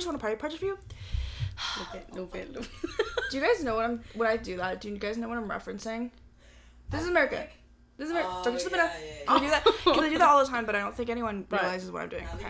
Just 0.00 0.08
want 0.08 0.18
to 0.18 0.22
party. 0.22 0.36
Party 0.36 0.56
for 0.56 0.64
you. 0.64 0.78
No 1.76 1.84
bit, 1.92 2.14
no 2.14 2.24
bit. 2.24 2.54
Do 3.30 3.36
you 3.36 3.44
guys 3.44 3.62
know 3.62 3.74
what 3.74 3.84
I'm 3.84 4.00
when 4.14 4.26
I 4.30 4.38
do 4.38 4.56
that? 4.56 4.80
Do 4.80 4.88
you 4.88 4.96
guys 4.96 5.18
know 5.18 5.28
what 5.28 5.36
I'm 5.36 5.46
referencing? 5.46 6.10
This 6.88 7.02
is 7.02 7.08
America. 7.08 7.46
This 7.98 8.06
is 8.06 8.12
America. 8.12 8.30
Oh, 8.32 8.42
yeah, 8.42 8.80
up. 8.80 8.92
yeah, 8.94 9.22
I 9.28 9.38
do 9.40 9.50
that 9.50 9.64
because 9.64 9.98
I 9.98 10.08
do 10.08 10.16
that 10.16 10.26
all 10.26 10.42
the 10.42 10.50
time, 10.50 10.64
but 10.64 10.74
I 10.74 10.80
don't 10.80 10.96
think 10.96 11.10
anyone 11.10 11.44
realizes 11.50 11.90
what 11.90 12.04
I'm 12.04 12.08
doing. 12.08 12.24
Okay. 12.36 12.48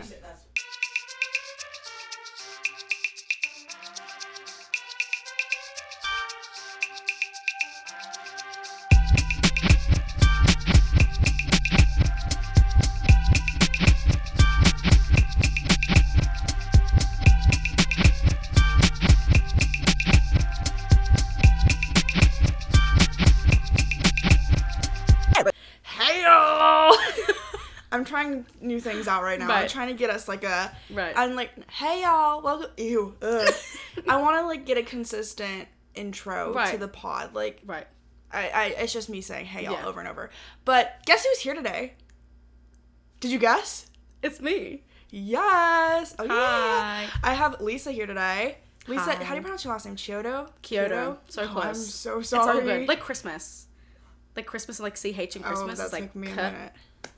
Trying 28.33 28.47
new 28.61 28.81
things 28.81 29.09
out 29.09 29.23
right 29.23 29.39
now. 29.39 29.51
I'm 29.51 29.69
trying 29.69 29.89
to 29.89 29.95
get 29.95 30.11
us 30.11 30.29
like 30.29 30.45
a. 30.45 30.71
Right. 30.91 31.13
I'm 31.17 31.35
like, 31.35 31.51
hey 31.71 32.03
y'all, 32.03 32.43
welcome. 32.43 32.71
Ew. 32.77 33.15
Ugh. 33.23 33.55
I 34.09 34.17
want 34.21 34.37
to 34.41 34.47
like 34.47 34.65
get 34.67 34.79
a 34.79 34.83
consistent 34.83 35.69
intro 35.95 36.55
to 36.71 36.77
the 36.79 36.89
pod. 36.89 37.35
Like, 37.35 37.61
right. 37.67 37.87
I, 38.33 38.49
I, 38.49 38.65
it's 38.79 38.93
just 38.93 39.09
me 39.09 39.21
saying 39.21 39.47
hey 39.47 39.65
y'all 39.65 39.73
Yeah. 39.73 39.87
over 39.87 39.99
and 40.01 40.09
over. 40.09 40.31
But 40.65 41.01
guess 41.07 41.25
who's 41.25 41.39
here 41.41 41.55
today? 41.55 41.95
Did 43.21 43.33
you 43.33 43.39
guess? 43.39 43.87
It's 44.23 44.41
me. 44.41 44.85
Yes. 45.11 46.15
Oh, 46.19 46.27
Hi. 46.29 47.03
yeah. 47.03 47.11
I 47.23 47.35
have 47.35 47.61
Lisa 47.61 47.91
here 47.91 48.07
today. 48.07 48.59
Lisa, 48.87 49.03
Hi. 49.03 49.15
how 49.25 49.31
do 49.31 49.37
you 49.37 49.43
pronounce 49.43 49.65
your 49.65 49.73
last 49.73 49.85
name? 49.85 49.97
Chiodo? 49.97 50.49
Kyoto. 50.63 51.19
So 51.29 51.43
Oh, 51.43 51.49
close. 51.49 51.65
I'm 51.65 51.75
so 51.75 52.23
sorry. 52.23 52.23
It's 52.23 52.33
all 52.33 52.61
good. 52.63 52.89
Like 52.89 53.01
Christmas. 53.01 53.67
Like 54.37 54.47
Christmas 54.47 54.79
like 54.81 54.95
CH 54.97 55.37
and 55.37 55.45
oh, 55.45 55.49
Christmas 55.49 55.79
that's 55.79 55.89
is 55.89 55.93
like 55.93 56.03
like 56.03 56.17
me 56.17 56.29
a 56.29 56.35
K- 56.35 56.37
minute. 56.37 56.73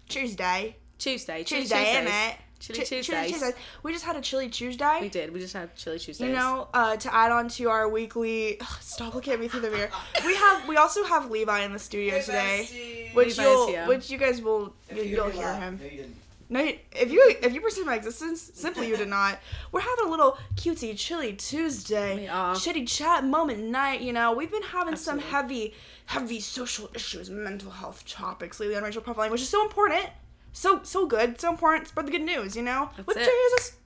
Tuesday. 0.09 0.77
Tuesday. 1.03 1.45
Chili 1.45 1.63
Tuesday, 1.63 1.85
Tuesdays. 1.85 2.09
innit? 2.13 2.35
Chili 2.61 2.79
Ch- 2.85 2.89
chili 2.89 3.03
Tuesdays. 3.03 3.31
Tuesdays. 3.33 3.55
We 3.83 3.93
just 3.93 4.05
had 4.05 4.15
a 4.17 4.21
chili 4.21 4.49
Tuesday. 4.49 4.99
We 5.01 5.09
did. 5.09 5.33
We 5.33 5.41
just 5.41 5.53
had 5.53 5.75
Chili 5.75 5.99
Tuesdays. 5.99 6.21
You 6.29 6.33
know, 6.33 6.69
uh, 6.73 6.97
to 6.97 7.13
add 7.13 7.33
on 7.33 7.49
to 7.49 7.69
our 7.71 7.89
weekly, 7.89 8.61
Ugh, 8.61 8.67
stop 8.81 9.15
looking 9.17 9.33
at 9.33 9.41
me 9.41 9.49
through 9.49 9.63
the 9.63 9.71
mirror. 9.71 9.91
We 10.25 10.37
have, 10.37 10.69
we 10.69 10.77
also 10.77 11.03
have 11.05 11.29
Levi 11.31 11.61
in 11.65 11.73
the 11.73 11.79
studio 11.81 12.15
Hey, 12.15 12.21
today, 12.23 12.69
bestie. 13.11 13.15
which 13.17 13.39
Levi's 13.39 13.39
you'll, 13.39 13.67
here. 13.67 13.87
which 13.89 14.11
you 14.11 14.19
guys 14.19 14.41
will, 14.41 14.75
you, 14.95 15.03
you 15.03 15.17
you'll 15.17 15.31
hear 15.31 15.43
laugh. 15.47 15.61
him. 15.61 15.81
No, 15.83 15.89
you. 15.91 16.05
No, 16.49 16.61
if 16.93 17.11
you 17.11 17.35
if 17.43 17.55
you 17.55 17.63
perceive 17.63 17.87
my 17.87 17.97
existence, 17.97 18.51
simply 18.55 18.87
you 18.87 18.97
did 18.97 19.09
not. 19.09 19.39
We're 19.73 19.81
having 19.81 20.05
a 20.07 20.11
little 20.11 20.37
cutesy 20.55 20.95
chilly 20.99 21.33
Tuesday, 21.33 22.15
We 22.17 22.29
are. 22.29 22.55
shitty 22.55 22.87
chat 22.87 23.25
moment 23.25 23.61
night. 23.61 24.03
You 24.03 24.13
know, 24.13 24.33
we've 24.35 24.51
been 24.51 24.63
having 24.63 24.95
some 24.97 25.19
heavy, 25.19 25.73
heavy 26.07 26.41
social 26.41 26.91
issues, 26.95 27.31
mental 27.31 27.71
health 27.71 28.07
topics 28.07 28.61
lately 28.61 28.77
on 28.77 28.83
racial 28.83 29.01
profiling, 29.01 29.31
which 29.31 29.41
is 29.41 29.49
so 29.49 29.63
important, 29.63 30.05
so 30.53 30.81
so 30.83 31.07
good, 31.07 31.41
so 31.41 31.51
important. 31.51 31.89
Spread 31.89 32.07
the 32.07 32.11
good 32.13 32.23
news, 32.23 32.57
you 32.57 32.63
know, 32.63 32.91
That's 32.97 33.07
with 33.07 33.17
it. 33.19 33.29
Jesus. 33.29 33.77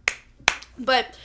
But 0.78 1.16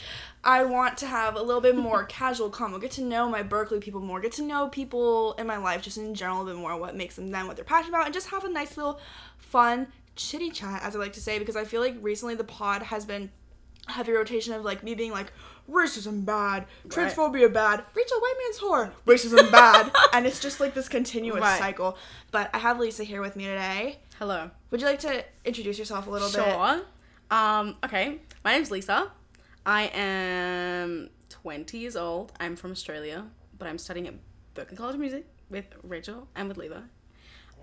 I 0.44 0.64
want 0.64 0.97
to 1.00 1.08
have 1.08 1.36
a 1.36 1.42
little 1.42 1.61
bit 1.61 1.75
more 1.78 2.03
casual 2.06 2.50
convo, 2.50 2.81
get 2.81 2.92
to 2.92 3.03
know 3.03 3.30
my 3.30 3.44
Berklee 3.44 3.81
people 3.81 4.02
more, 4.02 4.19
get 4.19 4.31
to 4.34 4.42
know 4.42 4.69
people 4.69 5.34
in 5.34 5.45
my 5.45 5.58
life 5.58 5.81
just 5.84 5.97
in 5.97 6.16
general 6.16 6.42
a 6.42 6.45
bit 6.45 6.56
more, 6.56 6.75
what 6.78 6.95
makes 6.95 7.16
them 7.16 7.28
them, 7.30 7.47
what 7.47 7.56
they're 7.58 7.66
passionate 7.66 7.89
about, 7.89 8.06
and 8.06 8.14
just 8.14 8.30
have 8.30 8.44
a 8.44 8.50
nice 8.50 8.75
little 8.78 9.00
fun 9.38 9.88
chitty 10.16 10.50
chat, 10.50 10.81
as 10.84 10.95
I 10.95 11.00
like 11.00 11.14
to 11.14 11.22
say, 11.22 11.38
because 11.38 11.56
I 11.56 11.64
feel 11.64 11.81
like 11.81 11.95
recently 12.02 12.36
the 12.36 12.44
pod 12.44 12.84
has 12.84 13.06
been 13.06 13.30
heavy 13.88 14.12
rotation 14.14 14.53
of 14.53 14.64
like 14.64 14.84
me 14.84 14.95
being 14.95 15.12
like 15.12 15.31
racism 15.69 16.25
bad, 16.25 16.66
transphobia 16.88 17.52
bad, 17.52 17.84
Rachel 17.94 18.19
white 18.19 18.34
man's 18.44 18.59
whore, 18.59 18.92
racism 19.06 19.52
bad, 19.52 19.92
and 20.14 20.25
it's 20.25 20.39
just 20.39 20.59
like 20.59 20.73
this 20.73 20.88
continuous 20.89 21.42
Right. 21.42 21.59
cycle. 21.59 21.97
But 22.31 22.50
I 22.53 22.59
have 22.59 22.80
Lisa 22.80 23.03
here 23.03 23.22
with 23.22 23.35
me 23.35 23.46
today. 23.46 24.00
Hello. 24.21 24.51
Would 24.69 24.81
you 24.81 24.85
like 24.85 24.99
to 24.99 25.25
introduce 25.45 25.79
yourself 25.79 26.05
a 26.05 26.11
little 26.11 26.27
bit? 26.27 26.35
Sure. 26.53 26.81
Um, 27.31 27.75
okay. 27.83 28.19
My 28.45 28.53
name's 28.53 28.69
Lisa. 28.69 29.11
I 29.65 29.89
am 29.95 31.09
20 31.29 31.79
years 31.79 31.95
old. 31.95 32.31
I'm 32.39 32.55
from 32.55 32.69
Australia, 32.69 33.25
but 33.57 33.67
I'm 33.67 33.79
studying 33.79 34.07
at 34.07 34.13
Berklee 34.53 34.77
College 34.77 34.93
of 34.93 35.01
Music 35.01 35.25
with 35.49 35.65
Rachel 35.81 36.27
and 36.35 36.47
with 36.47 36.57
Levi. 36.57 36.75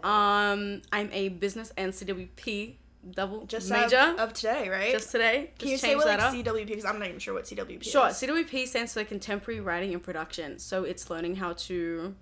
Um, 0.03 0.83
I'm 0.91 1.09
a 1.13 1.29
business 1.29 1.73
and 1.77 1.93
CWP 1.93 2.75
double 3.13 3.47
Just 3.47 3.71
major 3.71 3.97
Of, 3.97 4.19
of 4.19 4.33
today, 4.33 4.69
right? 4.69 4.91
just 4.91 5.13
today. 5.13 5.53
Can 5.61 5.69
Just 5.69 5.71
you 5.85 5.91
say 5.91 5.95
what 5.95 6.07
that 6.07 6.19
like 6.19 6.27
up. 6.27 6.35
CWP? 6.35 6.67
Because 6.67 6.85
I'm 6.85 6.99
not 6.99 7.07
even 7.07 7.21
sure 7.21 7.35
what 7.35 7.45
CWP 7.45 7.85
Sure. 7.85 8.09
is. 8.09 8.17
CWP 8.17 8.67
stands 8.67 8.95
for 8.95 9.05
Contemporary 9.05 9.61
Writing 9.61 9.95
and 9.95 10.03
Production. 10.03 10.59
So 10.59 10.83
it's 10.83 11.09
learning 11.09 11.37
how 11.37 11.53
to 11.53 12.17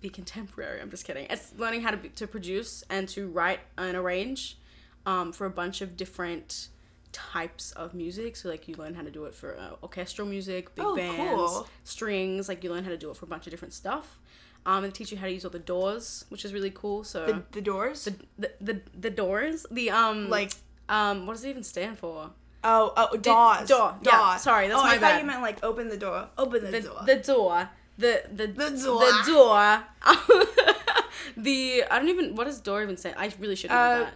be 0.00 0.08
contemporary. 0.08 0.80
I'm 0.80 0.90
just 0.90 1.04
kidding. 1.04 1.26
It's 1.30 1.52
learning 1.56 1.82
how 1.82 1.90
to 1.90 1.96
be, 1.96 2.08
to 2.10 2.26
produce 2.26 2.84
and 2.90 3.08
to 3.10 3.28
write 3.28 3.60
and 3.76 3.96
arrange 3.96 4.58
um, 5.06 5.32
for 5.32 5.46
a 5.46 5.50
bunch 5.50 5.80
of 5.80 5.96
different 5.96 6.68
types 7.12 7.72
of 7.72 7.94
music. 7.94 8.36
So 8.36 8.48
like 8.48 8.68
you 8.68 8.74
learn 8.76 8.94
how 8.94 9.02
to 9.02 9.10
do 9.10 9.24
it 9.24 9.34
for 9.34 9.56
uh, 9.58 9.70
orchestral 9.82 10.28
music, 10.28 10.74
big 10.74 10.84
Oh, 10.86 10.94
bands, 10.96 11.16
cool. 11.18 11.68
strings. 11.84 12.48
Like 12.48 12.62
you 12.62 12.70
learn 12.70 12.84
how 12.84 12.90
to 12.90 12.96
do 12.98 13.10
it 13.10 13.16
for 13.16 13.24
a 13.24 13.28
bunch 13.28 13.46
of 13.46 13.50
different 13.50 13.74
stuff. 13.74 14.18
Um, 14.66 14.82
they 14.82 14.90
teach 14.90 15.10
you 15.10 15.18
how 15.18 15.26
to 15.26 15.32
use 15.32 15.44
all 15.44 15.50
the 15.50 15.58
doors, 15.58 16.26
which 16.28 16.44
is 16.44 16.52
really 16.52 16.70
cool. 16.70 17.02
So 17.04 17.24
The, 17.26 17.42
the 17.52 17.60
doors? 17.62 18.04
the, 18.04 18.14
the 18.38 18.50
the 18.60 18.80
the 19.00 19.10
doors, 19.10 19.64
the 19.70 19.90
um 19.90 20.28
like, 20.28 20.52
um 20.88 21.26
what 21.26 21.34
does 21.34 21.44
it 21.44 21.50
even 21.50 21.62
stand 21.62 21.98
for? 21.98 22.30
oh, 22.64 22.92
oh, 22.96 23.16
DAWs. 23.16 23.68
door, 23.68 23.94
yeah, 24.02 24.36
sorry, 24.36 24.66
that's 24.66 24.80
oh, 24.80 24.82
my 24.82 24.94
I 24.94 24.98
thought 24.98 25.20
you 25.20 25.26
meant 25.26 25.40
like 25.42 25.62
open 25.64 25.88
the 25.88 25.96
door. 25.96 26.28
Open 26.36 26.64
the, 26.64 26.70
the 26.72 26.80
door. 26.82 27.02
the 27.06 27.16
door 27.16 27.70
the 27.98 28.22
the 28.32 28.46
The 28.46 28.70
the 28.70 28.82
door. 28.84 29.24
door 29.26 29.84
the 31.36 31.84
I 31.90 31.98
don't 31.98 32.08
even 32.08 32.34
what 32.34 32.44
does 32.44 32.60
door 32.60 32.82
even 32.82 32.96
say? 32.96 33.12
I 33.16 33.32
really 33.38 33.56
should 33.56 33.70
know 33.70 33.76
Uh, 33.76 33.98
that 34.04 34.14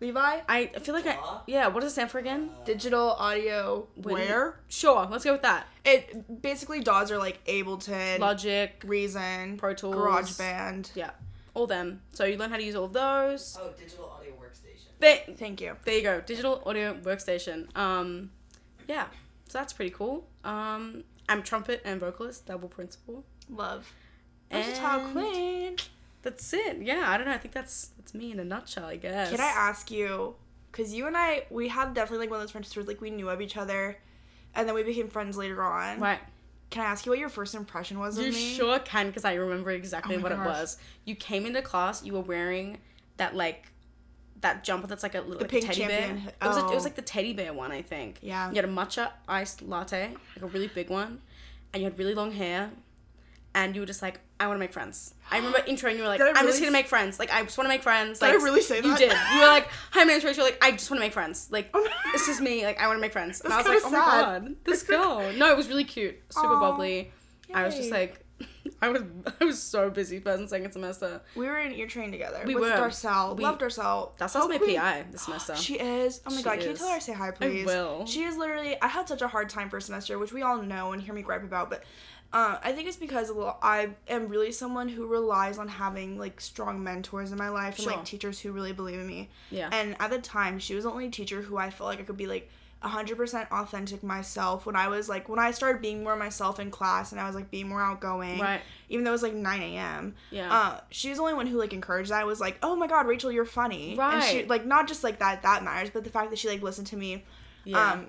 Levi? 0.00 0.40
I 0.48 0.66
feel 0.80 0.94
like 0.94 1.06
I 1.06 1.18
yeah 1.46 1.66
what 1.68 1.80
does 1.82 1.92
it 1.92 1.94
stand 1.94 2.10
for 2.10 2.18
again 2.18 2.50
Digital 2.64 3.10
audio 3.12 3.86
where? 3.96 4.58
sure 4.68 5.06
let's 5.10 5.24
go 5.24 5.32
with 5.32 5.42
that 5.42 5.66
It 5.84 6.40
basically 6.42 6.80
DAWs 6.80 7.10
are 7.10 7.18
like 7.18 7.44
Ableton, 7.46 8.18
Logic 8.18 8.82
Reason, 8.86 9.56
Pro 9.58 9.74
Tools. 9.74 9.94
GarageBand. 9.94 10.90
yeah 10.94 11.10
all 11.54 11.66
them 11.66 12.00
so 12.12 12.24
you 12.24 12.36
learn 12.38 12.50
how 12.50 12.56
to 12.56 12.62
use 12.62 12.74
all 12.76 12.84
of 12.84 12.92
those 12.94 13.58
Oh, 13.60 13.70
digital 13.78 14.06
audio 14.16 14.32
workstation. 14.32 14.88
there, 15.00 15.18
Thank 15.36 15.60
you. 15.60 15.76
there 15.84 15.96
you 15.96 16.02
go 16.02 16.20
digital 16.22 16.62
audio 16.64 16.94
workstation 16.94 17.74
um 17.76 18.30
yeah 18.88 19.06
so 19.48 19.58
that's 19.58 19.72
pretty 19.74 19.90
cool 19.90 20.26
um 20.44 21.04
I'm 21.30 21.42
trumpet 21.42 21.80
and 21.84 21.98
vocalist 22.00 22.44
double 22.46 22.68
principal 22.68 23.24
Love. 23.48 23.90
And- 24.50 25.12
queen. 25.12 25.76
that's 26.22 26.52
it 26.52 26.78
yeah 26.82 27.04
I 27.06 27.16
don't 27.16 27.26
know 27.26 27.32
I 27.32 27.38
think 27.38 27.54
that's 27.54 27.90
that's 27.96 28.12
me 28.14 28.32
in 28.32 28.40
a 28.40 28.44
nutshell 28.44 28.84
I 28.86 28.96
guess 28.96 29.30
Can 29.30 29.40
I 29.40 29.44
ask 29.44 29.90
you? 29.90 30.34
Because 30.72 30.92
you 30.94 31.06
and 31.08 31.16
I, 31.16 31.44
we 31.50 31.66
had 31.68 31.94
definitely 31.94 32.18
like 32.26 32.30
one 32.30 32.38
of 32.38 32.42
those 32.44 32.52
friendships 32.52 32.76
where 32.76 32.84
like 32.84 33.00
we 33.00 33.10
knew 33.10 33.28
of 33.28 33.40
each 33.40 33.56
other, 33.56 33.98
and 34.54 34.68
then 34.68 34.74
we 34.76 34.84
became 34.84 35.08
friends 35.08 35.36
later 35.36 35.60
on. 35.64 35.98
right 35.98 36.20
Can 36.70 36.82
I 36.82 36.86
ask 36.86 37.04
you 37.06 37.10
what 37.10 37.18
your 37.18 37.28
first 37.28 37.54
impression 37.56 37.98
was 37.98 38.18
of 38.18 38.24
me? 38.24 38.30
You 38.30 38.54
sure 38.56 38.78
can 38.80 39.06
because 39.08 39.24
I 39.24 39.34
remember 39.34 39.70
exactly 39.72 40.16
Oh 40.16 40.20
what 40.20 40.30
gosh. 40.30 40.46
it 40.46 40.48
was. 40.48 40.76
You 41.04 41.14
came 41.16 41.44
into 41.46 41.60
class, 41.62 42.04
you 42.04 42.12
were 42.12 42.20
wearing 42.20 42.78
that 43.16 43.34
like 43.34 43.72
that 44.40 44.64
jumper 44.64 44.86
that's 44.86 45.02
like 45.02 45.14
a 45.14 45.20
little 45.20 45.40
like 45.40 45.50
teddy 45.50 45.66
champion. 45.66 45.88
bear. 46.16 46.32
It 46.42 46.46
was, 46.46 46.56
a, 46.56 46.60
it 46.60 46.74
was 46.74 46.82
Oh. 46.82 46.84
like 46.84 46.94
the 46.94 47.02
teddy 47.02 47.32
bear 47.32 47.52
one, 47.52 47.72
I 47.72 47.82
think. 47.82 48.18
Yeah. 48.22 48.48
You 48.50 48.56
had 48.56 48.64
a 48.64 48.68
matcha 48.68 49.10
iced 49.28 49.62
latte, 49.62 50.14
like 50.36 50.42
a 50.42 50.46
really 50.46 50.68
big 50.68 50.88
one, 50.90 51.20
and 51.72 51.82
you 51.82 51.88
had 51.88 51.98
really 51.98 52.14
long 52.14 52.32
hair, 52.32 52.70
and 53.54 53.74
you 53.74 53.82
were 53.82 53.86
just 53.86 54.00
like, 54.02 54.20
I 54.38 54.46
want 54.46 54.56
to 54.56 54.60
make 54.60 54.72
friends. 54.72 55.12
I 55.30 55.36
remember 55.38 55.58
introing 55.68 55.96
you 55.96 56.02
were 56.02 56.08
like, 56.08 56.20
I'm 56.22 56.46
just 56.46 56.58
here 56.58 56.68
to 56.68 56.72
make 56.72 56.86
friends. 56.88 57.18
Like 57.18 57.30
I 57.30 57.42
just 57.42 57.58
want 57.58 57.66
to 57.66 57.68
make 57.68 57.82
friends. 57.82 58.20
Did 58.20 58.30
I 58.30 58.32
really 58.34 58.62
say 58.62 58.80
that? 58.80 58.86
You 58.88 58.96
did. 58.96 59.12
You 59.34 59.40
were 59.40 59.46
like, 59.46 59.68
Hi, 59.90 60.04
my 60.04 60.12
name's 60.12 60.24
Rachel. 60.24 60.44
Like 60.44 60.58
I 60.62 60.70
just 60.70 60.90
want 60.90 60.98
to 61.00 61.04
make 61.04 61.12
friends. 61.12 61.48
Like 61.50 61.68
Oh 61.74 61.86
it's 62.14 62.26
just 62.26 62.40
me. 62.40 62.64
Like 62.64 62.80
I 62.80 62.86
want 62.86 62.96
to 62.96 63.00
make 63.02 63.12
friends. 63.12 63.40
And 63.42 63.52
I 63.52 63.58
was 63.58 63.66
like, 63.66 63.80
Oh 63.84 63.90
my 63.90 63.98
sad. 63.98 64.44
god, 64.44 64.54
this 64.64 64.82
girl. 64.84 65.30
No, 65.36 65.50
it 65.50 65.56
was 65.56 65.68
really 65.68 65.84
cute, 65.84 66.16
super 66.30 66.46
Aw, 66.54 66.60
bubbly. 66.60 67.12
I 67.52 67.64
was 67.64 67.74
just 67.76 67.90
like, 67.90 68.19
I 68.80 68.88
was 68.88 69.02
I 69.40 69.44
was 69.44 69.62
so 69.62 69.90
busy 69.90 70.20
first 70.20 70.40
and 70.40 70.48
second 70.48 70.72
semester. 70.72 71.20
We 71.34 71.46
were 71.46 71.58
in 71.58 71.72
ear 71.72 71.86
train 71.86 72.10
together. 72.10 72.42
We 72.46 72.54
with 72.54 72.64
were. 72.64 72.76
Darcel. 72.76 73.36
We- 73.36 73.42
Loved 73.44 73.60
Darcel. 73.60 74.16
That's 74.18 74.36
also 74.36 74.48
my 74.48 74.58
we- 74.58 74.76
PI 74.76 75.06
this 75.10 75.22
semester. 75.22 75.56
She 75.56 75.74
is. 75.74 76.20
Oh 76.26 76.30
my 76.30 76.36
She 76.38 76.42
god, 76.42 76.58
can 76.60 76.70
you 76.70 76.76
tell 76.76 76.88
her 76.88 76.94
I 76.94 76.98
say 76.98 77.12
hi, 77.12 77.30
please? 77.30 77.62
I 77.62 77.66
will. 77.66 78.06
She 78.06 78.22
is 78.22 78.36
literally. 78.36 78.80
I 78.80 78.88
had 78.88 79.08
such 79.08 79.22
a 79.22 79.28
hard 79.28 79.48
time 79.48 79.68
first 79.70 79.86
semester, 79.86 80.18
which 80.18 80.32
we 80.32 80.42
all 80.42 80.60
know 80.62 80.92
and 80.92 81.02
hear 81.02 81.14
me 81.14 81.22
gripe 81.22 81.42
about, 81.42 81.70
but 81.70 81.84
uh, 82.32 82.58
I 82.62 82.72
think 82.72 82.86
it's 82.86 82.96
because 82.96 83.28
little, 83.28 83.56
I 83.60 83.90
am 84.08 84.28
really 84.28 84.52
someone 84.52 84.88
who 84.88 85.06
relies 85.06 85.58
on 85.58 85.66
having 85.66 86.16
like 86.16 86.40
strong 86.40 86.82
mentors 86.82 87.32
in 87.32 87.38
my 87.38 87.48
life 87.48 87.78
and 87.78 87.86
like 87.88 88.04
teachers 88.04 88.38
who 88.38 88.52
really 88.52 88.72
believe 88.72 89.00
in 89.00 89.06
me. 89.06 89.30
Yeah. 89.50 89.68
And 89.72 89.96
at 89.98 90.10
the 90.10 90.20
time, 90.20 90.60
she 90.60 90.74
was 90.76 90.84
the 90.84 90.90
only 90.90 91.10
teacher 91.10 91.42
who 91.42 91.56
I 91.56 91.70
felt 91.70 91.88
like 91.90 91.98
I 91.98 92.04
could 92.04 92.16
be 92.16 92.28
like 92.28 92.48
100% 92.82 93.50
authentic 93.50 94.02
myself 94.02 94.64
when 94.64 94.74
I 94.74 94.88
was 94.88 95.08
like 95.08 95.28
when 95.28 95.38
I 95.38 95.50
started 95.50 95.82
being 95.82 96.02
more 96.02 96.16
myself 96.16 96.58
in 96.58 96.70
class 96.70 97.12
and 97.12 97.20
I 97.20 97.26
was 97.26 97.34
like 97.34 97.50
being 97.50 97.68
more 97.68 97.82
outgoing. 97.82 98.38
Right. 98.40 98.60
Even 98.88 99.04
though 99.04 99.10
it 99.10 99.12
was 99.12 99.22
like 99.22 99.34
9 99.34 99.62
a.m. 99.62 100.14
Yeah. 100.30 100.52
Uh, 100.52 100.80
she 100.90 101.10
was 101.10 101.18
the 101.18 101.22
only 101.22 101.34
one 101.34 101.46
who 101.46 101.58
like 101.58 101.72
encouraged 101.74 102.10
that. 102.10 102.20
I 102.22 102.24
was 102.24 102.40
like, 102.40 102.58
oh 102.62 102.74
my 102.74 102.86
god, 102.86 103.06
Rachel, 103.06 103.30
you're 103.30 103.44
funny. 103.44 103.96
right 103.96 104.14
And 104.14 104.24
she 104.24 104.44
like 104.46 104.64
not 104.64 104.88
just 104.88 105.04
like 105.04 105.18
that 105.18 105.42
that 105.42 105.62
matters, 105.62 105.90
but 105.90 106.04
the 106.04 106.10
fact 106.10 106.30
that 106.30 106.38
she 106.38 106.48
like 106.48 106.62
listened 106.62 106.86
to 106.88 106.96
me. 106.96 107.24
Yeah. 107.64 107.92
Um, 107.92 108.06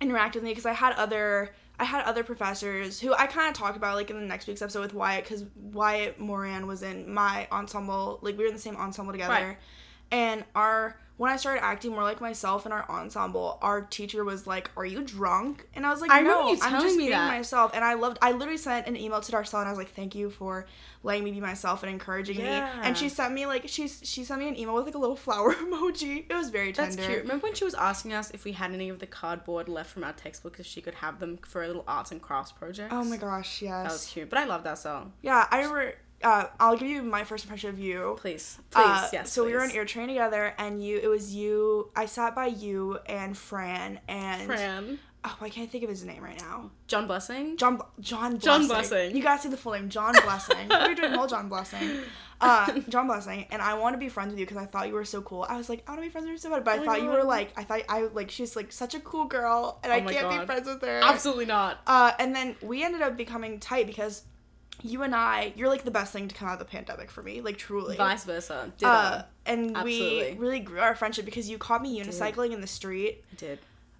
interact 0.00 0.34
with 0.34 0.44
me 0.44 0.50
because 0.50 0.66
I 0.66 0.72
had 0.72 0.92
other 0.94 1.50
I 1.78 1.84
had 1.84 2.04
other 2.04 2.22
professors 2.22 3.00
who 3.00 3.12
I 3.12 3.26
kind 3.26 3.48
of 3.48 3.54
talk 3.54 3.76
about 3.76 3.96
like 3.96 4.08
in 4.10 4.18
the 4.20 4.24
next 4.26 4.46
week's 4.46 4.62
episode 4.62 4.80
with 4.82 4.94
Wyatt 4.94 5.24
because 5.24 5.44
Wyatt 5.56 6.20
Moran 6.20 6.66
was 6.66 6.82
in 6.82 7.12
my 7.12 7.48
ensemble 7.50 8.18
like 8.22 8.36
we 8.38 8.44
were 8.44 8.48
in 8.48 8.54
the 8.54 8.60
same 8.60 8.76
ensemble 8.76 9.12
together, 9.12 9.32
Right. 9.34 9.56
and 10.12 10.44
our 10.54 10.98
when 11.16 11.32
I 11.32 11.36
started 11.36 11.64
acting 11.64 11.92
more 11.92 12.02
like 12.02 12.20
myself 12.20 12.66
in 12.66 12.72
our 12.72 12.88
ensemble, 12.90 13.58
our 13.62 13.80
teacher 13.80 14.22
was 14.24 14.46
like, 14.46 14.70
"Are 14.76 14.84
you 14.84 15.02
drunk?" 15.02 15.66
And 15.74 15.86
I 15.86 15.90
was 15.90 16.00
like, 16.00 16.10
I 16.10 16.20
"No, 16.20 16.54
I'm 16.60 16.80
just 16.82 16.96
me 16.96 17.04
being 17.04 17.10
that. 17.10 17.28
myself." 17.28 17.72
And 17.74 17.84
I 17.84 17.94
loved. 17.94 18.18
I 18.20 18.32
literally 18.32 18.58
sent 18.58 18.86
an 18.86 18.96
email 18.96 19.20
to 19.20 19.32
Darcel 19.32 19.58
and 19.60 19.66
I 19.66 19.70
was 19.70 19.78
like, 19.78 19.90
"Thank 19.90 20.14
you 20.14 20.28
for 20.28 20.66
letting 21.02 21.24
me 21.24 21.30
be 21.30 21.40
myself 21.40 21.82
and 21.82 21.90
encouraging 21.90 22.36
me." 22.36 22.44
Yeah. 22.44 22.80
And 22.82 22.98
she 22.98 23.08
sent 23.08 23.32
me 23.32 23.46
like 23.46 23.66
she's 23.66 24.00
she 24.04 24.24
sent 24.24 24.40
me 24.40 24.48
an 24.48 24.58
email 24.58 24.74
with 24.74 24.84
like 24.84 24.94
a 24.94 24.98
little 24.98 25.16
flower 25.26 25.54
emoji. 25.54 26.26
It 26.28 26.34
was 26.34 26.50
very 26.50 26.72
tender. 26.72 26.96
That's 26.96 27.06
cute. 27.08 27.22
Remember 27.22 27.44
when 27.44 27.54
she 27.54 27.64
was 27.64 27.74
asking 27.74 28.12
us 28.12 28.30
if 28.32 28.44
we 28.44 28.52
had 28.52 28.72
any 28.72 28.90
of 28.90 28.98
the 28.98 29.06
cardboard 29.06 29.68
left 29.68 29.90
from 29.90 30.04
our 30.04 30.12
textbook 30.12 30.60
if 30.60 30.66
she 30.66 30.82
could 30.82 30.96
have 30.96 31.18
them 31.18 31.38
for 31.46 31.62
a 31.62 31.66
little 31.66 31.84
arts 31.88 32.12
and 32.12 32.20
crafts 32.20 32.52
project? 32.52 32.92
Oh 32.92 33.04
my 33.04 33.16
gosh, 33.16 33.62
yes. 33.62 33.84
That 33.84 33.92
was 33.92 34.06
cute. 34.06 34.28
But 34.28 34.38
I 34.40 34.44
love 34.44 34.64
that 34.64 34.78
song. 34.78 35.14
Yeah, 35.22 35.46
I 35.50 35.58
remember. 35.58 35.94
Uh, 36.22 36.46
I'll 36.58 36.76
give 36.76 36.88
you 36.88 37.02
my 37.02 37.24
first 37.24 37.44
impression 37.44 37.70
of 37.70 37.78
you. 37.78 38.16
Please. 38.18 38.58
Please, 38.70 38.84
Uh, 38.86 39.08
yes. 39.12 39.30
So 39.32 39.44
we 39.44 39.52
were 39.54 39.60
please. 39.66 39.74
ear 39.74 39.84
train 39.84 40.08
together, 40.08 40.54
and 40.58 40.82
you. 40.84 40.98
It 40.98 41.08
was 41.08 41.34
you. 41.34 41.90
I 41.94 42.06
sat 42.06 42.34
by 42.34 42.46
you 42.46 42.98
and 43.06 43.36
Fran 43.36 44.00
and. 44.08 44.42
Fran. 44.46 44.98
Oh, 45.28 45.36
I 45.40 45.48
can't 45.48 45.68
think 45.68 45.82
of 45.82 45.90
his 45.90 46.04
name 46.04 46.22
right 46.22 46.38
now. 46.40 46.70
John 46.86 47.08
Blessing. 47.08 47.56
John. 47.56 47.80
John. 48.00 48.36
Blessing. 48.36 48.40
John 48.40 48.66
Blessing. 48.68 49.16
You 49.16 49.22
gotta 49.24 49.42
see 49.42 49.48
the 49.48 49.56
full 49.56 49.72
name. 49.72 49.88
John 49.88 50.14
Blessing. 50.22 50.68
we 50.68 50.88
were 50.88 50.94
doing 50.94 51.12
whole 51.14 51.26
John 51.26 51.48
Blessing. 51.48 52.02
Uh, 52.40 52.80
John 52.88 53.08
Blessing, 53.08 53.46
and 53.50 53.60
I 53.60 53.74
want 53.74 53.94
to 53.94 53.98
be 53.98 54.08
friends 54.08 54.30
with 54.30 54.38
you 54.38 54.46
because 54.46 54.62
I 54.62 54.66
thought 54.66 54.86
you 54.86 54.94
were 54.94 55.04
so 55.04 55.22
cool. 55.22 55.44
I 55.48 55.56
was 55.56 55.68
like, 55.68 55.82
I 55.88 55.92
want 55.92 56.02
to 56.02 56.06
be 56.06 56.10
friends 56.12 56.26
with 56.26 56.32
you 56.32 56.38
so 56.38 56.50
bad, 56.50 56.64
but 56.64 56.70
Oh 56.70 56.74
I 56.74 56.78
my 56.78 56.84
thought 56.86 57.02
you 57.02 57.08
were 57.10 57.24
like, 57.24 57.52
I 57.58 57.64
thought 57.64 57.80
I 57.88 58.02
like 58.02 58.30
she's 58.30 58.54
like 58.54 58.70
such 58.70 58.94
a 58.94 59.00
cool 59.00 59.24
girl, 59.24 59.80
and 59.82 59.90
Oh 59.92 59.96
I 59.96 60.00
can't 60.12 60.40
be 60.40 60.46
friends 60.46 60.68
with 60.68 60.80
her. 60.82 61.00
Absolutely 61.02 61.46
not. 61.46 61.80
Uh, 61.88 62.12
and 62.20 62.34
then 62.34 62.54
we 62.62 62.84
ended 62.84 63.02
up 63.02 63.16
becoming 63.16 63.58
tight 63.58 63.86
because 63.88 64.22
you 64.82 65.02
and 65.02 65.14
I, 65.14 65.52
you're 65.56 65.68
like 65.68 65.84
the 65.84 65.90
best 65.90 66.12
thing 66.12 66.28
to 66.28 66.34
come 66.34 66.48
out 66.48 66.54
of 66.54 66.58
the 66.58 66.64
pandemic 66.64 67.10
for 67.10 67.22
me, 67.22 67.40
like 67.40 67.56
truly. 67.56 67.96
Vice 67.96 68.24
versa. 68.24 68.72
Ditto. 68.78 68.90
Uh, 68.90 69.22
and 69.46 69.76
Absolutely. 69.76 70.32
we 70.34 70.38
really 70.38 70.60
grew 70.60 70.80
our 70.80 70.94
friendship 70.94 71.24
because 71.24 71.48
you 71.48 71.58
caught 71.58 71.82
me 71.82 71.98
unicycling 72.00 72.52
in 72.52 72.60
the 72.60 72.66
street 72.66 73.24
I 73.32 73.36
did. 73.36 73.58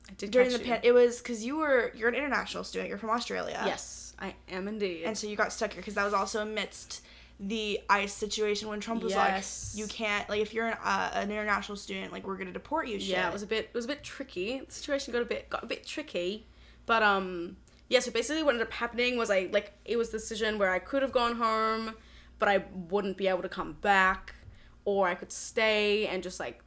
I 0.09 0.13
did 0.19 0.31
during 0.31 0.51
the 0.53 0.59
pan. 0.59 0.81
It 0.83 0.93
was 0.93 1.19
because 1.19 1.45
you 1.45 1.57
were 1.57 1.93
you're 1.97 2.09
an 2.09 2.15
international 2.15 2.65
student. 2.65 2.89
You're 2.89 2.99
from 2.99 3.11
Australia. 3.11 3.61
Yes, 3.65 4.15
I 4.19 4.35
am 4.51 4.69
indeed. 4.69 5.05
And 5.05 5.17
so 5.17 5.27
you 5.27 5.37
got 5.37 5.53
stuck 5.53 5.73
here 5.73 5.81
because 5.81 5.95
that 5.95 6.05
was 6.05 6.15
also 6.15 6.43
amidst 6.43 7.03
the 7.39 7.81
ICE 7.91 8.13
situation 8.13 8.69
when 8.69 8.81
Trump 8.81 9.03
was 9.03 9.13
Yes. 9.13 9.75
like, 9.75 9.81
you 9.81 9.87
can't 9.89 10.29
like 10.29 10.41
if 10.41 10.55
you're 10.55 10.69
an, 10.69 10.77
uh, 10.83 11.11
an 11.15 11.31
international 11.31 11.77
student, 11.77 12.13
like 12.13 12.27
we're 12.27 12.37
gonna 12.37 12.53
deport 12.53 12.89
you. 12.89 12.99
Shit. 12.99 13.11
yeah, 13.11 13.29
it 13.29 13.33
was 13.33 13.43
a 13.43 13.47
bit 13.47 13.65
it 13.67 13.75
was 13.75 13.85
a 13.85 13.89
bit 13.89 14.03
tricky. 14.03 14.61
The 14.67 14.73
situation 14.73 15.13
got 15.13 15.23
a 15.23 15.27
bit 15.27 15.51
got 15.51 15.63
a 15.63 15.67
bit 15.67 15.85
tricky, 15.87 16.47
but 16.87 17.03
um 17.03 17.57
yeah. 17.89 18.01
So 18.01 18.11
basically, 18.11 18.43
what 18.43 18.55
ended 18.55 18.67
up 18.67 18.73
happening 18.73 19.17
was 19.17 19.31
I 19.31 19.49
like 19.53 19.73
it 19.85 19.97
was 19.97 20.09
a 20.09 20.13
decision 20.13 20.59
where 20.59 20.71
I 20.71 20.79
could 20.79 21.03
have 21.03 21.13
gone 21.13 21.37
home, 21.37 21.95
but 22.39 22.49
I 22.49 22.65
wouldn't 22.91 23.17
be 23.17 23.29
able 23.29 23.43
to 23.43 23.49
come 23.49 23.75
back, 23.81 24.35
or 24.85 25.09
I 25.09 25.15
could 25.15 25.33
stay 25.33 26.07
and 26.07 26.23
just 26.23 26.41
like 26.41 26.63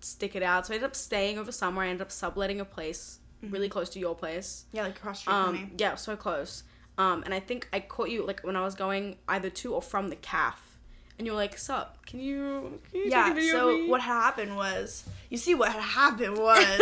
stick 0.00 0.36
it 0.36 0.42
out. 0.42 0.66
So 0.66 0.72
I 0.72 0.76
ended 0.76 0.88
up 0.90 0.96
staying 0.96 1.38
over 1.38 1.50
summer. 1.52 1.82
I 1.82 1.88
ended 1.88 2.02
up 2.02 2.12
subletting 2.12 2.60
a 2.60 2.64
place 2.64 3.18
really 3.42 3.68
close 3.68 3.88
to 3.90 3.98
your 3.98 4.14
place. 4.14 4.64
yeah, 4.72 4.82
like 4.82 4.96
across 4.96 5.18
the 5.18 5.22
street 5.22 5.32
from 5.34 5.52
me. 5.52 5.62
Um, 5.62 5.70
yeah, 5.78 5.94
so 5.94 6.16
close. 6.16 6.64
Um, 6.98 7.22
and 7.24 7.34
I 7.34 7.40
think 7.40 7.68
I 7.72 7.80
caught 7.80 8.08
you 8.10 8.26
like 8.26 8.40
when 8.40 8.56
I 8.56 8.62
was 8.62 8.74
going 8.74 9.16
either 9.28 9.50
to 9.50 9.74
or 9.74 9.82
from 9.82 10.08
the 10.08 10.16
calf, 10.16 10.78
and 11.18 11.26
you 11.26 11.32
were 11.32 11.38
like, 11.38 11.58
"Sup? 11.58 12.04
Can 12.06 12.20
you?" 12.20 12.80
Can 12.90 13.00
you 13.02 13.10
Yeah. 13.10 13.34
So 13.52 13.68
of 13.68 13.80
me?" 13.80 13.88
what 13.88 14.00
happened 14.00 14.56
was, 14.56 15.04
you 15.30 15.36
see, 15.36 15.54
what 15.54 15.72
had 15.72 15.82
happened 15.82 16.38
was. 16.48 16.80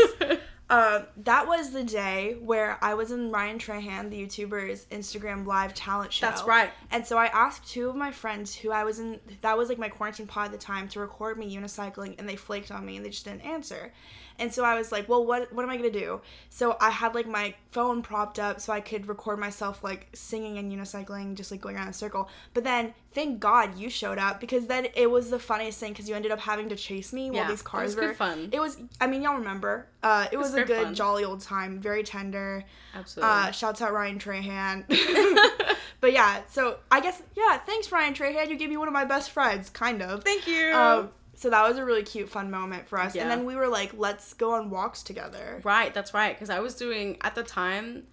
Um, 0.71 1.05
that 1.19 1.47
was 1.47 1.73
the 1.73 1.85
day 1.85 2.37
where 2.41 2.79
I 2.83 2.95
was 2.95 3.13
in 3.13 3.31
Ryan 3.31 3.59
Trahan, 3.59 4.11
the 4.11 4.27
YouTuber's 4.27 4.87
Instagram 4.87 5.47
live 5.47 5.75
talent 5.75 6.13
show. 6.13 6.27
That's 6.27 6.43
right. 6.45 6.71
And 6.91 7.07
so 7.07 7.19
I 7.19 7.27
asked 7.27 7.69
two 7.71 7.91
of 7.91 7.97
my 7.97 8.11
friends 8.11 8.55
who 8.55 8.71
I 8.71 8.83
was 8.83 8.99
in, 8.99 9.21
that 9.43 9.59
was 9.59 9.69
like 9.69 9.79
my 9.79 9.91
quarantine 9.91 10.27
pod 10.27 10.47
at 10.47 10.53
the 10.53 10.59
time, 10.59 10.89
to 10.89 11.01
record 11.01 11.39
me 11.39 11.55
unicycling, 11.55 12.19
and 12.19 12.27
they 12.27 12.37
flaked 12.37 12.71
on 12.71 12.87
me 12.87 12.97
and 12.97 13.05
they 13.05 13.11
just 13.11 13.27
didn't 13.27 13.43
answer. 13.43 13.93
And 14.39 14.53
so 14.53 14.65
I 14.65 14.75
was 14.77 14.91
like, 14.91 15.09
well, 15.09 15.25
what 15.25 15.53
what 15.53 15.63
am 15.63 15.71
I 15.71 15.77
gonna 15.77 15.91
do? 15.91 16.21
So 16.51 16.77
I 16.81 16.91
had 16.91 17.15
like 17.15 17.27
my 17.27 17.55
phone 17.71 18.03
propped 18.03 18.39
up 18.39 18.61
so 18.61 18.73
I 18.73 18.81
could 18.81 19.07
record 19.09 19.39
myself 19.39 19.85
like 19.85 20.09
singing 20.13 20.59
and 20.59 20.73
unicycling, 20.73 21.35
just 21.35 21.51
like 21.51 21.61
going 21.61 21.77
around 21.77 21.87
in 21.87 21.91
a 21.91 21.95
circle. 21.95 22.29
But 22.53 22.65
then, 22.65 22.95
thank 23.13 23.41
God 23.41 23.79
you 23.79 23.89
showed 23.89 24.19
up 24.19 24.41
because 24.41 24.67
then 24.67 24.89
it 24.95 25.11
was 25.11 25.31
the 25.31 25.39
funniest 25.39 25.79
thing 25.79 25.93
because 25.93 26.09
you 26.09 26.15
ended 26.15 26.33
up 26.33 26.41
having 26.41 26.69
to 26.69 26.77
chase 26.77 27.13
me 27.13 27.31
while 27.31 27.43
Yeah, 27.43 27.49
these 27.49 27.61
it 27.61 27.65
cars 27.65 27.87
was 27.87 27.97
were 27.97 28.09
good 28.09 28.17
fun. 28.17 28.49
It 28.53 28.61
was, 28.61 28.77
I 29.01 29.07
mean, 29.07 29.23
y'all 29.23 29.37
remember? 29.37 29.87
Uh, 30.03 30.27
it, 30.33 30.37
was, 30.37 30.53
was 30.53 30.63
a 30.63 30.65
good, 30.65 30.83
fun. 30.83 30.95
jolly 30.95 31.25
old 31.25 31.41
time, 31.41 31.81
very 31.81 32.03
tender. 32.03 32.65
Absolutely. 32.95 33.31
Uh, 33.33 33.51
shouts 33.53 33.81
out 33.81 33.93
Ryan 33.93 34.19
Trahan. 34.19 34.85
but 36.01 36.13
yeah, 36.13 36.43
so 36.51 36.79
I 36.91 37.01
guess 37.01 37.23
yeah, 37.35 37.59
thanks 37.59 37.91
Ryan 37.91 38.15
Trahan. 38.15 38.49
You 38.51 38.57
gave 38.57 38.69
me 38.69 38.77
one 38.77 38.89
of 38.89 38.95
my 38.95 39.05
best 39.05 39.31
friends, 39.31 39.71
kind 39.71 40.03
of. 40.03 40.25
Thank 40.25 40.47
you. 40.47 40.73
Um, 40.75 41.11
so 41.37 41.51
that 41.51 41.67
was 41.69 41.77
a 41.79 41.85
really 41.85 42.03
cute, 42.03 42.29
fun 42.29 42.51
moment 42.51 42.89
for 42.89 42.99
us. 42.99 43.15
Yeah. 43.15 43.23
And 43.23 43.31
then 43.31 43.45
we 43.45 43.57
were 43.57 43.69
like, 43.69 43.93
let's 43.97 44.35
go 44.35 44.53
on 44.53 44.71
walks 44.71 45.03
together. 45.03 45.61
right, 45.65 45.93
that's 45.93 46.15
right. 46.15 46.35
Because 46.35 46.51
I 46.51 46.61
was 46.61 46.75
doing 46.75 47.17
at 47.23 47.35
the 47.35 47.43
time. 47.43 48.05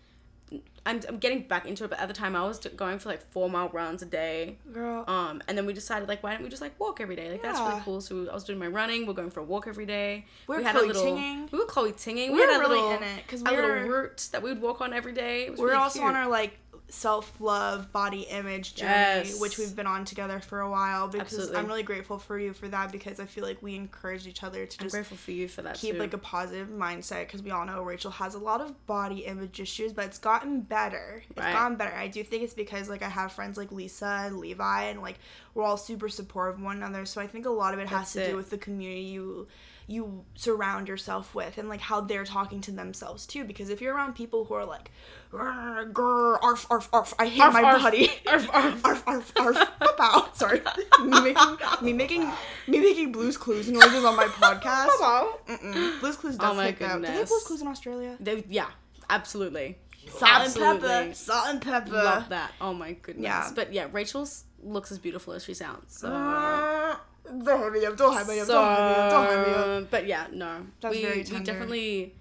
I'm, 0.84 1.00
I'm 1.08 1.20
getting 1.20 1.44
back 1.44 1.68
into 1.68 1.84
it, 1.84 1.92
but 1.92 2.00
at 2.00 2.08
the 2.08 2.14
time 2.14 2.36
I 2.36 2.44
was 2.44 2.58
going 2.76 2.98
for 2.98 3.10
like 3.10 3.22
four 3.32 3.48
mile 3.52 3.70
runs 3.70 4.02
a 4.02 4.06
day. 4.06 4.58
Girl. 4.74 5.06
Um, 5.08 5.42
and 5.48 5.56
then 5.56 5.68
we 5.68 5.74
decided 5.74 6.10
like, 6.10 6.24
why 6.24 6.34
don't 6.34 6.42
we 6.42 6.50
just 6.50 6.62
like 6.62 6.78
walk 6.80 7.00
every 7.00 7.16
day? 7.16 7.30
Like 7.32 7.44
that's 7.44 7.60
really 7.60 7.80
cool. 7.86 8.02
So 8.02 8.28
I 8.30 8.34
was 8.34 8.44
doing 8.44 8.58
my 8.58 8.66
running. 8.68 9.06
We're 9.06 9.14
going 9.14 9.30
for 9.30 9.42
a 9.42 9.44
walk 9.44 9.68
every 9.68 9.86
day. 9.86 10.26
We 10.48 10.58
were 10.58 10.64
had 10.64 10.72
Chloe 10.74 10.86
a 10.86 10.88
little. 10.88 11.04
Tinging. 11.04 11.50
We 11.52 11.60
were 11.60 11.66
Chloe 11.66 11.92
tinging. 11.92 12.32
We 12.32 12.40
We, 12.40 12.46
were 12.48 12.52
had 12.52 12.58
a 12.58 12.60
really 12.62 12.78
little 12.82 12.92
in 12.98 13.04
it 13.04 13.24
because 13.28 13.44
we 13.44 13.52
little 13.52 13.70
were- 13.70 13.86
route 13.86 14.30
that 14.32 14.42
we 14.42 14.50
would 14.50 14.62
walk 14.62 14.82
on 14.82 14.92
every 14.92 15.14
day. 15.14 15.52
We're 15.52 15.66
really 15.68 15.78
also 15.78 16.02
on 16.02 16.16
our 16.16 16.28
like 16.28 16.58
self 16.94 17.40
love 17.40 17.90
body 17.94 18.24
image 18.24 18.76
journey, 18.76 18.92
Yes. 18.92 19.40
which 19.40 19.58
we've 19.58 19.74
been 19.74 19.88
on 19.88 20.04
together 20.04 20.42
for 20.42 20.60
a 20.60 20.70
while 20.70 21.08
because 21.08 21.34
Absolutely. 21.34 21.56
I'm 21.58 21.66
really 21.68 21.84
grateful 21.84 22.20
for 22.20 22.38
you 22.38 22.52
for 22.52 22.68
that 22.68 22.92
because 22.92 23.18
I 23.22 23.26
feel 23.26 23.46
like 23.46 23.62
we 23.64 23.76
encouraged 23.76 24.28
each 24.28 24.44
other 24.44 24.66
to 24.66 24.78
I'm 24.82 24.86
just 24.88 24.94
grateful 24.94 25.16
for 25.16 25.32
you 25.32 25.48
for 25.48 25.62
that 25.62 25.78
keep 25.78 25.94
too. 25.94 26.00
like 26.00 26.14
a 26.14 26.18
positive 26.18 26.68
mindset 26.68 27.28
because 27.28 27.42
we 27.42 27.52
all 27.52 27.66
know 27.66 27.82
Rachel 27.82 28.12
has 28.12 28.36
a 28.36 28.40
lot 28.40 28.60
of 28.60 28.86
body 28.88 29.20
image 29.20 29.62
issues, 29.62 29.94
but 29.94 30.04
it's 30.06 30.18
gotten 30.18 30.60
better. 30.62 31.24
It's 31.30 31.40
Right. 31.40 31.54
gotten 31.54 31.78
better. 31.78 31.96
I 31.96 32.10
do 32.10 32.26
think 32.26 32.44
it's 32.44 32.54
because 32.54 32.90
like 32.90 33.02
I 33.04 33.10
have 33.10 33.32
friends 33.32 33.58
like 33.58 33.72
Lisa 33.72 34.24
and 34.26 34.38
Levi, 34.40 34.84
and 34.84 35.02
like 35.02 35.18
we're 35.54 35.64
all 35.64 35.78
super 35.78 36.10
supportive 36.10 36.56
of 36.58 36.62
one 36.62 36.76
another. 36.76 37.06
So 37.06 37.22
I 37.22 37.28
think 37.28 37.46
a 37.46 37.50
lot 37.52 37.74
of 37.74 37.80
it 37.80 37.88
has 37.88 38.12
to 38.14 38.22
it. 38.22 38.32
do 38.32 38.36
with 38.36 38.50
the 38.50 38.58
community 38.58 39.02
you 39.04 39.48
you 39.88 40.25
surround 40.36 40.88
yourself 40.88 41.33
with 41.36 41.57
and 41.57 41.68
like 41.69 41.81
how 41.81 42.01
they're 42.01 42.25
talking 42.25 42.62
to 42.62 42.72
themselves 42.72 43.25
too. 43.25 43.44
Because 43.44 43.69
if 43.69 43.81
you're 43.81 43.94
around 43.95 44.13
people 44.16 44.45
who 44.45 44.54
are 44.54 44.66
like, 44.66 44.92
"Grr, 45.31 46.38
arf, 46.41 46.65
arf, 46.70 46.89
arf, 46.94 47.13
I 47.20 47.27
hate 47.27 47.41
Arf, 47.41 47.53
my 47.53 47.63
arf, 47.63 47.82
body. 47.82 48.10
arf, 48.27 48.50
arf. 48.53 48.86
arf, 48.86 49.03
arf, 49.08 49.34
arf. 49.38 49.67
Out. 50.00 50.36
Sorry. 50.41 50.62
me 51.03 51.22
making 51.22 51.58
me 51.82 51.94
making 51.94 52.22
me 52.67 52.79
making 52.79 53.12
Blue's 53.12 53.38
Clues 53.38 53.70
noises 53.70 54.03
on 54.03 54.15
my 54.15 54.25
podcast. 54.25 54.88
Mm-mm. 55.48 56.00
Blue's 56.00 56.15
Clues 56.15 56.38
does 56.38 56.51
Oh 56.51 56.56
my 56.56 56.67
hit 56.67 56.79
though. 56.79 56.96
Do 56.96 57.01
they. 57.06 57.24
Blue's 57.24 57.44
Clues 57.44 57.62
in 57.62 57.67
Australia? 57.67 58.17
They- 58.20 58.44
yeah, 58.50 58.67
absolutely. 59.10 59.77
Salt 60.10 60.58
and 60.58 60.82
pepper. 60.82 61.13
Salt 61.13 61.48
and 61.50 61.62
pepper. 61.62 61.91
Love 61.91 62.29
that. 62.29 62.51
Oh 62.60 62.74
my 62.74 62.94
goodness. 62.94 63.24
Yeah. 63.24 63.51
But 63.53 63.72
yeah, 63.74 63.88
Rachel's 63.91 64.46
looks 64.63 64.91
as 64.91 64.98
beautiful 64.98 65.34
as 65.34 65.44
she 65.44 65.53
sounds. 65.53 65.98
So. 66.00 66.08
Uh, 66.12 66.96
don't 67.25 67.46
hype 67.62 67.74
me 67.74 67.86
up. 67.86 67.98
Don't 67.98 68.13
hype 68.13 68.28
me 68.28 68.40
up. 68.40 68.48
Don't 68.48 68.66
hype 68.66 68.86
me 68.86 68.94
up. 68.94 69.10
Don't 69.10 69.25
hype 69.25 69.42
me 69.48 69.54
up. 69.54 69.92
But 69.92 70.08
yeah, 70.08 70.28
no, 70.32 70.68
That's 70.82 70.96
we 70.96 71.01
very 71.01 71.18
we 71.20 71.40
definitely 71.40 72.16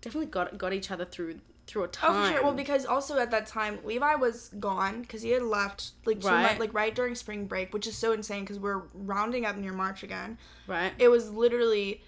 definitely 0.00 0.26
got 0.26 0.56
got 0.58 0.72
each 0.72 0.90
other 0.90 1.04
through 1.04 1.40
through 1.66 1.82
a 1.82 1.86
Oh, 1.86 1.90
time. 1.90 2.22
for 2.22 2.32
sure. 2.32 2.42
Well, 2.44 2.52
because 2.54 2.86
also 2.86 3.18
at 3.18 3.32
that 3.32 3.46
time, 3.46 3.80
Levi 3.84 4.14
was 4.14 4.50
gone 4.60 5.00
because 5.00 5.22
he 5.22 5.30
had 5.30 5.42
left 5.42 5.90
like 6.04 6.20
two 6.20 6.28
Right. 6.28 6.42
months, 6.42 6.60
like 6.60 6.72
right 6.72 6.94
during 6.94 7.16
spring 7.16 7.46
break, 7.46 7.74
which 7.74 7.88
is 7.88 7.96
so 7.98 8.12
insane 8.12 8.42
because 8.42 8.60
we're 8.60 8.82
rounding 8.94 9.44
up 9.44 9.56
near 9.56 9.72
March 9.72 10.02
again. 10.04 10.38
right. 10.68 10.92
It 10.98 11.08
was 11.08 11.30
literally 11.30 12.02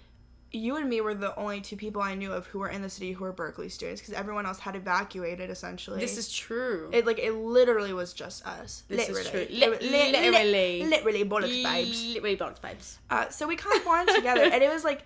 you 0.51 0.77
and 0.77 0.89
me 0.89 0.99
were 1.01 1.13
the 1.13 1.35
only 1.35 1.61
two 1.61 1.75
people 1.75 2.01
I 2.01 2.15
knew 2.15 2.33
of 2.33 2.47
who 2.47 2.59
were 2.59 2.69
in 2.69 2.81
the 2.81 2.89
city 2.89 3.11
who 3.11 3.23
were 3.23 3.33
Berklee 3.33 3.71
students 3.71 4.01
because 4.01 4.13
everyone 4.15 4.45
else 4.45 4.59
had 4.59 4.75
evacuated 4.75 5.49
essentially. 5.49 5.99
this 5.99 6.17
is 6.17 6.31
true. 6.33 6.89
It 6.91 7.05
like 7.05 7.19
it 7.19 7.33
literally 7.33 7.93
was 7.93 8.13
just 8.13 8.45
us. 8.45 8.83
This 8.87 9.09
is 9.09 9.29
true. 9.29 9.45
Li- 9.49 9.67
li- 9.67 9.77
li- 9.81 10.11
literally. 10.11 10.83
literally 10.85 11.25
bollocks 11.25 11.63
babes. 11.63 12.05
Literally 12.13 12.37
bollocks 12.37 12.61
babes. 12.61 12.97
Uh, 13.09 13.29
so 13.29 13.47
we 13.47 13.55
kind 13.55 13.77
of 13.77 13.85
bonded 13.85 14.15
together, 14.15 14.41
and 14.43 14.63
it 14.63 14.71
was 14.73 14.83
like, 14.83 15.03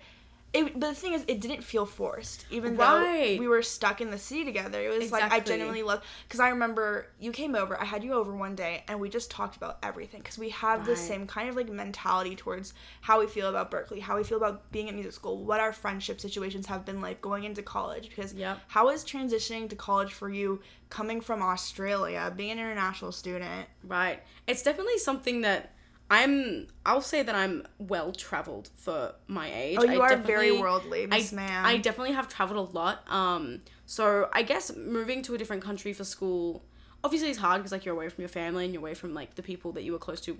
it. 0.54 0.78
But 0.78 0.88
the 0.88 0.94
thing 0.94 1.12
is, 1.12 1.24
it 1.28 1.40
didn't 1.40 1.62
feel 1.62 1.84
forced, 1.86 2.46
even 2.50 2.76
Right. 2.76 3.34
though 3.36 3.40
we 3.40 3.48
were 3.48 3.62
stuck 3.62 4.00
in 4.00 4.10
the 4.10 4.18
city 4.18 4.44
together. 4.44 4.80
It 4.80 4.98
was 4.98 5.12
like 5.12 5.30
I 5.30 5.40
genuinely 5.40 5.82
loved 5.82 6.04
because 6.26 6.40
I 6.40 6.48
remember 6.50 7.08
you 7.18 7.32
came 7.32 7.54
over. 7.54 7.78
I 7.80 7.84
had 7.84 8.04
you 8.04 8.12
over 8.14 8.34
one 8.34 8.54
day, 8.54 8.84
and 8.88 9.00
we 9.00 9.08
just 9.08 9.30
talked 9.30 9.56
about 9.56 9.78
everything 9.82 10.20
because 10.20 10.38
we 10.38 10.50
have 10.50 10.86
the 10.86 10.96
same 10.96 11.26
kind 11.26 11.48
of 11.48 11.56
like 11.56 11.68
mentality 11.68 12.36
towards 12.36 12.72
how 13.02 13.20
we 13.20 13.26
feel 13.26 13.48
about 13.48 13.70
Berklee, 13.70 14.00
how 14.00 14.16
we 14.16 14.24
feel 14.24 14.38
about 14.38 14.70
being 14.72 14.88
at 14.88 14.94
music 14.94 15.12
school, 15.12 15.44
what 15.44 15.60
our 15.60 15.72
friendship 15.72 16.20
situations 16.20 16.66
have 16.66 16.84
been 16.84 17.00
like 17.00 17.20
going 17.20 17.44
into 17.44 17.62
college. 17.62 18.08
Because 18.08 18.32
Yep. 18.34 18.58
how 18.68 18.88
is 18.90 19.04
transitioning 19.04 19.68
to 19.70 19.76
college 19.76 20.12
for 20.12 20.30
you? 20.30 20.60
Coming 20.90 21.20
from 21.20 21.42
Australia, 21.42 22.32
being 22.36 22.52
an 22.52 22.58
international 22.58 23.10
student, 23.12 23.66
Right. 23.82 24.22
It's 24.46 24.62
definitely 24.62 24.98
something 24.98 25.40
that 25.42 25.73
I'm. 26.14 26.68
I'll 26.86 27.00
say 27.00 27.22
that 27.22 27.34
I'm 27.34 27.66
well 27.78 28.12
traveled 28.12 28.70
for 28.76 29.14
my 29.26 29.50
age. 29.52 29.78
Oh, 29.80 29.84
you 29.84 30.00
I 30.00 30.12
are 30.12 30.16
very 30.16 30.52
worldly, 30.52 31.06
Miss 31.06 31.32
Man. 31.32 31.64
I 31.64 31.78
definitely 31.78 32.12
have 32.12 32.28
traveled 32.28 32.68
a 32.68 32.72
lot. 32.72 33.04
Um, 33.10 33.60
so 33.86 34.28
I 34.32 34.42
guess 34.42 34.74
moving 34.76 35.22
to 35.22 35.34
a 35.34 35.38
different 35.38 35.62
country 35.62 35.92
for 35.92 36.04
school, 36.04 36.64
obviously 37.02 37.30
it's 37.30 37.38
hard 37.38 37.60
because 37.60 37.72
like 37.72 37.84
you're 37.84 37.94
away 37.94 38.08
from 38.08 38.22
your 38.22 38.28
family 38.28 38.64
and 38.64 38.72
you're 38.72 38.82
away 38.82 38.94
from 38.94 39.12
like 39.12 39.34
the 39.34 39.42
people 39.42 39.72
that 39.72 39.82
you 39.82 39.92
were 39.92 39.98
close 39.98 40.20
to, 40.22 40.38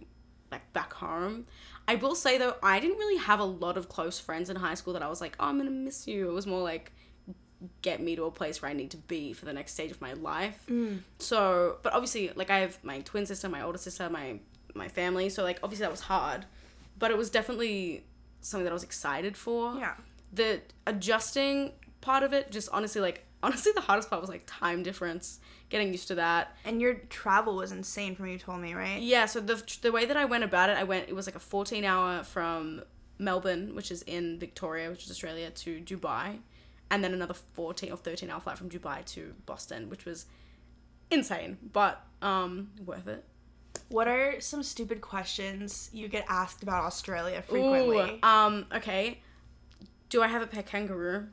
like 0.53 0.73
back 0.73 0.93
home. 0.93 1.47
I 1.89 1.97
will 1.97 2.15
say 2.15 2.39
though, 2.39 2.55
I 2.63 2.79
didn't 2.79 2.99
really 2.99 3.19
have 3.19 3.41
a 3.41 3.45
lot 3.45 3.77
of 3.77 3.89
close 3.89 4.21
friends 4.21 4.51
in 4.51 4.57
high 4.57 4.75
school 4.75 4.93
that 4.93 5.03
I 5.03 5.09
was 5.09 5.21
like, 5.21 5.35
oh, 5.41 5.47
I'm 5.47 5.59
gonna 5.59 5.71
miss 5.71 6.07
you. 6.07 6.29
It 6.31 6.33
was 6.33 6.47
more 6.47 6.63
like 6.63 6.93
get 7.83 8.01
me 8.01 8.15
to 8.17 8.25
a 8.25 8.31
place 8.31 8.61
where 8.63 8.71
I 8.71 8.75
need 8.75 8.91
to 8.91 8.97
be 8.97 9.33
for 9.33 9.45
the 9.45 9.53
next 9.53 9.73
stage 9.73 9.91
of 9.91 10.01
my 10.01 10.13
life. 10.13 10.65
Mm. 10.69 11.01
So, 11.19 11.79
but 11.83 11.93
obviously, 11.93 12.31
like 12.35 12.51
I 12.51 12.61
have 12.61 12.83
my 12.85 13.01
twin 13.01 13.27
sister, 13.27 13.49
my 13.49 13.63
older 13.63 13.79
sister, 13.79 14.09
my 14.09 14.39
my 14.75 14.89
family. 14.89 15.29
So 15.29 15.43
like 15.43 15.59
obviously 15.63 15.85
that 15.85 15.91
was 15.91 16.01
hard, 16.01 16.47
but 16.99 17.11
it 17.11 17.17
was 17.17 17.31
definitely 17.31 18.05
something 18.41 18.65
that 18.65 18.71
I 18.71 18.75
was 18.75 18.83
excited 18.85 19.37
for 19.37 19.77
yeah. 19.79 19.95
the 20.33 20.61
adjusting 20.87 21.73
part 22.01 22.23
of 22.23 22.35
it 22.35 22.51
just 22.51 22.69
honestly 22.73 23.01
like 23.01 23.25
honestly 23.43 23.73
the 23.75 23.81
hardest 23.81 24.11
part 24.11 24.21
was 24.21 24.29
like 24.29 24.43
time 24.47 24.83
difference 24.83 25.41
getting 25.71 25.89
used 25.93 26.09
to 26.09 26.15
that 26.17 26.55
And 26.67 26.81
your 26.81 26.95
travel 27.09 27.57
was 27.57 27.73
insane 27.73 28.15
from 28.15 28.27
what 28.27 28.33
you 28.33 28.39
told 28.39 28.61
me, 28.61 28.75
right? 28.75 29.01
yeah 29.01 29.25
so 29.25 29.41
the 29.41 29.63
the 29.81 29.91
way 29.91 30.05
that 30.05 30.17
i 30.17 30.27
went 30.27 30.45
about 30.45 30.69
it 30.69 30.77
i 30.77 30.85
went 30.85 31.09
it 31.09 31.15
was 31.15 31.27
like 31.27 31.35
a 31.35 31.41
14 31.41 31.85
hour 31.85 32.23
from 32.23 32.83
melbourne 33.19 33.75
which 33.75 33.91
is 33.91 34.03
in 34.03 34.39
victoria 34.39 34.91
which 34.91 35.05
is 35.05 35.11
australia 35.11 35.51
to 35.51 35.81
dubai 35.81 36.39
and 36.91 37.03
then 37.03 37.15
another 37.15 37.35
14 37.35 37.91
or 37.91 37.97
13 37.97 38.29
hour 38.31 38.41
flight 38.41 38.59
from 38.59 38.69
dubai 38.69 39.03
to 39.07 39.35
boston 39.47 39.89
which 39.89 40.05
was 40.05 40.27
insane 41.11 41.57
but 41.73 42.05
um 42.21 42.71
worth 42.85 43.07
it 43.09 43.25
What 43.89 44.09
are 44.09 44.41
some 44.41 44.63
stupid 44.63 45.01
questions 45.01 45.91
you 45.93 46.09
get 46.09 46.25
asked 46.29 46.63
about 46.63 46.85
Australia 46.85 47.43
frequently? 47.43 48.19
Ooh, 48.23 48.27
um 48.27 48.67
okay 48.75 49.21
do 50.11 50.23
i 50.23 50.27
have 50.29 50.43
a 50.43 50.47
pet 50.47 50.67
kangaroo 50.67 51.27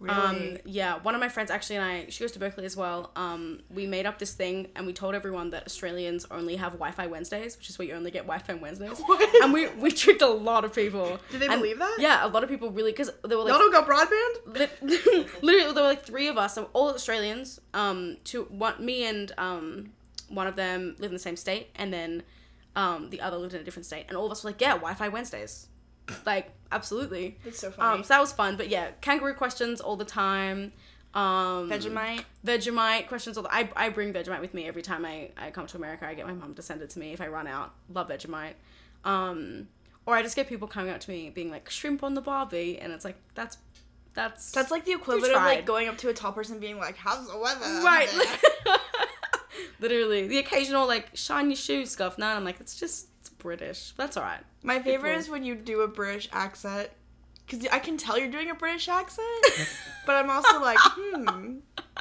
really? 0.00 0.52
Um, 0.54 0.58
yeah, 0.66 0.98
one 0.98 1.14
of 1.14 1.20
my 1.20 1.28
friends 1.28 1.50
actually 1.50 1.76
and 1.76 1.84
I, 1.84 2.06
she 2.10 2.22
goes 2.22 2.32
to 2.32 2.38
Berkeley 2.38 2.66
as 2.66 2.76
well. 2.76 3.10
Um, 3.16 3.60
we 3.70 3.86
made 3.86 4.04
up 4.06 4.18
this 4.18 4.34
thing 4.34 4.68
and 4.76 4.86
we 4.86 4.92
told 4.92 5.14
everyone 5.14 5.50
that 5.50 5.64
Australians 5.64 6.26
only 6.30 6.56
have 6.56 6.72
Wi-Fi 6.72 7.06
Wednesdays, 7.06 7.56
which 7.56 7.70
is 7.70 7.78
where 7.78 7.88
you 7.88 7.94
only 7.94 8.10
get 8.10 8.24
Wi-Fi 8.26 8.54
Wednesdays. 8.54 8.98
What? 9.06 9.42
And 9.42 9.52
we 9.52 9.68
we 9.68 9.90
tricked 9.90 10.20
a 10.20 10.26
lot 10.28 10.64
of 10.64 10.74
people. 10.74 11.18
Did 11.30 11.40
they 11.40 11.46
And 11.46 11.60
believe 11.62 11.78
that? 11.78 11.96
Yeah, 11.98 12.26
a 12.26 12.28
lot 12.28 12.42
of 12.44 12.50
people 12.50 12.70
really 12.70 12.90
because 12.92 13.10
they 13.26 13.34
were 13.34 13.42
Y'all 13.48 13.58
like 13.58 13.58
don't 13.58 13.72
got 13.72 13.86
broadband? 13.88 14.34
li- 14.82 15.26
literally 15.42 15.72
there 15.72 15.82
were 15.82 15.88
like 15.88 16.04
three 16.04 16.28
of 16.28 16.36
us, 16.36 16.54
so 16.54 16.68
all 16.74 16.90
Australians. 16.90 17.60
Um, 17.72 18.18
two 18.24 18.42
one 18.50 18.84
me 18.84 19.06
and 19.06 19.32
um 19.38 19.92
one 20.34 20.46
of 20.46 20.56
them 20.56 20.96
live 20.98 21.10
in 21.10 21.14
the 21.14 21.18
same 21.18 21.36
state, 21.36 21.70
and 21.76 21.92
then 21.92 22.22
um 22.76 23.10
the 23.10 23.20
other 23.20 23.36
lived 23.36 23.54
in 23.54 23.60
a 23.60 23.64
different 23.64 23.86
state, 23.86 24.06
and 24.08 24.16
all 24.16 24.26
of 24.26 24.32
us 24.32 24.44
were 24.44 24.50
like, 24.50 24.60
yeah, 24.60 24.72
Wi-Fi 24.72 25.08
Wednesdays, 25.08 25.68
like 26.26 26.50
absolutely. 26.72 27.38
It's 27.44 27.60
so 27.60 27.70
funny. 27.70 27.98
Um, 27.98 28.04
so 28.04 28.08
that 28.08 28.20
was 28.20 28.32
fun. 28.32 28.56
But 28.56 28.68
yeah, 28.68 28.90
kangaroo 29.00 29.34
questions 29.34 29.80
all 29.80 29.96
the 29.96 30.04
time. 30.04 30.72
Um, 31.14 31.70
Vegemite. 31.70 32.24
Vegemite 32.44 33.06
questions. 33.06 33.36
All 33.36 33.44
the, 33.44 33.54
I, 33.54 33.70
I 33.76 33.88
bring 33.88 34.12
Vegemite 34.12 34.40
with 34.40 34.52
me 34.52 34.66
every 34.66 34.82
time 34.82 35.04
I, 35.04 35.30
I 35.36 35.50
come 35.50 35.66
to 35.68 35.76
America. 35.76 36.06
I 36.06 36.14
get 36.14 36.26
my 36.26 36.32
mom 36.32 36.54
to 36.54 36.62
send 36.62 36.82
it 36.82 36.90
to 36.90 36.98
me 36.98 37.12
if 37.12 37.20
I 37.20 37.28
run 37.28 37.46
out. 37.46 37.72
Love 37.92 38.08
Vegemite. 38.08 38.54
Um, 39.04 39.68
or 40.06 40.16
I 40.16 40.22
just 40.22 40.34
get 40.34 40.48
people 40.48 40.66
coming 40.66 40.92
up 40.92 41.00
to 41.00 41.10
me 41.10 41.30
being 41.30 41.50
like 41.50 41.70
shrimp 41.70 42.02
on 42.02 42.14
the 42.14 42.20
barbie, 42.20 42.78
and 42.80 42.92
it's 42.92 43.04
like 43.04 43.16
that's 43.34 43.58
that's 44.14 44.52
That's 44.52 44.70
like 44.70 44.84
the 44.84 44.92
equivalent 44.92 45.34
of 45.34 45.42
like 45.42 45.66
going 45.66 45.88
up 45.88 45.98
to 45.98 46.08
a 46.08 46.14
tall 46.14 46.32
person 46.32 46.58
being 46.58 46.78
like, 46.78 46.96
"How's 46.96 47.28
the 47.28 47.38
weather?" 47.38 47.64
right. 47.82 48.08
Literally, 49.80 50.26
the 50.26 50.38
occasional 50.38 50.86
like 50.86 51.10
shine 51.14 51.46
your 51.46 51.56
shoes 51.56 51.90
scuff. 51.90 52.18
No, 52.18 52.26
I'm 52.26 52.44
like 52.44 52.60
it's 52.60 52.78
just 52.78 53.08
it's 53.20 53.30
British. 53.30 53.92
That's 53.96 54.16
all 54.16 54.24
right. 54.24 54.42
My 54.62 54.80
favorite 54.80 55.10
People. 55.10 55.20
is 55.20 55.28
when 55.28 55.44
you 55.44 55.54
do 55.54 55.82
a 55.82 55.88
British 55.88 56.28
accent. 56.32 56.90
Because 57.46 57.66
I 57.68 57.78
can 57.78 57.96
tell 57.98 58.18
you're 58.18 58.30
doing 58.30 58.48
a 58.50 58.54
British 58.54 58.88
accent, 58.88 59.28
but 60.06 60.16
I'm 60.16 60.30
also 60.30 60.60
like, 60.62 60.78
hmm, 60.80 61.56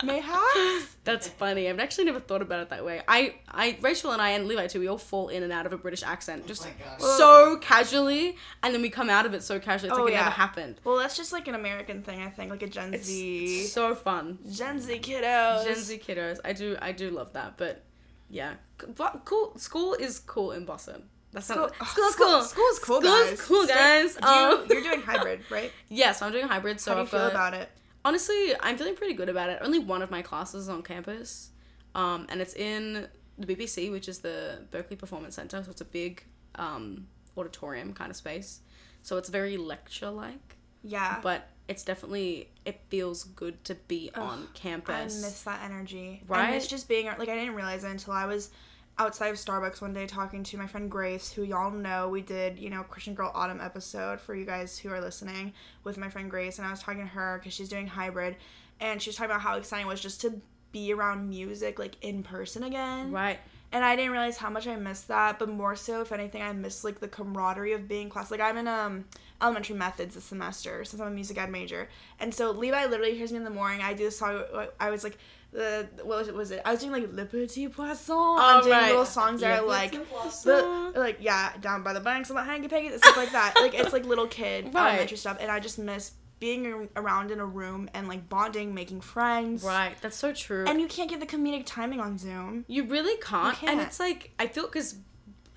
mayhaps? 0.06 0.96
That's 1.04 1.28
funny. 1.28 1.70
I've 1.70 1.80
actually 1.80 2.06
never 2.06 2.20
thought 2.22 2.42
about 2.42 2.62
it 2.62 2.70
that 2.70 2.86
way. 2.86 3.02
I, 3.08 3.36
I, 3.50 3.78
Rachel 3.82 4.12
and 4.12 4.22
I 4.22 4.30
and 4.32 4.48
Levi 4.48 4.68
too. 4.68 4.80
We 4.80 4.88
all 4.88 4.98
fall 4.98 5.28
in 5.28 5.44
and 5.44 5.52
out 5.52 5.66
of 5.66 5.74
a 5.74 5.78
British 5.78 6.02
accent 6.04 6.48
just 6.48 6.64
my 6.64 6.72
God. 6.84 7.02
so 7.02 7.58
casually, 7.62 8.38
and 8.64 8.74
then 8.74 8.82
we 8.82 8.90
come 8.90 9.10
out 9.10 9.26
of 9.26 9.34
it 9.34 9.44
so 9.44 9.60
casually. 9.60 9.90
It's 9.90 9.98
Oh, 10.00 10.04
like 10.04 10.14
it 10.14 10.16
yeah. 10.16 10.20
never 10.24 10.32
happened. 10.32 10.80
Well, 10.84 10.98
that's 10.98 11.18
just 11.18 11.34
like 11.34 11.48
an 11.48 11.56
American 11.56 12.02
thing, 12.04 12.22
I 12.22 12.30
think, 12.30 12.50
like 12.50 12.64
a 12.64 12.68
Gen 12.68 12.94
It's 12.94 13.06
Z. 13.08 13.66
so 13.66 13.96
fun. 13.96 14.40
Gen 14.50 14.80
Z 14.80 15.00
kiddos. 15.00 15.66
Gen 15.66 15.76
Z 15.76 16.02
kiddos. 16.08 16.40
I 16.46 16.54
do, 16.54 16.78
I 16.82 16.92
do 16.94 17.10
love 17.10 17.34
that. 17.34 17.58
But 17.58 17.84
yeah, 18.30 18.54
but 18.96 19.24
cool. 19.26 19.58
School 19.58 19.94
is 19.94 20.20
cool 20.20 20.52
in 20.52 20.66
Boston. 20.66 21.04
That's 21.34 21.48
School, 21.48 21.58
not, 21.80 21.88
school 21.88 22.06
is 22.06 22.14
school, 22.14 22.28
cool. 22.28 22.42
school 22.44 22.66
is 22.72 22.80
cool, 22.80 23.02
School 23.02 23.12
guys. 23.12 23.32
is 23.32 23.42
cool, 23.42 23.66
guys. 23.68 24.16
Do 24.16 24.28
you, 24.28 24.34
Um, 24.34 24.66
you're 24.70 24.82
doing 24.84 25.02
hybrid, 25.06 25.42
right? 25.50 25.72
Yeah, 25.90 26.12
so 26.12 26.26
I'm 26.28 26.32
doing 26.32 26.48
hybrid. 26.48 26.80
So 26.80 26.92
How 26.92 26.96
do 26.96 27.00
you 27.00 27.04
I've 27.06 27.10
feel 27.10 27.20
got, 27.22 27.32
about 27.32 27.54
it? 27.56 27.70
honestly, 28.06 28.54
I'm 28.60 28.78
feeling 28.78 28.96
pretty 28.96 29.14
good 29.16 29.30
about 29.30 29.50
it. 29.50 29.60
Only 29.62 29.80
one 29.80 30.02
of 30.02 30.12
my 30.12 30.22
classes 30.22 30.64
is 30.64 30.70
on 30.70 30.84
campus, 30.84 31.50
um, 31.96 32.28
and 32.30 32.40
it's 32.40 32.54
in 32.54 33.08
the 33.40 33.48
BBC, 33.48 33.92
which 33.92 34.08
is 34.08 34.20
the 34.20 34.60
Berklee 34.72 34.98
Performance 34.98 35.36
Center. 35.36 35.64
So 35.64 35.72
it's 35.72 35.82
a 35.82 35.86
big 35.86 36.24
um, 36.56 37.08
auditorium 37.36 37.94
kind 37.94 38.12
of 38.12 38.16
space. 38.16 38.60
So 39.02 39.18
it's 39.18 39.30
very 39.30 39.58
lecture 39.58 40.12
like, 40.12 40.58
Yeah. 40.84 41.20
but 41.24 41.50
it's 41.68 41.84
definitely 41.84 42.50
it 42.66 42.82
feels 42.90 43.24
good 43.24 43.64
to 43.66 43.74
be 43.76 44.12
on 44.16 44.44
I 44.44 44.58
campus. 44.58 45.22
miss 45.22 45.42
that 45.44 45.62
energy. 45.64 46.22
I 46.30 46.32
Right? 46.32 46.52
miss 46.52 46.68
just 46.68 46.88
being 46.88 47.08
like 47.08 47.28
I 47.30 47.36
didn't 47.36 47.56
realize 47.56 47.84
it 47.84 47.90
until 47.90 48.14
I 48.14 48.26
was 48.28 48.52
outside 48.98 49.30
of 49.30 49.38
Starbucks 49.38 49.82
one 49.82 49.94
day 49.94 50.06
talking 50.06 50.44
to 50.44 50.58
my 50.58 50.68
friend 50.68 50.90
Grace, 50.90 51.32
who 51.32 51.44
y'all 51.44 51.72
know 51.72 52.10
we 52.10 52.22
did, 52.22 52.60
you 52.60 52.70
know, 52.70 52.84
Christian 52.84 53.16
Girl 53.16 53.32
Autumn 53.34 53.60
episode 53.60 54.20
for 54.20 54.36
you 54.36 54.46
guys 54.46 54.78
who 54.78 54.90
are 54.90 55.02
listening 55.02 55.54
with 55.84 55.98
my 55.98 56.10
friend 56.10 56.30
Grace, 56.30 56.60
and 56.60 56.68
I 56.68 56.72
was 56.72 56.82
talking 56.82 57.02
to 57.02 57.08
her 57.08 57.40
because 57.40 57.54
she's 57.54 57.70
doing 57.70 57.88
hybrid, 57.88 58.36
and 58.80 59.02
she 59.02 59.10
was 59.10 59.16
talking 59.16 59.32
about 59.32 59.42
how 59.42 59.58
exciting 59.58 59.88
it 59.88 59.90
was 59.90 60.02
just 60.02 60.22
to 60.22 60.42
be 60.72 60.94
around 60.94 61.30
music 61.30 61.80
like 61.80 61.96
in 62.02 62.24
person 62.24 62.64
again. 62.64 63.12
right. 63.12 63.40
And 63.72 63.84
I 63.84 63.96
didn't 63.96 64.12
realize 64.12 64.38
how 64.38 64.52
much 64.52 64.68
I 64.68 64.76
missed 64.76 65.08
that, 65.08 65.40
but 65.40 65.50
more 65.50 65.76
so, 65.76 66.02
if 66.02 66.12
anything, 66.12 66.44
I 66.44 66.54
miss 66.54 66.84
like 66.84 67.00
the 67.00 67.08
camaraderie 67.08 67.74
of 67.74 67.88
being 67.88 68.08
class. 68.08 68.30
Like 68.30 68.40
I'm 68.40 68.58
in 68.58 68.68
um 68.68 69.06
elementary 69.42 69.76
methods 69.76 70.14
this 70.14 70.26
semester 70.26 70.86
since 70.86 71.02
I'm 71.02 71.08
a 71.08 71.12
music 71.12 71.40
ed 71.40 71.50
major, 71.50 71.90
and 72.20 72.32
so 72.32 72.52
Levi 72.52 72.86
literally 72.86 73.16
hears 73.18 73.32
me 73.32 73.38
in 73.38 73.44
the 73.44 73.50
morning. 73.50 73.82
I 73.82 73.96
do 73.96 74.06
a 74.06 74.12
song. 74.12 74.44
I 74.80 74.92
was 74.92 75.04
like 75.04 75.18
the 75.54 75.88
what 76.04 76.18
was 76.18 76.28
it? 76.28 76.34
Was 76.36 76.52
it? 76.52 76.62
I 76.66 76.72
was 76.72 76.80
doing 76.82 76.92
like 76.92 77.14
Liberty 77.14 77.46
Petit 77.48 77.68
Poisson. 77.70 78.16
I'm 78.18 78.64
doing 78.64 78.74
Oh, 78.76 78.80
right. 78.80 78.90
little 78.90 79.06
songs 79.06 79.42
that 79.42 79.60
are 79.60 79.66
like 79.66 79.92
the 79.92 80.92
like 80.96 81.18
yeah 81.22 81.54
down 81.62 81.84
by 81.84 81.94
the 81.94 82.00
banks 82.00 82.30
of 82.30 82.36
the 82.36 82.44
hanky 82.44 82.68
panky 82.68 82.90
stuff 82.98 83.16
like 83.18 83.32
that. 83.32 83.54
like 83.62 83.74
it's 83.74 83.94
like 83.94 84.06
little 84.06 84.28
kid 84.28 84.74
Right. 84.74 84.90
elementary 84.90 85.18
stuff, 85.18 85.38
and 85.40 85.52
I 85.52 85.60
just 85.60 85.78
miss 85.80 86.12
being 86.40 86.90
around 86.98 87.32
in 87.32 87.40
a 87.40 87.46
room 87.46 87.90
and 87.94 88.08
like 88.10 88.28
bonding, 88.28 88.74
making 88.74 89.00
friends. 89.00 89.64
Right. 89.64 89.96
That's 90.02 90.18
so 90.18 90.34
true. 90.34 90.66
And 90.68 90.82
you 90.82 90.88
can't 90.88 91.10
get 91.10 91.22
the 91.22 91.26
comedic 91.26 91.64
timing 91.66 92.02
on 92.02 92.18
Zoom. 92.18 92.66
You 92.68 92.84
really 92.84 93.16
can't. 93.22 93.48
And 93.64 93.78
can't. 93.78 93.82
it's 93.82 94.00
like 94.00 94.32
I 94.40 94.48
feel 94.48 94.66
because 94.66 94.96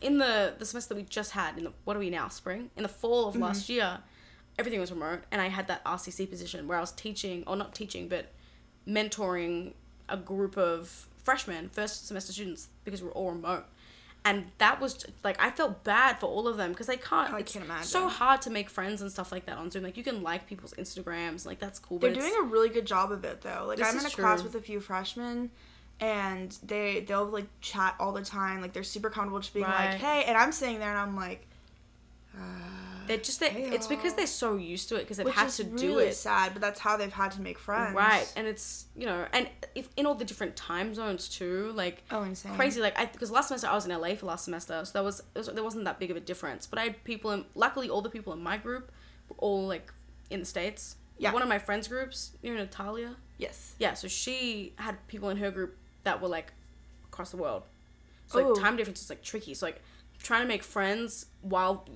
in 0.02 0.18
the 0.18 0.54
the 0.58 0.64
semester 0.66 0.94
that 0.94 1.00
we 1.00 1.06
just 1.08 1.30
had 1.32 1.56
in 1.58 1.64
the 1.64 1.72
what 1.84 1.96
are 1.96 2.00
we 2.00 2.10
now 2.10 2.28
spring 2.28 2.70
in 2.76 2.82
the 2.82 2.88
fall 2.88 3.26
of 3.28 3.34
Mm-hmm. 3.34 3.42
last 3.44 3.68
year, 3.70 3.98
everything 4.58 4.78
was 4.78 4.92
remote, 4.92 5.20
and 5.32 5.40
I 5.40 5.48
had 5.48 5.66
that 5.68 5.82
RCC 5.84 6.28
position 6.30 6.68
where 6.68 6.76
I 6.76 6.82
was 6.82 6.92
teaching 6.92 7.42
or 7.46 7.56
not 7.56 7.74
teaching 7.74 8.08
but 8.08 8.26
mentoring 8.86 9.72
a 10.08 10.16
group 10.16 10.56
of 10.56 11.06
freshmen 11.24 11.68
first 11.68 12.06
semester 12.06 12.32
students 12.32 12.68
because 12.84 13.02
we're 13.02 13.10
all 13.10 13.30
remote. 13.32 13.64
And 14.24 14.46
that 14.58 14.80
was 14.80 14.94
just, 14.94 15.06
like 15.22 15.40
I 15.40 15.50
felt 15.50 15.84
bad 15.84 16.18
for 16.18 16.26
all 16.26 16.48
of 16.48 16.56
them 16.56 16.72
because 16.72 16.88
they 16.88 16.96
can't. 16.96 17.32
I 17.32 17.38
it's 17.40 17.52
can't 17.52 17.64
imagine. 17.64 17.86
So 17.86 18.08
hard 18.08 18.42
to 18.42 18.50
make 18.50 18.68
friends 18.68 19.00
and 19.00 19.10
stuff 19.12 19.30
like 19.30 19.46
that 19.46 19.56
on 19.56 19.70
Zoom. 19.70 19.84
Like 19.84 19.96
you 19.96 20.02
can 20.02 20.22
like 20.24 20.48
people's 20.48 20.74
Instagrams, 20.74 21.46
like 21.46 21.60
that's 21.60 21.78
cool. 21.78 21.98
They're 22.00 22.12
doing 22.12 22.34
a 22.40 22.42
really 22.42 22.68
good 22.68 22.86
job 22.86 23.12
of 23.12 23.24
it 23.24 23.40
though. 23.42 23.66
Like 23.68 23.80
I'm 23.80 23.96
in 23.98 24.04
a 24.04 24.10
class 24.10 24.42
with 24.42 24.54
a 24.56 24.60
few 24.60 24.80
freshmen 24.80 25.50
and 26.00 26.50
they 26.64 27.00
they'll 27.06 27.24
like 27.24 27.46
chat 27.60 27.94
all 28.00 28.10
the 28.12 28.24
time. 28.24 28.60
Like 28.60 28.72
they're 28.72 28.82
super 28.82 29.10
comfortable 29.10 29.38
just 29.38 29.54
being 29.54 29.64
Right. 29.64 29.90
like, 29.92 30.00
"Hey," 30.00 30.24
and 30.24 30.36
I'm 30.36 30.50
sitting 30.50 30.80
there 30.80 30.90
and 30.90 30.98
I'm 30.98 31.14
like, 31.14 31.46
uh, 32.36 32.40
They're 33.06 33.16
just 33.16 33.40
they, 33.40 33.50
Hey, 33.50 33.70
it's 33.70 33.86
because 33.86 34.14
they're 34.14 34.26
so 34.26 34.56
used 34.56 34.88
to 34.90 34.96
it 34.96 35.00
because 35.00 35.16
they've 35.16 35.26
which 35.26 35.34
had 35.34 35.50
to 35.50 35.64
really 35.64 35.76
do 35.78 35.98
it. 35.98 36.14
sad, 36.14 36.52
but 36.52 36.60
that's 36.62 36.80
how 36.80 36.96
they've 36.96 37.12
had 37.12 37.32
to 37.32 37.40
make 37.40 37.58
friends. 37.58 37.94
Right, 37.94 38.30
and 38.36 38.46
it's 38.46 38.86
you 38.96 39.06
know, 39.06 39.26
and 39.32 39.48
if 39.74 39.88
in 39.96 40.06
all 40.06 40.14
the 40.14 40.24
different 40.24 40.56
time 40.56 40.94
zones 40.94 41.28
too, 41.28 41.72
like 41.74 42.02
Oh, 42.10 42.22
insane. 42.22 42.54
crazy. 42.54 42.80
Like 42.80 42.98
I 42.98 43.06
because 43.06 43.30
last 43.30 43.48
semester 43.48 43.68
I 43.68 43.74
was 43.74 43.86
in 43.86 43.98
LA 43.98 44.14
for 44.14 44.26
last 44.26 44.44
semester, 44.44 44.84
so 44.84 44.92
there 44.92 45.02
was, 45.02 45.22
was 45.34 45.46
there 45.46 45.64
wasn't 45.64 45.84
that 45.84 45.98
big 45.98 46.10
of 46.10 46.16
a 46.16 46.20
difference. 46.20 46.66
But 46.66 46.78
I 46.78 46.82
had 46.84 47.04
people 47.04 47.30
in. 47.32 47.44
Luckily, 47.54 47.88
all 47.88 48.02
the 48.02 48.10
people 48.10 48.32
in 48.32 48.42
my 48.42 48.56
group 48.56 48.90
were 49.28 49.36
all 49.38 49.66
like 49.66 49.92
in 50.30 50.40
the 50.40 50.46
states. 50.46 50.96
Yeah. 51.18 51.32
One 51.32 51.42
of 51.42 51.48
my 51.48 51.58
friends' 51.58 51.88
groups, 51.88 52.32
you 52.42 52.52
know, 52.54 52.60
Natalia. 52.60 53.16
Yes. 53.38 53.74
Yeah, 53.78 53.94
so 53.94 54.08
she 54.08 54.74
had 54.76 55.06
people 55.08 55.28
in 55.30 55.38
her 55.38 55.50
group 55.50 55.76
that 56.04 56.20
were 56.20 56.28
like 56.28 56.52
across 57.08 57.30
the 57.30 57.36
world. 57.36 57.62
So 58.26 58.38
like 58.38 58.46
oh. 58.46 58.54
time 58.54 58.76
difference 58.76 59.02
is 59.02 59.10
like 59.10 59.22
tricky. 59.22 59.54
So 59.54 59.66
like 59.66 59.80
trying 60.22 60.42
to 60.42 60.48
make 60.48 60.62
friends 60.62 61.26
while 61.42 61.88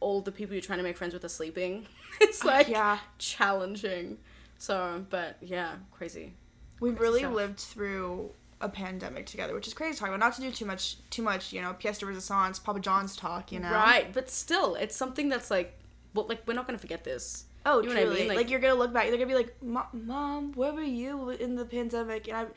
all 0.00 0.20
the 0.20 0.32
people 0.32 0.54
you're 0.54 0.62
trying 0.62 0.78
to 0.78 0.82
make 0.84 0.96
friends 0.96 1.14
with 1.14 1.24
are 1.24 1.28
sleeping. 1.28 1.86
it's 2.20 2.44
like 2.44 2.68
yeah. 2.68 2.98
challenging. 3.18 4.18
So, 4.58 5.04
but 5.10 5.36
yeah, 5.40 5.76
crazy. 5.92 6.32
We 6.80 6.90
Crazy 6.90 7.02
really 7.02 7.20
stuff. 7.20 7.34
lived 7.34 7.58
through 7.60 8.30
a 8.60 8.68
pandemic 8.68 9.26
together, 9.26 9.54
which 9.54 9.66
is 9.66 9.74
crazy 9.74 9.94
to 9.94 9.98
talk 10.00 10.08
about. 10.08 10.20
Not 10.20 10.34
to 10.34 10.40
do 10.40 10.50
too 10.50 10.64
much, 10.64 10.96
too 11.10 11.22
much, 11.22 11.52
you 11.52 11.60
know, 11.62 11.74
pièce 11.78 11.98
de 11.98 12.06
resistance, 12.06 12.58
Papa 12.58 12.80
John's 12.80 13.16
talk, 13.16 13.52
you 13.52 13.60
know. 13.60 13.70
Right, 13.70 14.12
but 14.12 14.30
still, 14.30 14.74
it's 14.76 14.96
something 14.96 15.28
that's 15.28 15.50
like, 15.50 15.78
well, 16.14 16.26
like 16.26 16.42
we're 16.46 16.54
not 16.54 16.66
gonna 16.66 16.78
forget 16.78 17.04
this. 17.04 17.44
Oh, 17.64 17.80
You 17.82 17.88
know 17.88 17.94
truly. 17.94 18.06
what 18.08 18.16
I 18.16 18.18
mean? 18.20 18.28
Like, 18.28 18.36
Like- 18.36 18.50
you're 18.50 18.60
gonna 18.60 18.74
look 18.74 18.92
back, 18.92 19.08
they're 19.08 19.16
gonna 19.18 19.26
be 19.26 19.34
like, 19.34 19.54
"Mom, 19.62 20.52
where 20.52 20.72
were 20.72 20.82
you 20.82 21.30
in 21.30 21.56
the 21.56 21.64
pandemic?" 21.64 22.28
And 22.28 22.36
I'm, 22.36 22.48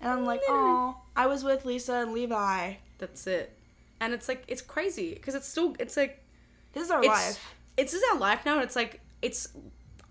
and 0.00 0.10
I'm 0.10 0.24
like, 0.24 0.40
"Oh, 0.48 0.96
I 1.14 1.26
was 1.26 1.44
with 1.44 1.64
Lisa 1.64 1.94
and 1.94 2.12
Levi. 2.12 2.74
That's 2.98 3.26
it, 3.26 3.56
and 4.00 4.12
it's 4.12 4.28
like 4.28 4.44
it's 4.48 4.62
crazy 4.62 5.14
because 5.14 5.34
it's 5.34 5.48
still 5.48 5.74
it's 5.78 5.96
like 5.96 6.22
This 6.72 6.84
is 6.84 6.90
our 6.90 7.00
it's 7.00 7.08
life." 7.08 7.54
it's 7.76 7.92
just 7.92 8.04
our 8.12 8.18
life 8.18 8.44
now, 8.44 8.54
and 8.54 8.62
it's 8.62 8.76
like 8.76 9.00
it's. 9.22 9.48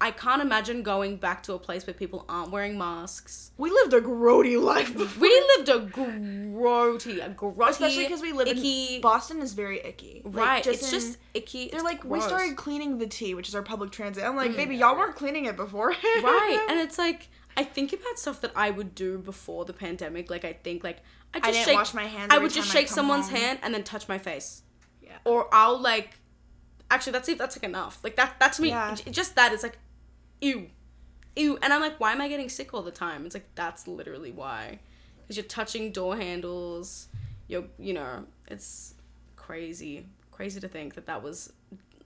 I 0.02 0.12
can't 0.12 0.42
imagine 0.42 0.84
going 0.84 1.16
back 1.16 1.42
to 1.44 1.54
a 1.54 1.58
place 1.58 1.88
where 1.88 1.94
people 1.94 2.26
aren't 2.28 2.52
wearing 2.52 2.78
masks. 2.78 3.52
We 3.58 3.72
lived 3.72 3.94
a 3.94 4.02
grody 4.02 4.62
life. 4.62 4.94
Before. 4.94 5.22
We 5.22 5.30
lived 5.56 5.70
a 5.70 5.80
grody, 5.80 7.26
a 7.26 7.30
grotty, 7.30 7.70
especially 7.70 8.04
because 8.04 8.22
we 8.22 8.34
live 8.34 8.50
icky, 8.50 8.96
in 8.96 9.02
Boston 9.02 9.42
is 9.42 9.54
very 9.54 9.80
icky. 9.80 10.22
Like, 10.26 10.36
right? 10.36 10.68
it's 10.68 10.84
in- 10.84 11.00
just 11.00 11.18
icky. 11.34 11.70
They're 11.70 11.76
it's 11.76 11.84
like, 11.86 12.04
we 12.04 12.20
started 12.20 12.58
cleaning 12.58 12.98
the 12.98 13.08
T, 13.08 13.36
which 13.36 13.48
is 13.48 13.56
our 13.56 13.64
public 13.64 13.92
transit. 13.92 14.26
I'm 14.26 14.36
like, 14.36 14.58
baby, 14.58 14.76
mm. 14.76 14.80
y'all 14.80 14.98
weren't 14.98 15.16
cleaning 15.16 15.46
it 15.46 15.56
before. 15.56 15.92
right, 15.92 16.66
and 16.70 16.78
it's 16.78 16.98
like 16.98 17.30
I 17.58 17.64
think 17.64 17.94
about 17.94 18.20
stuff 18.20 18.42
that 18.42 18.52
I 18.56 18.70
would 18.70 18.96
do 18.96 19.18
before 19.18 19.64
the 19.64 19.74
pandemic. 19.74 20.30
Like 20.30 20.44
I 20.44 20.54
think 20.54 20.84
like 20.84 20.98
I 21.36 21.40
just 21.40 21.48
I 21.48 21.52
didn't 21.52 21.66
shake, 21.66 21.76
wash 21.76 21.94
my 21.94 22.06
hands. 22.06 22.32
I 22.34 22.38
would 22.38 22.52
just 22.52 22.72
shake 22.72 22.88
someone's 22.88 23.30
home. 23.30 23.40
hand 23.40 23.60
and 23.62 23.74
then 23.74 23.84
touch 23.84 24.08
my 24.08 24.18
face. 24.18 24.64
Yeah. 25.02 25.18
Or 25.26 25.48
I'll 25.54 25.78
like, 25.78 26.18
actually, 26.90 27.14
that's 27.14 27.28
it. 27.30 27.38
That's 27.38 27.58
like 27.58 27.64
enough. 27.64 28.00
Like 28.04 28.16
that. 28.16 28.36
That's 28.40 28.60
me. 28.60 28.70
Yeah. 28.70 28.96
Just 29.12 29.36
that. 29.36 29.52
It's 29.54 29.64
like, 29.64 29.78
ew, 30.42 30.70
ew. 31.36 31.58
And 31.62 31.74
I'm 31.74 31.82
like, 31.82 32.00
why 32.00 32.14
am 32.14 32.22
I 32.22 32.30
getting 32.30 32.50
sick 32.50 32.74
all 32.74 32.82
the 32.82 32.92
time? 32.92 33.26
It's 33.26 33.36
like 33.36 33.48
that's 33.56 33.88
literally 33.88 34.32
why, 34.32 34.80
because 35.22 35.38
you're 35.38 35.46
touching 35.46 35.92
door 35.92 36.16
handles. 36.16 37.08
You're, 37.48 37.66
you 37.78 37.94
know, 37.94 38.26
it's 38.48 38.96
crazy, 39.36 40.08
crazy 40.32 40.60
to 40.60 40.68
think 40.68 40.96
that 40.96 41.06
that 41.06 41.22
was 41.22 41.54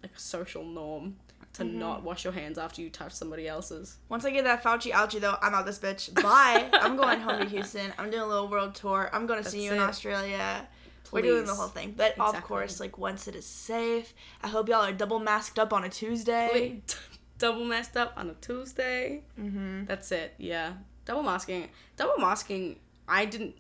like 0.02 0.12
a 0.16 0.20
social 0.20 0.66
norm 0.66 1.16
to 1.54 1.64
Mm-hmm. 1.64 1.80
not 1.80 2.04
wash 2.04 2.24
your 2.24 2.34
hands 2.34 2.58
after 2.58 2.82
you 2.82 2.90
touch 2.90 3.12
somebody 3.14 3.48
else's. 3.48 3.98
Once 4.08 4.24
I 4.26 4.30
get 4.32 4.44
that 4.46 4.64
Fauci 4.64 4.92
ouchie 4.92 5.20
though, 5.20 5.36
I'm 5.42 5.54
out 5.54 5.66
this 5.66 5.80
bitch. 5.80 6.14
Bye. 6.22 6.70
I'm 6.74 6.96
going 6.96 7.20
home 7.22 7.40
to 7.42 7.46
Houston. 7.56 7.92
I'm 7.98 8.10
doing 8.12 8.22
a 8.24 8.28
little 8.28 8.48
world 8.48 8.76
tour. 8.76 9.10
I'm 9.14 9.26
going 9.26 9.44
to 9.44 9.50
see 9.50 9.64
you 9.66 9.72
in 9.72 9.78
it. 9.78 9.82
Australia. 9.82 10.68
We're 11.12 11.24
doing 11.24 11.46
the 11.46 11.56
whole 11.56 11.68
thing. 11.70 11.96
But 11.98 12.20
of 12.20 12.40
course, 12.44 12.80
like 12.80 13.00
once 13.00 13.28
it 13.28 13.36
is 13.36 13.46
safe, 13.48 14.14
I 14.44 14.48
hope 14.48 14.70
y'all 14.70 14.84
are 14.86 14.94
double 14.94 15.18
masked 15.20 15.58
up 15.58 15.74
on 15.74 15.84
a 15.84 15.90
Tuesday. 15.90 16.50
Wait, 16.54 16.96
double 17.40 17.66
masked 17.66 17.98
up 17.98 18.14
on 18.16 18.30
a 18.30 18.34
Tuesday. 18.36 19.24
Mm-hmm. 19.40 19.86
That's 19.86 20.12
it. 20.12 20.36
Yeah, 20.38 20.74
double 21.06 21.24
masking. 21.24 21.68
Double 21.98 22.18
masking. 22.20 22.78
I 23.08 23.26
didn't. 23.26 23.56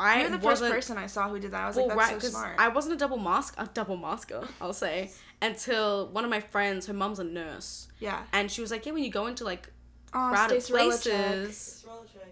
I 0.00 0.22
You're 0.22 0.30
the 0.30 0.38
1st 0.38 0.70
person 0.70 0.98
I 0.98 1.06
saw 1.06 1.28
who 1.28 1.38
did 1.38 1.52
that. 1.52 1.62
I 1.62 1.66
was 1.68 1.76
Well, 1.76 1.88
like, 1.88 1.96
right, 1.96 2.10
that's 2.12 2.24
so 2.24 2.30
'cause 2.32 2.40
smart. 2.40 2.56
I 2.58 2.68
wasn't 2.68 2.94
a 2.94 2.98
double 2.98 3.18
mask, 3.18 3.54
a 3.58 3.68
double 3.72 3.96
masker. 3.98 4.48
I'll 4.60 4.72
say 4.72 5.10
until 5.42 6.08
one 6.08 6.24
of 6.24 6.30
my 6.30 6.40
friends, 6.40 6.86
her 6.86 6.92
mom's 6.92 7.18
a 7.18 7.24
nurse, 7.24 7.88
yeah. 7.98 8.22
and 8.32 8.50
she 8.50 8.60
was 8.60 8.70
like, 8.70 8.84
"Yeah, 8.86 8.92
when 8.92 9.02
you 9.04 9.10
go 9.10 9.26
into 9.26 9.44
like 9.44 9.70
Oh, 10.12 10.30
crowded 10.32 10.62
stay 10.62 10.72
places, 10.72 11.84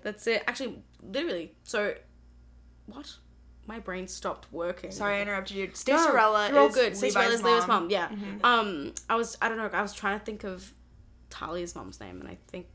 that's 0.03 0.27
it." 0.27 0.43
Actually, 0.47 0.83
literally. 1.03 1.53
So, 1.65 1.95
what? 2.87 3.17
My 3.67 3.79
brain 3.79 4.09
stopped 4.09 4.51
working. 4.51 4.91
Sorry, 4.91 5.19
I 5.19 5.23
interrupted 5.23 5.57
you. 5.57 5.71
Stay 5.75 5.93
No, 5.93 6.07
Sorella 6.07 6.49
you're 6.49 6.59
all 6.59 6.69
is 6.69 6.75
good. 6.75 6.97
Stay 6.97 7.09
Levi's 7.09 7.13
Sorella's 7.13 7.43
Levi's 7.43 7.67
mom. 7.69 7.83
mom. 7.83 7.91
Yeah. 7.91 8.09
Mhm. 8.09 8.45
Um, 8.45 8.95
I 9.11 9.17
was 9.17 9.37
I 9.43 9.49
don't 9.49 9.59
know. 9.59 9.69
I 9.73 9.83
was 9.83 9.93
trying 9.93 10.19
to 10.19 10.25
think 10.25 10.43
of 10.45 10.73
Talia's 11.29 11.75
mom's 11.75 12.01
name, 12.01 12.21
and 12.21 12.29
I 12.31 12.39
think 12.49 12.67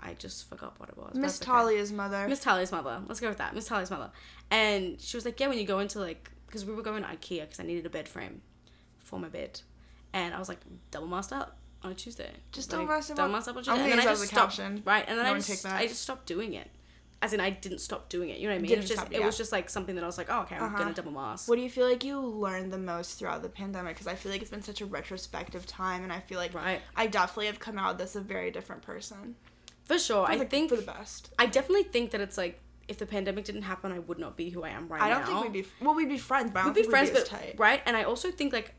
I 0.00 0.14
just 0.14 0.48
forgot 0.48 0.78
what 0.80 0.88
it 0.88 0.96
was. 0.96 1.14
Miss 1.14 1.38
that's 1.38 1.48
okay. 1.48 1.56
Talia's 1.58 1.92
mother. 1.92 2.26
Miss 2.26 2.40
Talia's 2.40 2.72
mother. 2.72 3.00
Let's 3.06 3.20
go 3.20 3.28
with 3.28 3.38
that. 3.38 3.54
Miss 3.54 3.68
Talia's 3.68 3.90
mother. 3.90 4.10
And 4.50 5.00
she 5.00 5.16
was 5.16 5.24
like, 5.24 5.38
yeah, 5.38 5.46
when 5.46 5.58
you 5.58 5.66
go 5.66 5.78
into 5.78 6.00
like, 6.00 6.30
because 6.46 6.64
we 6.64 6.74
were 6.74 6.82
going 6.82 7.02
to 7.04 7.08
IKEA 7.08 7.42
because 7.42 7.60
I 7.60 7.62
needed 7.62 7.86
a 7.86 7.90
bed 7.90 8.08
frame 8.08 8.40
for 8.98 9.20
my 9.20 9.28
bed, 9.28 9.60
and 10.12 10.34
I 10.34 10.38
was 10.38 10.48
like, 10.48 10.58
double 10.90 11.06
masked 11.08 11.32
up 11.32 11.56
on 11.82 11.92
a 11.92 11.94
Tuesday. 11.94 12.30
Just 12.52 12.70
like, 12.72 12.80
double 12.80 12.92
masked 12.94 13.10
up 13.12 13.16
Double 13.16 13.26
on- 13.26 13.32
masked 13.32 13.48
up 13.48 13.56
on 13.56 13.58
I'm 13.60 13.64
Tuesday, 13.64 13.82
and 13.90 13.92
then 13.92 13.98
I 14.00 14.10
just 14.10 14.24
stopped. 14.26 14.56
caption. 14.56 14.82
Right, 14.84 15.04
and 15.08 15.18
then 15.18 15.24
No 15.26 15.32
I 15.32 15.36
just 15.36 15.48
take 15.48 15.62
that. 15.62 15.76
I 15.80 15.86
just 15.86 16.02
stopped 16.02 16.26
doing 16.26 16.54
it. 16.54 16.68
As 17.22 17.34
in, 17.34 17.40
I 17.40 17.50
didn't 17.50 17.80
stop 17.80 18.08
doing 18.08 18.30
it. 18.30 18.38
You 18.38 18.48
know 18.48 18.54
what 18.54 18.58
I 18.60 18.62
mean? 18.62 18.68
Didn't 18.70 18.84
It's 18.84 18.88
just 18.88 19.00
stop, 19.02 19.12
it 19.12 19.20
yeah. 19.20 19.26
was 19.26 19.36
just 19.36 19.52
like 19.52 19.68
something 19.68 19.94
that 19.94 20.02
I 20.02 20.06
was 20.06 20.16
like, 20.16 20.28
oh, 20.30 20.40
okay, 20.40 20.56
I'm 20.56 20.62
Uh-huh. 20.62 20.78
gonna 20.78 20.94
double 20.94 21.10
mask. 21.12 21.48
What 21.50 21.56
do 21.56 21.62
you 21.62 21.68
feel 21.68 21.86
like 21.86 22.02
you 22.02 22.18
learned 22.18 22.72
the 22.72 22.78
most 22.78 23.18
throughout 23.18 23.42
the 23.42 23.50
pandemic? 23.50 23.94
Because 23.94 24.06
I 24.06 24.14
feel 24.14 24.32
like 24.32 24.40
it's 24.40 24.50
been 24.50 24.62
such 24.62 24.80
a 24.80 24.86
retrospective 24.86 25.66
time, 25.66 26.02
and 26.02 26.10
I 26.12 26.20
feel 26.20 26.38
like 26.38 26.54
Right. 26.54 26.80
I 26.96 27.06
definitely 27.08 27.46
have 27.46 27.58
come 27.60 27.78
out 27.78 27.92
of 27.92 27.98
this 27.98 28.16
a 28.16 28.22
very 28.22 28.50
different 28.50 28.80
person. 28.82 29.36
For 29.84 29.98
sure. 29.98 30.24
For 30.24 30.32
I 30.32 30.38
the, 30.38 30.44
think 30.46 30.70
for 30.70 30.76
the 30.76 30.82
best. 30.82 31.30
I 31.38 31.44
definitely 31.44 31.82
think 31.82 32.12
that 32.12 32.22
it's 32.22 32.38
like 32.38 32.58
if 32.88 32.96
the 32.98 33.06
pandemic 33.06 33.44
didn't 33.44 33.62
happen, 33.62 33.92
I 33.92 33.98
would 33.98 34.18
not 34.18 34.36
be 34.36 34.48
who 34.50 34.62
I 34.64 34.70
am 34.70 34.88
right 34.88 34.98
now. 35.00 35.06
I 35.06 35.10
don't 35.10 35.20
now. 35.20 35.42
think 35.42 35.52
we'd 35.54 35.62
be 35.64 35.68
well. 35.84 35.94
We'd 35.94 36.08
be 36.08 36.16
friends, 36.18 36.50
but 36.52 36.60
I 36.60 36.62
don't 36.62 36.70
we'd 36.74 36.74
be 36.76 36.82
think 36.84 36.90
friends, 36.90 37.08
we'd 37.10 37.14
be 37.16 37.20
but 37.20 37.28
tight. 37.28 37.54
right. 37.58 37.82
And 37.84 37.96
I 37.98 38.04
also 38.04 38.30
think 38.30 38.52
like 38.54 38.74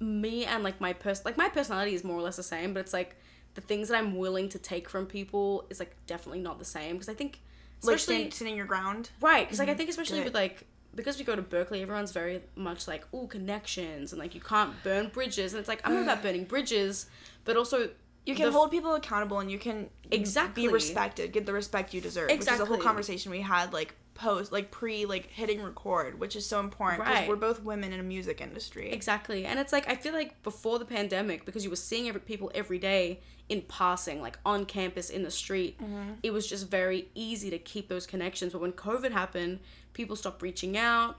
me 0.00 0.44
and 0.46 0.64
like 0.64 0.80
my 0.80 0.92
person, 0.92 1.22
like 1.24 1.36
my 1.36 1.48
personality 1.48 1.94
is 1.94 2.02
more 2.04 2.16
or 2.16 2.22
less 2.22 2.36
the 2.36 2.42
same, 2.42 2.72
but 2.74 2.80
it's 2.80 2.92
like 2.92 3.16
the 3.54 3.60
things 3.60 3.88
that 3.88 3.98
I'm 3.98 4.16
willing 4.16 4.48
to 4.50 4.58
take 4.58 4.88
from 4.88 5.06
people 5.06 5.66
is 5.70 5.78
like 5.78 5.94
definitely 6.06 6.40
not 6.40 6.58
the 6.58 6.64
same 6.64 6.94
because 6.94 7.08
I 7.08 7.14
think 7.14 7.40
Like 7.82 7.96
especially 7.96 8.20
stand, 8.20 8.34
standing 8.34 8.56
your 8.56 8.66
ground. 8.66 9.10
right 9.20 9.46
because 9.46 9.58
like 9.58 9.68
I 9.68 9.72
mm-hmm. 9.72 9.78
think 9.78 9.90
especially 9.90 10.22
with 10.22 10.34
like 10.34 10.64
because 10.94 11.18
we 11.18 11.24
go 11.24 11.36
to 11.36 11.42
Berklee, 11.42 11.82
everyone's 11.82 12.12
very 12.12 12.40
much 12.56 12.88
like 12.88 13.04
oh 13.12 13.26
connections 13.26 14.12
and 14.12 14.18
like 14.20 14.34
you 14.34 14.40
can't 14.40 14.72
burn 14.82 15.08
bridges, 15.08 15.52
and 15.52 15.60
it's 15.60 15.68
like 15.68 15.80
I'm 15.84 15.94
not 15.94 16.02
about 16.04 16.22
burning 16.24 16.44
bridges, 16.44 17.06
but 17.44 17.56
also 17.56 17.90
You 18.26 18.34
can 18.34 18.46
the- 18.46 18.52
hold 18.52 18.70
people 18.70 18.94
accountable, 18.94 19.38
and 19.40 19.50
you 19.50 19.58
can 19.58 19.90
Exactly. 20.10 20.66
be 20.66 20.72
respected, 20.72 21.32
get 21.32 21.46
the 21.46 21.52
respect 21.52 21.94
you 21.94 22.00
deserve. 22.00 22.30
Which 22.30 22.40
is 22.40 22.60
a 22.60 22.64
whole 22.64 22.78
conversation 22.78 23.30
we 23.30 23.40
had, 23.42 23.72
like 23.72 23.94
post, 24.20 24.52
like 24.52 24.70
pre, 24.70 25.06
like 25.06 25.26
hitting 25.30 25.62
record, 25.62 26.20
which 26.20 26.36
is 26.36 26.44
so 26.46 26.60
important 26.60 27.02
because 27.02 27.20
Right. 27.20 27.28
we're 27.28 27.36
both 27.36 27.62
women 27.62 27.92
in 27.92 28.00
a 28.00 28.02
music 28.02 28.40
industry. 28.40 28.90
Exactly. 28.92 29.46
And 29.46 29.58
it's 29.58 29.72
like 29.72 29.88
I 29.88 29.94
feel 29.96 30.12
like 30.12 30.42
before 30.42 30.78
the 30.78 30.84
pandemic 30.84 31.44
because 31.44 31.64
you 31.64 31.70
were 31.70 31.76
seeing 31.76 32.08
every, 32.08 32.20
people 32.20 32.50
every 32.54 32.78
day 32.78 33.20
in 33.48 33.62
passing 33.62 34.20
like 34.20 34.38
on 34.44 34.64
campus 34.66 35.10
in 35.10 35.22
the 35.22 35.30
street, 35.30 35.78
Mm-hmm. 35.80 36.12
it 36.22 36.32
was 36.32 36.46
just 36.46 36.68
very 36.68 37.08
easy 37.14 37.50
to 37.50 37.58
keep 37.58 37.88
those 37.88 38.06
connections. 38.06 38.52
But 38.52 38.60
when 38.60 38.72
COVID 38.72 39.10
happened, 39.12 39.60
people 39.94 40.16
stopped 40.16 40.42
reaching 40.42 40.76
out. 40.76 41.16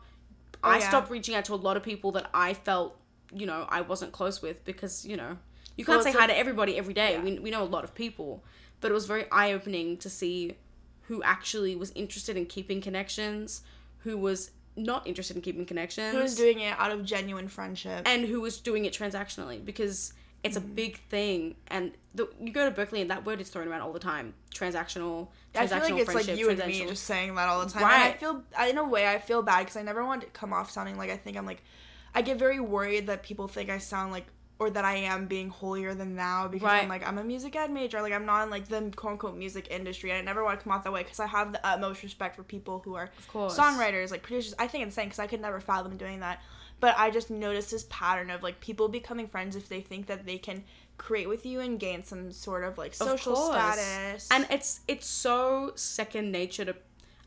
I 0.63 0.75
Oh, 0.75 0.79
yeah. 0.79 0.87
stopped 0.89 1.09
reaching 1.09 1.33
out 1.35 1.45
to 1.45 1.53
a 1.53 1.61
lot 1.67 1.75
of 1.77 1.83
people 1.83 2.11
that 2.13 2.29
I 2.33 2.53
felt, 2.53 2.97
you 3.33 3.45
know, 3.47 3.65
I 3.69 3.81
wasn't 3.81 4.11
close 4.11 4.41
with 4.41 4.63
because, 4.63 5.05
you 5.05 5.17
know, 5.17 5.37
you 5.75 5.85
can't 5.85 5.97
Well, 6.03 6.13
say 6.13 6.17
hi 6.17 6.27
to 6.27 6.37
everybody 6.37 6.77
every 6.77 6.93
day. 6.93 7.13
Yeah. 7.13 7.23
We, 7.23 7.39
we 7.39 7.49
know 7.49 7.63
a 7.63 7.71
lot 7.77 7.83
of 7.83 7.95
people. 7.95 8.43
But 8.79 8.91
it 8.91 8.93
was 8.95 9.05
very 9.05 9.25
eye 9.31 9.53
opening 9.53 9.97
to 9.97 10.09
see 10.09 10.57
who 11.11 11.21
actually 11.23 11.75
was 11.75 11.91
interested 11.91 12.37
in 12.37 12.45
keeping 12.45 12.79
connections, 12.79 13.63
who 13.99 14.17
was 14.17 14.51
not 14.77 15.05
interested 15.05 15.35
in 15.35 15.41
keeping 15.41 15.65
connections 15.65 16.13
Who 16.15 16.21
was 16.21 16.35
doing 16.37 16.61
it 16.61 16.73
out 16.79 16.91
of 16.91 17.03
genuine 17.03 17.49
friendship? 17.49 18.03
and 18.05 18.25
who 18.25 18.39
was 18.39 18.57
doing 18.59 18.85
it 18.85 18.93
transactionally 18.93 19.63
because 19.63 20.13
it's 20.45 20.57
Mm-hmm. 20.57 20.71
a 20.71 20.75
big 20.81 20.97
thing 21.09 21.55
and 21.67 21.91
the, 22.15 22.29
you 22.39 22.51
go 22.53 22.67
to 22.69 22.73
berklee 22.73 23.01
and 23.01 23.11
that 23.11 23.25
word 23.25 23.41
is 23.41 23.49
thrown 23.49 23.67
around 23.67 23.81
all 23.81 23.91
the 23.91 23.99
time 23.99 24.33
transactional 24.55 25.27
transactional 25.53 25.57
I 25.57 25.67
feel 25.67 25.95
like 25.97 26.01
it's 26.07 26.15
like 26.15 26.37
you 26.39 26.49
and 26.49 26.65
me 26.65 26.85
just 26.87 27.03
saying 27.03 27.35
that 27.35 27.49
all 27.49 27.63
the 27.65 27.69
time. 27.71 27.83
And 27.83 27.91
I 28.03 28.13
feel, 28.13 28.41
in 28.69 28.77
a 28.77 28.83
way, 28.87 29.07
I 29.07 29.19
feel 29.19 29.41
bad 29.43 29.59
because 29.59 29.75
I 29.75 29.83
never 29.83 30.03
want 30.05 30.21
to 30.21 30.27
come 30.27 30.53
off 30.53 30.71
sounding 30.71 30.97
like 30.97 31.11
I 31.11 31.17
think 31.17 31.35
I'm 31.37 31.45
like, 31.45 31.61
I 32.15 32.21
get 32.21 32.39
very 32.39 32.59
worried 32.61 33.07
that 33.07 33.23
people 33.23 33.47
think 33.49 33.69
I 33.69 33.77
sound 33.77 34.13
like, 34.13 34.25
or 34.61 34.69
that 34.69 34.85
I 34.85 34.95
am 34.97 35.25
being 35.25 35.49
holier 35.49 35.95
than 35.95 36.15
thou 36.15 36.47
because 36.47 36.67
Right. 36.67 36.83
I'm 36.83 36.87
like, 36.89 37.05
I'm 37.07 37.17
a 37.17 37.23
music 37.23 37.55
ed 37.55 37.71
major. 37.71 37.99
Like, 37.99 38.13
I'm 38.13 38.27
not 38.27 38.43
in 38.43 38.51
like 38.51 38.67
the 38.67 38.91
quote 38.95 39.13
unquote 39.13 39.35
music 39.35 39.67
industry. 39.71 40.13
I 40.13 40.21
never 40.21 40.43
want 40.43 40.59
to 40.59 40.63
come 40.63 40.71
off 40.71 40.83
that 40.83 40.93
way 40.93 41.01
because 41.01 41.19
I 41.19 41.25
have 41.25 41.51
the 41.51 41.65
utmost 41.65 42.03
respect 42.03 42.35
for 42.35 42.43
people 42.43 42.79
who 42.85 42.93
are 42.93 43.09
songwriters, 43.49 44.11
like 44.11 44.21
producers. 44.21 44.53
I 44.59 44.67
think 44.67 44.83
it's 44.85 44.95
insane 44.95 45.05
because 45.07 45.19
I 45.19 45.25
could 45.25 45.41
never 45.41 45.59
fathom 45.59 45.97
doing 45.97 46.19
that. 46.19 46.41
But 46.79 46.95
I 46.97 47.09
just 47.09 47.29
noticed 47.31 47.71
this 47.71 47.85
pattern 47.89 48.29
of 48.29 48.43
like 48.43 48.59
people 48.59 48.87
becoming 48.87 49.27
friends 49.27 49.55
if 49.55 49.67
they 49.67 49.81
think 49.81 50.05
that 50.07 50.25
they 50.27 50.37
can 50.37 50.63
create 50.97 51.27
with 51.27 51.43
you 51.45 51.59
and 51.59 51.79
gain 51.79 52.03
some 52.03 52.31
sort 52.31 52.63
of 52.63 52.77
like 52.77 52.93
social 52.93 53.33
course. 53.35 53.55
status. 53.55 54.27
and 54.29 54.45
it's 54.51 54.81
it's 54.87 55.07
so 55.07 55.71
second 55.75 56.31
nature 56.31 56.65
to 56.65 56.75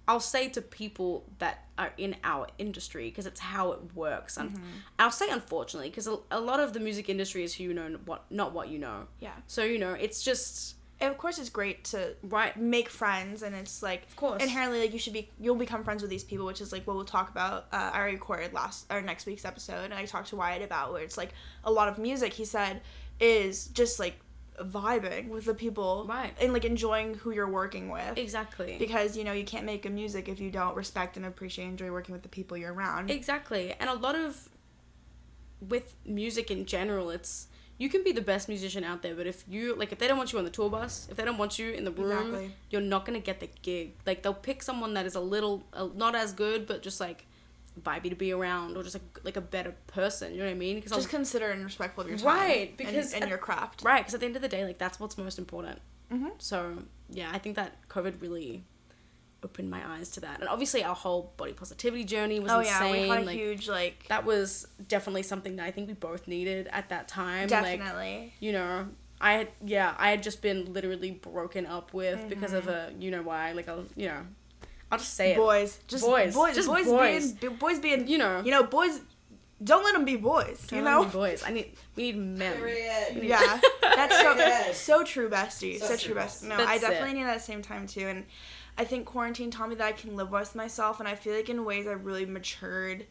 i'll 0.08 0.20
say 0.20 0.48
to 0.48 0.60
people 0.62 1.24
that 1.38 1.64
are 1.78 1.92
in 1.98 2.14
our 2.24 2.46
industry 2.58 3.08
because 3.10 3.26
it's 3.26 3.40
how 3.40 3.72
it 3.72 3.80
works 3.94 4.36
and 4.36 4.50
Mm-hmm. 4.50 4.62
i'll 4.98 5.10
say 5.10 5.28
unfortunately 5.30 5.88
because 5.90 6.06
a, 6.06 6.16
a 6.30 6.40
lot 6.40 6.60
of 6.60 6.72
the 6.72 6.80
music 6.80 7.08
industry 7.08 7.42
is 7.42 7.54
who 7.54 7.64
you 7.64 7.74
know 7.74 7.96
what 8.04 8.24
not 8.30 8.52
what 8.52 8.68
you 8.68 8.78
know 8.78 9.06
yeah. 9.20 9.32
so 9.46 9.64
you 9.64 9.78
know 9.78 9.92
it's 9.94 10.22
just 10.22 10.76
And 11.00 11.10
of 11.10 11.18
course, 11.18 11.40
it's 11.40 11.50
great 11.50 11.78
to 11.92 12.14
right 12.22 12.54
make 12.56 12.88
friends, 12.88 13.42
and 13.42 13.52
it's 13.54 13.82
like 13.82 14.02
of 14.08 14.16
course. 14.16 14.40
inherently 14.42 14.78
like 14.80 14.92
you 14.92 14.98
should 15.04 15.12
be 15.12 15.28
you'll 15.42 15.56
become 15.66 15.82
friends 15.84 16.00
with 16.02 16.10
these 16.10 16.22
people, 16.30 16.46
which 16.46 16.60
is 16.60 16.70
like 16.72 16.86
what 16.86 16.94
we'll 16.96 17.04
talk 17.18 17.28
about. 17.36 17.66
Uh, 17.72 17.90
I 17.92 18.00
recorded 18.16 18.52
last 18.54 18.86
or 18.92 19.02
next 19.02 19.26
week's 19.26 19.44
episode, 19.44 19.84
and 19.90 19.94
I 19.94 20.04
talked 20.06 20.28
to 20.28 20.36
Wyatt 20.36 20.62
about 20.62 20.92
where 20.92 21.02
it's 21.02 21.18
like 21.18 21.32
a 21.64 21.72
lot 21.78 21.88
of 21.88 21.98
music. 21.98 22.32
He 22.34 22.44
said 22.44 22.80
is 23.20 23.66
just 23.80 23.98
like 23.98 24.14
vibing 24.60 25.28
with 25.28 25.44
the 25.46 25.54
people, 25.54 26.04
Right. 26.08 26.32
and 26.40 26.52
like 26.52 26.64
enjoying 26.64 27.14
who 27.14 27.30
you're 27.32 27.48
working 27.50 27.88
with. 27.88 28.16
exactly 28.16 28.76
Because 28.78 29.16
you 29.16 29.24
know 29.24 29.32
you 29.32 29.44
can't 29.44 29.66
make 29.66 29.84
a 29.84 29.90
music 29.90 30.28
if 30.28 30.38
you 30.40 30.50
don't 30.50 30.76
respect 30.76 31.16
and 31.16 31.26
appreciate, 31.26 31.64
and 31.64 31.72
enjoy 31.80 31.90
working 31.92 32.12
with 32.12 32.22
the 32.22 32.28
people 32.28 32.56
you're 32.56 32.72
around. 32.72 33.10
Exactly. 33.10 33.74
And 33.80 33.90
a 33.90 33.94
lot 33.94 34.14
of 34.14 34.48
with 35.60 35.94
music 36.04 36.50
in 36.50 36.66
general, 36.66 37.10
it's 37.10 37.48
you 37.76 37.88
can 37.88 38.04
be 38.04 38.12
the 38.12 38.20
best 38.20 38.48
musician 38.48 38.84
out 38.84 39.02
there, 39.02 39.14
but 39.16 39.26
if 39.26 39.42
you 39.48 39.74
like, 39.74 39.90
if 39.90 39.98
they 39.98 40.06
don't 40.06 40.16
want 40.18 40.32
you 40.32 40.38
on 40.38 40.44
the 40.44 40.50
tour 40.50 40.70
bus, 40.70 41.08
if 41.10 41.16
they 41.16 41.24
don't 41.24 41.38
want 41.38 41.58
you 41.58 41.72
in 41.72 41.84
the 41.84 41.90
room, 41.90 42.12
Exactly. 42.34 42.54
you're 42.70 42.80
not 42.80 43.04
gonna 43.04 43.18
get 43.18 43.40
the 43.40 43.48
gig. 43.62 43.94
Like 44.06 44.22
they'll 44.22 44.34
pick 44.34 44.62
someone 44.62 44.94
that 44.94 45.06
is 45.06 45.14
a 45.16 45.20
little 45.20 45.64
uh, 45.72 45.88
not 45.94 46.14
as 46.14 46.32
good, 46.32 46.66
but 46.66 46.82
just 46.82 47.00
like 47.00 47.26
vibey 47.82 48.08
to 48.10 48.14
be 48.16 48.32
around, 48.32 48.76
or 48.76 48.82
just 48.82 48.94
like 48.94 49.20
like 49.24 49.36
a 49.36 49.40
better 49.40 49.74
person. 49.86 50.32
You 50.32 50.38
know 50.38 50.44
what 50.46 50.50
I 50.52 50.54
mean? 50.54 50.76
Because 50.76 50.92
Just 50.92 51.08
consider 51.08 51.50
and 51.50 51.64
respectful 51.64 52.02
of 52.04 52.08
your 52.08 52.18
time. 52.18 52.26
Right, 52.26 52.76
because 52.76 53.12
and, 53.12 53.24
at- 53.24 53.28
your 53.28 53.38
craft. 53.38 53.82
right, 53.82 54.00
because 54.00 54.14
at 54.14 54.20
the 54.20 54.26
end 54.26 54.36
of 54.36 54.42
the 54.42 54.48
day, 54.48 54.64
like 54.64 54.78
that's 54.78 55.00
what's 55.00 55.18
most 55.18 55.38
important. 55.38 55.80
Mhm. 56.12 56.30
So 56.38 56.78
yeah, 57.10 57.30
I 57.32 57.38
think 57.38 57.56
that 57.56 57.88
COVID 57.88 58.20
really 58.20 58.64
opened 59.42 59.70
my 59.70 59.86
eyes 59.96 60.08
to 60.10 60.20
that, 60.20 60.40
and 60.40 60.48
obviously 60.48 60.82
our 60.84 60.94
whole 60.94 61.32
body 61.36 61.52
positivity 61.52 62.04
journey 62.04 62.40
was 62.40 62.50
Oh 62.52 62.60
yeah, 62.60 62.90
we 62.90 63.08
had 63.08 63.22
a 63.22 63.24
like 63.26 63.36
huge 63.36 63.68
like 63.68 64.06
that 64.08 64.24
was 64.24 64.66
definitely 64.88 65.22
something 65.22 65.56
that 65.56 65.66
I 65.66 65.70
think 65.70 65.88
we 65.88 65.94
both 65.94 66.26
needed 66.28 66.68
at 66.68 66.88
that 66.90 67.08
time. 67.08 67.48
Like, 67.48 67.78
definitely. 67.80 68.34
you 68.40 68.52
know, 68.52 68.86
I 69.20 69.32
had 69.34 69.48
yeah, 69.64 69.94
I 69.98 70.10
had 70.10 70.22
just 70.22 70.40
been 70.42 70.72
literally 70.72 71.10
broken 71.10 71.66
up 71.66 71.92
with 71.92 72.28
because 72.28 72.52
of 72.52 72.68
a 72.68 72.92
you 72.98 73.10
know 73.10 73.22
why, 73.22 73.52
like 73.52 73.68
a 73.68 73.84
you 73.96 74.08
know, 74.08 74.20
I'll 74.94 74.98
just 74.98 75.14
say 75.14 75.32
it. 75.32 75.36
boys, 75.36 75.78
just 75.86 76.04
Boys, 76.04 76.34
boys, 76.34 76.54
just 76.54 76.68
boys, 76.68 76.86
boys. 76.86 77.32
being 77.32 77.54
boys 77.56 77.78
being 77.78 78.08
You 78.08 78.18
know. 78.18 78.42
you 78.44 78.50
know 78.50 78.62
boys. 78.64 79.00
Don't 79.62 79.84
let 79.84 79.92
them 79.94 80.04
be 80.04 80.16
boys. 80.16 80.66
Don't 80.66 80.80
you 80.80 80.84
let 80.84 80.90
know. 80.90 81.04
me 81.04 81.10
boys. 81.10 81.42
I 81.46 81.50
need 81.50 81.72
we 81.96 82.12
need 82.12 82.16
men. 82.18 82.56
Period. 82.56 83.22
Yeah, 83.22 83.60
that's 83.82 84.16
so 84.20 84.34
Yes. 84.36 84.78
so 84.80 85.04
true, 85.04 85.28
bestie. 85.30 85.78
So, 85.78 85.86
So 85.86 85.96
true, 85.96 86.14
true, 86.14 86.22
bestie. 86.22 86.48
No, 86.48 86.56
That's 86.56 86.68
I 86.70 86.74
it. 86.76 86.80
definitely 86.80 87.14
need 87.14 87.24
that 87.26 87.40
same 87.40 87.62
time 87.62 87.86
too, 87.86 88.06
and 88.08 88.24
I 88.76 88.84
think 88.84 89.06
quarantine 89.06 89.50
taught 89.52 89.68
me 89.68 89.76
that 89.76 89.86
I 89.86 89.92
can 89.92 90.16
live 90.16 90.30
with 90.32 90.54
myself, 90.56 90.98
and 90.98 91.08
I 91.08 91.14
feel 91.14 91.34
like 91.34 91.48
in 91.48 91.64
ways 91.64 91.86
I 91.86 91.92
really 91.92 92.26
matured 92.26 93.06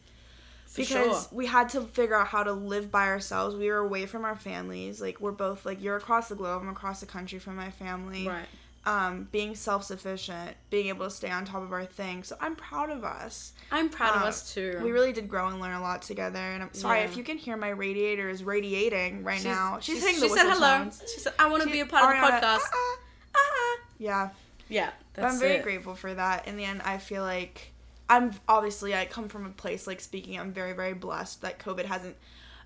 For 0.67 0.81
because 0.81 1.27
sure. 1.29 1.37
we 1.37 1.45
had 1.45 1.69
to 1.69 1.81
figure 1.81 2.15
out 2.19 2.27
how 2.27 2.43
to 2.43 2.51
live 2.51 2.91
by 2.91 3.07
ourselves. 3.07 3.55
We 3.55 3.69
were 3.69 3.77
away 3.77 4.05
from 4.05 4.25
our 4.25 4.35
families. 4.35 5.01
Like 5.01 5.21
we're 5.21 5.31
both 5.31 5.65
like 5.65 5.81
you're 5.81 5.95
across 5.95 6.27
the 6.27 6.35
globe. 6.35 6.61
I'm 6.61 6.69
across 6.69 6.99
the 6.99 7.05
country 7.07 7.39
from 7.39 7.55
my 7.55 7.71
family. 7.71 8.27
Right. 8.27 8.45
Um, 8.85 9.29
being 9.31 9.55
self 9.55 9.85
sufficient, 9.85 10.57
being 10.69 10.87
able 10.87 11.05
to 11.05 11.09
stay 11.09 11.29
on 11.29 11.45
top 11.45 11.61
of 11.63 11.71
our 11.71 11.85
thing. 11.85 12.23
So 12.23 12.35
I'm 12.41 12.53
proud 12.57 12.89
of 12.89 13.05
us. 13.05 13.53
I'm 13.71 13.87
proud 13.89 14.17
of 14.17 14.23
Uh, 14.23 14.25
us 14.25 14.53
too. 14.53 14.77
We 14.83 14.91
really 14.91 15.13
did 15.13 15.29
grow 15.29 15.47
and 15.47 15.61
learn 15.61 15.71
a 15.73 15.81
lot 15.81 16.01
together. 16.01 16.37
And 16.39 16.61
I'm 16.61 16.73
sorry 16.73 16.99
Yeah. 16.99 17.05
if 17.05 17.15
you 17.15 17.23
can 17.23 17.37
hear 17.37 17.55
my 17.55 17.69
radiator 17.69 18.27
is 18.27 18.43
radiating 18.43 19.23
right 19.23 19.41
now. 19.41 19.79
She's, 19.79 20.01
hitting 20.03 20.15
she 20.19 20.27
the 20.27 20.35
said 20.35 20.49
hello. 20.51 20.79
tones. 20.79 21.01
She 21.13 21.21
said 21.21 21.33
I 21.39 21.47
want 21.49 21.63
to 21.63 21.69
be 21.69 21.79
a 21.79 21.85
part 21.85 22.03
of 22.03 22.09
the 22.21 22.27
Ariana, 22.27 22.41
podcast. 22.41 22.59
"Ah, 22.73 22.73
ah." 22.73 22.97
Ah. 23.35 23.77
Yeah, 23.99 24.29
Yeah, 24.67 24.91
that's 25.13 25.33
I'm 25.35 25.39
very 25.39 25.55
it. 25.55 25.63
grateful 25.63 25.95
for 25.95 26.13
that. 26.13 26.45
In 26.45 26.57
the 26.57 26.65
end, 26.65 26.81
I 26.83 26.97
feel 26.97 27.23
like 27.23 27.71
I'm 28.09 28.33
obviously 28.49 28.93
I 28.93 29.05
come 29.05 29.29
from 29.29 29.45
a 29.45 29.49
place 29.51 29.87
like 29.87 30.01
speaking. 30.01 30.37
I'm 30.37 30.51
very 30.51 30.73
very 30.73 30.93
blessed 30.93 31.41
that 31.41 31.57
COVID 31.57 31.85
hasn't. 31.85 32.17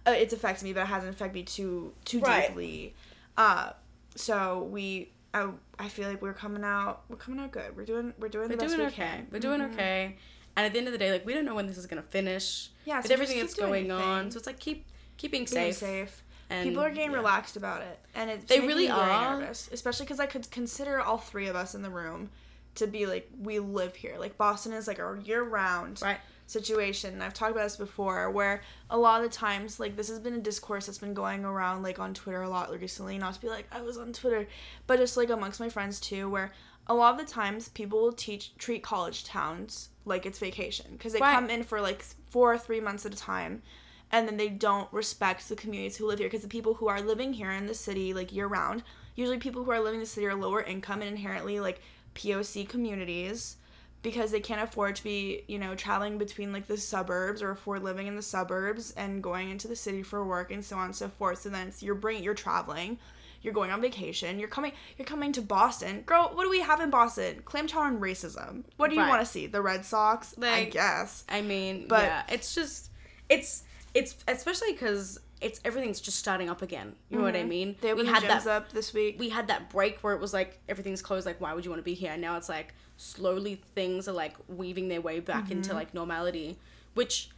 Uh, 0.08 0.12
it's 0.18 0.34
affected 0.34 0.64
me, 0.64 0.74
but 0.74 0.82
it 0.82 0.88
hasn't 0.88 1.14
affected 1.14 1.36
me 1.36 1.44
too 1.44 1.94
too 2.06 2.22
Right. 2.22 2.48
deeply. 2.48 2.96
Uh, 3.38 3.74
so 4.16 4.64
we. 4.64 5.12
I, 5.34 5.50
I 5.78 5.88
feel 5.90 6.10
like 6.10 6.22
we're 6.22 6.34
coming 6.34 6.64
out. 6.64 7.04
We're 7.10 7.18
coming 7.18 7.40
out 7.40 7.52
good. 7.52 7.76
We're 7.76 7.86
doing. 7.86 8.14
We're 8.20 8.30
doing 8.30 8.50
We're 8.50 8.56
the 8.56 8.58
best 8.58 8.76
doing 8.76 8.88
we 8.88 8.94
okay. 8.94 8.96
can. 8.96 9.28
We're 9.32 9.40
doing 9.40 9.62
Mhm. 9.62 9.74
okay. 9.74 10.18
And 10.56 10.66
at 10.66 10.72
the 10.74 10.80
end 10.80 10.88
of 10.88 10.92
the 10.94 10.98
day, 10.98 11.12
like 11.12 11.26
we 11.26 11.34
don't 11.34 11.46
know 11.46 11.54
when 11.56 11.68
this 11.68 11.78
is 11.78 11.86
gonna 11.86 12.02
finish. 12.02 12.70
Yeah, 12.86 13.02
so 13.02 13.14
everything 13.14 13.40
that's 13.40 13.54
going 13.54 13.88
your 13.88 14.02
on. 14.02 14.32
So 14.32 14.38
it's 14.38 14.48
like 14.48 14.60
keep 14.60 14.86
keep 15.18 15.32
being 15.32 15.44
Being 15.46 15.74
safe. 15.74 15.78
safe. 15.78 16.24
And, 16.50 16.70
People 16.70 16.82
are 16.82 16.90
getting 16.90 17.12
yeah. 17.12 17.18
relaxed 17.18 17.58
about 17.58 17.82
it, 17.82 18.00
and 18.16 18.30
it's 18.32 18.46
They 18.46 18.62
really 18.62 18.90
are. 18.90 19.38
nervous, 19.38 19.70
especially 19.74 20.06
because 20.06 20.22
I 20.22 20.28
could 20.28 20.50
consider 20.50 21.02
all 21.02 21.18
three 21.18 21.48
of 21.48 21.58
us 21.58 21.76
in 21.76 21.82
the 21.82 21.90
room 21.90 22.30
to 22.76 22.88
be 22.88 23.06
like 23.06 23.30
we 23.38 23.60
live 23.60 23.96
here. 23.96 24.16
Like 24.18 24.38
Boston 24.38 24.72
is 24.72 24.88
like 24.88 24.98
a 25.00 25.20
year 25.26 25.44
round 25.44 26.02
Right. 26.02 26.20
Situation. 26.48 27.14
And 27.14 27.24
I've 27.24 27.34
talked 27.34 27.52
about 27.52 27.64
this 27.64 27.76
before, 27.76 28.32
where 28.32 28.62
a 28.90 28.98
lot 28.98 29.24
of 29.24 29.30
the 29.30 29.36
times 29.36 29.80
like 29.80 29.96
this 29.96 30.10
has 30.10 30.20
been 30.20 30.34
a 30.34 30.40
discourse 30.40 30.88
that's 30.88 30.98
been 30.98 31.14
going 31.14 31.46
around 31.46 31.84
like 31.84 32.00
on 32.00 32.14
Twitter 32.14 32.42
a 32.42 32.50
lot 32.50 32.72
recently. 32.82 33.18
Not 33.20 33.36
to 33.36 33.42
be 33.42 33.50
like 33.50 33.68
I 33.72 33.82
was 33.82 33.98
on 33.98 34.14
Twitter, 34.14 34.48
but 34.88 34.98
just 34.98 35.16
like 35.18 35.30
amongst 35.30 35.60
my 35.60 35.70
friends 35.70 36.00
too, 36.00 36.30
where 36.30 36.52
a 36.88 36.94
lot 36.96 37.20
of 37.20 37.26
the 37.26 37.32
times 37.32 37.70
people 37.70 38.02
will 38.02 38.14
teach 38.14 38.58
treat 38.58 38.82
college 38.82 39.24
towns 39.26 39.90
like 40.06 40.26
it's 40.26 40.40
vacation 40.40 40.86
because 40.94 41.12
they 41.14 41.20
Right. 41.20 41.36
come 41.36 41.50
in 41.50 41.64
for 41.64 41.82
like 41.82 42.04
four 42.30 42.54
or 42.54 42.58
three 42.58 42.80
months 42.80 43.06
at 43.06 43.14
a 43.14 43.18
time 43.18 43.62
and 44.10 44.26
then 44.26 44.38
they 44.38 44.48
don't 44.48 44.92
respect 44.94 45.50
the 45.50 45.56
communities 45.58 45.98
who 45.98 46.08
live 46.08 46.20
here 46.20 46.30
because 46.30 46.44
the 46.44 46.48
people 46.48 46.76
who 46.76 46.88
are 46.88 47.02
living 47.02 47.34
here 47.34 47.52
in 47.52 47.66
the 47.68 47.74
city 47.74 48.14
like 48.14 48.32
year 48.34 48.48
round 48.48 48.84
usually 49.16 49.38
people 49.38 49.66
who 49.66 49.72
are 49.72 49.82
living 49.82 49.96
in 49.96 50.00
the 50.00 50.06
city 50.06 50.26
are 50.26 50.34
lower 50.34 50.62
income 50.64 51.02
and 51.02 51.10
inherently 51.12 51.60
like 51.60 51.82
poc 52.16 52.70
communities 52.70 53.58
because 54.04 54.32
they 54.32 54.40
can't 54.40 54.62
afford 54.62 54.96
to 54.96 55.04
be 55.04 55.44
you 55.48 55.60
know 55.60 55.76
traveling 55.76 56.18
between 56.18 56.54
like 56.54 56.68
the 56.68 56.78
suburbs 56.78 57.42
or 57.42 57.52
afford 57.52 57.84
living 57.84 58.08
in 58.08 58.16
the 58.16 58.22
suburbs 58.22 58.92
and 58.96 59.22
going 59.24 59.50
into 59.50 59.68
the 59.68 59.76
city 59.76 60.04
for 60.04 60.24
work 60.26 60.52
and 60.52 60.64
so 60.64 60.78
on 60.78 60.86
and 60.86 60.96
so 60.96 61.08
forth 61.10 61.42
so 61.42 61.50
then 61.50 61.68
it's 61.68 61.82
you're 61.84 61.96
bringing 61.96 62.24
you're 62.24 62.34
traveling 62.34 62.98
you're 63.42 63.54
going 63.54 63.72
on 63.72 63.82
vacation 63.82 64.40
you're 64.40 64.48
coming 64.48 64.72
you're 64.98 65.06
coming 65.06 65.32
to 65.32 65.42
boston 65.42 66.02
girl 66.06 66.32
what 66.34 66.44
do 66.44 66.50
we 66.50 66.62
have 66.62 66.80
in 66.80 66.90
boston 66.90 67.42
clam 67.46 67.68
chowder 67.68 67.88
and 67.88 68.02
racism 68.02 68.64
what 68.78 68.90
do 68.90 68.96
you 68.96 69.02
Right. 69.02 69.10
want 69.10 69.22
to 69.26 69.32
see 69.32 69.48
the 69.48 69.62
red 69.62 69.84
sox 69.86 70.36
Like, 70.38 70.52
i 70.52 70.66
guess 70.66 71.24
I 71.30 71.42
mean, 71.42 71.88
But- 71.88 72.04
yeah, 72.04 72.24
it's 72.30 72.54
just 72.56 72.90
it's 73.30 73.64
it's 73.94 74.16
especially 74.28 74.72
because 74.74 75.20
it's 75.40 75.60
everything's 75.64 76.02
just 76.02 76.18
starting 76.18 76.50
up 76.50 76.62
again. 76.64 76.96
You 77.10 77.18
know 77.20 77.24
what 77.24 77.36
I 77.36 77.42
mm-hmm. 77.42 77.50
mean? 77.50 77.76
they 77.82 77.94
we 77.94 78.06
had 78.08 78.24
that 78.24 78.48
up 78.48 78.72
this 78.72 78.92
week 78.94 79.20
we 79.20 79.30
had 79.30 79.48
that 79.50 79.70
break 79.70 80.00
where 80.00 80.14
it 80.16 80.20
was 80.22 80.34
like 80.34 80.60
everything's 80.68 81.02
closed. 81.02 81.26
Like, 81.28 81.40
why 81.40 81.54
would 81.54 81.64
you 81.64 81.70
want 81.70 81.80
to 81.80 81.86
be 81.86 81.94
here? 81.94 82.12
And 82.12 82.22
now 82.22 82.38
it's 82.38 82.50
like 82.50 82.74
slowly 82.98 83.62
things 83.76 84.08
are 84.08 84.14
like 84.14 84.36
weaving 84.48 84.88
their 84.90 85.02
way 85.02 85.20
back 85.20 85.52
into 85.52 85.70
Mm-hmm. 85.70 85.78
like 85.78 85.94
normality, 85.94 86.58
which 86.94 87.30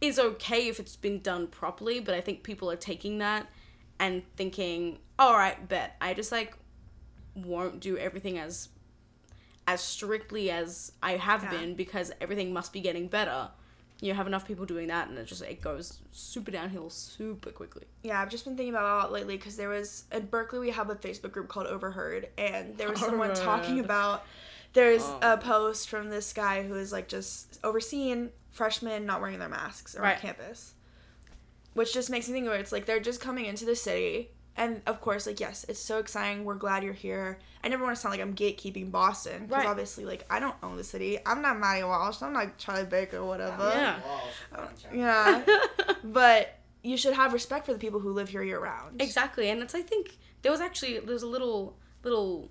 is 0.00 0.18
okay 0.18 0.68
if 0.68 0.78
it's 0.78 0.96
been 0.96 1.20
done 1.20 1.46
properly. 1.46 2.00
But 2.00 2.14
I 2.14 2.20
think 2.20 2.42
people 2.42 2.70
are 2.70 2.76
taking 2.76 3.18
that 3.18 3.46
and 3.98 4.22
thinking, 4.36 4.98
all 5.18 5.34
right, 5.34 5.68
bet 5.68 5.96
I 6.00 6.12
just 6.14 6.30
like 6.32 6.54
won't 7.34 7.80
do 7.80 7.96
everything 7.98 8.38
as 8.38 8.68
as 9.68 9.80
strictly 9.80 10.50
as 10.50 10.92
I 11.02 11.12
have 11.16 11.42
Yeah. 11.44 11.50
been 11.50 11.74
because 11.74 12.12
everything 12.20 12.52
must 12.52 12.72
be 12.72 12.80
getting 12.80 13.08
better. 13.08 13.50
You 14.00 14.12
have 14.14 14.26
enough 14.26 14.46
people 14.46 14.66
doing 14.66 14.88
that, 14.88 15.08
and 15.08 15.16
it 15.18 15.24
just 15.26 15.40
it 15.42 15.60
goes 15.62 16.00
super 16.12 16.50
downhill 16.50 16.90
super 16.90 17.50
quickly. 17.50 17.84
Yeah, 18.02 18.20
I've 18.20 18.28
just 18.28 18.44
been 18.44 18.54
thinking 18.56 18.74
about 18.74 18.84
it 18.84 18.92
a 18.92 18.96
lot 18.98 19.12
lately 19.12 19.36
because 19.38 19.56
there 19.56 19.70
was 19.70 20.04
at 20.12 20.30
Berklee 20.30 20.60
we 20.60 20.70
have 20.70 20.90
a 20.90 20.94
Facebook 20.94 21.32
group 21.32 21.48
called 21.48 21.66
Overheard, 21.66 22.28
and 22.36 22.76
there 22.76 22.90
was 22.90 23.00
someone 23.00 23.34
talking 23.34 23.80
about 23.80 24.24
there's 24.76 25.02
Oh. 25.02 25.18
a 25.22 25.36
post 25.38 25.88
from 25.88 26.10
this 26.10 26.32
guy 26.32 26.62
who 26.62 26.74
is 26.74 26.92
like 26.92 27.08
just 27.08 27.58
overseeing 27.64 28.30
freshmen 28.50 29.06
not 29.06 29.20
wearing 29.20 29.38
their 29.38 29.48
masks 29.48 29.94
around 29.96 30.04
Right. 30.12 30.20
campus, 30.20 30.74
which 31.74 31.92
just 31.92 32.10
makes 32.10 32.28
me 32.28 32.34
think 32.34 32.46
of 32.46 32.52
it. 32.52 32.60
It's 32.60 32.72
like 32.72 32.86
they're 32.86 33.00
just 33.00 33.20
coming 33.20 33.44
into 33.46 33.64
the 33.64 33.74
city, 33.76 34.30
and 34.56 34.82
of 34.86 35.00
course, 35.00 35.26
like 35.26 35.40
yes, 35.40 35.64
it's 35.68 35.80
so 35.80 35.98
exciting. 35.98 36.44
We're 36.44 36.54
glad 36.54 36.84
you're 36.84 36.92
here. 36.94 37.38
I 37.64 37.68
never 37.68 37.84
want 37.84 37.96
to 37.96 38.00
sound 38.00 38.12
like 38.12 38.20
I'm 38.20 38.34
gatekeeping 38.34 38.90
Boston 38.90 39.46
because 39.46 39.58
Right. 39.64 39.66
obviously, 39.66 40.04
like 40.04 40.24
I 40.30 40.38
don't 40.40 40.56
own 40.62 40.76
the 40.76 40.84
city. 40.84 41.18
I'm 41.26 41.42
not 41.42 41.58
Marty 41.58 41.82
Walsh. 41.82 42.22
I'm 42.22 42.32
not 42.32 42.56
Charlie 42.58 42.84
Baker, 42.84 43.18
or 43.18 43.26
whatever. 43.26 43.68
Yeah. 43.74 43.98
Yeah. 44.92 45.44
but 46.04 46.58
you 46.82 46.96
should 46.96 47.14
have 47.14 47.32
respect 47.32 47.66
for 47.66 47.72
the 47.72 47.78
people 47.78 48.00
who 48.00 48.12
live 48.12 48.28
here 48.28 48.42
year 48.42 48.60
round. 48.60 49.00
Exactly, 49.02 49.48
and 49.50 49.62
it's 49.62 49.74
I 49.74 49.82
think 49.82 50.16
there 50.42 50.52
was 50.52 50.60
actually 50.60 50.98
there 51.00 51.12
was 51.14 51.22
a 51.22 51.26
little 51.26 51.76
little 52.04 52.50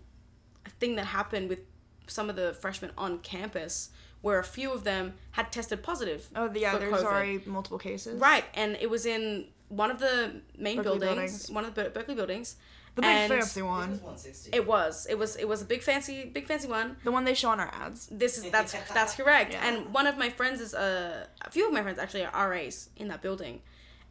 thing 0.79 0.95
that 0.97 1.05
happened 1.05 1.49
with 1.49 1.59
some 2.07 2.29
of 2.29 2.35
the 2.35 2.53
freshmen 2.53 2.91
on 2.97 3.19
campus 3.19 3.89
where 4.21 4.39
a 4.39 4.43
few 4.43 4.71
of 4.71 4.83
them 4.83 5.13
had 5.31 5.51
tested 5.51 5.83
positive. 5.83 6.27
Oh, 6.35 6.49
yeah, 6.53 6.71
for 6.73 6.79
there's 6.79 6.93
COVID. 6.93 7.05
already 7.05 7.41
multiple 7.45 7.77
cases. 7.77 8.19
Right, 8.19 8.43
and 8.55 8.75
it 8.81 8.89
was 8.89 9.05
in 9.05 9.45
one 9.69 9.91
of 9.91 9.99
the 9.99 10.41
main 10.57 10.77
Berklee 10.79 10.83
buildings, 10.83 11.01
buildings. 11.09 11.51
one 11.51 11.65
of 11.65 11.75
the 11.75 11.83
Ber- 11.89 12.01
Berklee 12.03 12.15
buildings. 12.15 12.55
The 12.95 13.01
big 13.01 13.11
and 13.11 13.33
fancy 13.33 13.61
one. 13.61 13.89
160. 13.89 14.51
It 14.53 14.65
was, 14.65 15.05
it 15.09 15.19
was, 15.19 15.35
it 15.35 15.47
was 15.47 15.61
a 15.61 15.65
big 15.65 15.83
fancy, 15.83 16.23
big 16.33 16.47
fancy 16.47 16.67
one. 16.69 16.95
The 17.03 17.11
one 17.11 17.25
they 17.25 17.33
show 17.33 17.49
on 17.49 17.59
our 17.59 17.69
ads. 17.73 18.07
This 18.09 18.37
is 18.37 18.49
that's 18.49 18.73
that's 18.93 19.15
correct. 19.19 19.51
Yeah. 19.51 19.67
And 19.67 19.93
one 19.93 20.07
of 20.07 20.17
my 20.17 20.29
friends 20.29 20.61
is 20.61 20.73
uh, 20.73 21.27
a 21.41 21.51
few 21.51 21.67
of 21.67 21.73
my 21.73 21.83
friends 21.83 21.99
actually 21.99 22.23
are 22.25 22.49
RAs 22.49 22.89
in 22.95 23.09
that 23.09 23.21
building, 23.21 23.61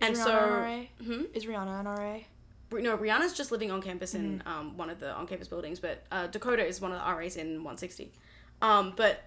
and 0.02 0.12
Is 0.12 0.22
so 0.22 0.30
an 0.36 0.50
RA? 0.50 0.82
hmm? 1.02 1.22
Is 1.32 1.46
Rihanna 1.46 1.80
an 1.80 1.86
RA? 1.86 2.18
No, 2.82 2.96
Rihanna's 2.96 3.32
just 3.32 3.50
living 3.52 3.70
on 3.70 3.80
campus 3.82 4.14
in 4.14 4.38
Mm-hmm. 4.40 4.48
um, 4.48 4.76
one 4.76 4.90
of 4.90 5.00
the 5.00 5.12
on 5.12 5.26
campus 5.26 5.48
buildings, 5.48 5.78
but 5.80 6.04
uh, 6.12 6.26
Dakota 6.28 6.64
is 6.66 6.80
one 6.80 6.92
of 6.92 6.98
the 6.98 7.14
RAs 7.14 7.36
in 7.36 7.56
160. 7.64 8.12
Um, 8.62 8.92
but 8.96 9.24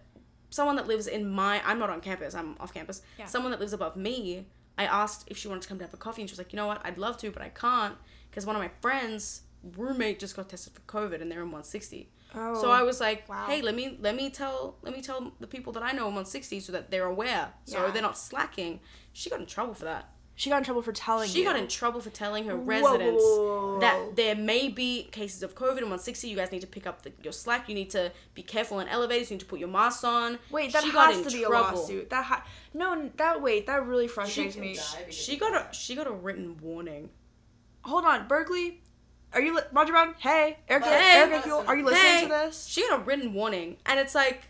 someone 0.50 0.76
that 0.78 0.88
lives 0.88 1.08
in 1.08 1.30
my, 1.30 1.62
I'm 1.66 1.80
not 1.80 1.90
on 1.90 2.02
campus, 2.02 2.34
I'm 2.36 2.56
off 2.60 2.74
campus. 2.74 3.02
Yeah. 3.20 3.26
Someone 3.26 3.52
that 3.52 3.60
lives 3.60 3.74
above 3.74 3.96
me, 3.96 4.48
I 4.78 4.86
asked 4.86 5.26
if 5.28 5.38
she 5.38 5.48
wanted 5.48 5.62
to 5.64 5.68
come 5.68 5.78
to 5.80 5.84
have 5.84 5.94
a 5.94 5.98
coffee, 5.98 6.22
and 6.22 6.30
she 6.30 6.34
was 6.34 6.38
like, 6.40 6.54
you 6.54 6.58
know 6.58 6.68
what, 6.68 6.82
I'd 6.86 6.98
love 6.98 7.18
to, 7.18 7.32
but 7.32 7.42
I 7.42 7.50
can't 7.50 7.96
because 8.30 8.46
one 8.46 8.56
of 8.56 8.62
my 8.62 8.72
friends' 8.82 9.42
roommate 9.76 10.20
just 10.20 10.36
got 10.36 10.50
tested 10.50 10.74
for 10.74 10.82
COVID 10.82 11.22
and 11.22 11.32
they're 11.32 11.40
in 11.42 11.52
160. 11.52 12.10
Oh. 12.36 12.62
So 12.62 12.70
I 12.72 12.84
was 12.84 13.00
like, 13.00 13.28
wow. 13.30 13.46
hey, 13.48 13.62
let 13.62 13.74
me 13.76 13.98
let 14.02 14.16
me 14.16 14.30
tell 14.30 14.76
let 14.82 14.94
me 14.94 15.02
tell 15.02 15.32
the 15.40 15.48
people 15.48 15.72
that 15.74 15.82
I 15.84 15.92
know 15.92 16.08
in 16.08 16.14
160 16.16 16.60
so 16.60 16.72
that 16.74 16.92
they're 16.92 17.06
aware, 17.06 17.54
so 17.66 17.86
Yeah. 17.86 17.92
they're 17.92 18.02
not 18.02 18.18
slacking. 18.18 18.80
She 19.14 19.30
got 19.30 19.40
in 19.40 19.46
trouble 19.46 19.74
for 19.74 19.86
that. 19.86 20.10
She 20.40 20.52
got 20.52 20.60
in 20.60 20.64
trouble 20.66 20.84
for 20.84 20.92
telling 20.92 21.28
She 21.28 21.40
you. 21.40 21.46
got 21.46 21.56
in 21.56 21.68
trouble 21.68 22.00
for 22.00 22.12
telling 22.12 22.46
her 22.46 22.56
residents 22.56 23.24
whoa, 23.24 23.38
whoa, 23.38 23.74
whoa. 23.74 23.80
that 23.80 24.16
there 24.16 24.36
may 24.36 24.70
be 24.70 25.10
cases 25.12 25.42
of 25.42 25.56
COVID 25.56 25.80
in 25.80 25.90
160. 25.90 26.30
You 26.30 26.36
guys 26.36 26.52
need 26.52 26.62
to 26.62 26.68
pick 26.68 26.86
up 26.86 27.02
the, 27.02 27.12
your 27.24 27.34
slack. 27.34 27.68
You 27.68 27.74
need 27.74 27.90
to 27.90 28.12
be 28.36 28.44
careful 28.44 28.80
in 28.80 28.88
elevators. 28.88 29.32
You 29.32 29.36
need 29.38 29.40
to 29.42 29.46
put 29.48 29.58
your 29.60 29.68
masks 29.68 30.04
on. 30.04 30.38
Wait, 30.52 30.72
that 30.74 30.84
she 30.84 30.92
got 30.92 31.08
has 31.12 31.18
in 31.18 31.24
to 31.26 31.38
be 31.38 31.44
trouble. 31.44 31.56
a 31.58 31.80
lawsuit. 31.80 32.10
That 32.12 32.24
ha- 32.26 32.46
no, 32.76 33.10
that 33.18 33.42
wait, 33.42 33.66
that 33.66 33.86
really 33.88 34.08
frustrates 34.08 34.54
She 34.54 34.62
me. 34.62 34.76
can 34.76 35.12
She 35.12 35.38
got 35.38 35.54
a 35.54 35.74
she 35.74 35.96
got 35.96 36.06
a 36.06 36.12
written 36.12 36.58
warning. 36.62 37.10
hold 37.82 38.06
on, 38.06 38.28
Berklee. 38.28 38.76
Are 39.34 39.42
you 39.42 39.56
li- 39.56 39.64
Roger 39.74 39.92
Brown? 39.92 40.14
Hey, 40.20 40.60
Erica. 40.70 40.88
Hey. 40.88 41.20
Erica 41.20 41.50
Huel, 41.50 41.68
are 41.68 41.76
you 41.76 41.84
listening 41.84 42.12
Hey. 42.12 42.22
to 42.24 42.30
this? 42.30 42.66
She 42.68 42.88
got 42.88 43.00
a 43.00 43.04
written 43.04 43.34
warning, 43.34 43.78
and 43.88 44.00
it's 44.00 44.14
like 44.16 44.44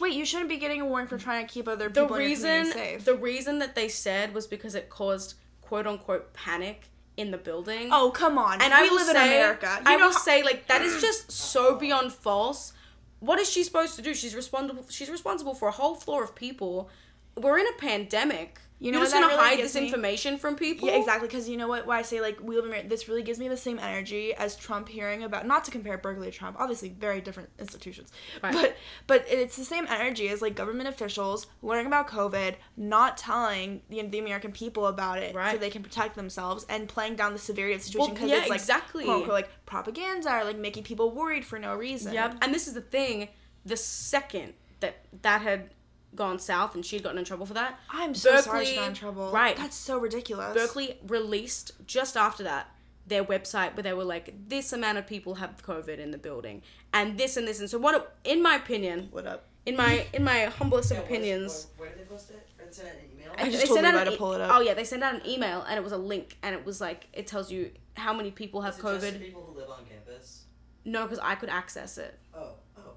Wait, 0.00 0.12
you 0.14 0.24
shouldn't 0.26 0.48
be 0.50 0.58
getting 0.58 0.80
a 0.82 0.84
warning 0.86 1.08
for 1.08 1.16
trying 1.18 1.46
to 1.46 1.52
keep 1.52 1.66
other 1.68 1.88
the 1.88 2.02
people 2.02 2.16
in 2.16 2.20
your 2.22 2.28
reason 2.30 2.66
safe. 2.72 3.04
the 3.04 3.14
reason 3.14 3.58
that 3.60 3.74
they 3.74 3.88
said 3.88 4.34
was 4.34 4.46
because 4.46 4.74
it 4.74 4.88
caused 4.90 5.34
quote 5.62 5.86
unquote 5.86 6.32
panic 6.34 6.88
in 7.16 7.30
the 7.30 7.38
building. 7.38 7.88
oh 7.92 8.10
come 8.10 8.36
on, 8.36 8.60
and 8.60 8.70
we 8.72 8.78
I 8.78 8.82
will 8.82 8.96
live 8.96 9.06
say, 9.06 9.10
in 9.12 9.16
America. 9.40 9.78
You 9.80 9.92
I 9.92 9.96
will 9.96 10.12
how- 10.12 10.18
say, 10.18 10.42
like 10.42 10.66
that 10.68 10.82
is 10.82 11.00
just 11.00 11.32
so 11.32 11.76
beyond 11.76 12.12
false. 12.12 12.72
What 13.20 13.38
is 13.38 13.48
she 13.50 13.64
supposed 13.64 13.96
to 13.96 14.02
do? 14.02 14.12
She's 14.14 14.34
responsible. 14.34 14.84
She's 14.90 15.08
responsible 15.08 15.54
for 15.54 15.68
a 15.68 15.72
whole 15.72 15.94
floor 15.94 16.22
of 16.22 16.34
people. 16.34 16.90
We're 17.34 17.58
in 17.58 17.66
a 17.66 17.72
pandemic. 17.78 18.60
You 18.78 18.92
know 18.92 18.98
are 18.98 19.02
just 19.02 19.14
gonna 19.14 19.28
really 19.28 19.38
hide 19.38 19.58
this 19.58 19.74
me? 19.74 19.86
information 19.86 20.36
from 20.36 20.54
people? 20.54 20.88
Yeah, 20.88 20.96
exactly. 20.96 21.28
Because 21.28 21.48
you 21.48 21.56
know 21.56 21.66
what? 21.66 21.86
Why 21.86 21.98
I 21.98 22.02
say 22.02 22.20
like 22.20 22.38
we 22.42 22.56
live 22.56 22.64
in 22.64 22.70
America. 22.70 22.88
This 22.88 23.08
really 23.08 23.22
gives 23.22 23.38
me 23.38 23.48
the 23.48 23.56
same 23.56 23.78
energy 23.78 24.34
as 24.34 24.54
Trump 24.54 24.88
hearing 24.88 25.22
about. 25.22 25.46
Not 25.46 25.64
to 25.64 25.70
compare 25.70 25.96
Berklee 25.96 26.26
to 26.26 26.30
Trump. 26.30 26.56
Obviously, 26.60 26.90
very 26.90 27.22
different 27.22 27.48
institutions. 27.58 28.12
Right. 28.42 28.52
But 28.52 28.76
but 29.06 29.24
it's 29.28 29.56
the 29.56 29.64
same 29.64 29.86
energy 29.88 30.28
as 30.28 30.42
like 30.42 30.54
government 30.54 30.90
officials 30.90 31.46
learning 31.62 31.86
about 31.86 32.06
COVID, 32.08 32.56
not 32.76 33.16
telling 33.16 33.80
the, 33.88 34.02
the 34.02 34.18
American 34.18 34.52
people 34.52 34.88
about 34.88 35.18
it, 35.18 35.34
right. 35.34 35.52
so 35.52 35.58
they 35.58 35.70
can 35.70 35.82
protect 35.82 36.14
themselves, 36.14 36.66
and 36.68 36.86
playing 36.86 37.16
down 37.16 37.32
the 37.32 37.38
severity 37.38 37.74
of 37.74 37.80
the 37.80 37.86
situation 37.86 38.08
Well, 38.08 38.14
because 38.14 38.30
yeah, 38.30 38.40
it's 38.40 38.50
like 38.50 38.60
exactly. 38.60 39.04
quote 39.04 39.16
unquote 39.20 39.34
like 39.34 39.50
propaganda 39.64 40.40
or 40.40 40.44
like 40.44 40.58
making 40.58 40.84
people 40.84 41.12
worried 41.12 41.46
for 41.46 41.58
no 41.58 41.74
reason. 41.74 42.12
Yep. 42.12 42.36
And 42.42 42.54
this 42.54 42.68
is 42.68 42.74
the 42.74 42.82
thing. 42.82 43.28
The 43.64 43.76
second 43.76 44.52
that 44.80 44.98
that 45.22 45.40
had 45.40 45.70
gone 46.16 46.38
south 46.38 46.74
and 46.74 46.84
she'd 46.84 47.02
gotten 47.02 47.18
in 47.18 47.24
trouble 47.24 47.46
for 47.46 47.54
that, 47.54 47.78
I'm 47.90 48.14
so 48.14 48.40
sorry 48.40 48.64
she 48.66 48.76
got 48.76 48.88
in 48.88 48.94
trouble. 48.94 49.30
right. 49.32 49.56
That's 49.56 49.76
so 49.76 49.98
ridiculous. 49.98 50.56
Berklee 50.56 50.96
released 51.06 51.72
just 51.86 52.16
after 52.16 52.42
that 52.44 52.70
their 53.06 53.22
website 53.24 53.76
where 53.76 53.84
they 53.84 53.92
were 53.92 54.02
like, 54.04 54.34
this 54.48 54.72
amount 54.72 54.98
of 54.98 55.06
people 55.06 55.36
have 55.36 55.62
COVID 55.64 55.98
in 55.98 56.10
the 56.10 56.18
building, 56.18 56.62
and 56.92 57.16
this 57.16 57.36
and 57.36 57.46
this 57.46 57.60
and 57.60 57.70
so 57.70 57.78
what. 57.78 57.94
it- 57.94 58.08
In 58.32 58.42
my 58.42 58.56
opinion, 58.56 59.08
What 59.12 59.26
up? 59.28 59.44
in 59.64 59.76
my 59.76 60.04
in 60.12 60.24
my 60.24 60.46
humblest 60.46 60.90
of 60.90 60.96
Yeah, 60.96 61.02
what- 61.02 61.10
opinions. 61.12 61.66
Where, 61.76 61.88
where 61.88 61.96
did 61.96 62.04
they 62.04 62.10
post 62.10 62.30
it? 62.30 62.44
Did 62.58 62.66
they 62.68 62.72
send 62.72 62.88
an 62.88 62.94
email? 63.14 63.32
I 63.38 63.44
just 63.48 63.60
they 63.60 63.66
told 63.66 63.76
sent 63.78 63.86
Levi 63.86 63.98
out 64.00 64.04
to 64.06 64.10
an 64.12 64.16
pull 64.18 64.32
it 64.32 64.40
up. 64.40 64.50
Oh 64.56 64.60
yeah, 64.60 64.74
they 64.74 64.82
sent 64.84 65.04
out 65.04 65.14
an 65.14 65.22
email 65.24 65.62
and 65.68 65.78
it 65.78 65.82
was 65.84 65.92
a 65.92 65.96
link 65.98 66.36
and 66.42 66.52
it 66.56 66.64
was 66.66 66.80
like 66.80 67.06
it 67.12 67.28
tells 67.28 67.52
you 67.52 67.70
how 67.94 68.12
many 68.12 68.30
people 68.32 68.62
have 68.62 68.74
Is 68.74 68.80
it 68.80 68.82
just 68.82 69.06
for 69.06 69.12
COVID. 69.12 69.20
people 69.20 69.42
who 69.52 69.60
live 69.60 69.70
on 69.70 69.84
campus? 69.86 70.44
No, 70.84 71.02
because 71.04 71.20
I 71.20 71.34
could 71.36 71.48
access 71.48 71.98
it. 71.98 72.18
Oh, 72.34 72.38
oh, 72.76 72.80
okay. 72.80 72.90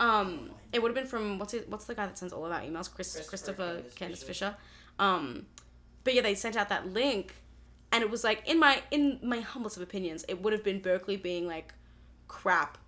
hold 0.00 0.10
on. 0.16 0.26
Um, 0.26 0.50
it 0.72 0.82
would 0.82 0.88
have 0.88 0.94
been 0.94 1.06
from 1.06 1.38
what's 1.38 1.54
it, 1.54 1.68
what's 1.68 1.84
the 1.84 1.94
guy 1.94 2.06
that 2.06 2.18
sends 2.18 2.32
all 2.32 2.44
of 2.44 2.52
our 2.52 2.60
emails? 2.60 2.92
Chris 2.92 3.12
Christopher 3.12 3.28
Christopher 3.28 3.66
Candace 3.74 3.94
Candace 3.94 4.22
Fisher. 4.22 4.50
Fisher. 4.50 4.56
Um, 4.98 5.46
but 6.04 6.14
yeah, 6.14 6.22
they 6.22 6.34
sent 6.34 6.56
out 6.56 6.68
that 6.68 6.88
link, 6.88 7.34
and 7.90 8.02
it 8.02 8.10
was 8.10 8.24
like 8.24 8.42
in 8.46 8.58
my 8.58 8.82
in 8.90 9.18
my 9.22 9.40
humblest 9.40 9.76
of 9.76 9.82
opinions, 9.82 10.24
it 10.28 10.42
would 10.42 10.52
have 10.52 10.64
been 10.64 10.80
Berklee 10.80 11.22
being 11.22 11.46
like, 11.46 11.74
"Crap, 12.28 12.78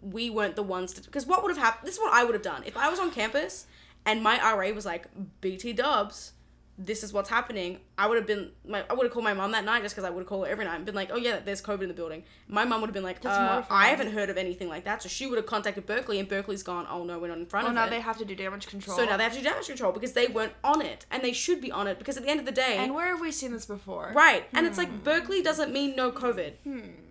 we 0.00 0.30
weren't 0.30 0.56
the 0.56 0.62
ones 0.62 0.92
to." 0.94 1.02
Because 1.02 1.26
what 1.26 1.42
would 1.42 1.50
have 1.50 1.62
happened? 1.62 1.86
This 1.86 1.94
is 1.94 2.00
what 2.00 2.12
I 2.12 2.24
would 2.24 2.34
have 2.34 2.42
done 2.42 2.62
if 2.66 2.76
I 2.76 2.88
was 2.88 2.98
on 2.98 3.10
campus 3.10 3.66
and 4.04 4.22
my 4.22 4.38
RA 4.38 4.72
was 4.72 4.86
like, 4.86 5.06
"BT 5.40 5.72
Dubs." 5.72 6.32
This 6.78 7.02
is 7.04 7.12
what's 7.12 7.28
happening. 7.28 7.80
I 7.98 8.06
would 8.08 8.16
have 8.16 8.26
been 8.26 8.50
my 8.66 8.82
I 8.88 8.94
would 8.94 9.04
have 9.04 9.12
called 9.12 9.24
my 9.24 9.34
mom 9.34 9.52
that 9.52 9.64
night 9.64 9.82
just 9.82 9.94
because 9.94 10.04
I 10.04 10.10
would 10.10 10.20
have 10.20 10.26
called 10.26 10.46
her 10.46 10.50
every 10.50 10.64
night 10.64 10.76
and 10.76 10.86
been 10.86 10.94
like, 10.94 11.10
"Oh 11.12 11.16
yeah, 11.18 11.38
there's 11.44 11.60
COVID 11.60 11.82
in 11.82 11.88
the 11.88 11.94
building." 11.94 12.24
My 12.48 12.64
mom 12.64 12.80
would 12.80 12.86
have 12.88 12.94
been 12.94 13.02
like, 13.04 13.24
uh, 13.26 13.62
"I 13.70 13.88
haven't 13.88 14.10
heard 14.12 14.30
of 14.30 14.38
anything 14.38 14.68
like 14.70 14.84
that," 14.84 15.02
so 15.02 15.08
she 15.10 15.26
would 15.26 15.36
have 15.36 15.44
contacted 15.46 15.86
Berklee, 15.86 16.18
and 16.18 16.28
Berklee's 16.28 16.62
gone, 16.62 16.86
"Oh 16.90 17.04
no, 17.04 17.18
we're 17.18 17.28
not 17.28 17.36
in 17.38 17.44
front 17.46 17.66
Oh, 17.66 17.70
of 17.70 17.76
it. 17.76 17.78
Oh, 17.78 17.84
now 17.84 17.90
they 17.90 18.00
have 18.00 18.16
to 18.18 18.24
do 18.24 18.34
damage 18.34 18.66
control. 18.68 18.96
so 18.96 19.04
now 19.04 19.18
they 19.18 19.22
have 19.24 19.34
to 19.34 19.38
do 19.40 19.44
damage 19.44 19.66
control 19.66 19.92
because 19.92 20.14
they 20.14 20.28
weren't 20.28 20.54
on 20.64 20.80
it, 20.80 21.04
and 21.10 21.22
they 21.22 21.32
should 21.32 21.60
be 21.60 21.70
on 21.70 21.86
it 21.86 21.98
because 21.98 22.16
at 22.16 22.22
the 22.22 22.30
end 22.30 22.40
of 22.40 22.46
the 22.46 22.52
day, 22.52 22.78
And 22.78 22.94
where 22.94 23.08
have 23.08 23.20
we 23.20 23.32
seen 23.32 23.52
this 23.52 23.66
before? 23.66 24.10
right? 24.14 24.44
And 24.54 24.66
it's 24.66 24.78
Hmm. 24.78 24.84
like 24.84 25.04
Berklee 25.04 25.44
doesn't 25.44 25.72
mean 25.72 25.94
no 25.94 26.10
COVID. 26.10 26.54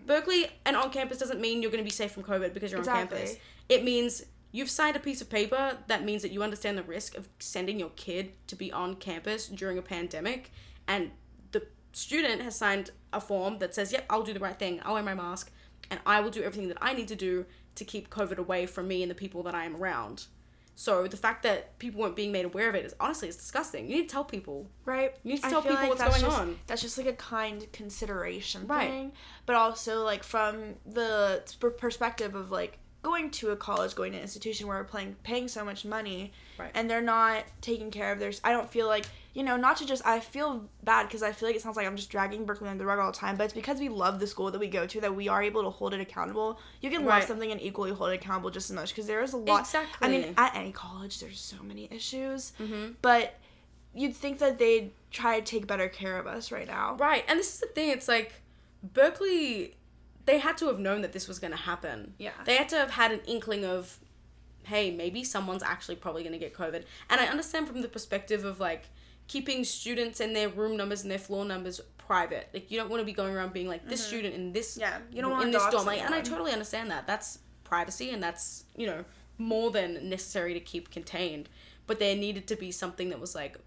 Berklee 0.08 0.50
and 0.66 0.76
on 0.76 0.90
campus 0.90 1.20
doesn't 1.20 1.40
mean 1.40 1.62
you're 1.62 1.72
going 1.72 1.84
to 1.84 1.88
be 1.88 1.92
safe 1.92 2.12
from 2.12 2.24
COVID 2.24 2.54
because 2.54 2.72
you're 2.72 2.80
Exactly. 2.80 3.20
on 3.20 3.26
campus. 3.28 3.38
It 3.70 3.84
means 3.84 4.24
you've 4.52 4.70
signed 4.70 4.96
a 4.96 5.00
piece 5.00 5.22
of 5.22 5.30
paper 5.30 5.78
that 5.88 6.04
means 6.04 6.22
that 6.22 6.32
you 6.32 6.44
understand 6.44 6.78
the 6.78 6.84
risk 6.84 7.16
of 7.16 7.30
sending 7.40 7.80
your 7.80 7.92
kid 7.96 8.34
to 8.48 8.56
be 8.56 8.72
on 8.72 8.96
campus 8.96 9.48
during 9.48 9.78
a 9.78 9.82
pandemic, 9.82 10.52
and 10.88 11.12
the 11.52 11.64
student 11.94 12.42
has 12.42 12.56
signed 12.56 12.92
a 13.14 13.22
form 13.22 13.60
that 13.60 13.74
says, 13.76 13.92
"Yep, 13.92 14.06
I'll 14.10 14.24
do 14.24 14.34
the 14.34 14.40
right 14.40 14.58
thing. 14.58 14.82
I'll 14.84 14.94
wear 14.96 15.04
my 15.04 15.14
mask, 15.14 15.52
and 15.90 16.00
I 16.06 16.20
will 16.22 16.32
do 16.32 16.44
everything 16.44 16.68
that 16.70 16.78
I 16.82 16.94
need 16.94 17.08
to 17.10 17.16
do 17.16 17.46
to 17.76 17.86
keep 17.86 18.10
COVID 18.10 18.38
away 18.38 18.66
from 18.66 18.88
me 18.88 19.02
and 19.02 19.10
the 19.10 19.16
people 19.16 19.44
that 19.44 19.56
I 19.56 19.66
am 19.66 19.76
around." 19.76 20.28
So 20.76 21.06
the 21.06 21.18
fact 21.18 21.44
that 21.44 21.78
people 21.78 22.02
weren't 22.02 22.16
being 22.16 22.32
made 22.32 22.46
aware 22.46 22.68
of 22.68 22.76
it 22.76 22.86
is 22.86 22.96
honestly 23.00 23.28
it's 23.28 23.38
disgusting. 23.38 23.88
You 23.88 23.98
need 23.98 24.10
to 24.10 24.14
tell 24.14 24.24
people. 24.24 24.68
Right. 24.84 25.16
You 25.22 25.34
need 25.34 25.42
to 25.42 25.48
I 25.48 25.50
tell 25.50 25.62
people 25.62 25.76
like 25.76 25.90
what's 25.90 26.02
going 26.02 26.22
just, 26.22 26.40
on. 26.40 26.60
That's 26.66 26.82
just 26.82 26.98
like 26.98 27.08
a 27.08 27.14
kind 27.14 27.72
consideration 27.72 28.66
Right. 28.66 28.90
thing, 28.90 29.12
but 29.46 29.56
also 29.56 30.04
like 30.04 30.24
from 30.24 30.76
the 30.86 31.44
perspective 31.78 32.34
of 32.34 32.50
like 32.52 32.80
going 33.04 33.32
to 33.32 33.50
a 33.50 33.56
college, 33.56 33.96
going 33.96 34.12
to 34.12 34.18
an 34.18 34.22
institution 34.22 34.68
where 34.68 34.78
we're 34.78 34.84
paying 34.84 35.16
paying 35.24 35.48
so 35.48 35.66
much 35.66 35.86
money, 35.86 36.32
Right. 36.58 36.72
and 36.76 36.90
they're 36.90 37.02
not 37.02 37.44
taking 37.62 37.90
care 37.92 38.12
of 38.12 38.20
their. 38.20 38.32
I 38.44 38.52
don't 38.52 38.70
feel 38.70 38.88
like 38.88 39.06
you 39.34 39.44
know 39.44 39.58
not 39.58 39.78
to 39.78 39.86
just. 39.86 40.06
I 40.06 40.20
feel 40.20 40.70
bad 40.84 41.08
because 41.08 41.24
I 41.24 41.32
feel 41.32 41.50
like 41.50 41.56
it 41.56 41.62
sounds 41.62 41.78
like 41.78 41.88
I'm 41.88 41.96
just 41.96 42.10
dragging 42.10 42.46
Berklee 42.46 42.68
under 42.68 42.78
the 42.80 42.86
rug 42.86 43.00
all 43.00 43.12
the 43.12 43.18
time, 43.18 43.38
but 43.38 43.46
it's 43.46 43.54
because 43.54 43.80
we 43.80 43.90
love 43.90 44.20
the 44.20 44.28
school 44.28 44.52
that 44.52 44.60
we 44.60 44.68
go 44.68 44.86
to 44.86 45.02
that 45.02 45.16
we 45.16 45.28
are 45.28 45.42
able 45.42 45.64
to 45.64 45.70
hold 45.70 45.94
it 45.94 46.02
accountable. 46.02 46.60
You 46.82 46.90
can 46.90 47.06
love 47.06 47.24
something 47.24 47.52
and 47.52 47.62
equally 47.62 47.92
hold 47.92 48.12
it 48.12 48.16
accountable 48.16 48.50
just 48.52 48.70
as 48.70 48.76
much 48.76 48.90
because 48.90 49.08
there 49.08 49.24
is 49.24 49.34
a 49.34 49.38
lot. 49.38 49.62
Exactly. 49.62 50.08
I 50.08 50.12
mean, 50.12 50.34
at 50.38 50.56
any 50.56 50.72
college, 50.72 51.20
there's 51.20 51.40
so 51.40 51.58
many 51.64 51.88
issues, 51.92 52.54
Mhm. 52.60 52.96
but 53.02 53.36
you'd 53.94 54.16
think 54.16 54.40
that 54.40 54.58
they'd 54.58 54.92
try 55.10 55.40
to 55.40 55.46
take 55.46 55.68
better 55.68 55.90
care 55.90 56.18
of 56.18 56.28
us 56.28 56.52
right 56.52 56.68
now. 56.68 56.96
Right, 56.96 57.26
and 57.28 57.38
this 57.40 57.54
is 57.56 57.60
the 57.62 57.68
thing. 57.68 57.90
It's 57.90 58.08
like 58.08 58.34
Berklee, 58.94 59.74
they 60.26 60.40
had 60.40 60.58
to 60.58 60.68
have 60.68 60.80
known 60.80 61.02
that 61.02 61.14
this 61.14 61.28
was 61.28 61.40
going 61.40 61.52
to 61.52 61.58
happen. 61.58 62.14
Yeah. 62.18 62.32
They 62.46 62.56
had 62.56 62.70
to 62.70 62.76
have 62.78 62.92
had 62.92 63.12
an 63.12 63.22
inkling 63.26 63.66
of, 63.66 63.98
hey, 64.64 64.92
maybe 64.92 65.24
someone's 65.24 65.64
actually 65.64 65.96
probably 65.96 66.24
going 66.24 66.34
to 66.34 66.40
get 66.40 66.54
COVID. 66.54 66.84
And 67.10 67.20
I 67.22 67.26
understand 67.28 67.68
from 67.68 67.82
the 67.82 67.88
perspective 67.88 68.46
of 68.46 68.60
like 68.60 68.86
keeping 69.28 69.64
students 69.64 70.20
and 70.20 70.36
their 70.36 70.50
room 70.50 70.76
numbers 70.78 71.02
and 71.04 71.12
their 71.12 71.18
floor 71.20 71.46
numbers 71.46 71.80
private. 71.98 72.50
Like 72.54 72.70
you 72.70 72.78
don't 72.78 72.90
want 72.90 73.02
to 73.02 73.06
be 73.06 73.14
going 73.14 73.34
around 73.34 73.54
being 73.54 73.68
like 73.68 73.88
this 73.88 74.06
student 74.06 74.36
in 74.36 74.52
this 74.52 74.74
Mm-hmm. 74.78 74.82
Yeah, 74.82 74.98
you 75.12 75.22
don't 75.22 75.42
in 75.42 75.52
this 75.52 75.66
dorm. 75.68 75.86
Like, 75.86 76.02
and 76.04 76.14
I 76.14 76.22
totally 76.22 76.52
understand 76.52 76.92
that. 76.92 77.08
That's 77.08 77.40
privacy 77.64 78.10
and 78.10 78.22
that's 78.22 78.66
you 78.76 78.86
know 78.86 79.06
more 79.38 79.72
than 79.72 80.10
necessary 80.10 80.54
to 80.54 80.60
keep 80.60 80.92
contained. 80.92 81.48
But 81.88 82.00
there 82.00 82.16
needed 82.16 82.48
to 82.48 82.56
be 82.56 82.72
something 82.72 83.10
that 83.10 83.20
was 83.20 83.34
like, 83.34 83.58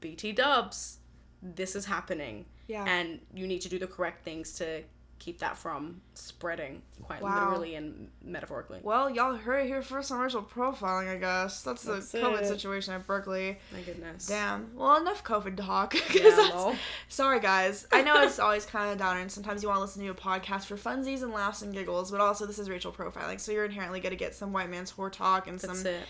BT 0.00 0.32
Dubs, 0.32 0.98
this 1.42 1.76
is 1.76 1.84
happening 1.86 2.46
Yeah. 2.66 2.84
and 2.86 3.20
you 3.34 3.46
need 3.46 3.60
to 3.60 3.68
do 3.68 3.78
the 3.78 3.86
correct 3.86 4.24
things 4.24 4.52
to 4.54 4.82
keep 5.18 5.38
that 5.38 5.56
from 5.56 6.00
spreading 6.14 6.82
quite 7.02 7.22
Wow. 7.22 7.46
literally 7.48 7.74
and 7.74 8.08
metaphorically 8.22 8.80
Well, 8.82 9.10
y'all 9.10 9.34
heard 9.34 9.64
it 9.64 9.66
here 9.66 9.82
first 9.82 10.12
on 10.12 10.20
racial 10.20 10.42
profiling, 10.42 11.08
I 11.08 11.16
guess. 11.16 11.62
That's 11.62 11.82
the 11.82 11.94
COVID 11.94 12.42
it. 12.42 12.46
situation 12.46 12.94
at 12.94 13.06
Berklee. 13.06 13.56
my 13.72 13.80
goodness 13.80 14.26
Damn. 14.26 14.70
Well, 14.76 14.96
enough 15.00 15.24
COVID 15.24 15.56
talk. 15.56 15.94
Yeah. 16.14 16.74
Sorry, 17.08 17.40
guys. 17.40 17.86
I 17.92 18.02
know 18.02 18.22
it's 18.22 18.38
always 18.46 18.66
kind 18.66 18.90
of 18.92 18.98
downer, 18.98 19.20
and 19.20 19.30
sometimes 19.30 19.62
you 19.62 19.68
want 19.68 19.78
to 19.78 19.82
listen 19.82 20.02
to 20.02 20.08
a 20.10 20.14
podcast 20.14 20.64
for 20.66 20.76
funsies 20.76 21.22
and 21.22 21.32
laughs 21.32 21.62
and 21.62 21.72
giggles, 21.74 22.10
but 22.10 22.20
also 22.20 22.46
this 22.46 22.58
is 22.58 22.68
racial 22.70 22.92
profiling, 22.92 23.40
so 23.40 23.52
you're 23.52 23.64
inherently 23.64 24.00
going 24.00 24.10
to 24.10 24.16
get 24.16 24.34
some 24.34 24.52
white 24.52 24.70
man's 24.70 24.92
whore 24.92 25.10
talk 25.12 25.46
and 25.46 25.58
that's 25.58 25.82
some 25.82 25.86
it 25.92 26.04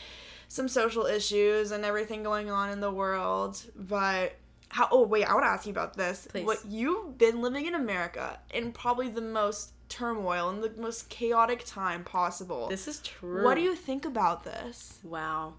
some 0.48 0.68
social 0.68 1.06
issues 1.06 1.72
and 1.72 1.84
everything 1.84 2.22
going 2.22 2.50
on 2.50 2.70
in 2.70 2.80
the 2.80 2.90
world. 2.90 3.60
But 3.74 4.36
how? 4.70 4.88
Oh 4.90 5.02
wait, 5.06 5.24
I 5.24 5.32
want 5.34 5.44
to 5.44 5.50
ask 5.50 5.66
you 5.66 5.70
about 5.72 5.96
this. 5.96 6.26
Please. 6.30 6.44
What 6.44 6.64
you've 6.68 7.16
been 7.18 7.40
living 7.42 7.66
in 7.66 7.74
America 7.74 8.38
in 8.52 8.72
probably 8.72 9.08
the 9.08 9.20
most 9.20 9.72
turmoil 9.88 10.48
and 10.48 10.62
the 10.64 10.72
most 10.80 11.08
chaotic 11.08 11.62
time 11.64 12.02
possible. 12.02 12.68
this 12.68 12.88
is 12.88 12.98
true 13.00 13.44
What 13.44 13.54
do 13.54 13.60
you 13.60 13.76
think 13.76 14.04
about 14.04 14.42
this? 14.44 14.98
wow 15.04 15.54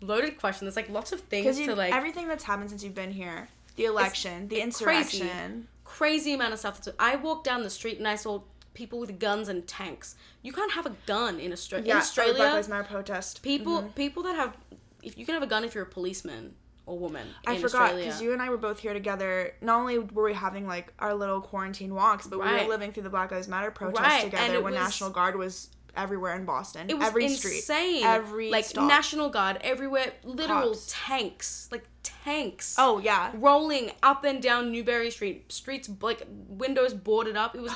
loaded 0.00 0.38
question 0.38 0.64
there's 0.64 0.76
like 0.76 0.88
lots 0.88 1.12
of 1.12 1.20
things 1.22 1.58
to 1.58 1.74
like 1.74 1.92
everything 1.92 2.28
that's 2.28 2.44
happened 2.44 2.70
since 2.70 2.82
you've 2.84 2.94
been 2.94 3.10
here, 3.10 3.48
the 3.76 3.84
election, 3.84 4.42
the 4.48 4.54
crazy. 4.56 4.62
insurrection. 4.62 5.68
crazy 5.84 6.32
amount 6.32 6.52
of 6.54 6.58
stuff 6.60 6.82
that's 6.82 6.96
i 7.00 7.14
walked 7.16 7.44
down 7.44 7.62
the 7.62 7.68
street 7.70 7.98
and 7.98 8.06
i 8.08 8.14
saw 8.14 8.40
people 8.74 8.98
with 9.00 9.18
guns 9.18 9.48
and 9.48 9.66
tanks 9.66 10.14
you 10.40 10.52
can't 10.52 10.72
have 10.72 10.86
a 10.86 10.94
gun 11.06 11.38
in 11.40 11.52
australia 11.52 11.86
Yeah, 11.88 11.92
in 11.94 11.96
Black 11.98 12.02
australia 12.04 12.38
Lives 12.44 12.68
Matter 12.68 12.84
protest. 12.84 13.42
people 13.42 13.82
Mhm. 13.82 13.94
people 13.96 14.22
that 14.22 14.36
have 14.36 14.56
if 15.02 15.18
you 15.18 15.26
can 15.26 15.34
have 15.34 15.42
a 15.42 15.46
gun 15.48 15.64
if 15.64 15.74
you're 15.74 15.84
a 15.84 15.86
policeman 15.86 16.54
or 16.88 16.98
woman 16.98 17.26
I 17.46 17.58
forgot 17.58 17.94
because 17.96 18.20
you 18.22 18.32
and 18.32 18.40
I 18.42 18.48
were 18.50 18.56
both 18.56 18.78
here 18.80 18.92
together. 18.94 19.52
Not 19.60 19.78
only 19.80 19.98
were 19.98 20.24
we 20.24 20.32
having 20.34 20.66
like 20.66 20.92
our 20.98 21.14
little 21.14 21.40
quarantine 21.40 21.94
walks, 21.94 22.26
but 22.26 22.38
we 22.40 22.46
were 22.50 22.68
living 22.68 22.92
through 22.92 23.04
the 23.04 23.10
Black 23.10 23.30
Lives 23.30 23.46
Matter 23.48 23.70
protests 23.70 24.00
Right, 24.02 24.24
together 24.24 24.62
when 24.62 24.72
was- 24.74 24.82
National 24.82 25.10
Guard 25.10 25.36
was 25.36 25.68
everywhere 25.96 26.34
in 26.36 26.44
Boston. 26.44 26.88
It 26.88 26.94
was 26.98 27.06
every 27.08 27.24
insane. 27.24 27.62
street, 27.62 28.04
every 28.04 28.50
like 28.50 28.64
stop. 28.64 28.86
National 28.88 29.28
Guard 29.30 29.58
everywhere, 29.62 30.12
literal 30.24 30.70
Cops. 30.70 30.92
tanks, 30.94 31.68
like 31.72 31.84
tanks. 32.02 32.76
Oh 32.78 32.98
yeah, 32.98 33.32
rolling 33.34 33.90
up 34.02 34.24
and 34.24 34.40
down 34.42 34.70
Newbury 34.72 35.10
Street, 35.10 35.50
streets 35.52 35.90
like 36.00 36.22
windows 36.48 36.94
boarded 36.94 37.36
up. 37.36 37.54
It 37.56 37.62
was 37.62 37.72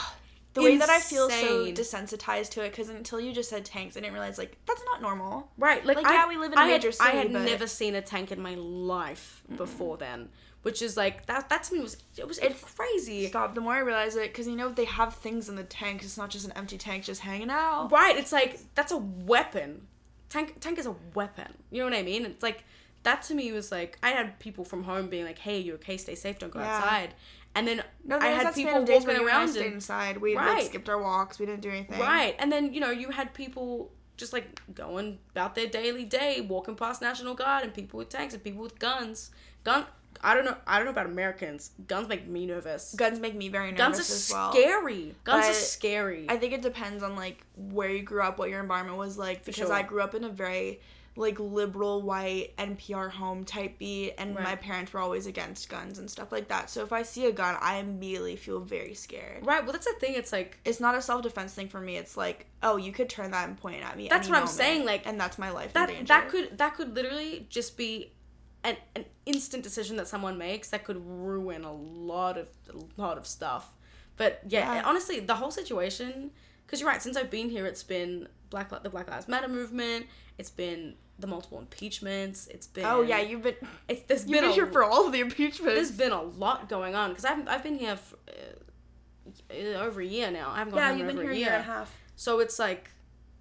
the 0.54 0.62
way 0.62 0.76
that 0.76 0.90
I 0.90 1.00
feel 1.00 1.30
so 1.30 1.66
desensitized 1.72 2.50
to 2.50 2.62
it 2.64 2.70
because 2.70 2.88
until 2.90 3.20
you 3.20 3.32
just 3.32 3.48
said 3.48 3.64
tanks, 3.64 3.96
I 3.96 4.00
didn't 4.00 4.12
realize 4.12 4.38
like 4.38 4.56
that's 4.66 4.82
not 4.84 5.00
normal. 5.02 5.50
Right, 5.56 5.84
like, 5.84 5.96
Like, 5.96 6.06
I, 6.06 6.14
yeah, 6.14 6.28
we 6.28 6.36
live 6.36 6.52
in 6.52 6.58
a 6.58 6.60
I 6.60 6.66
had- 6.66 6.82
major 6.82 6.96
I 7.00 7.10
had 7.10 7.32
but- 7.32 7.42
never 7.42 7.66
seen 7.66 7.94
a 7.94 8.02
tank 8.02 8.30
in 8.32 8.40
my 8.40 8.54
life 8.54 9.42
before 9.56 9.96
then, 9.96 10.28
which 10.62 10.82
is 10.82 10.96
like 10.96 11.26
that. 11.26 11.48
That 11.48 11.62
to 11.64 11.74
me 11.74 11.80
was 11.80 11.96
it 12.16 12.26
was 12.28 12.38
it's 12.38 12.62
crazy. 12.62 13.28
Stop. 13.28 13.54
The 13.54 13.60
more 13.60 13.74
I 13.74 13.78
realize 13.80 14.14
it, 14.16 14.30
because 14.32 14.46
you 14.46 14.56
know 14.56 14.68
they 14.68 14.84
have 14.84 15.14
things 15.14 15.48
in 15.48 15.56
the 15.56 15.64
tanks. 15.64 16.04
It's 16.04 16.18
not 16.18 16.30
just 16.30 16.44
an 16.46 16.52
empty 16.52 16.76
tank 16.78 17.04
just 17.04 17.22
hanging 17.22 17.50
out. 17.50 17.90
Right, 17.90 18.16
it's 18.16 18.32
like 18.32 18.58
that's 18.74 18.92
a 18.92 18.98
weapon. 18.98 19.86
Tank 20.28 20.60
tank 20.60 20.78
is 20.78 20.86
a 20.86 20.94
weapon. 21.14 21.52
You 21.70 21.78
know 21.78 21.84
what 21.86 21.94
I 21.94 22.02
mean? 22.02 22.24
It's 22.26 22.42
like 22.42 22.64
that 23.04 23.22
to 23.24 23.34
me 23.34 23.50
was 23.52 23.72
like 23.72 23.98
I 24.02 24.10
had 24.10 24.38
people 24.38 24.64
from 24.64 24.84
home 24.84 25.08
being 25.08 25.24
like, 25.24 25.38
"Hey, 25.38 25.58
you 25.58 25.74
okay? 25.74 25.96
Stay 25.96 26.14
safe. 26.14 26.38
Don't 26.38 26.52
go 26.52 26.60
Yeah. 26.60 26.76
outside." 26.76 27.14
And 27.54 27.68
then 27.68 27.82
No, 28.04 28.18
I 28.18 28.28
had 28.28 28.54
people 28.54 28.84
walking 28.84 29.10
around 29.10 29.56
and 29.56 29.74
inside. 29.74 30.18
We 30.18 30.36
Right. 30.36 30.58
like 30.58 30.66
skipped 30.66 30.88
our 30.88 31.00
walks. 31.00 31.38
We 31.38 31.46
didn't 31.46 31.60
do 31.60 31.70
anything. 31.70 32.00
Right. 32.00 32.34
And 32.38 32.50
then, 32.50 32.72
you 32.72 32.80
know, 32.80 32.90
you 32.90 33.10
had 33.10 33.34
people 33.34 33.90
just 34.16 34.32
like 34.32 34.60
going 34.74 35.18
about 35.32 35.54
their 35.54 35.66
daily 35.66 36.04
day, 36.04 36.40
walking 36.40 36.76
past 36.76 37.02
National 37.02 37.34
Guard 37.34 37.64
and 37.64 37.74
people 37.74 37.98
with 37.98 38.08
tanks 38.08 38.34
and 38.34 38.42
people 38.42 38.62
with 38.62 38.78
guns. 38.78 39.30
Gun 39.64 39.86
I 40.24 40.34
don't 40.34 40.44
know 40.44 40.56
I 40.66 40.76
don't 40.76 40.84
know 40.84 40.92
about 40.92 41.06
Americans. 41.06 41.70
Guns 41.86 42.08
make 42.08 42.26
me 42.26 42.46
nervous. 42.46 42.94
Guns 42.94 43.18
make 43.18 43.34
me 43.34 43.48
very 43.48 43.72
nervous 43.72 43.98
Guns 43.98 44.30
are 44.30 44.34
well. 44.34 44.52
scary. 44.52 45.14
Guns 45.24 45.46
are 45.46 45.52
scary. 45.52 46.26
I 46.28 46.36
think 46.36 46.52
it 46.52 46.62
depends 46.62 47.02
on 47.02 47.16
like 47.16 47.44
where 47.56 47.90
you 47.90 48.02
grew 48.02 48.22
up, 48.22 48.38
what 48.38 48.48
your 48.50 48.60
environment 48.60 48.98
was 48.98 49.18
like. 49.18 49.44
Because 49.44 49.66
sure. 49.68 49.72
I 49.72 49.82
grew 49.82 50.00
up 50.00 50.14
in 50.14 50.24
a 50.24 50.28
very 50.28 50.80
like 51.14 51.38
liberal 51.38 52.00
white 52.00 52.56
NPR 52.56 53.10
home 53.10 53.44
type 53.44 53.78
beat, 53.78 54.14
and 54.16 54.34
my 54.34 54.56
parents 54.56 54.92
were 54.94 55.00
always 55.00 55.26
against 55.26 55.68
guns 55.68 55.98
and 55.98 56.10
stuff 56.10 56.32
like 56.32 56.48
that. 56.48 56.70
So 56.70 56.82
if 56.82 56.92
I 56.92 57.02
see 57.02 57.26
a 57.26 57.32
gun, 57.32 57.56
I 57.60 57.76
immediately 57.76 58.36
feel 58.36 58.60
very 58.60 58.94
scared. 58.94 59.44
right, 59.44 59.62
well 59.62 59.72
that's 59.72 59.86
the 59.86 59.92
thing, 60.00 60.14
it's 60.14 60.32
like 60.32 60.58
It's 60.64 60.80
not 60.80 60.94
a 60.94 61.02
self 61.02 61.22
defense 61.22 61.52
thing 61.52 61.68
for 61.68 61.80
me. 61.80 61.96
It's 61.96 62.16
like, 62.16 62.46
oh, 62.62 62.76
you 62.78 62.92
could 62.92 63.10
turn 63.10 63.30
that 63.32 63.46
and 63.48 63.58
point 63.58 63.76
it 63.76 63.84
at 63.84 63.96
me. 63.96 64.08
That's 64.08 64.28
what 64.28 64.38
I'm 64.38 64.46
saying, 64.46 64.86
like, 64.86 65.06
and 65.06 65.20
that's 65.20 65.38
my 65.38 65.50
life 65.50 65.74
that 65.74 65.90
that 66.06 66.28
could 66.30 66.56
that 66.58 66.74
could 66.76 66.94
literally 66.94 67.46
just 67.50 67.76
be 67.76 68.12
an, 68.64 68.76
an 68.94 69.04
instant 69.26 69.62
decision 69.62 69.96
that 69.96 70.08
someone 70.08 70.38
makes 70.38 70.70
that 70.70 70.84
could 70.84 71.04
ruin 71.04 71.64
a 71.64 71.72
lot 71.72 72.38
of 72.38 72.48
a 72.72 73.00
lot 73.00 73.18
of 73.18 73.26
stuff. 73.26 73.70
But 74.16 74.40
yeah, 74.48 74.76
Yeah. 74.76 74.82
honestly, 74.84 75.20
the 75.20 75.34
whole 75.34 75.50
situation 75.50 76.30
because 76.64 76.80
you're 76.80 76.88
right. 76.88 77.02
Since 77.02 77.18
I've 77.18 77.30
been 77.30 77.50
here, 77.50 77.66
it's 77.66 77.82
been 77.82 78.28
Black 78.52 78.70
the 78.82 78.90
Black 78.90 79.10
Lives 79.10 79.26
Matter 79.26 79.48
movement. 79.48 80.06
It's 80.38 80.50
been 80.50 80.94
the 81.18 81.26
multiple 81.26 81.58
impeachments. 81.58 82.46
It's 82.46 82.68
been 82.68 82.84
Oh 82.84 83.02
yeah, 83.02 83.20
you've 83.20 83.42
been 83.42 83.56
it's 83.88 84.02
there's 84.02 84.22
you've 84.22 84.30
been, 84.30 84.42
been, 84.42 84.50
a, 84.50 84.54
here 84.54 84.66
for 84.66 84.84
all 84.84 85.06
of 85.06 85.12
the 85.12 85.20
impeachments. 85.20 85.74
there's 85.74 85.90
been 85.90 86.12
a 86.12 86.22
lot 86.22 86.68
going 86.68 86.94
on 86.94 87.10
because 87.10 87.24
I've 87.24 87.48
I've 87.48 87.62
been 87.64 87.78
here 87.78 87.96
for, 87.96 88.16
uh, 88.28 88.62
over 89.78 90.00
a 90.00 90.06
year 90.06 90.30
now. 90.30 90.50
I 90.50 90.58
haven't 90.58 90.74
gone 90.74 90.82
yeah, 90.82 90.96
you've 90.96 91.06
been 91.06 91.16
here 91.16 91.30
a 91.30 91.34
a 91.34 91.36
year 91.36 91.46
year. 91.46 91.54
and 91.54 91.62
a 91.62 91.66
half. 91.66 91.94
So 92.16 92.40
it's 92.40 92.58
like, 92.58 92.90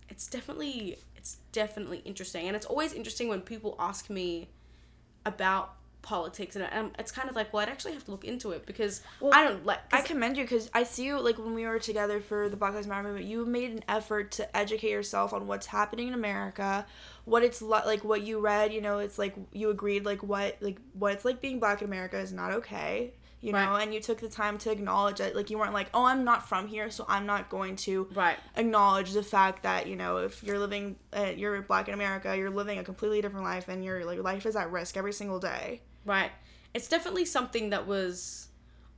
it's 0.10 0.28
definitely, 0.28 0.98
it's 1.16 1.38
definitely 1.52 2.00
interesting, 2.00 2.48
and 2.48 2.56
it's 2.56 2.66
always 2.66 2.94
interesting 2.94 3.28
when 3.28 3.42
people 3.42 3.76
ask 3.80 4.10
me 4.10 4.50
about 5.26 5.76
politics, 6.02 6.56
and 6.56 6.92
it's 6.98 7.12
kind 7.12 7.30
of 7.30 7.36
like, 7.36 7.54
well, 7.54 7.62
I'd 7.62 7.70
actually 7.70 7.94
have 7.94 8.04
to 8.06 8.12
look 8.12 8.26
into 8.26 8.52
it 8.52 8.66
because 8.66 9.02
I 9.32 9.44
don't 9.44 9.66
like. 9.66 9.80
i 9.94 10.02
commend 10.02 10.38
you 10.38 10.44
because 10.44 10.70
I 10.74 10.84
see 10.84 11.06
you 11.06 11.20
like 11.20 11.38
when 11.38 11.54
we 11.54 11.66
were 11.66 11.80
together 11.80 12.20
for 12.20 12.50
the 12.50 12.58
Black 12.58 12.74
Lives 12.74 12.88
Matter 12.88 13.04
movement. 13.08 13.26
You 13.26 13.46
made 13.46 13.72
an 13.72 13.84
effort 13.88 14.32
to 14.34 14.58
educate 14.58 14.90
yourself 14.92 15.34
on 15.34 15.48
what's 15.48 15.68
happening 15.68 16.08
in 16.10 16.14
America, 16.14 16.86
what 17.26 17.44
it's 17.44 17.62
li- 17.62 17.82
like, 17.86 18.04
what 18.04 18.22
you 18.24 18.40
read. 18.40 18.74
You 18.74 18.82
know, 18.82 19.00
it's 19.00 19.20
like 19.20 19.36
you 19.52 19.70
agreed 19.70 20.06
like 20.06 20.24
what 20.24 20.58
like 20.62 20.80
what 20.94 21.14
it's 21.14 21.26
like 21.26 21.42
being 21.42 21.60
black 21.60 21.82
in 21.82 21.88
America 21.88 22.18
is 22.20 22.34
not 22.34 22.52
okay. 22.52 23.14
You 23.44 23.54
know, 23.54 23.58
Right. 23.72 23.82
and 23.82 23.92
you 23.92 24.00
took 24.00 24.20
the 24.20 24.30
time 24.30 24.60
to 24.60 24.72
acknowledge 24.72 25.20
it. 25.20 25.36
Like 25.36 25.50
you 25.50 25.58
weren't 25.58 25.74
like, 25.74 25.90
oh, 25.96 26.06
I'm 26.06 26.24
not 26.24 26.48
from 26.48 26.68
here, 26.68 26.92
so 26.92 27.06
I'm 27.10 27.26
not 27.26 27.50
going 27.50 27.76
to 27.78 28.08
Right. 28.14 28.38
acknowledge 28.56 29.14
the 29.14 29.24
fact 29.24 29.64
that 29.64 29.88
you 29.88 29.96
know 29.96 30.18
if 30.18 30.44
you're 30.44 30.60
living, 30.60 30.96
uh, 31.12 31.32
you're 31.36 31.60
black 31.64 31.88
in 31.88 31.96
America, 31.96 32.38
you're 32.38 32.52
living 32.52 32.78
a 32.78 32.84
completely 32.84 33.20
different 33.20 33.44
life, 33.46 33.68
and 33.68 33.84
your 33.84 34.06
like 34.06 34.20
life 34.20 34.46
is 34.46 34.56
at 34.56 34.72
risk 34.72 34.96
every 34.96 35.12
single 35.14 35.40
day. 35.40 35.82
Right. 36.06 36.32
It's 36.74 36.88
definitely 36.88 37.26
something 37.26 37.70
that 37.72 37.86
was 37.88 38.48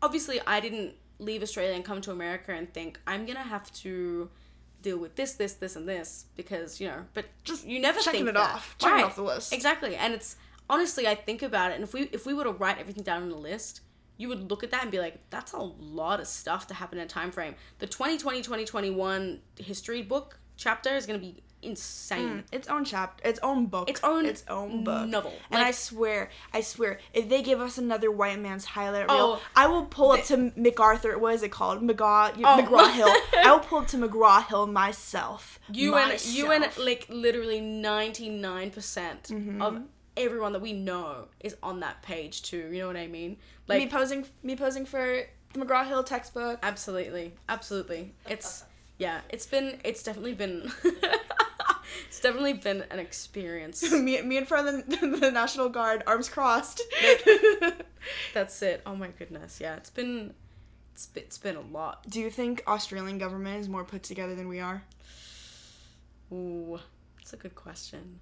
obviously 0.02 0.40
I 0.46 0.60
didn't 0.60 0.94
leave 1.20 1.42
Australia 1.44 1.74
and 1.74 1.84
come 1.86 2.02
to 2.02 2.12
America 2.12 2.52
and 2.54 2.72
think 2.74 3.00
I'm 3.08 3.26
gonna 3.26 3.40
have 3.44 3.72
to 3.84 4.30
deal 4.82 4.98
with 4.98 5.16
this, 5.16 5.34
this, 5.34 5.54
this, 5.54 5.76
and 5.76 5.88
this 5.88 6.26
because 6.36 6.80
you 6.82 6.88
know. 6.88 7.06
But 7.14 7.26
just 7.44 7.66
you 7.66 7.80
never 7.80 8.00
Checking 8.00 8.20
think 8.26 8.30
it 8.30 8.34
that. 8.36 8.56
off, 8.56 8.76
checking 8.78 8.96
Right. 8.98 9.06
off 9.06 9.16
the 9.16 9.24
list. 9.24 9.54
Exactly, 9.54 9.96
and 9.96 10.14
it's 10.14 10.36
honestly 10.70 11.08
I 11.08 11.16
think 11.16 11.42
about 11.42 11.72
it, 11.72 11.76
and 11.76 11.84
if 11.84 11.94
we 11.94 12.02
if 12.12 12.26
we 12.26 12.34
were 12.34 12.44
to 12.44 12.52
write 12.52 12.78
everything 12.80 13.04
down 13.04 13.24
on 13.24 13.32
a 13.32 13.36
list. 13.38 13.82
You 14.16 14.28
would 14.30 14.52
look 14.52 14.64
at 14.64 14.70
that 14.70 14.84
and 14.84 14.92
be 14.92 15.00
like, 15.00 15.28
"That's 15.32 15.54
a 15.54 15.58
lot 15.58 16.20
of 16.20 16.28
stuff 16.28 16.68
to 16.68 16.76
happen 16.76 17.00
in 17.00 17.06
a 17.06 17.08
time 17.08 17.32
frame." 17.32 17.56
The 17.80 17.88
2020-2021 17.88 19.40
history 19.58 20.04
book 20.04 20.40
chapter 20.56 20.96
is 20.96 21.08
gonna 21.08 21.18
be 21.18 21.42
insane. 21.64 22.44
its 22.52 22.68
own 22.68 22.86
chapter, 22.86 23.28
its 23.28 23.40
own 23.44 23.68
book, 23.68 23.90
Its 23.90 24.02
own 24.04 24.26
its 24.26 24.44
own 24.50 24.84
book, 24.84 25.08
novel. 25.08 25.34
And 25.52 25.62
I 25.62 25.72
swear, 25.72 26.30
I 26.54 26.62
swear, 26.62 27.00
if 27.14 27.30
they 27.30 27.42
give 27.42 27.60
us 27.60 27.78
another 27.78 28.12
white 28.12 28.40
man's 28.40 28.66
highlight 28.66 29.08
reel, 29.10 29.40
Oh, 29.40 29.42
I 29.56 29.68
will 29.68 29.86
pull 29.86 30.12
up 30.12 30.24
to 30.26 30.52
MacArthur. 30.56 31.18
What 31.18 31.34
is 31.36 31.44
it 31.44 31.52
called? 31.52 31.82
McGraw, 31.82 32.32
Oh. 32.44 32.62
McGraw 32.62 32.92
Hill. 32.94 33.08
I 33.44 33.52
will 33.52 33.60
pull 33.60 33.80
up 33.80 33.88
to 33.88 33.98
McGraw 33.98 34.46
Hill 34.48 34.68
myself. 34.68 35.60
You 35.72 35.96
and 35.96 36.24
you 36.26 36.52
and 36.52 36.68
like 36.78 37.08
literally 37.10 37.62
ninety 37.62 38.30
nine 38.30 38.70
percent 38.72 39.24
Mm-hmm. 39.24 39.62
of 39.62 39.82
everyone 40.16 40.54
that 40.54 40.62
we 40.62 40.74
know 40.74 41.28
is 41.40 41.56
on 41.64 41.80
that 41.80 42.02
page 42.04 42.42
too. 42.44 42.70
You 42.72 42.80
know 42.82 42.88
what 42.88 42.98
I 42.98 43.08
mean? 43.08 43.38
Like 43.68 43.80
me 43.82 43.88
posing, 43.88 44.26
me 44.44 44.56
posing 44.56 44.86
for 44.86 45.24
the 45.54 45.60
McGraw 45.60 45.88
Hill 45.88 46.04
textbook. 46.04 46.60
absolutely, 46.64 47.34
absolutely. 47.50 48.14
It's 48.30 48.64
yeah. 48.98 49.22
It's 49.30 49.46
been. 49.46 49.80
It's 49.84 50.04
definitely 50.04 50.34
been. 50.36 50.72
it's 52.08 52.20
definitely 52.20 52.54
been 52.54 52.84
an 52.90 53.00
experience. 53.00 53.90
me, 53.92 54.22
me 54.22 54.38
in 54.38 54.46
front 54.46 54.68
of 54.68 54.88
the, 54.88 55.08
the 55.20 55.32
National 55.32 55.70
Guard, 55.70 56.04
arms 56.08 56.30
crossed. 56.30 56.82
That's 58.34 58.62
it. 58.62 58.82
Oh 58.86 58.96
my 58.96 59.08
goodness. 59.08 59.60
Yeah. 59.62 59.76
It's 59.76 59.90
been. 59.90 60.34
It's 60.94 61.08
been, 61.08 61.24
it's 61.24 61.38
been 61.40 61.56
a 61.56 61.62
lot. 61.62 62.08
Do 62.08 62.20
you 62.20 62.30
think 62.30 62.64
Australian 62.68 63.18
government 63.18 63.62
is 63.62 63.68
more 63.68 63.84
put 63.84 64.04
together 64.04 64.36
than 64.36 64.48
we 64.48 64.60
are? 64.60 64.84
Ooh, 66.32 66.80
that's 67.18 67.34
a 67.34 67.38
good 67.38 67.56
question. 67.56 68.20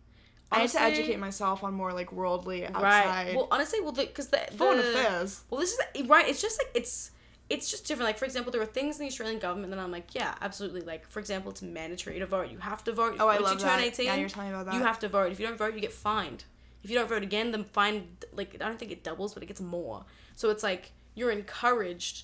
I 0.52 0.62
need 0.62 0.70
to 0.72 0.82
educate 0.82 1.20
myself 1.20 1.64
on 1.64 1.74
more 1.74 1.94
like 1.94 2.12
worldly 2.12 2.66
outside 2.66 2.82
Right. 2.84 3.36
Well, 3.36 3.48
honestly, 3.52 3.80
well, 3.80 3.94
because 3.94 4.28
the, 4.28 4.42
the 4.50 4.58
foreign 4.58 4.80
affairs. 4.80 5.44
Well, 5.50 5.62
this 5.62 5.78
is 5.94 6.08
right. 6.08 6.28
It's 6.28 6.42
just 6.42 6.60
like 6.60 6.70
it's 6.74 7.12
it's 7.52 7.70
just 7.70 7.86
different. 7.88 8.08
Like 8.08 8.18
for 8.18 8.26
example, 8.26 8.52
there 8.52 8.62
are 8.62 8.66
things 8.80 8.98
in 8.98 9.02
the 9.06 9.10
Australian 9.12 9.40
government 9.40 9.72
that 9.72 9.80
I'm 9.80 9.92
like, 9.92 10.16
yeah, 10.16 10.34
absolutely. 10.42 10.82
Like 10.82 11.08
for 11.08 11.20
example, 11.20 11.52
it's 11.52 11.62
mandatory 11.62 12.18
to 12.20 12.26
vote. 12.26 12.50
You 12.50 12.58
have 12.60 12.84
to 12.86 12.94
vote. 12.94 13.18
Oh, 13.20 13.28
I 13.28 13.36
Once 13.36 13.44
love 13.44 13.54
you 13.54 13.60
turn 13.60 13.80
that. 13.80 13.86
18, 13.88 14.06
Yeah, 14.06 14.16
you're 14.16 14.30
telling 14.30 14.50
me 14.50 14.56
about 14.56 14.66
that. 14.68 14.76
You 14.76 14.82
have 14.82 15.00
to 15.00 15.10
vote. 15.10 15.32
If 15.32 15.40
you 15.40 15.46
don't 15.48 15.58
vote, 15.58 15.74
you 15.76 15.82
get 15.82 15.92
fined. 15.94 16.46
If 16.84 16.90
you 16.90 16.98
don't 16.98 17.10
vote 17.10 17.24
again, 17.24 17.52
then 17.52 17.64
fine. 17.64 18.08
Like 18.34 18.56
I 18.60 18.68
don't 18.68 18.80
think 18.80 18.92
it 18.92 19.04
doubles, 19.04 19.34
but 19.34 19.44
it 19.44 19.48
gets 19.48 19.62
more. 19.62 20.06
So 20.36 20.50
it's 20.50 20.64
like 20.64 20.92
you're 21.14 21.32
encouraged, 21.32 22.24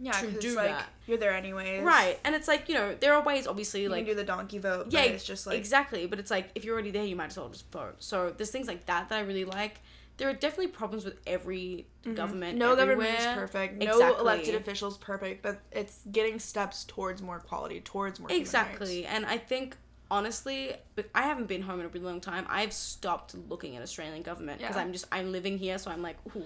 Yeah, 0.00 0.12
to 0.12 0.30
do 0.40 0.56
like 0.56 0.70
that. 0.70 0.88
you're 1.06 1.18
there 1.18 1.32
anyways. 1.32 1.82
right? 1.84 2.18
And 2.24 2.34
it's 2.34 2.48
like 2.48 2.68
you 2.68 2.74
know 2.74 2.94
there 2.98 3.14
are 3.14 3.22
ways, 3.24 3.46
obviously, 3.46 3.82
You 3.82 3.88
like 3.88 4.04
do 4.06 4.14
the 4.14 4.24
donkey 4.24 4.58
vote. 4.58 4.86
yeah, 4.90 5.02
but 5.02 5.12
it's 5.12 5.24
just 5.24 5.46
like 5.46 5.56
exactly. 5.56 6.06
But 6.06 6.18
it's 6.18 6.30
like 6.30 6.50
if 6.54 6.64
you're 6.64 6.74
already 6.74 6.90
there, 6.90 7.04
you 7.04 7.16
might 7.16 7.26
as 7.32 7.36
well 7.38 7.48
just 7.48 7.70
vote. 7.70 7.96
So 8.00 8.34
there's 8.36 8.50
things 8.50 8.66
like 8.68 8.86
that 8.86 9.08
that 9.08 9.16
I 9.18 9.22
really 9.22 9.44
like. 9.44 9.80
There 10.16 10.28
are 10.28 10.32
definitely 10.34 10.68
problems 10.68 11.04
with 11.04 11.18
every 11.26 11.86
government. 12.14 12.58
Mm-hmm. 12.58 12.58
no 12.58 12.76
government 12.76 13.10
is 13.10 13.24
everywhere. 13.24 13.34
perfect. 13.46 13.82
No 13.82 13.92
Exactly. 13.92 14.20
elected 14.20 14.54
officials 14.54 14.96
perfect, 14.98 15.42
but 15.42 15.60
it's 15.72 16.00
getting 16.12 16.38
steps 16.38 16.84
towards 16.84 17.20
more 17.20 17.36
equality, 17.38 17.80
towards 17.80 18.20
more 18.20 18.30
Exactly. 18.30 19.06
And 19.06 19.26
I 19.26 19.38
think 19.38 19.76
honestly, 20.10 20.72
but 20.94 21.06
I 21.14 21.22
haven't 21.22 21.46
been 21.48 21.62
home 21.62 21.80
in 21.80 21.86
a 21.86 21.88
really 21.88 22.06
long 22.06 22.20
time. 22.20 22.46
I've 22.48 22.72
stopped 22.72 23.34
looking 23.48 23.76
at 23.76 23.82
Australian 23.82 24.22
government 24.22 24.60
because 24.60 24.76
Yeah. 24.76 24.82
I'm 24.82 24.92
just 24.92 25.06
I'm 25.10 25.32
living 25.32 25.58
here, 25.58 25.78
so 25.78 25.90
I'm 25.90 26.02
like, 26.02 26.16
ooh, 26.36 26.44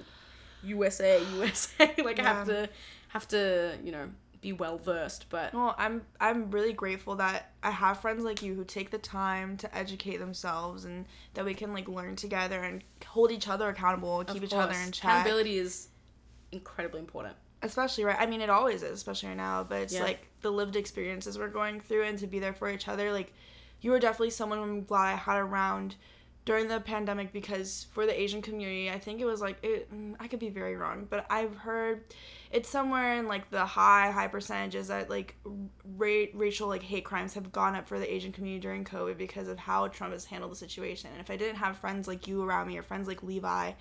USA, 0.63 1.21
USA. 1.35 1.95
like 2.05 2.19
I 2.19 2.23
have 2.23 2.47
to 2.47 2.69
have 3.09 3.29
to 3.29 3.77
you 3.85 3.93
know 3.93 4.09
be 4.41 4.53
well 4.53 4.79
versed. 4.79 5.27
But 5.31 5.53
Well, 5.55 5.75
I'm 5.79 6.03
I'm 6.21 6.51
really 6.51 6.73
grateful 6.73 7.17
that 7.17 7.53
I 7.63 7.71
have 7.71 8.01
friends 8.01 8.25
like 8.25 8.43
you 8.43 8.55
who 8.55 8.65
take 8.65 8.91
the 8.91 8.99
time 8.99 9.57
to 9.59 9.77
educate 9.77 10.19
themselves 10.19 10.85
and 10.85 11.07
that 11.35 11.45
we 11.45 11.55
can 11.55 11.73
like 11.73 11.89
learn 11.89 12.17
together 12.17 12.61
and 12.63 12.83
hold 13.07 13.31
each 13.33 13.49
other 13.49 13.69
accountable, 13.69 14.23
keep 14.25 14.43
each 14.43 14.53
other 14.55 14.75
in 14.75 14.93
check. 14.93 15.05
accountability 15.05 15.59
is 15.59 15.89
incredibly 16.53 17.01
important. 17.01 17.37
especially 17.63 18.05
right 18.05 18.17
i 18.21 18.25
mean 18.25 18.41
it 18.41 18.49
always 18.49 18.83
is 18.83 18.93
especially 18.93 19.29
right 19.29 19.37
now 19.37 19.63
but 19.63 19.83
it's 19.83 19.93
Yeah. 19.93 20.05
like 20.05 20.27
the 20.43 20.51
lived 20.51 20.77
experiences 20.77 21.37
we're 21.39 21.49
going 21.49 21.81
through 21.81 22.05
and 22.05 22.19
to 22.21 22.27
be 22.27 22.39
there 22.39 22.55
for 22.55 22.71
each 22.71 22.87
other 22.89 23.13
like 23.13 23.35
you 23.83 23.91
were 23.91 23.99
definitely 23.99 24.31
someone 24.31 24.59
i'm 24.61 24.85
glad 24.85 25.13
i 25.13 25.17
had 25.17 25.37
around 25.39 25.97
during 26.49 26.67
the 26.67 26.81
pandemic 26.81 27.31
because 27.31 27.87
for 27.93 28.07
the 28.07 28.19
Asian 28.19 28.41
community, 28.41 28.91
I 28.91 28.99
think 28.99 29.21
it 29.21 29.27
was 29.27 29.43
like 29.43 29.59
it. 29.63 29.93
mm, 29.93 30.15
I 30.19 30.29
could 30.29 30.39
be 30.41 30.49
very 30.49 30.77
wrong, 30.77 31.07
but 31.11 31.27
I've 31.29 31.55
heard 31.55 32.05
it's 32.51 32.71
somewhere 32.71 33.19
in 33.19 33.29
like 33.29 33.51
the 33.51 33.67
high 33.67 34.11
high 34.11 34.29
percentages 34.29 34.89
that 34.89 35.11
like 35.11 35.37
ra- 35.99 36.31
racial 36.33 36.67
like 36.69 36.83
hate 36.83 37.05
crimes 37.05 37.35
have 37.35 37.53
gone 37.53 37.75
up 37.77 37.87
for 37.87 37.99
the 37.99 38.11
Asian 38.11 38.33
community 38.33 38.63
during 38.63 38.83
COVID 38.85 39.19
because 39.19 39.47
of 39.47 39.59
how 39.59 39.89
Trump 39.89 40.15
has 40.15 40.25
handled 40.25 40.51
the 40.53 40.57
situation. 40.57 41.11
And 41.13 41.21
if 41.21 41.31
I 41.31 41.37
didn't 41.37 41.57
have 41.57 41.77
friends 41.77 42.09
like 42.09 42.27
you 42.27 42.43
around 42.43 42.69
me 42.69 42.79
or 42.79 42.83
friends 42.83 43.07
like 43.09 43.23
Levi, 43.23 43.73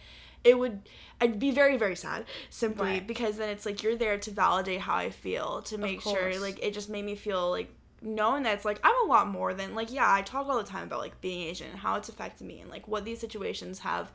it 0.44 0.60
would 0.60 0.90
I'd 1.22 1.40
be 1.40 1.52
very 1.52 1.78
very 1.78 1.96
sad 1.96 2.26
simply 2.50 2.88
Right. 2.88 3.08
because 3.08 3.38
then 3.38 3.48
it's 3.50 3.66
like 3.66 3.82
you're 3.82 3.96
there 3.96 4.18
to 4.18 4.32
validate 4.32 4.82
how 4.82 4.96
I 4.96 5.10
feel 5.10 5.62
to 5.64 5.78
make 5.78 6.02
sure 6.02 6.38
like 6.42 6.60
it 6.62 6.74
just 6.74 6.90
made 6.90 7.06
me 7.06 7.16
feel 7.16 7.50
like 7.50 7.74
knowing 8.02 8.44
that 8.44 8.54
it's 8.56 8.66
like 8.66 8.80
I'm 8.84 8.96
a 9.06 9.10
lot 9.10 9.28
more 9.28 9.54
than 9.54 9.74
like 9.76 9.92
yeah 9.92 10.12
I 10.12 10.22
talk 10.22 10.48
all 10.48 10.58
the 10.58 10.64
time 10.64 10.84
about 10.84 11.00
like 11.00 11.20
being 11.22 11.48
Asian 11.48 11.70
and 11.72 11.80
how 11.80 11.96
it's 11.96 12.10
affected 12.10 12.46
me 12.46 12.60
and 12.62 12.70
like 12.70 12.88
what 12.88 13.06
these 13.06 13.20
situations 13.20 13.80
have 13.80 14.12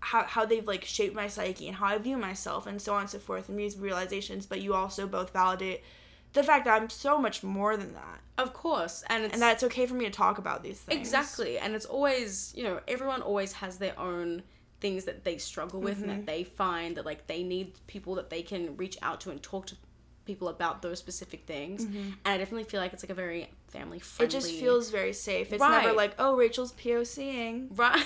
how, 0.00 0.24
how 0.24 0.44
they've 0.44 0.66
like 0.66 0.84
shaped 0.84 1.14
my 1.14 1.26
psyche 1.28 1.66
and 1.66 1.76
how 1.76 1.86
I 1.86 1.98
view 1.98 2.16
myself 2.16 2.66
and 2.66 2.80
so 2.80 2.94
on 2.94 3.02
and 3.02 3.10
so 3.10 3.18
forth 3.18 3.48
and 3.48 3.58
these 3.58 3.76
realizations 3.76 4.46
but 4.46 4.60
you 4.60 4.74
also 4.74 5.06
both 5.06 5.32
validate 5.32 5.82
the 6.32 6.42
fact 6.42 6.66
that 6.66 6.80
I'm 6.80 6.90
so 6.90 7.18
much 7.18 7.42
more 7.42 7.76
than 7.76 7.94
that 7.94 8.20
Of 8.38 8.52
course, 8.52 9.02
and 9.08 9.24
it's 9.24 9.32
and 9.32 9.42
that 9.42 9.54
it's 9.54 9.62
okay 9.64 9.86
for 9.86 9.94
me 9.94 10.04
to 10.04 10.10
talk 10.10 10.38
about 10.38 10.62
these 10.62 10.78
things 10.80 11.00
Exactly. 11.00 11.58
And 11.58 11.74
it's 11.74 11.86
always, 11.86 12.52
you 12.54 12.62
know, 12.62 12.80
everyone 12.86 13.22
always 13.22 13.54
has 13.54 13.78
their 13.78 13.98
own 13.98 14.42
things 14.80 15.04
that 15.06 15.24
they 15.24 15.38
struggle 15.38 15.80
with 15.80 16.02
and 16.02 16.10
Mm-hmm. 16.10 16.16
that 16.18 16.26
they 16.26 16.44
find 16.44 16.96
that 16.96 17.06
like 17.06 17.26
they 17.26 17.42
need 17.42 17.72
people 17.86 18.16
that 18.16 18.28
they 18.28 18.42
can 18.42 18.76
reach 18.76 18.98
out 19.00 19.20
to 19.22 19.30
and 19.30 19.42
talk 19.42 19.66
to 19.68 19.76
people 20.26 20.48
about 20.48 20.82
those 20.82 20.98
specific 20.98 21.46
things. 21.46 21.84
And 21.84 22.16
I 22.24 22.36
definitely 22.38 22.64
feel 22.64 22.80
like 22.80 22.92
it's 22.92 23.02
like 23.02 23.10
a 23.10 23.14
very 23.14 23.48
family 23.68 24.00
Mm-hmm. 24.00 24.22
it 24.24 24.30
just 24.30 24.50
feels 24.50 24.90
very 24.90 25.12
safe 25.12 25.52
it's 25.52 25.60
never 25.62 25.92
like 25.92 26.14
oh 26.18 26.34
Rachel's 26.36 26.72
POCing 26.72 27.68
right. 27.76 28.04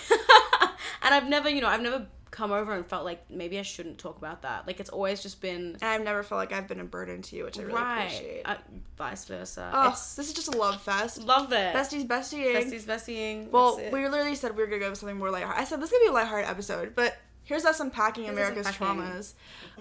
and 1.02 1.14
I've 1.14 1.28
never, 1.28 1.48
you 1.48 1.60
know, 1.60 1.68
I've 1.68 1.82
never 1.82 2.06
come 2.30 2.52
over 2.52 2.72
and 2.74 2.86
felt 2.86 3.04
like 3.04 3.28
maybe 3.28 3.58
I 3.58 3.62
shouldn't 3.62 3.98
talk 3.98 4.16
about 4.16 4.42
that. 4.42 4.66
Like 4.66 4.78
it's 4.80 4.90
always 4.90 5.20
just 5.22 5.40
been 5.40 5.76
and 5.80 5.84
I've 5.84 6.02
never 6.04 6.22
felt 6.22 6.38
like 6.38 6.52
I've 6.52 6.68
been 6.68 6.80
a 6.80 6.84
burden 6.84 7.22
to 7.22 7.36
you 7.36 7.44
which 7.44 7.58
I 7.58 7.62
really 7.62 7.74
right. 7.74 8.04
appreciate 8.04 8.42
Uh, 8.44 8.54
vice 8.96 9.24
versa. 9.24 9.70
oh 9.74 9.80
It's- 9.88 10.14
this 10.14 10.28
is 10.28 10.34
just 10.34 10.48
a 10.54 10.56
love 10.56 10.80
fest 10.80 11.22
love 11.24 11.52
it. 11.52 11.74
besties 11.74 12.06
bestieing 12.06 12.54
besties, 12.54 12.84
bestieing. 12.84 13.50
Well, 13.50 13.76
we 13.92 14.06
literally 14.08 14.34
said 14.36 14.56
we 14.56 14.62
were 14.62 14.68
gonna 14.68 14.80
go 14.80 14.90
with 14.90 14.98
something 14.98 15.18
more 15.18 15.30
lighthearted. 15.30 15.60
I 15.60 15.64
said 15.64 15.80
this 15.80 15.90
is 15.90 15.92
gonna 15.98 16.04
be 16.04 16.08
a 16.10 16.12
lighthearted 16.12 16.48
episode, 16.48 16.94
but 16.94 17.16
here's 17.44 17.64
us 17.64 17.80
unpacking 17.80 18.28
America's 18.28 18.66
unpacking. 18.66 19.02
traumas. 19.02 19.32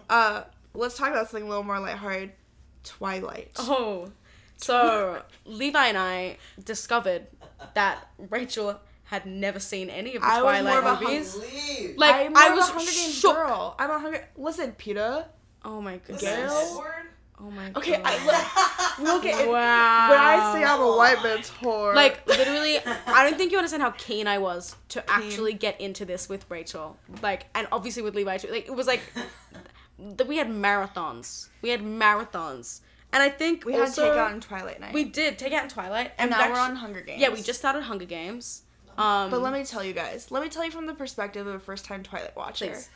Uh, 0.10 0.44
let's 0.74 0.98
talk 0.98 1.10
about 1.10 1.30
something 1.30 1.46
a 1.46 1.50
little 1.50 1.64
more 1.64 1.80
lighthearted. 1.80 2.32
Twilight. 2.84 3.52
Oh, 3.58 4.12
so 4.58 5.22
Levi 5.46 5.88
and 5.88 5.98
I 5.98 6.38
discovered 6.64 7.28
that 7.74 8.08
Rachel 8.30 8.80
had 9.04 9.26
never 9.26 9.60
seen 9.60 9.90
any 9.90 10.16
of 10.16 10.22
the 10.22 10.28
I 10.28 10.42
was 10.42 10.62
more 10.64 10.82
Twilight 10.82 10.84
of 10.84 11.02
a 11.02 11.04
movies. 11.06 11.36
Leave. 11.36 11.98
Like 11.98 12.28
I'm 12.28 12.38
I 12.38 12.50
more 12.50 12.52
of 12.52 12.54
a 12.54 12.56
was 12.58 12.70
Hunger 12.70 12.86
Games 12.92 13.14
shook. 13.16 13.36
girl. 13.36 13.76
I'm 13.80 13.90
a 13.90 14.00
Hunger. 14.00 14.28
Listen, 14.38 14.72
Peeta. 14.78 15.26
Oh 15.66 15.82
my 15.82 15.98
goodness. 15.98 16.22
Gale? 16.22 16.84
Oh 17.42 17.50
my 17.52 17.72
Okay, 17.76 17.94
god. 17.98 18.02
I 18.06 18.26
look. 18.26 19.00
We'll 19.00 19.22
get. 19.22 19.48
wow. 19.48 20.10
When 20.10 20.20
I 20.20 20.54
say 20.54 20.64
I'm 20.64 20.82
a 20.82 20.98
white 20.98 21.24
man's 21.24 21.50
whore, 21.50 21.96
like 21.96 22.26
literally, 22.28 22.80
I 23.08 23.24
don't 23.24 23.38
think 23.38 23.52
you 23.52 23.58
understand 23.58 23.82
how 23.82 23.92
keen 23.92 24.28
I 24.28 24.38
was 24.40 24.76
to 24.90 25.10
actually 25.10 25.54
get 25.54 25.80
into 25.82 26.04
this 26.06 26.28
with 26.30 26.46
Rachel. 26.50 26.98
Like, 27.22 27.46
and 27.56 27.68
obviously 27.72 28.04
with 28.04 28.14
Levi 28.16 28.38
too. 28.38 28.50
Like, 28.52 28.68
it 28.68 28.76
was 28.76 28.88
like 28.88 29.02
that 30.18 30.28
we 30.28 30.38
had 30.38 30.50
marathons. 30.50 31.50
We 31.62 31.70
had 31.70 31.82
marathons, 31.82 32.82
and 33.12 33.22
I 33.24 33.30
think 33.30 33.66
we 33.66 33.74
had 33.74 33.82
also, 33.82 34.04
to 34.04 34.10
take 34.10 34.18
out 34.18 34.34
in 34.34 34.40
Twilight 34.40 34.80
Night. 34.80 34.94
We 34.94 35.04
did 35.04 35.38
take 35.38 35.54
out 35.54 35.64
in 35.64 35.70
Twilight, 35.70 36.12
and 36.18 36.32
and 36.32 36.40
now 36.40 36.52
we're 36.52 36.60
on 36.60 36.76
Hunger 36.76 37.02
Games. 37.02 37.22
Yeah, 37.22 37.30
we 37.30 37.42
just 37.42 37.60
started 37.60 37.84
Hunger 37.84 38.06
Games. 38.06 38.64
Um, 38.98 39.30
But 39.30 39.42
let 39.42 39.54
me 39.54 39.64
tell 39.64 39.84
you 39.84 39.94
guys. 39.94 40.30
Let 40.30 40.44
me 40.44 40.50
tell 40.50 40.66
you 40.66 40.72
from 40.72 40.86
the 40.86 40.94
perspective 40.94 41.48
of 41.48 41.56
a 41.56 41.60
first-time 41.60 42.04
Twilight 42.04 42.36
watcher. 42.36 42.68
Please. 42.68 42.90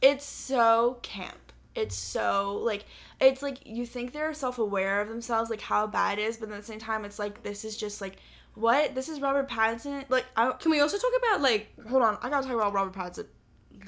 It's 0.00 0.24
so 0.24 0.98
camp. 1.02 1.52
It's 1.74 1.94
so 1.94 2.58
like 2.62 2.86
it's 3.20 3.42
like 3.42 3.66
you 3.66 3.84
think 3.84 4.12
they're 4.12 4.32
self-aware 4.32 5.02
of 5.02 5.08
themselves, 5.08 5.50
like 5.50 5.60
how 5.60 5.86
bad 5.86 6.18
it 6.18 6.22
is, 6.22 6.38
but 6.38 6.50
at 6.50 6.56
the 6.56 6.66
same 6.66 6.78
time, 6.78 7.04
it's 7.04 7.18
like 7.18 7.42
this 7.42 7.64
is 7.64 7.76
just 7.76 8.00
like 8.00 8.16
what 8.54 8.94
this 8.94 9.10
is 9.10 9.20
Robert 9.20 9.48
Pattinson. 9.48 10.04
Like 10.08 10.24
I 10.36 10.52
Can 10.52 10.70
we 10.70 10.80
also 10.80 10.96
talk 10.96 11.12
about 11.18 11.42
like 11.42 11.68
hold 11.86 12.02
on, 12.02 12.16
I 12.22 12.30
gotta 12.30 12.46
talk 12.46 12.56
about 12.56 12.72
Robert 12.72 12.94
Pattinson. 12.94 13.26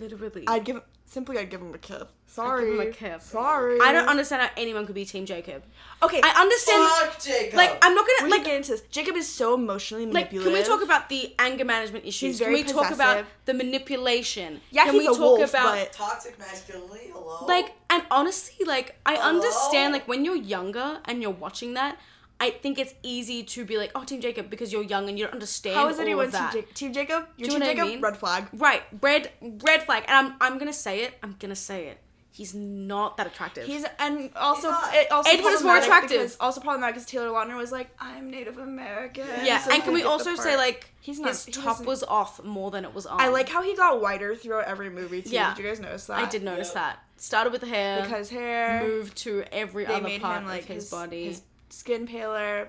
Literally? 0.00 0.44
I'd 0.46 0.64
give 0.64 0.80
simply 1.06 1.38
I'd 1.38 1.48
give 1.50 1.60
him 1.62 1.72
a 1.74 1.78
kiss. 1.78 2.02
Sorry, 2.26 2.66
give 2.66 2.74
him 2.74 2.80
a 2.88 2.90
kiss. 2.92 3.24
Sorry, 3.24 3.78
I 3.80 3.92
don't 3.92 4.08
understand 4.08 4.42
how 4.42 4.50
anyone 4.56 4.84
could 4.86 4.94
be 4.94 5.04
Team 5.04 5.24
Jacob. 5.26 5.62
Okay, 6.02 6.20
I 6.22 6.40
understand. 6.42 6.88
Fuck 6.88 7.22
Jacob. 7.22 7.54
Like 7.56 7.78
I'm 7.82 7.94
not 7.94 8.04
we're 8.06 8.18
gonna 8.20 8.30
like 8.30 8.38
like 8.40 8.46
get 8.46 8.56
into 8.56 8.70
this. 8.72 8.82
Jacob 8.90 9.16
is 9.16 9.26
so 9.26 9.54
emotionally 9.54 10.04
like. 10.06 10.12
manipulative. 10.32 10.52
Can 10.52 10.52
we 10.52 10.66
talk 10.66 10.82
about 10.84 11.08
the 11.08 11.34
anger 11.38 11.64
management 11.64 12.04
issues? 12.04 12.20
He's 12.20 12.38
Can 12.38 12.48
very 12.48 12.62
we 12.62 12.68
talk 12.68 12.90
about 12.92 13.16
possessive. 13.16 13.26
the 13.46 13.54
manipulation? 13.54 14.60
Yeah, 14.70 14.84
Can 14.84 14.94
he's 14.94 15.00
we 15.02 15.06
a 15.06 15.10
talk 15.10 15.20
wolf, 15.20 15.50
about 15.50 15.74
but- 15.78 15.92
toxic 15.92 16.38
masculinity. 16.38 17.10
Hello. 17.12 17.46
like 17.46 17.72
and 17.90 18.02
honestly 18.10 18.64
like 18.66 18.96
I 19.06 19.14
Hello? 19.16 19.28
understand 19.28 19.92
like 19.92 20.06
when 20.06 20.24
you're 20.24 20.36
younger 20.36 21.00
and 21.06 21.22
you're 21.22 21.30
watching 21.30 21.74
that. 21.74 21.98
I 22.40 22.50
think 22.50 22.78
it's 22.78 22.94
easy 23.02 23.42
to 23.42 23.64
be 23.64 23.76
like, 23.78 23.90
oh, 23.96 24.04
Team 24.04 24.20
Jacob, 24.20 24.48
because 24.48 24.72
you're 24.72 24.84
young 24.84 25.08
and 25.08 25.18
you 25.18 25.24
don't 25.24 25.34
understand 25.34 25.74
How 25.76 25.88
is 25.88 25.96
all 25.96 26.02
anyone 26.02 26.26
of 26.26 26.32
Team, 26.32 26.40
that. 26.42 26.54
Ja- 26.54 26.62
Team 26.74 26.92
Jacob? 26.92 27.26
You're 27.36 27.48
Do 27.48 27.54
you 27.54 27.58
Team 27.58 27.58
know 27.60 27.66
what 27.66 27.70
I 27.70 27.74
Jacob. 27.74 27.88
mean? 27.88 28.00
Red 28.00 28.16
flag. 28.16 28.46
Right, 28.52 28.82
red, 29.00 29.30
red 29.42 29.82
flag, 29.82 30.04
and 30.06 30.26
I'm, 30.28 30.34
I'm 30.40 30.58
gonna 30.58 30.72
say 30.72 31.02
it. 31.02 31.14
I'm 31.22 31.34
gonna 31.40 31.56
say 31.56 31.88
it. 31.88 31.98
He's 32.30 32.54
not 32.54 33.16
that 33.16 33.26
attractive. 33.26 33.66
He's 33.66 33.84
and 33.98 34.30
also 34.36 34.70
He's 34.70 35.00
it 35.00 35.10
also 35.10 35.28
Edward 35.28 35.50
is 35.50 35.62
more 35.64 35.72
problematic 35.72 35.84
attractive. 35.84 36.10
because- 36.18 36.36
Also 36.38 36.60
problematic 36.60 36.94
because 36.94 37.10
Taylor 37.10 37.30
Lautner 37.30 37.56
was 37.56 37.72
like, 37.72 37.88
"I'm 37.98 38.30
Native 38.30 38.58
American." 38.58 39.26
yeah, 39.44 39.58
so 39.58 39.72
and 39.72 39.82
can 39.82 39.92
we 39.92 40.04
also 40.04 40.36
say 40.36 40.56
like 40.56 40.88
He's 41.00 41.18
not- 41.18 41.30
his 41.30 41.46
he 41.46 41.50
top 41.52 41.84
was 41.84 42.04
off 42.04 42.44
more 42.44 42.70
than 42.70 42.84
it 42.84 42.94
was 42.94 43.06
on. 43.06 43.20
I 43.20 43.26
like 43.28 43.48
how 43.48 43.62
he 43.62 43.74
got 43.74 44.00
whiter 44.00 44.36
throughout 44.36 44.66
every 44.66 44.88
movie 44.90 45.22
too. 45.22 45.30
Yeah. 45.30 45.52
Did 45.54 45.64
you 45.64 45.68
guys 45.68 45.80
notice 45.80 46.06
that? 46.06 46.18
I 46.18 46.26
did 46.28 46.44
notice 46.44 46.68
Yep. 46.68 46.74
that. 46.74 46.98
Started 47.16 47.50
with 47.50 47.62
the 47.62 47.66
hair, 47.66 48.02
because 48.02 48.30
hair. 48.30 48.84
moved 48.86 49.16
to 49.18 49.42
every 49.50 49.84
other 49.86 50.20
part 50.20 50.42
him 50.42 50.46
like 50.46 50.60
of 50.62 50.66
his, 50.68 50.88
body. 50.88 51.24
his 51.24 51.40
skin 51.70 52.06
paler. 52.06 52.68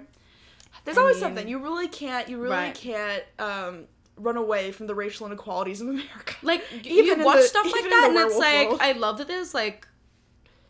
There's 0.85 0.97
I 0.97 1.01
always 1.01 1.15
mean- 1.15 1.21
something 1.21 1.47
you 1.47 1.59
really 1.59 1.87
can't. 1.87 2.29
You 2.29 2.37
really 2.37 2.55
Right. 2.55 2.75
can't 2.75 3.23
um, 3.39 3.85
run 4.17 4.37
away 4.37 4.71
from 4.71 4.87
the 4.87 4.95
racial 4.95 5.25
inequalities 5.27 5.81
of 5.81 5.87
America. 5.89 6.35
like 6.41 6.63
even 6.85 7.19
you 7.19 7.25
watch 7.25 7.37
the- 7.41 7.43
stuff 7.47 7.65
like 7.71 7.83
that, 7.89 8.07
and 8.09 8.17
it's 8.17 8.37
like 8.37 8.67
world. 8.69 8.79
I 8.81 8.91
love 8.93 9.17
that 9.19 9.27
there's 9.27 9.53
like 9.53 9.87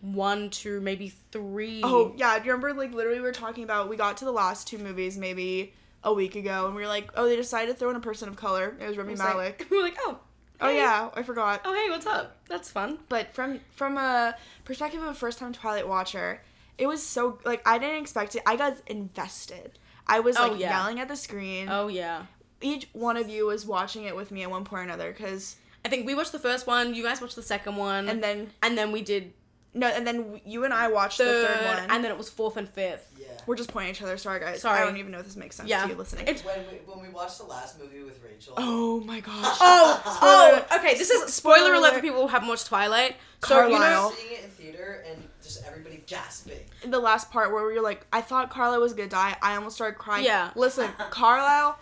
one, 0.01 0.49
two, 0.49 0.79
maybe 0.81 1.09
three. 1.31 1.81
Oh 1.83 2.13
yeah, 2.17 2.37
do 2.39 2.45
you 2.45 2.51
remember 2.51 2.73
like 2.73 2.93
literally 2.93 3.19
we 3.19 3.25
were 3.25 3.31
talking 3.33 3.63
about 3.63 3.89
we 3.89 3.97
got 3.97 4.17
to 4.17 4.25
the 4.25 4.31
last 4.31 4.67
two 4.67 4.77
movies 4.77 5.17
maybe 5.17 5.73
a 6.03 6.13
week 6.13 6.35
ago 6.37 6.65
and 6.67 6.75
we 6.75 6.81
were 6.81 6.87
like, 6.87 7.09
oh 7.15 7.25
they 7.27 7.35
decided 7.35 7.73
to 7.73 7.77
throw 7.77 7.89
in 7.89 7.95
a 7.97 7.99
person 8.01 8.29
of 8.29 8.35
color. 8.37 8.75
It 8.79 8.87
was 8.87 8.97
Rami 8.97 9.11
was 9.11 9.19
like- 9.19 9.29
Malek. 9.29 9.67
we 9.69 9.77
were 9.77 9.83
like, 9.83 9.97
oh, 9.99 10.19
Oh 10.61 10.69
yeah, 10.69 11.09
I 11.13 11.23
forgot. 11.23 11.61
oh 11.65 11.73
hey, 11.73 11.89
what's 11.89 12.05
up? 12.05 12.35
That's 12.49 12.69
fun. 12.69 12.99
But 13.09 13.33
from 13.33 13.59
from 13.71 13.97
a 13.97 14.35
perspective 14.65 15.01
of 15.01 15.07
a 15.09 15.13
first 15.13 15.39
time 15.39 15.51
Twilight 15.53 15.87
watcher, 15.87 16.41
it 16.79 16.87
was 16.87 17.05
so 17.05 17.37
like 17.45 17.61
I 17.67 17.77
didn't 17.77 18.01
expect 18.01 18.35
it. 18.35 18.41
I 18.47 18.55
got 18.55 18.77
invested. 18.87 19.77
I 20.07 20.19
was 20.21 20.35
Oh, 20.37 20.47
like 20.47 20.59
yeah. 20.59 20.71
yelling 20.79 20.99
at 20.99 21.07
the 21.07 21.15
screen. 21.15 21.67
Oh 21.69 21.87
yeah. 21.87 22.25
Each 22.61 22.87
one 22.93 23.15
of 23.17 23.29
you 23.29 23.45
was 23.45 23.65
watching 23.65 24.03
it 24.05 24.15
with 24.15 24.31
me 24.31 24.41
at 24.43 24.49
one 24.49 24.63
point 24.65 24.81
or 24.81 24.83
another 24.83 25.11
because 25.11 25.57
I 25.85 25.89
think 25.89 26.05
we 26.05 26.15
watched 26.15 26.31
the 26.31 26.39
first 26.39 26.67
one. 26.67 26.93
You 26.95 27.03
guys 27.03 27.21
watched 27.21 27.35
the 27.35 27.43
second 27.43 27.75
one, 27.77 28.09
and 28.09 28.21
then 28.23 28.49
and 28.63 28.77
then 28.77 28.91
we 28.91 29.01
did 29.01 29.33
no 29.73 29.87
and 29.87 30.05
then 30.07 30.41
you 30.45 30.65
and 30.65 30.73
I 30.73 30.87
watched 30.89 31.17
third, 31.19 31.43
the 31.43 31.47
third 31.53 31.65
one. 31.65 31.89
and 31.89 32.03
then 32.03 32.11
it 32.11 32.17
was 32.17 32.29
fourth 32.29 32.57
and 32.57 32.67
fifth. 32.67 33.05
Yeah. 33.19 33.27
we're 33.45 33.55
just 33.55 33.71
pointing 33.71 33.91
at 33.91 33.95
each 33.97 34.01
other. 34.01 34.17
Sorry 34.17 34.39
guys. 34.39 34.61
Sorry. 34.61 34.79
I 34.81 34.85
don't 34.85 34.97
even 34.97 35.11
know 35.11 35.19
if 35.19 35.25
this 35.25 35.35
makes 35.35 35.55
sense 35.57 35.69
Yeah. 35.69 35.83
to 35.83 35.89
you 35.89 35.95
listening. 35.95 36.27
It's- 36.27 36.43
When 36.43 36.57
we 36.71 36.77
when 36.91 37.01
we 37.05 37.09
watched 37.13 37.37
the 37.37 37.45
last 37.45 37.79
movie 37.79 38.01
with 38.03 38.19
Rachel. 38.23 38.53
oh 38.57 38.99
my 39.01 39.19
gosh. 39.19 39.35
Oh, 39.61 40.01
oh, 40.05 40.15
Spoiler- 40.15 40.65
oh, 40.71 40.77
okay. 40.79 40.97
This 40.97 41.09
is 41.09 41.33
spoiler 41.33 41.57
spoiler 41.59 41.73
alert 41.75 41.93
for 41.93 42.01
people 42.01 42.21
who 42.21 42.27
haven't 42.27 42.47
watched 42.49 42.65
Twilight. 42.67 43.15
So 43.45 43.55
you 43.67 43.75
Carlisle. 43.77 44.09
know, 44.09 44.15
seeing 44.15 44.33
it 44.33 44.43
in 44.45 44.49
theater 44.51 45.03
and 45.09 45.23
just 45.43 45.63
everybody 45.65 46.03
gasping. 46.07 46.59
In 46.83 46.91
the 46.91 46.99
last 46.99 47.29
part 47.31 47.51
where 47.53 47.71
you're 47.71 47.83
like, 47.83 48.05
I 48.11 48.21
thought 48.21 48.49
Carla 48.49 48.79
was 48.79 48.93
gonna 48.93 49.07
die. 49.09 49.35
I 49.41 49.55
almost 49.55 49.75
started 49.75 49.97
crying. 49.99 50.25
Yeah. 50.25 50.49
Listen, 50.55 50.89
Carlisle. 51.09 51.77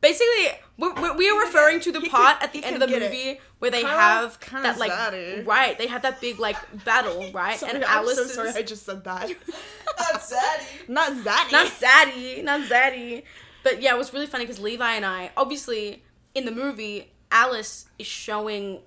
basically, 0.00 0.48
we, 0.76 0.90
we, 0.92 1.10
we 1.12 1.28
are 1.30 1.40
referring 1.46 1.80
to 1.80 1.92
the 1.92 2.00
He 2.00 2.08
part 2.08 2.38
could- 2.40 2.44
at 2.44 2.52
the 2.52 2.64
end 2.64 2.82
of 2.82 2.88
the 2.88 2.98
movie 3.00 3.16
it. 3.30 3.40
Movie 3.64 3.76
where 3.76 3.82
they 3.82 3.82
Carlisle 3.82 4.22
have 4.22 4.40
kinda 4.40 4.62
that 4.62 4.78
like 4.78 4.92
zaddy. 4.92 5.38
Eh? 5.38 5.42
right. 5.44 5.76
They 5.78 5.86
have 5.86 6.02
that 6.02 6.20
big 6.20 6.38
like 6.38 6.56
battle, 6.84 7.30
right? 7.34 7.58
Sorry, 7.58 7.72
and 7.74 7.84
I'm 7.84 7.98
Alice 7.98 8.16
so 8.16 8.24
sorry 8.26 8.50
I 8.50 8.62
just 8.74 8.84
said 8.84 9.04
that. 9.04 9.28
Not 9.98 10.20
Zaddy. 10.20 10.88
Not 10.88 11.12
Zaddy. 11.12 11.52
not 11.52 11.66
zaddy, 11.68 12.44
not 12.44 12.60
zaddy. 12.62 13.22
But 13.62 13.80
yeah, 13.80 13.94
it 13.94 13.98
was 13.98 14.12
really 14.12 14.26
funny 14.26 14.44
because 14.44 14.58
Levi 14.60 14.92
and 14.94 15.06
I, 15.06 15.30
obviously, 15.36 16.02
in 16.34 16.44
the 16.44 16.50
movie, 16.50 17.12
Alice 17.30 17.86
is 17.98 18.06
showing 18.06 18.80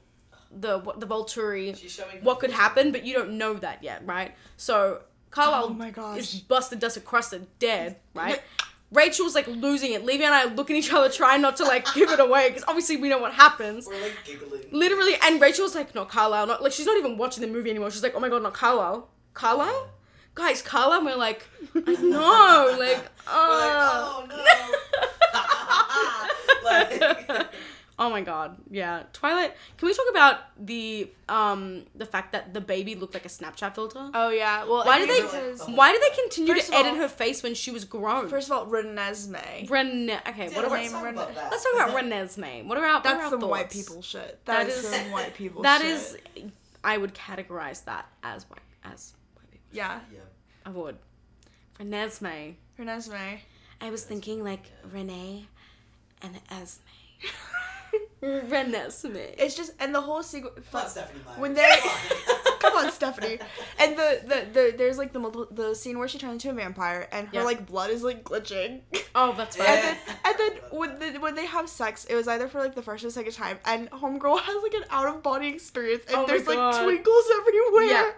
the 0.51 0.79
what 0.79 0.99
the 0.99 1.07
Volturi 1.07 1.75
She's 1.77 1.91
showing 1.91 2.23
what 2.23 2.39
could 2.39 2.51
happen, 2.51 2.91
but 2.91 3.03
you 3.05 3.13
don't 3.13 3.37
know 3.37 3.53
that 3.55 3.83
yet, 3.83 4.01
right? 4.05 4.33
So 4.57 5.01
Carlisle 5.31 5.65
Oh 5.65 5.69
my 5.73 5.89
gosh. 5.89 6.19
is 6.19 6.35
busted, 6.35 6.79
dusted, 6.79 7.05
crusted, 7.05 7.47
dead, 7.59 7.97
right? 8.13 8.41
Rachel's 8.91 9.35
like 9.35 9.47
losing 9.47 9.91
it. 9.93 10.05
Levi 10.05 10.23
and 10.23 10.33
I 10.33 10.45
look 10.45 10.69
at 10.69 10.75
each 10.77 10.93
other, 10.93 11.09
trying 11.09 11.41
not 11.41 11.57
to 11.57 11.63
like 11.65 11.93
give 11.93 12.09
it 12.09 12.19
away 12.19 12.49
because 12.49 12.63
obviously 12.67 12.97
we 12.97 13.09
know 13.09 13.17
what 13.17 13.33
happens. 13.33 13.87
We're 13.87 14.01
like 14.01 14.15
giggling. 14.23 14.63
Literally, 14.71 15.15
and 15.23 15.41
Rachel's 15.41 15.75
like, 15.75 15.93
not 15.93 16.09
Carlisle, 16.09 16.47
not 16.47 16.63
like 16.63 16.71
she's 16.71 16.85
not 16.85 16.97
even 16.97 17.17
watching 17.17 17.41
the 17.41 17.47
movie 17.47 17.69
anymore. 17.69 17.91
She's 17.91 18.03
like, 18.03 18.15
oh 18.15 18.19
my 18.19 18.29
god, 18.29 18.43
not 18.43 18.53
Carlisle, 18.53 19.09
Carlisle, 19.33 19.89
guys, 20.35 20.61
Carlisle. 20.61 20.99
And 20.99 21.05
we're 21.05 21.15
like, 21.15 21.45
I 21.75 21.79
know, 22.01 22.77
like, 22.79 22.79
We're 22.79 22.87
like, 22.87 23.05
uh. 23.27 24.13
oh 24.13 24.25
no. 24.29 24.37
like, 27.39 27.46
Oh 27.99 28.11
my 28.11 28.21
god, 28.21 28.57
yeah. 28.69 29.03
Twilight. 29.11 29.53
Can 29.77 29.87
we 29.87 29.93
talk 29.93 30.05
about 30.11 30.39
the 30.63 31.09
um 31.27 31.85
the 31.95 32.05
fact 32.05 32.31
that 32.33 32.53
the 32.53 32.61
baby 32.61 32.93
looked 32.93 33.15
like 33.15 33.25
a 33.25 33.29
Snapchat 33.29 33.73
filter? 33.73 34.11
Oh 34.13 34.29
yeah. 34.29 34.65
Well, 34.65 34.85
why 34.85 34.99
did 34.99 35.09
they? 35.09 35.21
because- 35.21 35.67
Why 35.67 35.91
did 35.91 36.01
they 36.03 36.15
continue 36.21 36.53
to 36.53 36.59
of 36.59 36.73
edit 36.73 36.91
all- 36.93 36.97
her 36.99 37.07
face 37.09 37.41
when 37.41 37.55
she 37.55 37.71
was 37.71 37.85
grown? 37.85 38.27
First 38.27 38.51
of 38.51 38.57
all, 38.57 38.67
Renesmee. 38.67 39.67
Rene. 39.69 40.13
Okay, 40.29 40.49
Yeah, 40.49 40.55
what 40.55 40.65
about? 40.65 40.71
let's 40.71 40.91
talk 40.91 41.09
about 41.09 41.33
that. 41.35 41.51
Let's 41.51 41.63
talk 41.63 41.73
about 41.73 41.89
Renesmee. 42.03 42.65
What 42.67 42.77
about? 42.77 42.95
what 42.95 43.03
That's 43.03 43.19
are 43.19 43.23
our 43.23 43.29
some 43.41 43.49
white 43.49 43.71
people 43.71 44.01
shit. 44.03 44.45
That 44.45 44.67
that 44.67 44.67
is, 44.69 44.77
is- 44.83 44.89
some 44.95 45.11
white 45.11 45.33
people 45.33 45.63
That 45.63 45.81
shit. 45.81 45.89
is, 45.89 46.17
I 46.83 46.97
would 46.99 47.15
categorize 47.15 47.83
that 47.85 48.05
as 48.21 48.47
white 48.47 48.59
as 48.83 49.13
white 49.33 49.49
people. 49.49 49.65
Yeah. 49.71 49.99
Yeah. 50.13 50.19
I 50.67 50.69
would. 50.69 50.97
Renesmee. 51.79 52.55
Renesmee. 52.79 53.39
I 53.81 53.89
was 53.89 54.03
thinking 54.03 54.43
like 54.43 54.65
Renee 54.91 55.47
and 56.21 56.39
Esme. 56.51 56.81
Renesmee. 58.21 59.35
It's 59.37 59.55
just 59.55 59.73
and 59.79 59.93
the 59.93 60.01
whole 60.01 60.23
sequence. 60.23 60.65
Come 60.71 60.81
on, 60.81 60.89
Stephenie 60.89 61.21
Meyer. 61.25 61.39
When 61.39 61.53
they 61.53 61.75
come 62.59 62.73
on, 62.77 62.91
Stephenie, 62.91 63.39
and 63.79 63.95
the, 63.97 64.21
the 64.25 64.47
the 64.53 64.73
there's 64.77 64.97
like 64.97 65.13
the 65.13 65.19
multiple, 65.19 65.47
the 65.51 65.75
scene 65.75 65.99
where 65.99 66.07
she 66.07 66.17
turns 66.17 66.33
into 66.43 66.49
a 66.49 66.53
vampire 66.53 67.07
and 67.11 67.27
her 67.27 67.35
Yeah. 67.35 67.43
like 67.43 67.65
blood 67.67 67.89
is 67.91 68.03
like 68.03 68.23
glitching. 68.23 68.81
Oh, 69.15 69.33
that's 69.37 69.57
Yeah. 69.57 69.63
right. 69.63 69.97
And 70.25 70.35
then, 70.39 70.51
and 70.51 70.59
then 70.61 70.79
when 70.79 70.99
the, 71.13 71.19
when 71.19 71.35
they 71.35 71.45
have 71.45 71.69
sex, 71.69 72.05
it 72.05 72.15
was 72.15 72.27
either 72.27 72.47
for 72.47 72.59
like 72.59 72.75
the 72.75 72.81
first 72.81 73.03
or 73.05 73.09
second 73.11 73.33
time, 73.33 73.59
and 73.65 73.89
homegirl 73.91 74.39
has 74.41 74.63
like 74.63 74.73
an 74.73 74.83
out 74.89 75.07
of 75.07 75.23
body 75.23 75.47
experience, 75.49 76.03
and 76.07 76.17
Oh 76.17 76.25
there's 76.25 76.47
like 76.47 76.83
twinkles 76.83 77.25
everywhere. 77.39 77.83
Yeah. 77.83 78.11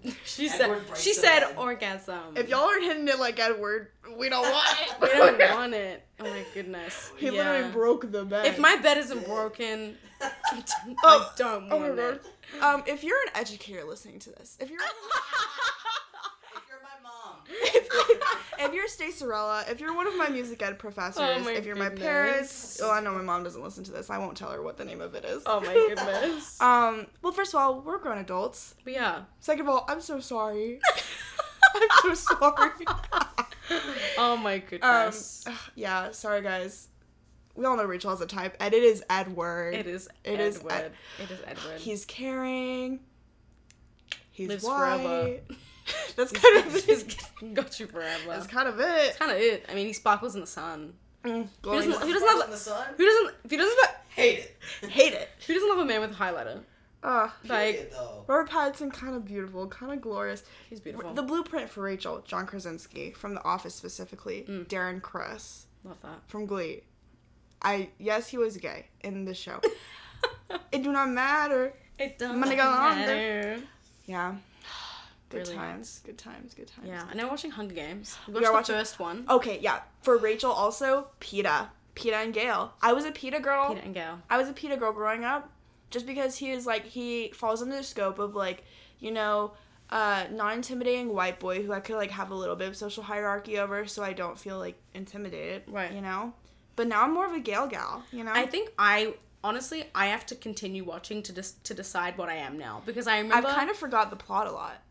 She 0.24 0.48
said 0.48 0.62
Edward 0.62 0.86
breaks 0.86 1.02
she 1.02 1.12
said 1.14 1.40
bed. 1.40 1.56
orgasm. 1.56 2.36
If 2.36 2.48
y'all 2.48 2.60
aren't 2.68 2.84
hitting 2.84 3.06
it 3.08 3.18
like 3.18 3.38
Edward, 3.38 3.88
we 4.16 4.28
don't 4.28 4.42
want 4.42 4.76
it. 4.80 5.00
we 5.00 5.08
don't 5.08 5.54
want 5.54 5.74
it. 5.74 6.06
Oh 6.20 6.24
my 6.24 6.44
goodness. 6.54 7.12
He 7.18 7.26
yeah. 7.26 7.32
literally 7.32 7.72
broke 7.72 8.10
the 8.10 8.24
bed. 8.24 8.46
If 8.46 8.58
my 8.58 8.76
bed 8.76 8.98
isn't 8.98 9.26
broken, 9.26 9.96
I 10.20 10.30
don't, 10.50 10.96
Oh, 11.04 11.30
I 11.32 11.38
don't 11.38 11.72
oh 11.72 11.78
my 11.78 11.90
want 11.90 11.96
god. 11.96 12.20
Um, 12.60 12.82
if 12.86 13.02
you're 13.04 13.20
an 13.26 13.32
educator 13.34 13.84
listening 13.84 14.18
to 14.20 14.30
this, 14.30 14.56
if 14.60 14.70
you're 14.70 14.80
if 14.80 16.62
you're 16.68 16.80
my 16.82 16.98
mom. 17.02 17.36
If 18.64 18.74
you're 18.74 18.88
Stacey 18.88 19.12
Sorella, 19.18 19.64
if 19.68 19.80
you're 19.80 19.94
one 19.94 20.06
of 20.06 20.16
my 20.16 20.28
music 20.28 20.62
ed 20.62 20.78
professors, 20.78 21.22
Oh 21.22 21.38
my 21.40 21.52
if 21.52 21.64
you're 21.66 21.76
my 21.76 21.88
parents, 21.88 22.78
well, 22.80 22.90
I 22.90 23.00
know 23.00 23.12
my 23.12 23.22
mom 23.22 23.44
doesn't 23.44 23.62
listen 23.62 23.84
to 23.84 23.92
this. 23.92 24.10
I 24.10 24.18
won't 24.18 24.36
tell 24.36 24.50
her 24.50 24.62
what 24.62 24.76
the 24.76 24.84
name 24.84 25.00
of 25.00 25.14
it 25.14 25.24
is. 25.24 25.42
Oh 25.46 25.60
my 25.60 25.72
goodness. 25.74 26.60
Um, 26.72 27.06
well, 27.22 27.32
first 27.32 27.54
of 27.54 27.60
all, 27.60 27.80
we're 27.80 27.98
grown 27.98 28.18
adults. 28.18 28.74
But 28.84 28.92
yeah. 28.92 29.22
Second 29.40 29.62
of 29.62 29.68
all, 29.68 29.84
I'm 29.88 30.00
so 30.00 30.20
sorry. 30.20 30.80
I'm 31.74 31.88
so 32.02 32.14
sorry. 32.14 32.70
Oh 34.18 34.36
my 34.36 34.56
um, 34.56 34.62
goodness. 34.68 35.44
ugh, 35.46 35.54
yeah, 35.74 36.10
sorry 36.10 36.42
guys. 36.42 36.88
We 37.54 37.64
all 37.64 37.76
know 37.76 37.84
Rachel 37.84 38.10
has 38.10 38.20
a 38.20 38.26
type, 38.26 38.56
and 38.60 38.74
it 38.74 38.82
is 38.82 39.02
Edward. 39.08 39.74
it 39.74 39.86
is 39.86 40.08
it 40.24 40.40
is 40.40 40.58
Edward. 40.58 40.72
Ed- 40.72 40.92
it 41.22 41.30
is 41.30 41.40
Edward. 41.46 41.80
He's 41.80 42.04
caring. 42.04 43.00
He's 44.30 44.48
Lives 44.48 44.64
white. 44.64 45.42
Forever. 45.84 46.12
That's 46.16 46.32
kind 46.32 46.66
of 46.66 46.84
He's 46.84 47.02
it. 47.02 47.54
got 47.54 47.78
you 47.80 47.86
forever. 47.86 48.22
That's 48.26 48.46
That's 48.46 48.46
kind 48.46 48.68
of 48.68 48.80
it. 48.80 48.86
It's 49.08 49.18
kind 49.18 49.30
of 49.30 49.38
it. 49.38 49.66
I 49.68 49.74
mean, 49.74 49.86
he 49.86 49.92
sparkles 49.92 50.34
in 50.34 50.40
the 50.40 50.46
sun. 50.46 50.94
Mm, 51.24 51.46
Who 51.62 51.72
doesn't, 51.72 51.90
who 51.92 51.96
is- 52.08 52.20
doesn't 52.20 52.44
in 52.46 52.50
the 52.50 52.56
sun. 52.56 52.86
who 52.96 53.04
doesn't 53.06 53.34
if 53.44 53.50
doesn't 53.58 53.78
Hate 54.10 54.38
it. 54.40 54.56
hate 54.90 55.12
it. 55.14 55.28
who 55.46 55.54
doesn't 55.54 55.68
love 55.68 55.78
a 55.78 55.84
man 55.84 56.00
with 56.00 56.10
a 56.10 56.14
highlighter? 56.14 56.60
Uh, 57.02 57.28
Like 57.48 57.74
Period, 57.74 57.88
though. 57.92 58.24
Robert 58.28 58.50
Pattinson, 58.50 58.92
kind 58.92 59.14
of 59.16 59.24
beautiful, 59.24 59.66
kind 59.68 59.92
of 59.92 60.00
glorious. 60.00 60.44
he's 60.70 60.78
beautiful. 60.80 61.14
The 61.14 61.22
blueprint 61.22 61.68
for 61.70 61.80
Rachel, 61.82 62.22
John 62.24 62.46
Krasinski 62.46 63.10
from 63.12 63.34
The 63.34 63.42
Office 63.44 63.74
specifically, 63.74 64.44
Mm. 64.48 64.66
Darren 64.68 65.00
Criss 65.02 65.66
love 65.84 65.96
that. 66.02 66.20
from 66.28 66.46
Glee. 66.46 66.82
I 67.62 67.88
yes, 67.98 68.28
he 68.28 68.38
was 68.38 68.56
gay 68.56 68.86
in 69.02 69.24
the 69.24 69.34
show. 69.34 69.60
it 70.72 70.82
do 70.82 70.92
not 70.92 71.08
matter. 71.08 71.72
It 71.98 72.18
doesn't 72.18 72.38
Money 72.38 72.56
go 72.56 72.62
on 72.68 72.98
matter. 72.98 73.60
Yeah. 74.06 74.34
Good 75.32 75.44
Brilliant. 75.44 75.58
times. 75.60 76.00
Good 76.04 76.18
times. 76.18 76.54
Good 76.54 76.68
times. 76.68 76.86
Yeah, 76.88 77.04
and 77.08 77.16
now 77.16 77.24
we're 77.24 77.30
watching 77.30 77.50
Hunger 77.50 77.74
Games. 77.74 78.16
We 78.28 78.34
We 78.34 78.40
watched 78.40 78.46
are 78.46 78.50
the 78.50 78.54
watching- 78.54 78.74
first 78.76 78.98
one. 79.00 79.26
Okay, 79.28 79.58
yeah. 79.60 79.80
For 80.02 80.16
Rachel, 80.18 80.52
also 80.52 81.08
Peeta, 81.20 81.68
Peeta 81.96 82.22
and 82.24 82.32
Gale. 82.34 82.72
I 82.80 82.92
was 82.92 83.04
a 83.04 83.12
Peeta 83.12 83.40
girl. 83.42 83.74
Peeta 83.74 83.84
and 83.84 83.94
Gale. 83.94 84.20
I 84.30 84.36
was 84.38 84.48
a 84.48 84.52
Peeta 84.52 84.78
girl 84.78 84.92
growing 84.92 85.24
up, 85.24 85.50
just 85.90 86.06
because 86.06 86.36
he 86.36 86.50
is 86.50 86.66
like 86.66 86.84
he 86.84 87.30
falls 87.34 87.62
under 87.62 87.76
the 87.76 87.82
scope 87.82 88.18
of 88.18 88.34
like, 88.34 88.64
you 88.98 89.10
know, 89.10 89.52
uh, 89.90 90.24
non-intimidating 90.30 91.12
white 91.12 91.38
boy 91.38 91.62
who 91.62 91.72
I 91.72 91.80
could 91.80 91.96
like 91.96 92.10
have 92.12 92.30
a 92.30 92.34
little 92.34 92.56
bit 92.56 92.68
of 92.68 92.76
social 92.76 93.02
hierarchy 93.02 93.58
over, 93.58 93.86
so 93.86 94.02
I 94.02 94.12
don't 94.12 94.38
feel 94.38 94.58
like 94.58 94.76
intimidated. 94.94 95.64
Right. 95.66 95.92
You 95.92 96.00
know. 96.00 96.32
But 96.76 96.86
now 96.88 97.02
I'm 97.02 97.12
more 97.12 97.26
of 97.26 97.32
a 97.32 97.40
Gale 97.40 97.66
gal. 97.66 98.02
You 98.12 98.24
know. 98.24 98.32
I 98.34 98.46
think 98.46 98.70
I 98.78 99.14
honestly 99.44 99.84
I 99.94 100.06
have 100.06 100.24
to 100.26 100.34
continue 100.34 100.84
watching 100.84 101.22
to 101.24 101.32
dis- 101.32 101.56
to 101.64 101.74
decide 101.74 102.16
what 102.16 102.28
I 102.28 102.36
am 102.36 102.56
now 102.58 102.80
because 102.86 103.06
I 103.06 103.18
remember 103.18 103.48
I've 103.48 103.54
kind 103.54 103.70
of 103.70 103.76
forgot 103.76 104.08
the 104.10 104.16
plot 104.16 104.46
a 104.46 104.52
lot. 104.52 104.81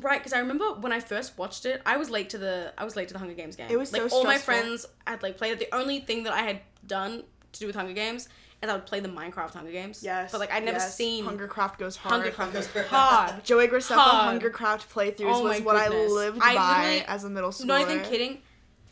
Right 0.00 0.18
because 0.20 0.32
I 0.32 0.38
remember 0.40 0.64
when 0.74 0.92
I 0.92 1.00
first 1.00 1.38
watched 1.38 1.66
it 1.66 1.80
I 1.86 1.96
was 1.96 2.10
late 2.10 2.30
to 2.30 2.38
the 2.38 2.72
I 2.76 2.84
was 2.84 2.96
late 2.96 3.08
to 3.08 3.14
the 3.14 3.18
Hunger 3.18 3.34
Games 3.34 3.56
game. 3.56 3.68
It 3.70 3.78
was 3.78 3.92
like 3.92 4.08
so 4.10 4.16
all 4.16 4.24
my 4.24 4.38
friends 4.38 4.86
had 5.06 5.22
like 5.22 5.36
played 5.38 5.52
it. 5.52 5.58
The 5.58 5.74
only 5.74 6.00
thing 6.00 6.24
that 6.24 6.32
I 6.32 6.42
had 6.42 6.60
done 6.86 7.22
to 7.52 7.60
do 7.60 7.66
with 7.66 7.76
Hunger 7.76 7.92
Games 7.92 8.28
is 8.62 8.68
I 8.68 8.74
would 8.74 8.86
play 8.86 9.00
the 9.00 9.08
Minecraft 9.08 9.52
Hunger 9.54 9.72
Games. 9.72 10.02
Yes. 10.02 10.32
but 10.32 10.40
like 10.40 10.52
I'd 10.52 10.64
never 10.64 10.78
yes. 10.78 10.94
seen 10.94 11.24
Hungercraft 11.24 11.78
goes 11.78 11.96
hard. 11.96 12.24
Hungercraft 12.24 12.52
goes 12.52 12.68
hard. 12.88 13.44
Joey 13.44 13.68
Graceffa 13.68 13.94
Hard. 13.94 14.40
Hungercraft 14.40 14.88
playthroughs 14.92 15.34
Oh 15.34 15.44
was 15.44 15.60
what 15.62 15.76
I 15.76 15.88
goodness. 15.88 16.12
lived 16.12 16.38
I 16.42 16.54
by 16.54 17.04
as 17.08 17.24
a 17.24 17.30
middle 17.30 17.50
schooler. 17.50 17.66
Not 17.66 17.80
even 17.82 18.00
kidding. 18.00 18.42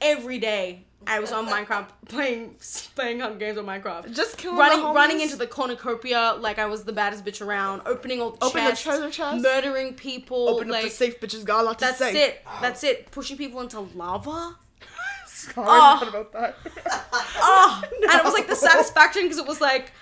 Every 0.01 0.39
day 0.39 0.85
I 1.07 1.21
was 1.21 1.33
on 1.33 1.47
Minecraft 1.49 1.89
playing 2.09 2.57
playing 2.95 3.21
Hunger 3.21 3.39
Games 3.39 3.57
on 3.59 3.65
Minecraft. 3.67 4.15
Just 4.15 4.37
killing 4.37 4.59
running 4.59 4.83
the 4.83 4.93
running 4.93 5.21
into 5.21 5.37
the 5.37 5.47
cornucopia 5.47 6.37
like 6.39 6.59
I 6.59 6.67
was 6.67 6.85
the 6.85 6.93
baddest 6.93 7.25
bitch 7.25 7.45
around, 7.45 7.83
opening 7.87 8.21
all 8.21 8.33
the 8.33 8.45
Open 8.45 8.65
the 8.65 8.71
chests, 8.71 8.85
treasure 8.85 9.11
chest. 9.11 9.43
murdering 9.43 9.95
people. 9.95 10.49
Open 10.49 10.69
like 10.69 10.85
up 10.85 10.91
the 10.91 10.95
safe, 10.97 11.21
bitches. 11.21 11.45
Got 11.45 11.63
a 11.63 11.65
lot 11.65 11.79
to 11.79 11.85
say. 11.87 11.91
that's 11.91 11.99
say. 12.01 12.25
it. 12.29 12.43
That's 12.61 12.85
it. 12.85 13.11
Pushing 13.11 13.37
people 13.37 13.61
into 13.61 13.81
lava. 13.81 14.57
Sorry 15.27 15.67
Oh. 15.71 16.09
about 16.09 16.33
that. 16.33 16.57
Oh, 16.67 17.07
ah, 17.41 17.83
no. 18.01 18.09
and 18.11 18.19
it 18.21 18.25
was 18.25 18.35
like 18.35 18.49
the 18.49 18.57
satisfaction 18.57 19.23
because 19.23 19.39
it 19.39 19.47
was 19.47 19.61
like. 19.61 19.93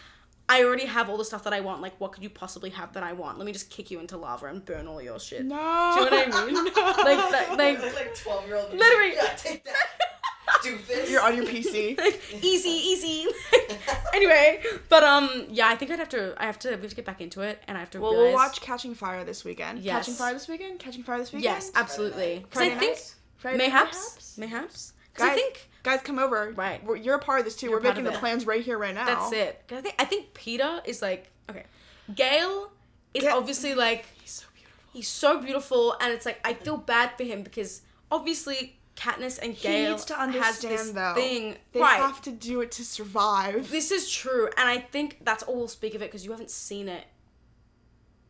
I 0.48 0.62
already 0.62 0.86
have 0.86 1.08
all 1.10 1.16
the 1.16 1.24
stuff 1.24 1.42
that 1.42 1.52
I 1.52 1.58
want. 1.58 1.82
Like, 1.82 2.00
what 2.00 2.12
could 2.12 2.22
you 2.22 2.30
possibly 2.30 2.70
have 2.70 2.92
that 2.92 3.02
I 3.02 3.14
want? 3.14 3.36
Let 3.36 3.46
me 3.46 3.52
just 3.52 3.68
kick 3.68 3.90
you 3.90 3.98
into 3.98 4.16
lava 4.16 4.46
and 4.46 4.64
burn 4.64 4.86
all 4.86 5.02
your 5.02 5.18
shit. 5.18 5.44
No. 5.44 5.56
Do 5.96 6.04
you 6.04 6.10
know 6.10 6.16
what 6.28 6.34
I 6.34 6.46
mean? 6.46 6.54
Like, 6.64 6.74
that, 6.76 7.46
like, 7.58 7.82
like, 7.82 7.94
like 7.96 8.14
12 8.14 8.46
year 8.46 8.54
old. 8.54 8.72
Literally. 8.72 9.14
Yeah, 9.16 9.34
take 9.36 9.64
that. 9.64 10.15
Doofus. 10.62 11.10
You're 11.10 11.22
on 11.22 11.36
your 11.36 11.44
PC. 11.44 11.98
like 11.98 12.20
easy, 12.42 12.68
easy. 12.70 13.26
anyway, 14.14 14.62
but 14.88 15.02
um, 15.02 15.46
yeah, 15.50 15.68
I 15.68 15.76
think 15.76 15.90
I'd 15.90 15.98
have 15.98 16.08
to. 16.10 16.34
I 16.38 16.46
have 16.46 16.58
to. 16.60 16.68
We 16.76 16.82
have 16.82 16.90
to 16.90 16.96
get 16.96 17.04
back 17.04 17.20
into 17.20 17.40
it, 17.42 17.62
and 17.68 17.76
I 17.76 17.80
have 17.80 17.90
to. 17.90 18.00
Well, 18.00 18.12
realize, 18.12 18.26
we'll 18.26 18.34
watch 18.34 18.60
Catching 18.60 18.94
Fire 18.94 19.24
this 19.24 19.44
weekend. 19.44 19.80
Yes. 19.80 20.06
Catching 20.06 20.14
Fire 20.14 20.32
this 20.32 20.48
weekend. 20.48 20.78
Catching 20.78 21.02
Fire 21.02 21.18
this 21.18 21.32
weekend. 21.32 21.44
Yes, 21.44 21.70
absolutely. 21.74 22.40
Because 22.48 22.62
I 22.62 22.74
think? 22.74 22.98
Friday 23.36 23.58
mayhaps, 23.58 24.38
night, 24.38 24.48
mayhaps. 24.48 24.92
Because 25.12 25.24
I 25.24 25.28
Guys, 25.28 25.36
think 25.36 25.68
guys, 25.82 26.00
come 26.02 26.18
over. 26.18 26.52
Right. 26.56 26.82
We're, 26.84 26.96
you're 26.96 27.16
a 27.16 27.18
part 27.18 27.38
of 27.38 27.44
this 27.44 27.54
too. 27.54 27.66
You're 27.66 27.76
We're 27.78 27.82
making 27.82 28.04
the 28.04 28.12
plans 28.12 28.46
right 28.46 28.62
here, 28.62 28.78
right 28.78 28.94
now. 28.94 29.04
that's 29.06 29.32
it. 29.32 29.62
I 29.70 29.80
think 29.82 29.94
I 29.98 30.04
think 30.04 30.32
Peeta 30.34 30.80
is 30.86 31.02
like 31.02 31.30
okay. 31.50 31.64
Gale 32.14 32.70
is 33.14 33.24
Ga- 33.24 33.36
obviously 33.36 33.74
like 33.74 34.06
He's 34.20 34.30
so 34.30 34.46
beautiful. 34.54 34.90
he's 34.92 35.08
so 35.08 35.40
beautiful, 35.40 35.96
and 36.00 36.12
it's 36.12 36.24
like 36.26 36.40
I 36.44 36.54
feel 36.54 36.76
bad 36.78 37.10
for 37.16 37.24
him 37.24 37.42
because 37.42 37.82
obviously 38.10 38.75
Katniss 38.96 39.38
and 39.42 39.52
He 39.52 39.62
Gale 39.68 39.90
needs 39.92 40.04
to 40.06 40.14
has 40.14 40.28
understand 40.28 40.78
this 40.78 40.90
though. 40.92 41.14
thing. 41.14 41.56
They 41.72 41.80
right. 41.80 41.98
have 42.00 42.20
to 42.22 42.32
do 42.32 42.60
it 42.62 42.70
to 42.72 42.84
survive. 42.84 43.70
This 43.70 43.90
is 43.90 44.10
true, 44.10 44.46
and 44.56 44.68
I 44.68 44.78
think 44.78 45.18
that's 45.22 45.42
all 45.42 45.56
we'll 45.56 45.68
speak 45.68 45.94
of 45.94 46.02
it 46.02 46.06
because 46.06 46.24
you 46.24 46.30
haven't 46.30 46.50
seen 46.50 46.88
it, 46.88 47.04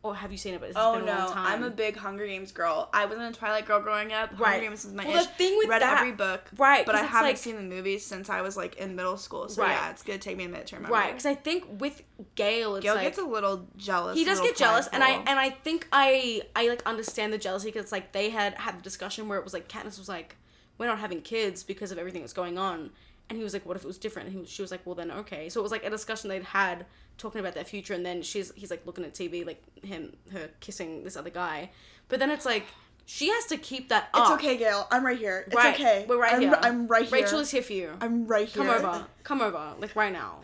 or 0.03 0.15
have 0.15 0.31
you 0.31 0.37
seen 0.37 0.53
it? 0.53 0.59
But 0.59 0.69
it's 0.69 0.77
Oh 0.79 0.93
been 0.99 1.03
a 1.03 1.05
no, 1.05 1.17
long 1.19 1.33
time. 1.33 1.47
I'm 1.47 1.63
a 1.63 1.69
big 1.69 1.95
Hunger 1.97 2.25
Games 2.27 2.51
girl. 2.51 2.89
I 2.93 3.05
wasn't 3.05 3.35
a 3.35 3.37
Twilight 3.39 3.65
girl 3.65 3.79
growing 3.81 4.11
up. 4.13 4.31
Right. 4.37 4.51
Hunger 4.55 4.65
Games 4.67 4.83
was 4.85 4.93
my 4.93 5.05
Well, 5.05 5.17
ish. 5.21 5.25
the 5.27 5.33
thing 5.33 5.57
with 5.57 5.69
Read 5.69 5.81
that- 5.81 5.97
every 5.99 6.11
book, 6.11 6.41
right, 6.57 6.85
But 6.85 6.95
I 6.95 7.01
haven't 7.03 7.29
like- 7.29 7.37
seen 7.37 7.55
the 7.55 7.61
movies 7.61 8.05
since 8.05 8.29
I 8.29 8.41
was 8.41 8.55
like 8.57 8.75
in 8.75 8.95
middle 8.95 9.17
school. 9.17 9.49
So 9.49 9.63
Right. 9.63 9.71
yeah, 9.71 9.89
it's 9.89 10.03
gonna 10.03 10.19
take 10.19 10.37
me 10.37 10.43
a 10.45 10.49
minute 10.49 10.67
to 10.67 10.75
remember. 10.75 10.93
right 10.95 11.11
because 11.11 11.25
I 11.25 11.35
think 11.35 11.65
with 11.79 12.01
Gale, 12.35 12.75
it's 12.75 12.83
Gale 12.83 12.95
like 12.95 13.03
gets 13.05 13.17
a 13.19 13.23
little 13.23 13.67
jealous. 13.77 14.17
he 14.17 14.23
does 14.25 14.39
get 14.41 14.55
jealous, 14.57 14.87
and 14.91 15.03
I 15.03 15.11
and 15.11 15.39
I 15.39 15.49
think 15.49 15.87
I 15.91 16.41
I 16.55 16.67
like 16.67 16.83
understand 16.85 17.31
the 17.33 17.37
jealousy 17.37 17.71
because 17.71 17.91
like 17.91 18.11
they 18.11 18.29
had 18.29 18.53
had 18.55 18.77
the 18.79 18.81
discussion 18.83 19.27
where 19.29 19.37
it 19.39 19.43
was 19.45 19.53
like 19.53 19.67
Katniss 19.69 19.97
was 19.97 20.09
like, 20.09 20.35
we're 20.77 20.87
not 20.87 20.99
having 20.99 21.21
kids 21.21 21.63
because 21.63 21.91
of 21.91 21.97
everything 21.97 22.21
that's 22.21 22.33
going 22.33 22.57
on, 22.57 22.91
and 23.29 23.37
he 23.37 23.43
was 23.43 23.53
like, 23.53 23.65
what 23.65 23.75
if 23.75 23.83
it 23.83 23.87
was 23.87 23.97
different? 23.97 24.29
And 24.29 24.39
was- 24.39 24.49
she 24.49 24.61
was 24.61 24.71
like, 24.71 24.85
well 24.85 24.95
then 24.95 25.11
okay. 25.11 25.49
So 25.49 25.59
it 25.59 25.63
was 25.63 25.71
like 25.71 25.85
a 25.85 25.89
discussion 25.89 26.29
they'd 26.29 26.43
had 26.43 26.85
talking 27.17 27.39
about 27.39 27.53
their 27.55 27.63
future, 27.63 27.93
and 27.93 28.05
then 28.05 28.21
she's 28.21 28.51
he's 28.55 28.71
like 28.71 28.85
looking 28.85 29.03
at 29.03 29.13
TV 29.13 29.45
like 29.45 29.61
him 29.83 30.15
her 30.31 30.49
kissing 30.59 31.03
this 31.03 31.17
other 31.17 31.29
guy, 31.29 31.71
but 32.09 32.19
then 32.19 32.31
it's 32.31 32.45
like. 32.45 32.65
She 33.09 33.29
has 33.29 33.45
to 33.45 33.55
keep 33.55 33.87
that 33.87 34.09
up. 34.13 34.23
It's 34.23 34.43
okay, 34.43 34.57
Gale. 34.57 34.85
I'm 34.91 35.05
right 35.05 35.17
here. 35.17 35.45
It's 35.47 35.55
Right. 35.55 35.73
okay. 35.73 36.05
We're 36.09 36.19
right 36.19 36.33
I'm, 36.33 36.41
here. 36.41 36.59
I'm 36.61 36.87
right 36.87 37.05
here. 37.05 37.21
Rachel 37.21 37.39
is 37.39 37.49
here 37.49 37.61
for 37.61 37.71
you. 37.71 37.93
I'm 38.01 38.27
right 38.27 38.45
here. 38.49 38.65
Come 38.65 38.69
over. 38.85 39.07
Come 39.23 39.41
over. 39.41 39.75
Like 39.79 39.95
right 39.95 40.11
now. 40.11 40.41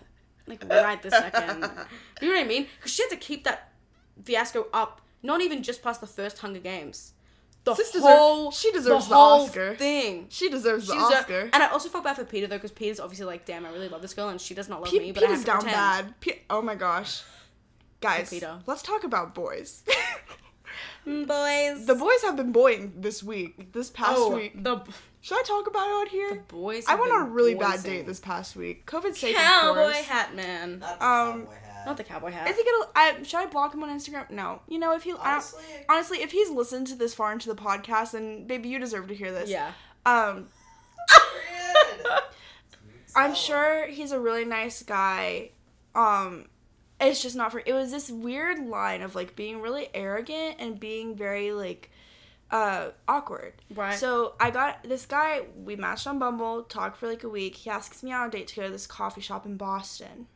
Like 0.47 0.63
right 0.69 1.01
this 1.01 1.11
second. 1.11 1.61
you 2.21 2.29
know 2.29 2.35
what 2.35 2.39
I 2.45 2.47
mean? 2.47 2.67
Because 2.77 2.93
she 2.93 3.03
had 3.03 3.09
to 3.09 3.17
keep 3.17 3.43
that 3.43 3.73
fiasco 4.23 4.67
up, 4.71 5.01
not 5.21 5.41
even 5.41 5.61
just 5.61 5.83
past 5.83 5.99
the 5.99 6.07
first 6.07 6.37
Hunger 6.39 6.61
Games. 6.61 7.11
The 7.65 7.75
Sis 7.75 7.91
deser- 7.93 8.01
whole 8.01 8.51
she 8.51 8.71
deserves 8.71 9.05
the, 9.07 9.11
the 9.15 9.19
Oscar. 9.19 9.75
thing. 9.75 10.25
She 10.29 10.49
deserves 10.49 10.87
the 10.87 10.93
She 10.93 10.99
deser- 10.99 11.19
Oscar. 11.21 11.49
And 11.53 11.63
I 11.63 11.67
also 11.67 11.87
felt 11.89 12.03
bad 12.03 12.15
for 12.17 12.25
Peeta 12.25 12.49
though, 12.49 12.57
because 12.57 12.71
Peeta's 12.73 12.99
obviously 12.99 13.25
like, 13.25 13.45
damn, 13.45 13.65
I 13.65 13.69
really 13.69 13.87
love 13.89 14.01
this 14.01 14.13
girl, 14.13 14.29
and 14.29 14.41
she 14.41 14.53
does 14.53 14.67
not 14.67 14.81
love 14.81 14.91
Pe- 14.91 14.99
me, 14.99 15.11
but 15.13 15.23
I 15.23 15.27
have 15.27 15.35
Peeta's 15.37 15.41
to 15.41 15.47
down 15.47 15.61
pretend. 15.61 15.75
bad. 16.07 16.19
Pe- 16.21 16.39
oh 16.49 16.61
my 16.61 16.75
gosh. 16.75 17.23
Guys, 18.01 18.29
Peeta. 18.31 18.61
let's 18.67 18.81
talk 18.81 19.03
about 19.05 19.33
boys. 19.33 19.83
Boys. 21.05 21.85
the 21.85 21.95
boys 21.95 22.21
have 22.21 22.37
been 22.37 22.51
boying 22.53 22.93
this 22.95 23.21
week, 23.21 23.73
this 23.73 23.89
past 23.89 24.13
oh, 24.17 24.35
week. 24.35 24.63
the 24.63 24.81
Should 25.19 25.37
I 25.37 25.43
talk 25.43 25.67
about 25.67 25.87
it 25.87 25.91
out 26.01 26.07
here? 26.07 26.43
boys. 26.47 26.85
I 26.87 26.91
have 26.91 26.99
went 27.01 27.11
on 27.11 27.21
a 27.21 27.25
been 27.25 27.33
really 27.33 27.55
bad 27.55 27.83
date 27.83 28.05
this 28.07 28.21
past 28.21 28.55
week. 28.55 28.85
COVID 28.85 29.13
safe, 29.15 29.35
of 29.35 29.41
Cowboy 29.41 29.73
course. 29.83 29.95
hat 30.05 30.33
man. 30.33 30.79
Not 30.79 30.91
Um, 30.93 30.97
cowboy 31.45 31.51
hat. 31.55 31.62
Not 31.85 31.97
the 31.97 32.03
cowboy 32.03 32.31
hat. 32.31 32.49
Is 32.49 32.57
he 32.57 32.63
gonna? 32.63 32.91
I, 32.95 33.23
should 33.23 33.39
I 33.39 33.45
block 33.47 33.73
him 33.73 33.83
on 33.83 33.89
Instagram? 33.89 34.29
No. 34.29 34.61
You 34.67 34.79
know, 34.79 34.93
if 34.95 35.03
he 35.03 35.13
Honestly, 35.13 35.63
honestly, 35.89 36.21
if 36.21 36.31
he's 36.31 36.49
listened 36.49 36.87
to 36.87 36.95
this 36.95 37.13
far 37.13 37.31
into 37.31 37.49
the 37.49 37.55
podcast, 37.55 38.11
then 38.11 38.47
baby, 38.47 38.69
you 38.69 38.79
deserve 38.79 39.07
to 39.07 39.15
hear 39.15 39.31
this. 39.31 39.49
yeah. 39.49 39.71
Um. 40.05 40.47
I'm 43.15 43.35
sure 43.35 43.87
he's 43.87 44.11
a 44.11 44.19
really 44.19 44.45
nice 44.45 44.81
guy. 44.81 45.51
Um, 45.93 46.45
it's 46.99 47.21
just 47.21 47.35
not 47.35 47.51
for. 47.51 47.61
It 47.65 47.73
was 47.73 47.91
this 47.91 48.09
weird 48.09 48.65
line 48.65 49.01
of 49.01 49.15
like 49.15 49.35
being 49.35 49.61
really 49.61 49.89
arrogant 49.93 50.55
and 50.59 50.79
being 50.79 51.15
very 51.15 51.51
like, 51.51 51.91
uh, 52.49 52.89
awkward. 53.07 53.53
Right. 53.73 53.97
So 53.97 54.33
I 54.39 54.51
got 54.51 54.83
this 54.83 55.05
guy. 55.05 55.43
We 55.55 55.75
matched 55.75 56.07
on 56.07 56.19
Bumble. 56.19 56.63
Talked 56.63 56.97
for 56.97 57.07
like 57.07 57.23
a 57.23 57.29
week. 57.29 57.55
He 57.55 57.69
asks 57.69 58.03
me 58.03 58.11
out 58.11 58.23
on 58.23 58.27
a 58.29 58.31
date 58.31 58.47
to 58.47 58.55
go 58.55 58.63
to 58.63 58.71
this 58.71 58.87
coffee 58.87 59.21
shop 59.21 59.45
in 59.45 59.57
Boston. 59.57 60.27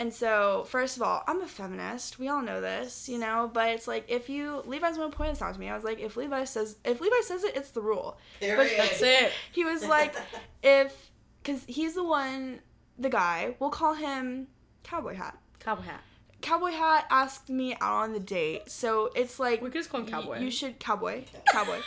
And 0.00 0.14
so, 0.14 0.64
first 0.66 0.96
of 0.96 1.02
all, 1.02 1.22
I'm 1.28 1.42
a 1.42 1.46
feminist. 1.46 2.18
We 2.18 2.28
all 2.28 2.40
know 2.40 2.62
this, 2.62 3.06
you 3.06 3.18
know. 3.18 3.50
But 3.52 3.68
it's 3.68 3.86
like 3.86 4.06
if 4.08 4.30
you 4.30 4.62
Levi's 4.64 4.96
one 4.96 5.10
point 5.10 5.32
this 5.32 5.42
out 5.42 5.52
to 5.52 5.60
me. 5.60 5.68
I 5.68 5.74
was 5.74 5.84
like, 5.84 6.00
if 6.00 6.16
Levi 6.16 6.44
says 6.44 6.78
if 6.86 7.02
Levi 7.02 7.20
says 7.22 7.44
it, 7.44 7.54
it's 7.54 7.68
the 7.72 7.82
rule. 7.82 8.16
Period. 8.40 8.72
That's 8.78 9.02
it. 9.02 9.30
He 9.52 9.62
was 9.62 9.84
like, 9.84 10.16
if 10.62 11.10
because 11.42 11.64
he's 11.68 11.96
the 11.96 12.02
one, 12.02 12.60
the 12.98 13.10
guy. 13.10 13.56
We'll 13.58 13.68
call 13.68 13.92
him 13.92 14.46
Cowboy 14.84 15.16
Hat. 15.16 15.36
Cowboy 15.58 15.82
hat. 15.82 16.00
Cowboy 16.40 16.70
Hat 16.70 17.04
asked 17.10 17.50
me 17.50 17.74
out 17.82 18.04
on 18.04 18.12
the 18.14 18.20
date, 18.20 18.70
so 18.70 19.10
it's 19.14 19.38
like 19.38 19.60
We 19.60 19.68
could 19.68 19.80
just 19.80 19.90
call 19.90 20.00
him 20.00 20.06
y- 20.06 20.12
Cowboy. 20.12 20.38
You 20.38 20.50
should 20.50 20.80
cowboy, 20.80 21.24
cowboy. 21.52 21.80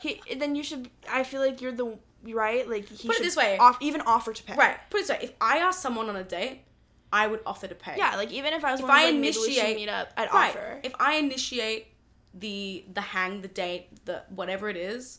He 0.00 0.20
then 0.36 0.56
you 0.56 0.64
should. 0.64 0.90
I 1.08 1.22
feel 1.22 1.40
like 1.40 1.60
you're 1.60 1.70
the 1.70 1.96
right. 2.24 2.68
Like 2.68 2.88
he 2.88 3.06
Put 3.06 3.18
it 3.18 3.22
this 3.22 3.36
way. 3.36 3.56
off, 3.58 3.78
even 3.80 4.00
offer 4.00 4.32
to 4.32 4.42
pay. 4.42 4.56
Right. 4.56 4.78
Put 4.90 5.02
it 5.02 5.06
this 5.06 5.10
way: 5.10 5.18
if 5.22 5.32
I 5.40 5.58
ask 5.58 5.80
someone 5.80 6.08
on 6.08 6.16
a 6.16 6.24
date, 6.24 6.62
I 7.12 7.26
would 7.26 7.40
offer 7.44 7.66
to 7.68 7.74
pay. 7.74 7.96
Yeah, 7.98 8.16
like 8.16 8.30
even 8.32 8.52
if 8.54 8.64
I 8.64 8.72
was 8.72 8.80
If 8.80 8.86
one 8.88 8.96
of, 8.96 8.96
I 8.96 9.04
like, 9.06 9.14
maybe 9.16 9.26
we 9.26 9.32
should 9.32 9.42
initiate- 9.44 9.76
meet 9.76 9.88
up, 9.88 10.12
I'd 10.16 10.32
Right. 10.32 10.50
offer. 10.50 10.80
If 10.82 10.94
I 10.98 11.14
initiate 11.16 11.88
the 12.34 12.84
the 12.92 13.00
hang, 13.02 13.42
the 13.42 13.48
date, 13.48 14.04
the 14.06 14.22
whatever 14.30 14.68
it 14.70 14.76
is, 14.76 15.18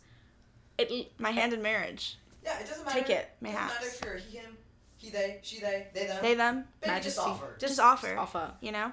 it 0.78 1.12
My 1.20 1.32
hand 1.32 1.54
in 1.54 1.62
marriage. 1.62 2.18
Yeah, 2.44 2.60
it 2.60 2.68
doesn't 2.68 2.84
matter. 2.86 3.00
Take 3.00 3.10
it, 3.10 3.30
Doesn't 3.42 3.56
matter 3.56 3.86
if 3.88 4.02
you're 4.04 4.18
he, 4.18 4.38
him, 4.38 4.58
he, 4.98 5.10
they, 5.12 5.40
she, 5.44 5.60
they, 5.60 5.88
they, 5.94 6.08
them. 6.08 6.18
They 6.22 6.34
them. 6.34 6.56
Baby, 6.82 6.92
Majesty. 6.94 7.10
just 7.10 7.20
offer. 7.20 7.56
Just, 7.60 7.80
offer. 7.80 8.18
offer. 8.18 8.54
You 8.60 8.72
know. 8.74 8.92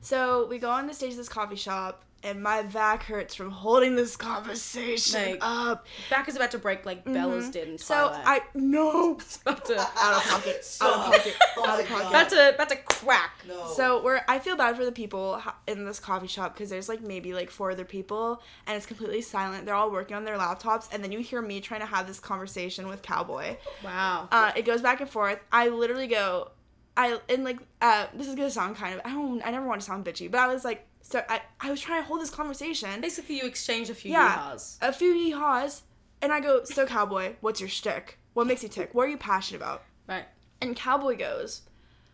So 0.00 0.46
we 0.46 0.58
go 0.58 0.70
on 0.70 0.86
the 0.86 0.94
stage 0.94 1.10
of 1.12 1.18
this 1.18 1.28
coffee 1.28 1.56
shop, 1.56 2.04
and 2.22 2.42
my 2.42 2.62
back 2.62 3.04
hurts 3.04 3.34
from 3.34 3.50
holding 3.50 3.96
this 3.96 4.16
conversation 4.16 5.32
Like, 5.32 5.38
up. 5.42 5.86
Back 6.10 6.28
is 6.28 6.36
about 6.36 6.50
to 6.52 6.58
break 6.58 6.84
like 6.84 7.04
Bella's 7.04 7.46
Mhm. 7.48 7.52
did 7.52 7.68
in 7.68 7.78
So 7.78 7.94
Twilight. 7.94 8.22
I 8.26 8.40
no. 8.54 9.14
It's 9.20 9.40
about 9.40 9.64
to 9.66 9.80
Out 9.96 10.16
of 10.16 10.22
pocket. 10.24 10.76
Out 10.80 10.94
of 10.94 11.04
pocket. 11.14 11.36
Oh 11.56 11.62
Out 11.62 11.66
my 11.68 11.80
of 11.80 11.88
pocket. 11.88 12.02
God. 12.02 12.08
about 12.10 12.28
to 12.30 12.54
about 12.54 12.68
to 12.70 12.76
crack. 12.76 13.30
No. 13.48 13.66
So 13.74 14.02
we're 14.02 14.20
I 14.28 14.38
feel 14.38 14.56
bad 14.56 14.76
for 14.76 14.84
the 14.84 14.92
people 14.92 15.42
in 15.66 15.84
this 15.84 15.98
coffee 16.00 16.26
shop 16.26 16.54
because 16.54 16.70
there's 16.70 16.88
like 16.88 17.00
maybe 17.00 17.32
like 17.32 17.50
four 17.50 17.70
other 17.70 17.84
people 17.84 18.42
and 18.66 18.76
it's 18.76 18.86
completely 18.86 19.22
silent. 19.22 19.64
They're 19.66 19.74
all 19.74 19.90
working 19.90 20.16
on 20.16 20.24
their 20.24 20.36
laptops 20.36 20.88
and 20.92 21.02
then 21.02 21.12
you 21.12 21.20
hear 21.20 21.40
me 21.42 21.60
trying 21.60 21.80
to 21.80 21.86
have 21.86 22.06
this 22.06 22.20
conversation 22.20 22.88
with 22.88 23.02
Cowboy. 23.02 23.56
Wow. 23.84 24.28
Uh, 24.30 24.52
it 24.56 24.62
goes 24.66 24.82
back 24.82 25.00
and 25.00 25.08
forth. 25.08 25.38
I 25.50 25.68
literally 25.68 26.06
go, 26.06 26.50
I 26.96 27.18
and 27.28 27.44
like 27.44 27.58
uh, 27.80 28.06
this 28.14 28.26
is 28.28 28.34
gonna 28.34 28.50
sound 28.50 28.76
kind 28.76 28.94
of 28.94 29.00
I 29.04 29.10
don't 29.14 29.40
I 29.46 29.50
never 29.50 29.66
want 29.66 29.80
to 29.80 29.86
sound 29.86 30.04
bitchy, 30.04 30.30
but 30.30 30.40
I 30.40 30.52
was 30.52 30.64
like 30.64 30.86
so 31.10 31.22
I 31.28 31.42
I 31.60 31.70
was 31.70 31.80
trying 31.80 32.02
to 32.02 32.06
hold 32.06 32.20
this 32.20 32.30
conversation, 32.30 33.00
Basically, 33.00 33.36
you 33.36 33.46
exchange 33.46 33.90
a 33.90 33.94
few 33.94 34.12
Yeah. 34.12 34.36
yeehaws. 34.38 34.78
a 34.80 34.92
few 34.92 35.12
yeehaws, 35.14 35.82
and 36.22 36.32
I 36.32 36.40
go 36.40 36.64
so 36.64 36.86
Cowboy, 36.86 37.34
what's 37.40 37.60
your 37.60 37.68
shtick? 37.68 38.18
What 38.34 38.46
makes 38.46 38.62
you 38.62 38.68
tick? 38.68 38.94
What 38.94 39.06
are 39.06 39.10
you 39.10 39.16
passionate 39.18 39.58
about? 39.60 39.82
Right. 40.08 40.24
And 40.60 40.76
Cowboy 40.76 41.16
goes, 41.16 41.62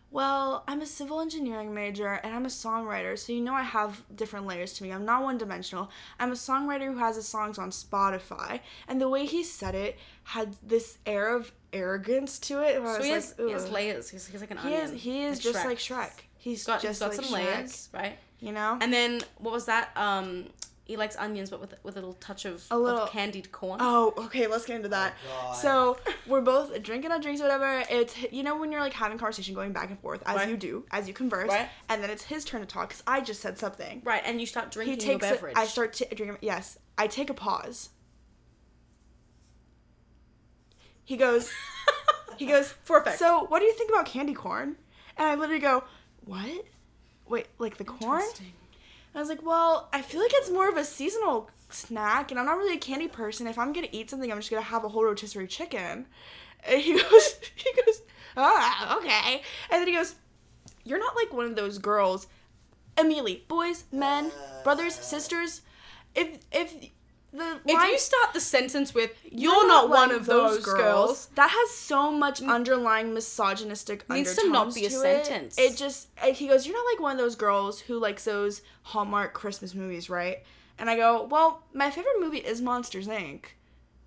Well, 0.09 0.63
I'm 0.67 0.81
a 0.81 0.85
civil 0.85 1.19
engineering 1.19 1.73
major 1.73 2.13
and 2.23 2.33
I'm 2.33 2.45
a 2.45 2.49
songwriter, 2.49 3.17
so 3.19 3.33
you 3.33 3.41
know 3.41 3.53
I 3.53 3.63
have 3.63 4.03
different 4.15 4.47
layers 4.47 4.73
to 4.73 4.83
me. 4.83 4.91
I'm 4.91 5.05
not 5.05 5.21
one 5.23 5.37
dimensional. 5.37 5.91
I'm 6.19 6.31
a 6.31 6.35
songwriter 6.35 6.85
who 6.91 6.97
has 6.97 7.17
his 7.17 7.27
songs 7.27 7.57
on 7.59 7.71
Spotify. 7.71 8.61
And 8.87 8.99
the 9.01 9.09
way 9.09 9.25
he 9.25 9.43
said 9.43 9.75
it 9.75 9.97
had 10.23 10.55
this 10.63 10.97
air 11.05 11.35
of 11.35 11.51
arrogance 11.73 12.39
to 12.39 12.61
it. 12.63 12.75
So 12.75 13.03
he 13.03 13.11
like, 13.11 13.21
has, 13.21 13.35
he 13.37 13.51
has 13.51 13.69
layers. 13.69 14.09
He's, 14.09 14.27
he's 14.27 14.41
like 14.41 14.51
an 14.51 14.57
He 14.57 14.73
is, 14.73 14.91
he 14.91 15.23
is 15.23 15.39
just 15.39 15.65
like 15.65 15.77
Shrek. 15.77 16.11
He's 16.37 16.59
He's 16.59 16.65
got, 16.65 16.81
just 16.81 17.01
he's 17.01 17.09
got 17.09 17.17
like 17.17 17.25
some 17.25 17.25
Shrek, 17.25 17.55
layers, 17.55 17.89
right? 17.93 18.17
You 18.39 18.51
know? 18.51 18.77
And 18.81 18.93
then 18.93 19.21
what 19.37 19.51
was 19.53 19.65
that? 19.65 19.89
Um, 19.95 20.45
he 20.85 20.95
likes 20.95 21.17
onions, 21.17 21.49
but 21.49 21.59
with 21.59 21.73
with 21.83 21.95
a 21.97 21.99
little 21.99 22.13
touch 22.13 22.45
of, 22.45 22.63
A 22.71 22.77
little- 22.77 23.01
of 23.01 23.09
candied 23.11 23.51
corn. 23.51 23.79
Oh, 23.81 24.13
okay, 24.17 24.47
let's 24.47 24.65
get 24.65 24.77
into 24.77 24.87
that. 24.89 25.15
God. 25.27 25.53
So 25.53 25.97
we're 26.27 26.39
both 26.41 26.81
drinking 26.81 27.11
our 27.11 27.19
drinks 27.19 27.41
or 27.41 27.45
whatever. 27.45 27.83
It's 27.89 28.15
you 28.31 28.43
know 28.43 28.55
when 28.57 28.71
you're 28.71 28.79
like 28.79 28.93
having 28.93 29.17
conversation 29.17 29.53
going 29.53 29.73
back 29.73 29.89
and 29.89 29.99
forth 29.99 30.23
as 30.25 30.35
Right. 30.37 30.49
you 30.49 30.55
do, 30.55 30.85
as 30.91 31.07
you 31.07 31.13
converse, 31.13 31.49
Right. 31.49 31.67
and 31.89 32.01
then 32.01 32.09
it's 32.09 32.23
his 32.23 32.45
turn 32.45 32.61
to 32.61 32.67
talk 32.67 32.87
because 32.89 33.03
I 33.05 33.19
just 33.21 33.41
said 33.41 33.57
something. 33.57 34.01
Right, 34.05 34.21
and 34.25 34.39
you 34.39 34.45
start 34.47 34.71
drinking 34.71 34.93
He 34.93 34.97
drinking 34.99 35.19
takes 35.19 35.25
your 35.41 35.49
it. 35.49 35.55
beverage. 35.55 35.57
I 35.57 35.65
start 35.67 35.93
t- 35.93 36.05
drinking. 36.05 36.37
Yes, 36.41 36.77
I 36.97 37.07
take 37.07 37.29
a 37.29 37.33
pause. 37.33 37.89
He 41.03 41.17
goes. 41.17 41.51
He 42.37 42.45
goes. 42.45 42.73
Perfect. 42.85 43.17
So, 43.19 43.45
what 43.45 43.59
do 43.59 43.65
you 43.65 43.73
think 43.73 43.89
about 43.89 44.05
candy 44.05 44.33
corn? 44.33 44.75
And 45.17 45.27
I 45.27 45.35
literally 45.35 45.59
go, 45.61 45.83
"What? 46.25 46.65
Wait, 47.29 47.47
like 47.57 47.77
the 47.77 47.83
corn?" 47.83 48.23
I 49.15 49.19
was 49.19 49.29
like, 49.29 49.43
well, 49.43 49.89
I 49.91 50.03
feel 50.03 50.21
like 50.21 50.31
it's 50.35 50.51
more 50.51 50.69
of 50.69 50.77
a 50.77 50.83
seasonal 50.83 51.49
snack, 51.69 52.29
and 52.29 52.39
I'm 52.39 52.45
not 52.45 52.57
really 52.57 52.75
a 52.75 52.79
candy 52.79 53.07
person. 53.07 53.47
If 53.47 53.57
I'm 53.57 53.73
gonna 53.73 53.87
eat 53.91 54.11
something, 54.11 54.31
I'm 54.31 54.37
just 54.37 54.51
gonna 54.51 54.61
have 54.61 54.83
a 54.83 54.89
whole 54.89 55.03
rotisserie 55.03 55.47
chicken. 55.47 56.05
And 56.63 56.81
he 56.81 56.93
goes, 57.01 57.39
he 57.55 57.73
goes, 57.73 58.01
ah, 58.35 58.97
okay. 58.97 59.41
And 59.71 59.81
then 59.81 59.87
he 59.87 59.93
goes, 59.95 60.15
you're 60.83 60.99
not 60.99 61.15
like 61.15 61.33
one 61.33 61.45
of 61.45 61.55
those 61.55 61.79
girls. 61.79 62.27
Immediately, 62.97 63.45
boys, 63.47 63.85
men, 63.91 64.31
brothers, 64.63 64.95
sisters. 64.95 65.61
If 66.15 66.39
if 66.51 66.73
the 67.37 67.59
If 67.65 67.73
line- 67.75 67.91
you 67.91 67.99
start 67.99 68.33
the 68.33 68.39
sentence 68.41 68.93
with 68.93 69.11
"You're, 69.31 69.67
not, 69.67 69.89
one 69.89 70.11
of 70.11 70.25
those 70.25 70.63
girls," 70.63 71.27
That 71.35 71.49
has 71.49 71.71
so 71.71 72.11
much 72.11 72.41
underlying 72.41 73.13
misogynistic 73.13 74.09
Needs 74.09 74.29
undertones 74.31 74.47
to 74.47 74.51
not 74.51 74.75
be 74.75 74.85
a 74.85 74.89
sentence. 74.89 75.57
It 75.57 75.77
just 75.77 76.07
uh, 76.21 76.33
he 76.33 76.47
goes, 76.47 76.65
"You're 76.65 76.75
not 76.75 76.85
like 76.91 76.99
one 77.01 77.11
of 77.13 77.17
those 77.17 77.35
girls 77.35 77.81
who 77.81 77.99
likes 77.99 78.25
those 78.25 78.61
Hallmark 78.83 79.33
Christmas 79.33 79.73
movies, 79.73 80.09
right?" 80.09 80.43
And 80.79 80.89
I 80.89 80.95
go, 80.95 81.23
"Well, 81.23 81.63
my 81.73 81.89
favorite 81.91 82.19
movie 82.19 82.39
is 82.39 82.61
Monsters 82.61 83.07
Inc." 83.07 83.45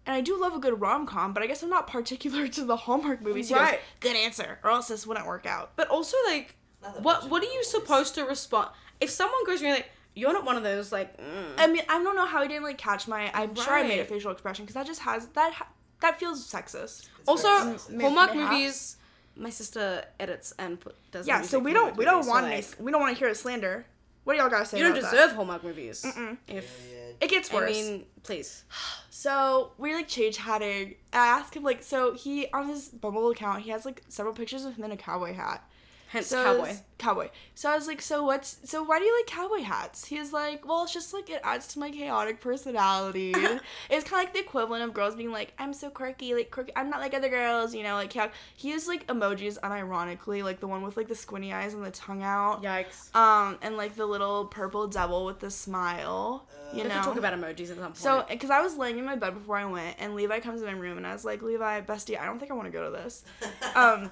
And 0.07 0.15
I 0.17 0.23
do 0.23 0.41
love 0.41 0.55
a 0.55 0.59
good 0.59 0.81
rom 0.81 1.07
com, 1.07 1.33
but 1.35 1.43
I 1.43 1.47
guess 1.47 1.63
I'm 1.63 1.69
not 1.71 1.87
particular 1.87 2.49
to 2.57 2.65
the 2.65 2.77
Hallmark 2.77 3.21
movies. 3.23 3.49
He 3.49 3.55
goes, 3.55 3.63
Right. 3.63 3.81
Good 4.01 4.17
answer, 4.17 4.59
or 4.65 4.71
else 4.71 4.89
this 4.89 5.07
wouldn't 5.07 5.27
work 5.27 5.47
out. 5.47 5.73
but 5.77 5.89
also 5.89 6.17
like, 6.27 6.57
what 7.01 7.29
what 7.29 7.43
are 7.43 7.47
you 7.47 7.53
movies. 7.57 7.69
supposed 7.71 8.15
to 8.15 8.25
respond 8.25 8.71
if 9.01 9.11
someone 9.11 9.45
goes 9.47 9.59
to 9.61 9.65
me 9.67 9.73
like, 9.73 9.91
"You're 10.15 10.33
not 10.33 10.45
one 10.45 10.57
of 10.57 10.63
those," 10.63 10.93
like, 10.93 11.17
mm. 11.17 11.55
I 11.59 11.67
mean, 11.67 11.83
I 11.89 12.03
don't 12.03 12.17
know 12.17 12.27
how 12.27 12.43
he 12.43 12.49
didn't 12.49 12.65
like 12.65 12.79
catch 12.79 13.09
my. 13.09 13.31
I'm 13.35 13.55
sure 13.55 13.75
I 13.75 13.83
made 13.83 14.01
a 14.01 14.05
facial 14.05 14.31
expression 14.31 14.65
because 14.65 14.75
that 14.75 14.87
just 14.87 15.01
has 15.03 15.27
that 15.29 15.53
ha- 15.53 15.69
that 16.01 16.19
feels 16.19 16.47
sexist. 16.47 17.09
It's 17.19 17.29
also 17.29 17.49
sexist. 17.49 18.01
Hallmark 18.01 18.35
mayhaps. 18.35 18.53
movies. 18.53 18.97
My 19.37 19.51
sister 19.51 20.05
edits 20.19 20.53
and 20.59 20.79
put, 20.79 20.97
does. 21.13 21.25
the 21.25 21.33
Yeah, 21.33 21.43
so 21.43 21.59
we 21.59 21.73
don't 21.73 21.97
we 21.97 22.05
don't 22.05 22.17
movies, 22.17 22.27
so, 22.27 22.33
want 22.33 22.47
like, 22.47 22.53
any 22.55 22.67
we 22.85 22.93
don't 22.93 23.01
want 23.01 23.15
to 23.15 23.19
hear 23.19 23.29
a 23.29 23.35
slander. 23.35 23.87
What 24.25 24.35
do 24.35 24.39
y'all 24.41 24.51
gotta 24.51 24.67
say? 24.67 24.77
You 24.79 24.85
don't 24.85 24.99
about 24.99 25.11
that? 25.11 25.17
deserve 25.17 25.33
Hallmark 25.33 25.65
movies. 25.65 26.03
Mm-mm. 26.03 26.37
If 26.47 26.89
Period. 26.91 27.17
It 27.21 27.31
gets 27.31 27.53
worse, 27.53 27.71
I 27.71 27.73
mean, 27.73 28.07
please. 28.23 28.65
So 29.11 29.73
we 29.77 29.95
like 29.95 30.09
change 30.09 30.37
chatting. 30.39 30.95
I 31.13 31.27
asked 31.27 31.55
him 31.55 31.63
like 31.63 31.83
so 31.83 32.15
he 32.15 32.49
on 32.53 32.69
his 32.69 32.89
Bumble 32.89 33.31
account 33.31 33.63
he 33.63 33.71
has 33.71 33.85
like 33.85 34.03
several 34.09 34.35
pictures 34.35 34.65
of 34.65 34.77
him 34.77 34.85
in 34.85 34.93
a 34.93 34.97
cowboy 34.97 35.35
hat. 35.35 35.69
Hence 36.11 36.27
So 36.27 36.43
cowboy. 36.43 36.61
was- 36.61 36.83
cowboy. 36.99 37.29
So 37.55 37.71
I 37.71 37.77
was 37.77 37.87
like, 37.87 38.03
so 38.03 38.25
what's 38.25 38.59
so 38.65 38.83
why 38.83 38.99
do 38.99 39.05
you 39.05 39.17
like 39.17 39.27
cowboy 39.27 39.63
hats? 39.63 40.07
He 40.07 40.19
was 40.19 40.33
like, 40.33 40.67
well, 40.67 40.83
it's 40.83 40.93
just 40.93 41.15
like 41.15 41.31
it 41.31 41.41
adds 41.45 41.69
to 41.69 41.79
my 41.79 41.89
chaotic 41.91 42.41
personality. 42.41 43.31
it's 43.91 44.05
kind 44.05 44.05
of 44.05 44.13
like 44.13 44.33
the 44.33 44.41
equivalent 44.41 44.83
of 44.83 44.93
girls 44.93 45.15
being 45.15 45.31
like, 45.31 45.53
I'm 45.57 45.73
so 45.73 45.89
quirky, 45.89 46.35
like 46.35 46.51
quirky. 46.51 46.73
I'm 46.75 46.91
not 46.91 46.99
like 46.99 47.15
other 47.15 47.29
girls, 47.29 47.77
you 47.77 47.85
know, 47.85 47.95
like 47.95 48.11
chaotic. 48.11 48.33
He 48.57 48.71
used 48.71 48.89
like 48.89 49.07
emojis 49.07 49.59
unironically, 49.61 50.43
like 50.43 50.59
the 50.59 50.67
one 50.67 50.83
with 50.83 50.97
like 50.97 51.07
the 51.07 51.15
squinty 51.15 51.53
eyes 51.53 51.75
and 51.75 51.85
the 51.85 51.93
tongue 51.93 52.25
out. 52.25 52.63
Yikes. 52.65 53.15
Um, 53.15 53.57
and 53.63 53.77
like 53.77 53.95
the 53.95 54.05
little 54.07 54.47
purple 54.47 54.89
devil 54.89 55.25
with 55.25 55.39
the 55.39 55.51
smile. 55.51 56.49
Uh, 56.73 56.77
you 56.77 56.83
know. 56.85 56.91
have 56.91 57.05
to 57.05 57.09
talk 57.11 57.19
about 57.19 57.35
emojis 57.35 57.71
at 57.71 57.77
some 57.77 57.85
point. 57.85 57.97
So, 57.97 58.27
because 58.29 58.51
I 58.51 58.61
was 58.61 58.77
laying 58.77 58.99
in 58.99 59.05
my 59.05 59.15
bed 59.17 59.35
before 59.35 59.57
I 59.57 59.65
went, 59.65 59.97
and 60.01 60.17
Levi 60.17 60.41
comes 60.41 60.61
in 60.61 60.67
my 60.67 60.73
room, 60.73 60.97
and 60.97 61.07
I 61.07 61.13
was 61.13 61.25
like, 61.25 61.41
Levi, 61.41 61.83
bestie, 61.83 62.19
I 62.21 62.25
don't 62.27 62.39
think 62.41 62.51
I 62.51 62.55
want 62.55 62.67
to 62.67 62.73
go 62.73 62.85
to 62.85 62.91
this. 62.91 63.25
Um, 63.77 64.11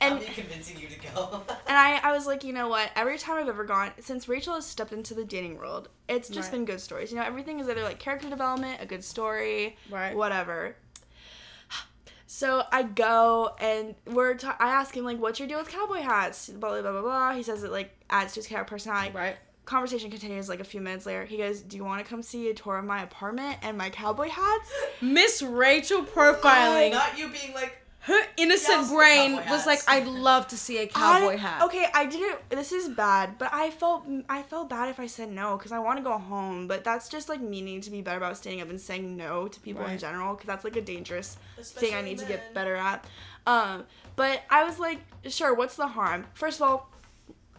And- 0.00 0.20
convincing 0.22 0.78
you 0.80 0.88
to 0.88 0.98
go. 1.00 1.42
And 1.66 1.78
I, 1.78 1.98
I 2.02 2.12
was 2.12 2.26
like, 2.26 2.44
you 2.44 2.52
know 2.52 2.68
what? 2.68 2.90
Every 2.94 3.18
time 3.18 3.38
I've 3.38 3.48
ever 3.48 3.64
gone, 3.64 3.90
since 4.00 4.28
Rachel 4.28 4.54
has 4.54 4.66
stepped 4.66 4.92
into 4.92 5.14
the 5.14 5.24
dating 5.24 5.56
world, 5.58 5.88
it's 6.08 6.28
just 6.28 6.48
Right. 6.50 6.58
been 6.58 6.64
good 6.66 6.80
stories. 6.80 7.10
You 7.10 7.18
know, 7.18 7.24
everything 7.24 7.58
is 7.58 7.68
either 7.68 7.82
like 7.82 7.98
character 7.98 8.28
development, 8.28 8.80
a 8.82 8.86
good 8.86 9.02
story, 9.02 9.76
Right. 9.90 10.14
whatever. 10.14 10.76
So 12.26 12.64
I 12.72 12.82
go 12.82 13.54
and 13.60 13.94
we're. 14.06 14.34
Ta- 14.34 14.56
I 14.58 14.68
ask 14.70 14.96
him 14.96 15.04
like, 15.04 15.20
"What's 15.20 15.38
your 15.38 15.46
deal 15.46 15.58
with 15.58 15.68
cowboy 15.68 16.00
hats?" 16.00 16.48
Blah 16.48 16.70
blah 16.70 16.82
blah 16.82 16.92
blah 16.92 17.02
blah. 17.02 17.34
He 17.34 17.42
says 17.44 17.62
it 17.62 17.70
like 17.70 17.94
adds 18.10 18.32
to 18.34 18.40
his 18.40 18.46
character 18.48 18.70
personality. 18.74 19.12
Right. 19.14 19.36
Conversation 19.66 20.10
continues 20.10 20.48
like 20.48 20.58
a 20.60 20.64
few 20.64 20.80
minutes 20.80 21.06
later. 21.06 21.24
He 21.24 21.36
goes, 21.36 21.60
"Do 21.60 21.76
you 21.76 21.84
want 21.84 22.02
to 22.04 22.08
come 22.08 22.22
see 22.22 22.50
a 22.50 22.54
tour 22.54 22.78
of 22.78 22.84
my 22.86 23.02
apartment 23.02 23.58
and 23.62 23.78
my 23.78 23.88
cowboy 23.88 24.28
hats?" 24.30 24.72
Miss 25.00 25.42
Rachel 25.42 26.02
profiling. 26.02 26.90
Not 26.90 27.16
you 27.18 27.28
being 27.28 27.54
like, 27.54 27.78
Her 28.04 28.20
innocent 28.36 28.82
Yes, 28.82 28.92
brain 28.92 29.36
was 29.48 29.66
like. 29.66 29.80
I'd 29.88 30.06
love 30.06 30.46
to 30.48 30.58
see 30.58 30.76
a 30.78 30.86
cowboy 30.86 31.32
I- 31.32 31.36
hat. 31.36 31.62
Okay, 31.62 31.86
I 31.94 32.04
didn't. 32.04 32.50
This 32.50 32.70
is 32.70 32.88
bad, 32.90 33.38
but 33.38 33.48
I 33.52 33.70
felt 33.70 34.06
I 34.28 34.42
felt 34.42 34.68
bad 34.68 34.90
if 34.90 35.00
I 35.00 35.06
said 35.06 35.32
no 35.32 35.56
because 35.56 35.72
I 35.72 35.78
want 35.78 35.98
to 35.98 36.02
go 36.04 36.18
home. 36.18 36.68
But 36.68 36.84
that's 36.84 37.08
just 37.08 37.30
like 37.30 37.40
me 37.40 37.62
needing 37.62 37.80
to 37.80 37.90
be 37.90 38.02
better 38.02 38.18
about 38.18 38.36
standing 38.36 38.60
up 38.60 38.68
and 38.68 38.78
saying 38.78 39.16
no 39.16 39.48
to 39.48 39.58
people 39.60 39.86
in 39.86 39.96
general 39.96 40.34
because 40.34 40.46
that's 40.46 40.64
like 40.64 40.76
a 40.76 40.82
dangerous 40.82 41.38
thing 41.56 41.94
I 41.94 41.98
Especially 41.98 42.02
need 42.10 42.18
to 42.18 42.26
get 42.26 42.52
better 42.52 42.76
at. 42.76 43.06
Um, 43.46 43.84
but 44.16 44.42
I 44.50 44.64
was 44.64 44.78
like, 44.78 45.00
sure, 45.28 45.54
what's 45.54 45.76
the 45.76 45.86
harm? 45.86 46.26
First 46.34 46.60
of 46.60 46.68
all, 46.68 46.90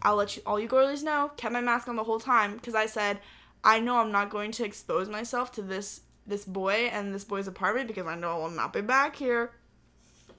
I'll 0.04 0.16
let 0.16 0.36
you 0.36 0.44
all 0.46 0.60
you 0.60 0.68
girlies 0.68 1.04
know. 1.04 1.32
Kept 1.38 1.54
my 1.54 1.62
mask 1.62 1.88
on 1.88 1.96
the 1.96 2.04
whole 2.04 2.20
time 2.20 2.54
because 2.54 2.76
I 2.76 2.86
said 2.86 3.20
I 3.64 3.80
know 3.80 3.98
I'm 3.98 4.12
not 4.12 4.30
going 4.30 4.52
to 4.52 4.64
expose 4.64 5.10
myself 5.10 5.52
to 5.54 5.64
this 5.64 6.02
this 6.28 6.46
boy 6.46 6.90
and 6.92 7.14
this 7.16 7.24
boy's 7.24 7.48
apartment 7.48 7.88
because 7.88 8.06
I 8.06 8.14
know 8.16 8.32
I 8.32 8.38
will 8.38 8.52
not 8.52 8.74
be 8.74 8.82
back 8.82 9.16
here. 9.16 9.52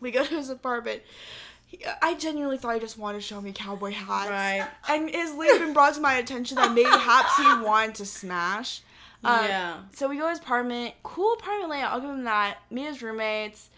We 0.01 0.11
go 0.11 0.24
to 0.24 0.36
his 0.36 0.51
apartment. 0.51 1.03
He, 1.66 1.80
I 2.01 2.14
genuinely 2.14 2.59
thought 2.59 2.74
he 2.74 2.80
just 2.80 2.99
wanted 2.99 3.18
to 3.18 3.22
show 3.22 3.40
me 3.40 3.53
cowboy 3.53 3.92
hats. 3.92 4.30
Right. 4.30 4.68
And 4.88 5.11
it's 5.12 5.34
later 5.34 5.59
been 5.59 5.72
brought 5.72 5.94
to 5.94 6.01
my 6.01 6.14
attention 6.14 6.57
that 6.57 6.72
maybe 6.72 6.88
perhaps 6.88 7.36
he 7.36 7.42
wanted 7.64 7.97
to 7.97 8.07
smash. 8.07 8.82
Um, 9.24 9.44
yeah. 9.44 9.80
So 9.92 10.09
we 10.09 10.16
go 10.16 10.24
to 10.24 10.30
his 10.30 10.38
apartment. 10.38 10.94
Cool 11.03 11.34
apartment 11.34 11.70
layout. 11.70 11.92
I'll 11.92 12.01
give 12.01 12.11
him 12.11 12.24
that. 12.24 12.59
Me 12.70 12.86
and 12.86 12.94
his 12.94 13.03
roommates. 13.03 13.70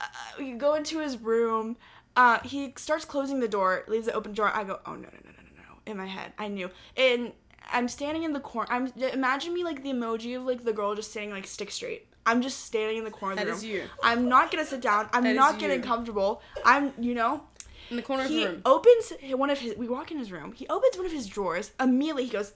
Uh, 0.00 0.06
we 0.38 0.52
go 0.52 0.74
into 0.74 0.98
his 0.98 1.16
room. 1.16 1.76
Uh, 2.14 2.40
he 2.40 2.74
starts 2.76 3.04
closing 3.04 3.40
the 3.40 3.48
door, 3.48 3.84
leaves 3.88 4.06
the 4.06 4.12
open 4.12 4.34
door. 4.34 4.48
I 4.54 4.64
go, 4.64 4.80
oh 4.84 4.92
no 4.92 4.96
no 4.96 5.02
no 5.02 5.30
no 5.30 5.42
no 5.42 5.62
no! 5.62 5.90
In 5.90 5.96
my 5.96 6.06
head, 6.06 6.32
I 6.38 6.48
knew. 6.48 6.70
And 6.96 7.32
I'm 7.72 7.88
standing 7.88 8.24
in 8.24 8.34
the 8.34 8.40
corner. 8.40 8.68
I'm 8.70 8.92
imagine 8.96 9.54
me 9.54 9.64
like 9.64 9.82
the 9.82 9.90
emoji 9.90 10.36
of 10.36 10.44
like 10.44 10.64
the 10.64 10.72
girl 10.74 10.94
just 10.94 11.10
standing 11.10 11.30
like 11.30 11.46
stick 11.46 11.70
straight. 11.70 12.06
I'm 12.24 12.40
just 12.42 12.64
standing 12.64 12.98
in 12.98 13.04
the 13.04 13.10
corner 13.10 13.40
of 13.40 13.46
the 13.46 13.52
is 13.52 13.62
room. 13.64 13.72
you. 13.72 13.82
I'm 14.02 14.28
not 14.28 14.50
gonna 14.50 14.64
sit 14.64 14.80
down. 14.80 15.08
I'm 15.12 15.24
That 15.24 15.30
is 15.30 15.36
not 15.36 15.58
getting 15.58 15.80
you. 15.80 15.84
comfortable. 15.84 16.40
I'm 16.64 16.92
you 16.98 17.14
know. 17.14 17.42
In 17.90 17.96
the 17.96 18.02
corner 18.02 18.22
of 18.24 18.28
the 18.30 18.44
room. 18.46 18.54
He 18.56 18.62
opens 18.64 19.12
one 19.34 19.50
of 19.50 19.58
his. 19.58 19.76
We 19.76 19.88
walk 19.88 20.10
in 20.12 20.18
his 20.18 20.30
room. 20.32 20.52
He 20.52 20.66
opens 20.68 20.96
one 20.96 21.04
of 21.06 21.12
his 21.12 21.26
drawers. 21.26 21.72
Immediately, 21.80 22.24
he 22.26 22.30
goes, 22.30 22.52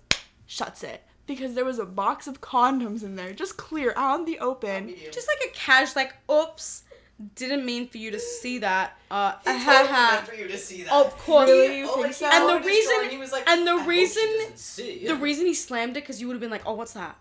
shuts 0.46 0.82
it 0.84 1.02
because 1.26 1.54
there 1.54 1.64
was 1.64 1.78
a 1.78 1.84
box 1.84 2.26
of 2.28 2.40
condoms 2.40 3.02
in 3.02 3.16
there, 3.16 3.32
just 3.32 3.56
clear 3.56 3.92
out 3.96 4.20
in 4.20 4.24
the 4.24 4.38
open. 4.38 4.94
Just 5.12 5.26
like 5.28 5.50
a 5.50 5.52
cash, 5.52 5.96
like, 5.96 6.14
oops, 6.30 6.84
didn't 7.34 7.64
mean 7.66 7.88
for 7.88 7.98
you 7.98 8.12
to 8.12 8.20
see 8.20 8.58
that. 8.60 8.96
Uh, 9.10 9.32
He 9.44 9.50
ha 9.50 9.72
totally 9.72 9.88
ha. 9.92 10.10
meant 10.14 10.28
for 10.28 10.34
you 10.36 10.46
to 10.48 10.56
see 10.56 10.84
that. 10.84 10.92
Of 10.92 11.18
course. 11.18 11.50
Really? 11.50 11.78
You 11.78 11.88
Oh, 11.90 12.00
think 12.02 12.14
so? 12.14 12.26
And 12.26 12.44
the 12.44 12.52
opened 12.52 12.62
drawer 12.64 12.72
reason- 12.74 13.10
he 13.10 13.18
was 13.18 13.32
like, 13.32 13.48
and 13.48 13.66
the 13.66 13.72
"I 13.72 13.84
reason- 13.84 14.56
see." 14.56 15.06
The 15.06 15.16
reason 15.16 15.46
he 15.46 15.54
slammed 15.54 15.96
it, 15.96 16.00
because 16.00 16.20
you 16.20 16.28
would 16.28 16.34
have 16.34 16.40
been 16.40 16.50
like, 16.50 16.62
oh, 16.64 16.74
what's 16.74 16.92
that? 16.92 17.16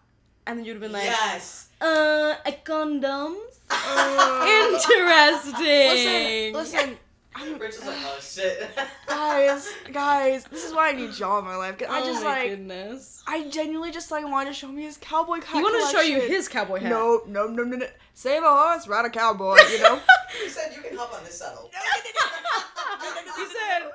And 0.48 0.60
then 0.60 0.66
you'd 0.66 0.74
have 0.74 0.82
been 0.82 0.92
like, 0.92 1.06
yes. 1.06 1.70
uh, 1.82 2.36
a 2.46 2.52
condoms? 2.64 3.36
Uh, 3.70 4.46
Interesting. 4.74 5.54
listen, 5.64 6.54
listen, 6.54 6.98
I'm, 7.36 7.58
Rich 7.58 7.76
is 7.76 7.86
like, 7.86 7.98
oh 8.00 8.18
shit. 8.22 8.70
guys, 9.08 9.74
guys. 9.92 10.44
This 10.46 10.64
is 10.66 10.74
why 10.74 10.90
I 10.90 10.92
need 10.94 11.18
y'all 11.18 11.40
in 11.40 11.46
my 11.46 11.56
life. 11.56 11.78
'cause 11.80 11.88
I 11.90 12.02
oh 12.02 12.06
just 12.06 12.24
my 12.24 12.30
like, 12.30 12.50
goodness. 12.52 13.24
I 13.28 13.50
genuinely 13.50 13.92
just 13.92 14.12
like 14.12 14.24
wanted 14.26 14.50
to 14.52 14.54
show 14.54 14.68
me 14.68 14.84
his 14.84 14.98
cowboy 14.98 15.38
hat. 15.42 15.48
He 15.56 15.62
wanted 15.64 15.84
to 15.86 15.92
show 15.92 16.02
you 16.02 16.22
his 16.22 16.48
cowboy 16.48 16.80
hat. 16.80 16.90
No, 16.90 17.24
no, 17.28 17.48
no, 17.48 17.64
no, 17.64 17.78
no. 17.78 17.88
Save 18.14 18.44
a 18.44 18.48
horse, 18.50 18.88
ride 18.88 19.06
a 19.06 19.10
cowboy. 19.10 19.58
You 19.72 19.80
know. 19.82 20.00
he 20.42 20.48
said 20.48 20.74
you 20.76 20.82
can 20.82 20.96
hop 20.96 21.14
on 21.14 21.24
this 21.26 21.40
saddle. 21.40 21.70
he 23.36 23.46
said, 23.48 23.90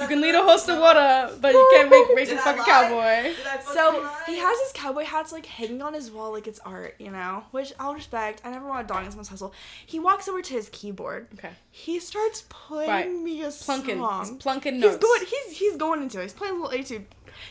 you 0.00 0.06
can 0.08 0.20
lead 0.20 0.34
a 0.34 0.42
horse 0.42 0.64
to 0.66 0.78
water, 0.78 1.34
but 1.40 1.52
you 1.52 1.68
can't 1.72 1.90
make 1.90 2.06
Rachel 2.14 2.34
Did 2.36 2.38
I 2.38 2.44
fucking 2.44 2.58
lie? 2.60 2.66
cowboy. 2.66 3.22
Did 3.36 3.46
I 3.46 3.56
fucking 3.58 3.72
So 3.74 4.00
lie? 4.02 4.22
he 4.26 4.36
has 4.38 4.58
his 4.60 4.72
cowboy 4.72 5.04
hats 5.04 5.32
like 5.32 5.46
hanging 5.46 5.82
on 5.82 5.94
his 5.94 6.10
wall 6.10 6.32
like 6.32 6.46
it's 6.46 6.58
art, 6.60 6.94
you 6.98 7.10
know, 7.10 7.44
which 7.50 7.72
I'll 7.80 7.94
respect. 7.94 8.40
I 8.44 8.50
never 8.50 8.66
want 8.66 8.86
to 8.86 8.92
dog 8.92 9.04
on 9.04 9.10
someone's 9.10 9.28
hustle. 9.28 9.54
He 9.86 9.98
walks 9.98 10.28
over 10.28 10.42
to 10.42 10.52
his 10.52 10.68
keyboard. 10.70 11.28
Okay. 11.34 11.50
He 11.70 11.98
starts 12.00 12.44
playing 12.48 12.90
Right. 12.90 13.10
me 13.10 13.42
a 13.42 13.50
Plunking. 13.50 13.98
song. 13.98 14.26
He's 14.26 14.36
plunking 14.36 14.74
He's 14.74 14.82
notes. 14.82 14.96
going. 14.98 15.20
He's 15.26 15.58
he's 15.58 15.76
going 15.76 16.02
into 16.02 16.18
it. 16.20 16.24
He's 16.24 16.32
playing 16.32 16.54
a 16.54 16.62
little 16.62 16.78
etude. 16.78 17.06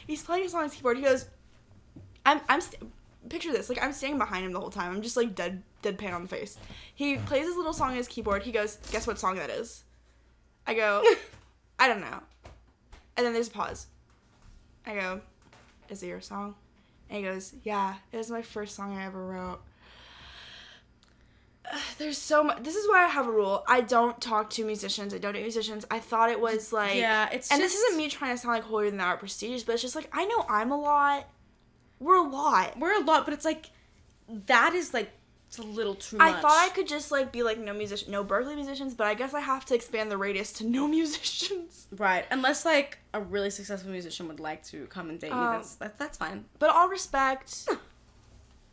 He's 0.08 0.24
playing 0.24 0.46
a 0.46 0.50
song 0.50 0.62
on 0.62 0.70
his 0.70 0.76
keyboard. 0.76 0.98
He 0.98 1.04
goes, 1.04 1.26
"I'm 2.26 2.42
I'm." 2.50 2.62
St- 2.62 2.92
Picture 3.28 3.52
this, 3.52 3.70
like 3.70 3.82
I'm 3.82 3.92
standing 3.92 4.20
behind 4.20 4.46
him 4.46 4.52
the 4.52 4.60
whole 4.60 4.70
time. 4.70 4.94
I'm 4.96 5.02
just 5.02 5.18
like 5.18 5.34
dead, 5.34 5.64
deadpan 5.82 6.14
on 6.14 6.22
the 6.22 6.28
face. 6.28 6.58
He 6.94 7.18
plays 7.18 7.48
his 7.48 7.56
little 7.56 7.74
song 7.74 7.90
on 7.90 7.96
his 7.96 8.08
keyboard. 8.08 8.44
He 8.44 8.52
goes, 8.52 8.76
"Guess 8.92 9.08
what 9.08 9.18
song 9.18 9.38
that 9.38 9.50
is?" 9.50 9.84
I 10.68 10.76
go, 10.76 11.04
"I 11.80 11.88
don't 11.88 12.02
know." 12.02 12.20
And 13.18 13.26
then 13.26 13.34
there's 13.34 13.48
a 13.48 13.52
pause. 13.52 13.88
I 14.86 14.96
go, 14.96 15.22
"Is 15.90 16.04
it 16.04 16.08
your 16.08 16.22
song?" 16.22 16.56
And 17.10 17.20
he 17.20 17.24
goes, 17.24 17.54
"Yeah, 17.64 17.96
it 18.12 18.18
was 18.18 18.30
my 18.30 18.42
first 18.42 18.76
song 18.76 18.96
I 18.98 19.06
ever 19.06 19.26
wrote." 19.26 19.62
There's 21.98 22.18
so 22.18 22.44
much. 22.44 22.64
This 22.64 22.76
is 22.76 22.88
why 22.88 23.04
I 23.04 23.08
have 23.08 23.28
a 23.28 23.32
rule. 23.32 23.64
I 23.68 23.82
don't 23.82 24.20
talk 24.22 24.50
to 24.52 24.66
musicians. 24.66 25.14
I 25.14 25.18
don't 25.18 25.34
date 25.34 25.42
musicians. 25.42 25.86
I 25.90 26.00
thought 26.00 26.30
it 26.30 26.40
was 26.40 26.72
like 26.74 26.96
yeah, 26.96 27.30
it's 27.32 27.52
and 27.52 27.62
just, 27.62 27.74
this 27.74 27.82
isn't 27.82 27.98
me 27.98 28.10
trying 28.10 28.36
to 28.36 28.38
sound 28.38 28.56
like 28.56 28.64
holier 28.64 28.90
than 28.90 28.98
thou 28.98 29.14
or 29.14 29.18
prestigious, 29.18 29.64
but 29.64 29.74
it's 29.74 29.82
just 29.82 29.96
like 29.96 30.10
I 30.14 30.26
know 30.26 30.46
I'm 30.50 30.72
a 30.72 30.80
lot. 30.80 31.28
We're 32.00 32.18
a 32.18 32.28
lot. 32.28 32.78
We're 32.78 33.02
a 33.02 33.04
lot, 33.04 33.26
but 33.26 33.34
it's 33.34 33.46
like 33.46 33.70
that 34.48 34.74
is 34.74 34.94
like 34.94 35.12
it's 35.58 35.66
a 35.66 35.70
little 35.72 35.96
too 35.96 36.18
much. 36.18 36.36
I 36.36 36.42
thought 36.42 36.58
I 36.66 36.70
could 36.70 36.88
just 36.88 37.12
like 37.12 37.32
be 37.32 37.44
like 37.44 37.58
no 37.60 37.74
musician, 37.74 38.12
no 38.12 38.24
Berklee 38.24 38.56
musicians, 38.56 38.94
but 38.94 39.08
I 39.08 39.14
guess 39.14 39.34
I 39.34 39.40
have 39.40 39.66
to 39.66 39.76
expand 39.76 40.12
the 40.12 40.18
radius 40.18 40.52
to 40.54 40.66
no 40.66 40.88
musicians. 41.00 41.88
Right, 41.96 42.26
unless 42.32 42.66
like 42.66 43.00
a 43.14 43.22
really 43.22 43.50
successful 43.50 43.92
musician 43.92 44.28
would 44.28 44.40
like 44.40 44.64
to 44.66 44.86
come 44.88 45.10
and 45.10 45.20
date 45.20 45.28
you, 45.32 45.34
Um, 45.34 45.54
that's 45.54 45.76
that, 45.76 45.98
that's 45.98 46.18
fine. 46.18 46.46
But 46.60 46.70
all 46.72 46.90
respect, 46.90 47.68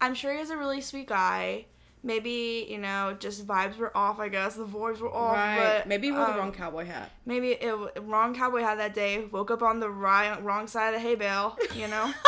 I'm 0.00 0.14
sure 0.14 0.36
he's 0.36 0.50
a 0.50 0.56
really 0.56 0.80
sweet 0.80 1.06
guy. 1.08 1.66
Maybe 2.04 2.66
you 2.68 2.78
know, 2.78 3.16
just 3.18 3.46
vibes 3.46 3.78
were 3.78 3.96
off. 3.96 4.18
I 4.18 4.28
guess 4.28 4.56
the 4.56 4.66
vibes 4.66 4.98
were 4.98 5.14
off. 5.14 5.36
right, 5.36 5.78
But 5.78 5.86
maybe 5.88 6.08
you 6.08 6.14
wore 6.14 6.26
the 6.26 6.32
um, 6.32 6.38
wrong 6.38 6.52
cowboy 6.52 6.84
hat. 6.84 7.12
Maybe 7.24 7.50
it 7.50 7.72
wrong 8.02 8.34
cowboy 8.34 8.60
hat 8.62 8.78
that 8.78 8.92
day. 8.92 9.24
Woke 9.30 9.52
up 9.52 9.62
on 9.62 9.78
the 9.78 9.88
right, 9.88 10.42
wrong 10.42 10.66
side 10.66 10.88
of 10.88 11.00
the 11.00 11.08
hay 11.08 11.14
bale. 11.14 11.56
You 11.76 11.86
know. 11.88 12.12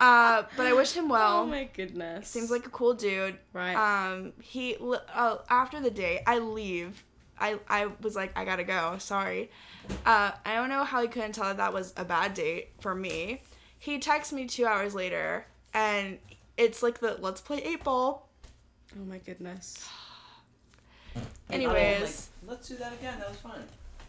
uh, 0.00 0.42
but 0.56 0.66
I 0.66 0.72
wish 0.72 0.92
him 0.92 1.08
well. 1.08 1.40
oh 1.42 1.46
my 1.46 1.64
goodness. 1.72 2.28
Seems 2.28 2.50
like 2.50 2.66
a 2.66 2.70
cool 2.70 2.94
dude. 2.94 3.36
right. 3.52 3.74
Um, 3.76 4.32
he 4.40 4.76
li- 4.78 4.98
uh, 5.14 5.38
after 5.50 5.80
the 5.80 5.90
day, 5.90 6.22
I 6.26 6.38
leave. 6.38 7.04
I 7.38 7.58
I 7.68 7.88
was 8.00 8.16
like, 8.16 8.32
I 8.36 8.44
gotta 8.44 8.64
go. 8.64 8.96
Sorry. 8.98 9.50
Uh, 10.04 10.32
I 10.44 10.54
don't 10.54 10.68
know 10.68 10.84
how 10.84 11.02
he 11.02 11.08
couldn't 11.08 11.32
tell 11.32 11.44
that 11.44 11.58
that 11.58 11.72
was 11.72 11.92
a 11.96 12.04
bad 12.04 12.34
date 12.34 12.70
for 12.80 12.94
me. 12.94 13.42
He 13.78 13.98
texts 13.98 14.32
me 14.32 14.46
two 14.46 14.64
hours 14.66 14.94
later, 14.94 15.46
and 15.74 16.18
it's 16.56 16.82
like 16.82 16.98
the 17.00 17.16
let's 17.20 17.40
play 17.40 17.58
eight 17.62 17.84
ball. 17.84 18.28
oh 18.98 19.04
my 19.04 19.18
goodness. 19.18 19.86
Anyways, 21.50 22.28
let's 22.46 22.68
do 22.68 22.76
that 22.76 22.92
again. 22.94 23.18
That 23.18 23.28
was 23.30 23.38
fun. 23.38 23.62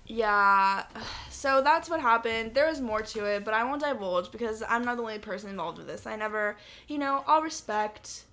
Yeah. 0.07 0.83
So 1.29 1.61
that's 1.61 1.87
what 1.87 2.01
happened. 2.01 2.55
There 2.55 2.67
was 2.67 2.81
more 2.81 3.03
to 3.03 3.25
it, 3.25 3.45
but 3.45 3.53
I 3.53 3.63
won't 3.63 3.83
divulge 3.83 4.31
because 4.31 4.63
I'm 4.67 4.83
not 4.83 4.97
the 4.97 5.03
only 5.03 5.19
person 5.19 5.51
involved 5.51 5.77
with 5.77 5.85
this. 5.85 6.07
I 6.07 6.15
never, 6.15 6.57
you 6.87 6.97
know, 6.97 7.23
all 7.27 7.43
respect. 7.43 8.23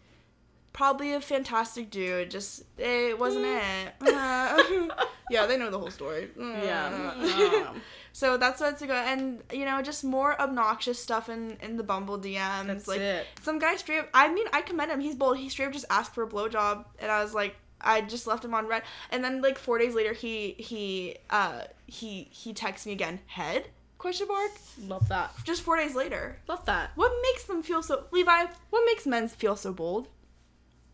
Probably 0.72 1.12
a 1.12 1.20
fantastic 1.20 1.90
dude. 1.90 2.30
Just 2.30 2.62
it 2.78 3.18
wasn't 3.18 3.44
it. 3.44 3.92
Uh, 4.00 4.88
yeah, 5.30 5.44
they 5.44 5.58
know 5.58 5.70
the 5.70 5.78
whole 5.78 5.90
story. 5.90 6.30
Yeah. 6.38 7.12
Um, 7.14 7.82
so 8.14 8.38
that's 8.38 8.62
what's 8.62 8.80
to 8.80 8.86
go, 8.86 8.94
and 8.94 9.42
you 9.52 9.66
know, 9.66 9.82
just 9.82 10.02
more 10.02 10.40
obnoxious 10.40 10.98
stuff 10.98 11.28
in 11.28 11.58
in 11.62 11.76
the 11.76 11.84
Bumble 11.84 12.18
DMs. 12.18 12.66
that's 12.68 12.88
like 12.88 13.00
it. 13.00 13.26
some 13.42 13.58
guy 13.58 13.76
straight. 13.76 13.98
Up, 13.98 14.08
I 14.14 14.32
mean, 14.32 14.46
I 14.54 14.62
commend 14.62 14.90
him. 14.90 15.00
He's 15.00 15.14
bold. 15.14 15.36
He 15.36 15.50
straight 15.50 15.66
up 15.66 15.72
just 15.74 15.86
asked 15.90 16.14
for 16.14 16.24
a 16.24 16.26
blowjob, 16.26 16.86
and 17.00 17.12
I 17.12 17.22
was 17.22 17.34
like, 17.34 17.54
I 17.84 18.00
just 18.00 18.26
left 18.26 18.44
him 18.44 18.54
on 18.54 18.66
red. 18.66 18.82
And 19.10 19.22
then 19.24 19.40
like 19.42 19.58
four 19.58 19.78
days 19.78 19.94
later, 19.94 20.12
he 20.12 20.52
he 20.58 21.16
uh 21.30 21.62
he 21.86 22.28
he 22.32 22.52
texts 22.52 22.86
me 22.86 22.92
again. 22.92 23.20
Head 23.26 23.68
question 23.98 24.26
mark. 24.28 24.50
Love 24.86 25.08
that. 25.08 25.32
Just 25.44 25.62
four 25.62 25.76
days 25.76 25.94
later. 25.94 26.38
Love 26.48 26.64
that. 26.66 26.90
What 26.94 27.12
makes 27.22 27.44
them 27.44 27.62
feel 27.62 27.82
so 27.82 28.04
Levi? 28.10 28.46
What 28.70 28.82
makes 28.86 29.06
men 29.06 29.28
feel 29.28 29.56
so 29.56 29.72
bold? 29.72 30.08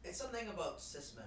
It's 0.05 0.19
something 0.19 0.49
about 0.49 0.81
cis 0.81 1.15
men. 1.17 1.27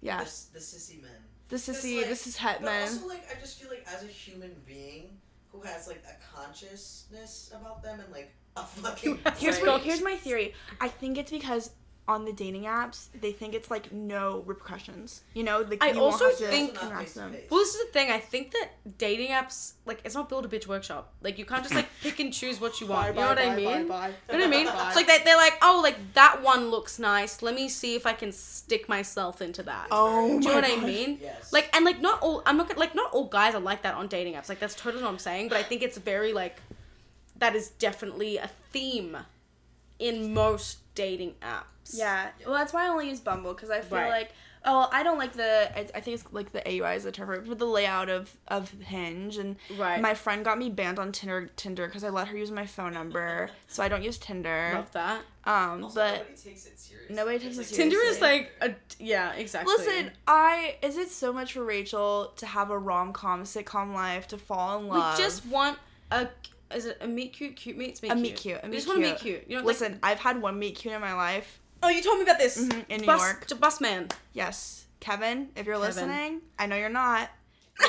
Yeah, 0.00 0.22
The, 0.22 0.30
the 0.54 0.58
sissy 0.58 1.00
men. 1.00 1.10
the 1.48 1.56
sissy, 1.56 1.96
like- 1.98 2.08
this 2.08 2.26
is 2.26 2.36
het 2.36 2.58
But 2.60 2.66
men. 2.66 2.82
also, 2.82 3.08
like, 3.08 3.24
I 3.34 3.40
just 3.40 3.58
feel 3.60 3.70
like 3.70 3.86
as 3.90 4.02
a 4.02 4.06
human 4.06 4.50
being 4.66 5.16
who 5.50 5.62
has 5.62 5.88
like 5.88 6.02
a 6.06 6.36
consciousness 6.36 7.50
about 7.58 7.82
them 7.82 8.00
and 8.00 8.12
like 8.12 8.34
a 8.56 8.64
fucking. 8.64 9.18
Here's 9.38 9.60
Right. 9.62 9.80
here's 9.80 10.02
my 10.02 10.16
theory. 10.16 10.54
I 10.80 10.88
think 10.88 11.16
it's 11.16 11.30
because 11.30 11.70
on 12.06 12.26
the 12.26 12.32
dating 12.34 12.64
apps, 12.64 13.08
they 13.18 13.32
think 13.32 13.54
it's 13.54 13.70
like 13.70 13.90
no 13.90 14.42
repercussions. 14.44 15.22
You 15.32 15.42
know, 15.42 15.60
like 15.62 15.82
I 15.82 15.92
you 15.92 16.00
won't 16.00 16.12
also 16.12 16.26
have 16.26 16.36
to 16.36 16.46
think- 16.48 16.70
Also 16.72 16.74
not 16.74 16.84
interact 16.90 17.04
with 17.06 17.14
them. 17.14 17.36
Well, 17.50 17.60
this 17.60 17.74
is 17.74 17.86
the 17.86 17.92
thing. 17.92 18.10
I 18.10 18.18
think 18.18 18.50
that 18.52 18.98
dating 18.98 19.30
apps, 19.30 19.72
like, 19.86 20.02
it's 20.04 20.14
not 20.14 20.28
build 20.28 20.44
a 20.44 20.48
bitch 20.48 20.66
workshop. 20.66 21.14
Like, 21.22 21.38
you 21.38 21.46
can't 21.46 21.62
just 21.62 21.74
like 21.74 21.88
pick 22.02 22.20
and 22.20 22.30
choose 22.30 22.60
what 22.60 22.78
you 22.80 22.88
want. 22.88 23.08
you 23.08 23.20
know 23.22 23.28
what 23.28 23.38
I 23.38 23.56
mean? 23.56 23.68
You 23.68 23.84
know 23.88 23.88
what 23.88 24.32
I 24.32 24.46
mean? 24.48 24.66
Bye. 24.66 24.86
It's 24.88 24.96
like 24.96 25.06
they, 25.06 25.18
they're 25.24 25.38
like, 25.38 25.54
oh, 25.62 25.80
like 25.82 25.96
that 26.12 26.42
one 26.42 26.68
looks 26.70 26.98
nice. 26.98 27.40
Let 27.40 27.54
me 27.54 27.70
see 27.70 27.94
if 27.94 28.04
I 28.04 28.12
can 28.12 28.32
stick 28.32 28.86
myself 28.86 29.40
into 29.40 29.62
that. 29.62 29.86
Oh 29.90 30.28
Do 30.28 30.34
you 30.34 30.40
know 30.40 30.48
my 30.48 30.54
what 30.56 30.64
I 30.64 30.74
God. 30.76 30.84
mean? 30.84 31.18
Yes. 31.22 31.54
Like, 31.54 31.74
and 31.74 31.86
like 31.86 32.02
not 32.02 32.20
all. 32.22 32.42
I'm 32.44 32.58
not 32.58 32.76
like 32.76 32.94
not 32.94 33.12
all 33.14 33.24
guys 33.28 33.54
are 33.54 33.60
like 33.60 33.80
that 33.82 33.94
on 33.94 34.08
dating 34.08 34.34
apps. 34.34 34.50
Like 34.50 34.58
that's 34.60 34.74
totally 34.74 35.02
what 35.02 35.08
I'm 35.10 35.18
saying. 35.18 35.48
But 35.48 35.56
I 35.56 35.62
think 35.62 35.80
it's 35.80 35.96
very 35.96 36.34
like, 36.34 36.60
that 37.38 37.56
is 37.56 37.70
definitely 37.70 38.36
a 38.36 38.50
theme, 38.72 39.16
in 39.98 40.34
most 40.34 40.78
dating 40.94 41.34
apps. 41.40 41.64
Yeah. 41.92 42.28
Well, 42.46 42.54
that's 42.54 42.72
why 42.72 42.86
I 42.86 42.88
only 42.88 43.08
use 43.08 43.20
Bumble 43.20 43.54
because 43.54 43.70
I 43.70 43.80
feel 43.80 43.98
Right. 43.98 44.08
like 44.10 44.32
oh 44.66 44.88
I 44.90 45.02
don't 45.02 45.18
like 45.18 45.34
the 45.34 45.70
I, 45.76 45.80
I 45.94 46.00
think 46.00 46.14
it's 46.18 46.24
like 46.32 46.52
the 46.52 46.60
AUI 46.66 46.94
is 46.96 47.04
the 47.04 47.12
term 47.12 47.26
for 47.26 47.34
it, 47.34 47.46
but 47.46 47.58
the 47.58 47.66
layout 47.66 48.08
of 48.08 48.34
of 48.48 48.70
Hinge 48.70 49.36
and 49.36 49.56
Right. 49.76 50.00
my 50.00 50.14
friend 50.14 50.42
got 50.44 50.56
me 50.58 50.70
banned 50.70 50.98
on 50.98 51.12
Tinder 51.12 51.50
Tinder 51.56 51.86
because 51.86 52.02
I 52.02 52.08
let 52.08 52.28
her 52.28 52.36
use 52.36 52.50
my 52.50 52.64
phone 52.64 52.94
number 52.94 53.50
so 53.68 53.82
I 53.82 53.88
don't 53.88 54.02
use 54.02 54.16
Tinder. 54.16 54.72
Love 54.74 54.90
that. 54.92 55.20
Um, 55.44 55.84
Also, 55.84 56.00
but 56.00 56.12
nobody 56.20 56.30
takes 56.42 56.64
it 56.66 56.78
seriously. 56.80 57.14
Nobody 57.14 57.38
takes 57.40 57.58
It's 57.58 57.70
it 57.70 57.72
like- 57.72 57.76
Tinder 57.90 58.06
is 58.06 58.20
like 58.22 58.52
a 58.62 58.74
yeah 58.98 59.32
exactly. 59.34 59.74
listen, 59.76 60.10
I 60.26 60.76
is 60.80 60.96
it 60.96 61.10
so 61.10 61.30
much 61.32 61.52
for 61.52 61.62
Rachel 61.62 62.32
to 62.36 62.46
have 62.46 62.70
a 62.70 62.78
rom 62.78 63.12
com 63.12 63.42
sitcom 63.42 63.92
life 63.94 64.26
to 64.28 64.38
fall 64.38 64.78
in 64.78 64.88
love? 64.88 65.18
we 65.18 65.22
just 65.22 65.44
want 65.44 65.78
a 66.10 66.28
is 66.74 66.86
it 66.86 66.96
a 67.02 67.06
meet 67.06 67.34
cute 67.34 67.54
cute 67.56 67.76
meets 67.76 68.00
meet 68.02 68.10
a 68.10 68.14
cute. 68.14 68.22
meet 68.22 68.36
cute. 68.36 68.56
A 68.56 68.60
we 68.64 68.68
meet 68.70 68.76
just 68.76 68.86
cute. 68.86 68.96
want 68.98 69.18
to 69.18 69.24
meet 69.26 69.32
cute. 69.38 69.50
You 69.50 69.58
know, 69.58 69.64
Listen, 69.64 69.92
Like, 69.92 70.12
I've 70.12 70.20
had 70.20 70.40
one 70.40 70.58
meet 70.58 70.76
cute 70.76 70.94
in 70.94 71.00
my 71.02 71.12
life. 71.12 71.60
Oh, 71.84 71.88
you 71.90 72.02
told 72.02 72.18
me 72.18 72.24
about 72.24 72.38
this 72.38 72.58
Mhm, 72.58 72.84
in 72.88 73.00
New 73.02 73.06
bus, 73.06 73.20
York. 73.20 73.46
to 73.46 73.54
bus 73.54 73.80
man. 73.80 74.08
Yes, 74.32 74.86
Kevin, 75.00 75.50
if 75.56 75.66
you're 75.66 75.76
Kevin. 75.76 75.88
listening, 75.88 76.40
I 76.58 76.66
know 76.66 76.76
you're 76.76 76.88
not. 76.88 77.30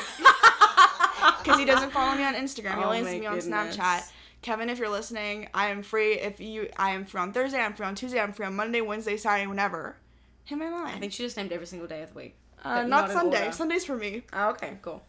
Because 1.43 1.59
he 1.59 1.65
doesn't 1.65 1.91
follow 1.91 2.15
me 2.15 2.23
on 2.23 2.33
Instagram. 2.33 2.77
He 2.77 2.83
Oh 2.83 2.87
only 2.87 3.03
sees 3.03 3.19
me 3.19 3.25
on 3.27 3.35
goodness. 3.39 3.77
Snapchat. 3.77 4.11
Kevin, 4.41 4.69
if 4.69 4.79
you're 4.79 4.89
listening, 4.89 5.47
I 5.53 5.67
am 5.69 5.81
free. 5.83 6.13
If 6.13 6.39
you, 6.39 6.69
I 6.77 6.91
am 6.91 7.05
free 7.05 7.21
on 7.21 7.33
Thursday. 7.33 7.59
I'm 7.59 7.73
free 7.73 7.85
on 7.85 7.93
Tuesday. 7.95 8.19
I'm 8.19 8.33
free 8.33 8.45
on 8.47 8.55
Monday, 8.55 8.81
Wednesday, 8.81 9.15
Saturday, 9.17 9.47
whenever. 9.47 9.95
Hit 10.43 10.57
my 10.57 10.69
line. 10.69 10.95
I 10.95 10.99
think 10.99 11.13
she 11.13 11.23
just 11.23 11.37
named 11.37 11.51
every 11.51 11.67
single 11.67 11.87
day 11.87 12.01
of 12.01 12.09
the 12.13 12.15
week. 12.15 12.35
uh, 12.63 12.81
not, 12.81 12.87
not 12.87 13.11
Sunday. 13.11 13.51
Sunday's 13.51 13.85
for 13.85 13.95
me. 13.95 14.23
Oh, 14.33 14.49
okay, 14.49 14.77
cool. 14.81 15.03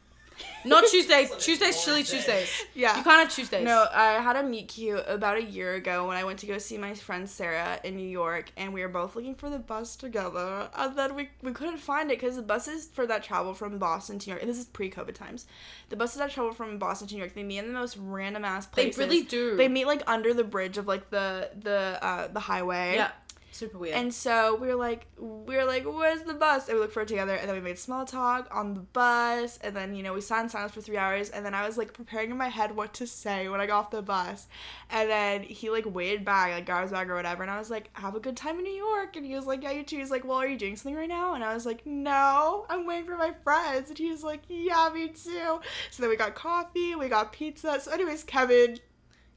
Not 0.65 0.85
Tuesday. 0.87 1.29
Tuesdays, 1.39 1.85
chilly 1.85 2.03
Tuesdays. 2.03 2.51
Yeah. 2.75 2.97
You 2.97 3.03
can't 3.03 3.21
have 3.21 3.33
Tuesdays. 3.33 3.65
No, 3.65 3.87
I 3.93 4.15
had 4.15 4.37
a 4.37 4.43
meet 4.43 4.69
cute 4.69 5.05
about 5.07 5.37
a 5.37 5.43
year 5.43 5.75
ago 5.75 6.07
when 6.09 6.17
I 6.17 6.25
went 6.25 6.39
to 6.41 6.47
go 6.47 6.59
see 6.59 6.77
my 6.79 6.95
friend 6.95 7.29
Sarah 7.29 7.79
in 7.85 7.97
New 7.97 8.09
York, 8.09 8.51
and 8.57 8.73
we 8.73 8.83
were 8.83 8.89
both 8.89 9.17
looking 9.17 9.35
for 9.35 9.49
the 9.49 9.59
bus 9.59 9.97
together, 9.97 10.69
and 10.77 10.97
then 10.97 11.15
we, 11.15 11.31
we 11.43 11.53
couldn't 11.53 11.79
find 11.79 12.11
it 12.11 12.21
because 12.21 12.37
the 12.37 12.43
buses 12.43 12.87
for 12.93 13.07
that 13.07 13.23
travel 13.23 13.55
from 13.55 13.79
Boston 13.79 14.19
to 14.19 14.29
New 14.29 14.33
York, 14.33 14.43
and 14.43 14.51
this 14.51 14.59
is 14.59 14.65
pre-COVID 14.67 15.15
times, 15.15 15.47
the 15.89 15.97
buses 15.97 16.19
that 16.19 16.31
travel 16.31 16.53
from 16.53 16.79
Boston 16.79 17.09
to 17.09 17.15
New 17.15 17.21
York, 17.21 17.35
they 17.35 17.43
meet 17.43 17.59
in 17.59 17.69
the 17.69 17.73
most 17.73 17.97
random 17.97 18.45
ass 18.45 18.67
places. 18.67 18.97
They 18.97 19.05
really 19.05 19.23
do. 19.23 19.57
They 19.57 19.69
meet 19.69 19.87
like 19.87 20.03
under 20.07 20.35
the 20.35 20.45
bridge 20.45 20.79
of 20.79 20.87
like 20.87 21.11
the 21.11 21.51
the 21.61 21.99
uh 22.03 22.29
the 22.29 22.41
highway. 22.41 22.95
Yeah. 22.97 23.11
Super 23.57 23.79
weird. 23.79 23.95
And 23.95 24.13
so 24.13 24.55
we 24.55 24.67
were 24.67 24.75
like, 24.75 25.07
we 25.19 25.57
were 25.57 25.65
like, 25.65 25.85
where's 25.85 26.21
the 26.25 26.35
bus? 26.35 26.69
And 26.69 26.77
we 26.77 26.83
looked 26.83 26.93
for 26.93 27.01
it 27.01 27.09
together, 27.09 27.35
and 27.35 27.49
then 27.49 27.57
we 27.57 27.63
made 27.63 27.79
small 27.79 28.05
talk 28.05 28.47
on 28.55 28.75
the 28.75 28.81
bus, 28.81 29.59
and 29.63 29.75
then 29.75 29.95
you 29.95 30.03
know 30.03 30.13
we 30.13 30.21
sat 30.21 30.43
in 30.43 30.51
silence 30.51 30.73
for 30.73 30.83
three 30.83 30.99
hours, 30.99 31.31
and 31.31 31.43
then 31.43 31.55
I 31.55 31.67
was 31.67 31.79
like 31.79 31.95
preparing 31.95 32.31
in 32.31 32.37
my 32.37 32.49
head 32.49 32.77
what 32.77 32.93
to 32.95 33.07
say 33.07 33.49
when 33.49 33.59
I 33.59 33.65
got 33.65 33.79
off 33.79 33.91
the 33.91 34.03
bus, 34.03 34.47
and 34.91 35.09
then 35.09 35.43
he 35.43 35.71
like 35.71 35.87
waited 35.87 36.23
back, 36.23 36.53
like 36.53 36.67
got 36.67 36.83
his 36.83 36.91
bag 36.91 37.09
or 37.09 37.15
whatever, 37.15 37.43
and 37.43 37.51
I 37.51 37.59
was 37.59 37.71
like, 37.71 37.89
have 37.95 38.15
a 38.15 38.21
good 38.21 38.37
time 38.37 38.59
in 38.59 38.65
New 38.65 38.75
York, 38.75 39.17
and 39.17 39.25
he 39.25 39.35
was 39.35 39.47
like, 39.47 39.63
yeah, 39.63 39.71
you 39.71 39.85
too. 39.85 39.97
He's 39.97 40.11
like, 40.11 40.27
well, 40.27 40.37
are 40.37 40.47
you 40.47 40.59
doing 40.59 40.77
something 40.77 40.95
right 40.95 41.09
now? 41.09 41.33
And 41.33 41.43
I 41.43 41.55
was 41.55 41.65
like, 41.65 41.87
no, 41.87 42.67
I'm 42.69 42.87
waiting 42.87 43.07
for 43.07 43.17
my 43.17 43.33
friends, 43.43 43.89
and 43.89 43.99
he 43.99 44.11
was 44.11 44.23
like, 44.23 44.43
yeah, 44.49 44.91
me 44.93 45.09
too. 45.09 45.61
So 45.91 46.03
then 46.03 46.11
we 46.11 46.17
got 46.17 46.35
coffee, 46.35 46.95
we 46.95 47.09
got 47.09 47.33
pizza. 47.33 47.81
So 47.81 47.91
anyways, 47.91 48.23
Kevin, 48.25 48.81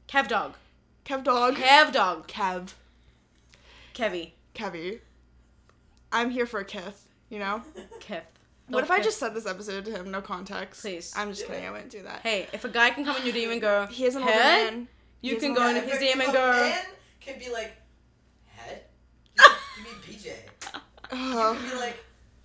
Kev 0.08 0.28
dog. 0.28 0.56
Kev 1.06 1.24
dog, 1.24 1.54
Kev 1.54 1.92
dog. 1.92 2.28
Kev, 2.28 2.74
Kevy. 4.00 4.30
Kevy. 4.54 5.00
I'm 6.10 6.30
here 6.30 6.46
for 6.46 6.60
a 6.60 6.64
kiss, 6.64 7.04
you 7.28 7.38
know. 7.38 7.62
Kev. 8.00 8.22
What 8.68 8.82
if 8.84 8.90
I 8.90 9.00
just 9.00 9.18
said 9.18 9.34
this 9.34 9.46
episode 9.46 9.84
to 9.84 9.90
him, 9.90 10.10
no 10.10 10.22
context? 10.22 10.80
Please. 10.82 11.12
I'm 11.16 11.28
just 11.30 11.46
kidding. 11.46 11.66
I 11.66 11.70
wouldn't 11.70 11.90
do 11.90 12.02
that. 12.04 12.20
Hey, 12.22 12.46
if 12.52 12.64
a 12.64 12.68
guy 12.68 12.90
can 12.90 13.04
come 13.04 13.16
in 13.16 13.26
your 13.26 13.34
DM 13.34 13.52
and 13.52 13.60
go, 13.60 13.86
He 13.90 14.04
is 14.06 14.14
an 14.14 14.22
older 14.22 14.32
head, 14.32 14.72
man. 14.74 14.88
you 15.20 15.34
He 15.34 15.40
can 15.40 15.50
is 15.52 15.58
go 15.58 15.68
an 15.68 15.76
into 15.76 15.92
older 15.92 15.98
his 16.04 16.14
DM 16.14 16.24
and 16.24 16.32
go, 16.32 16.52
man 16.52 16.84
can 17.20 17.38
be 17.38 17.52
like, 17.52 17.76
head? 18.46 18.82
You 19.76 19.84
mean 19.84 19.94
BJ. 20.18 20.24
You 20.24 20.80
Ugh. 21.12 21.56
can 21.58 21.70
be 21.70 21.76
like, 21.76 21.96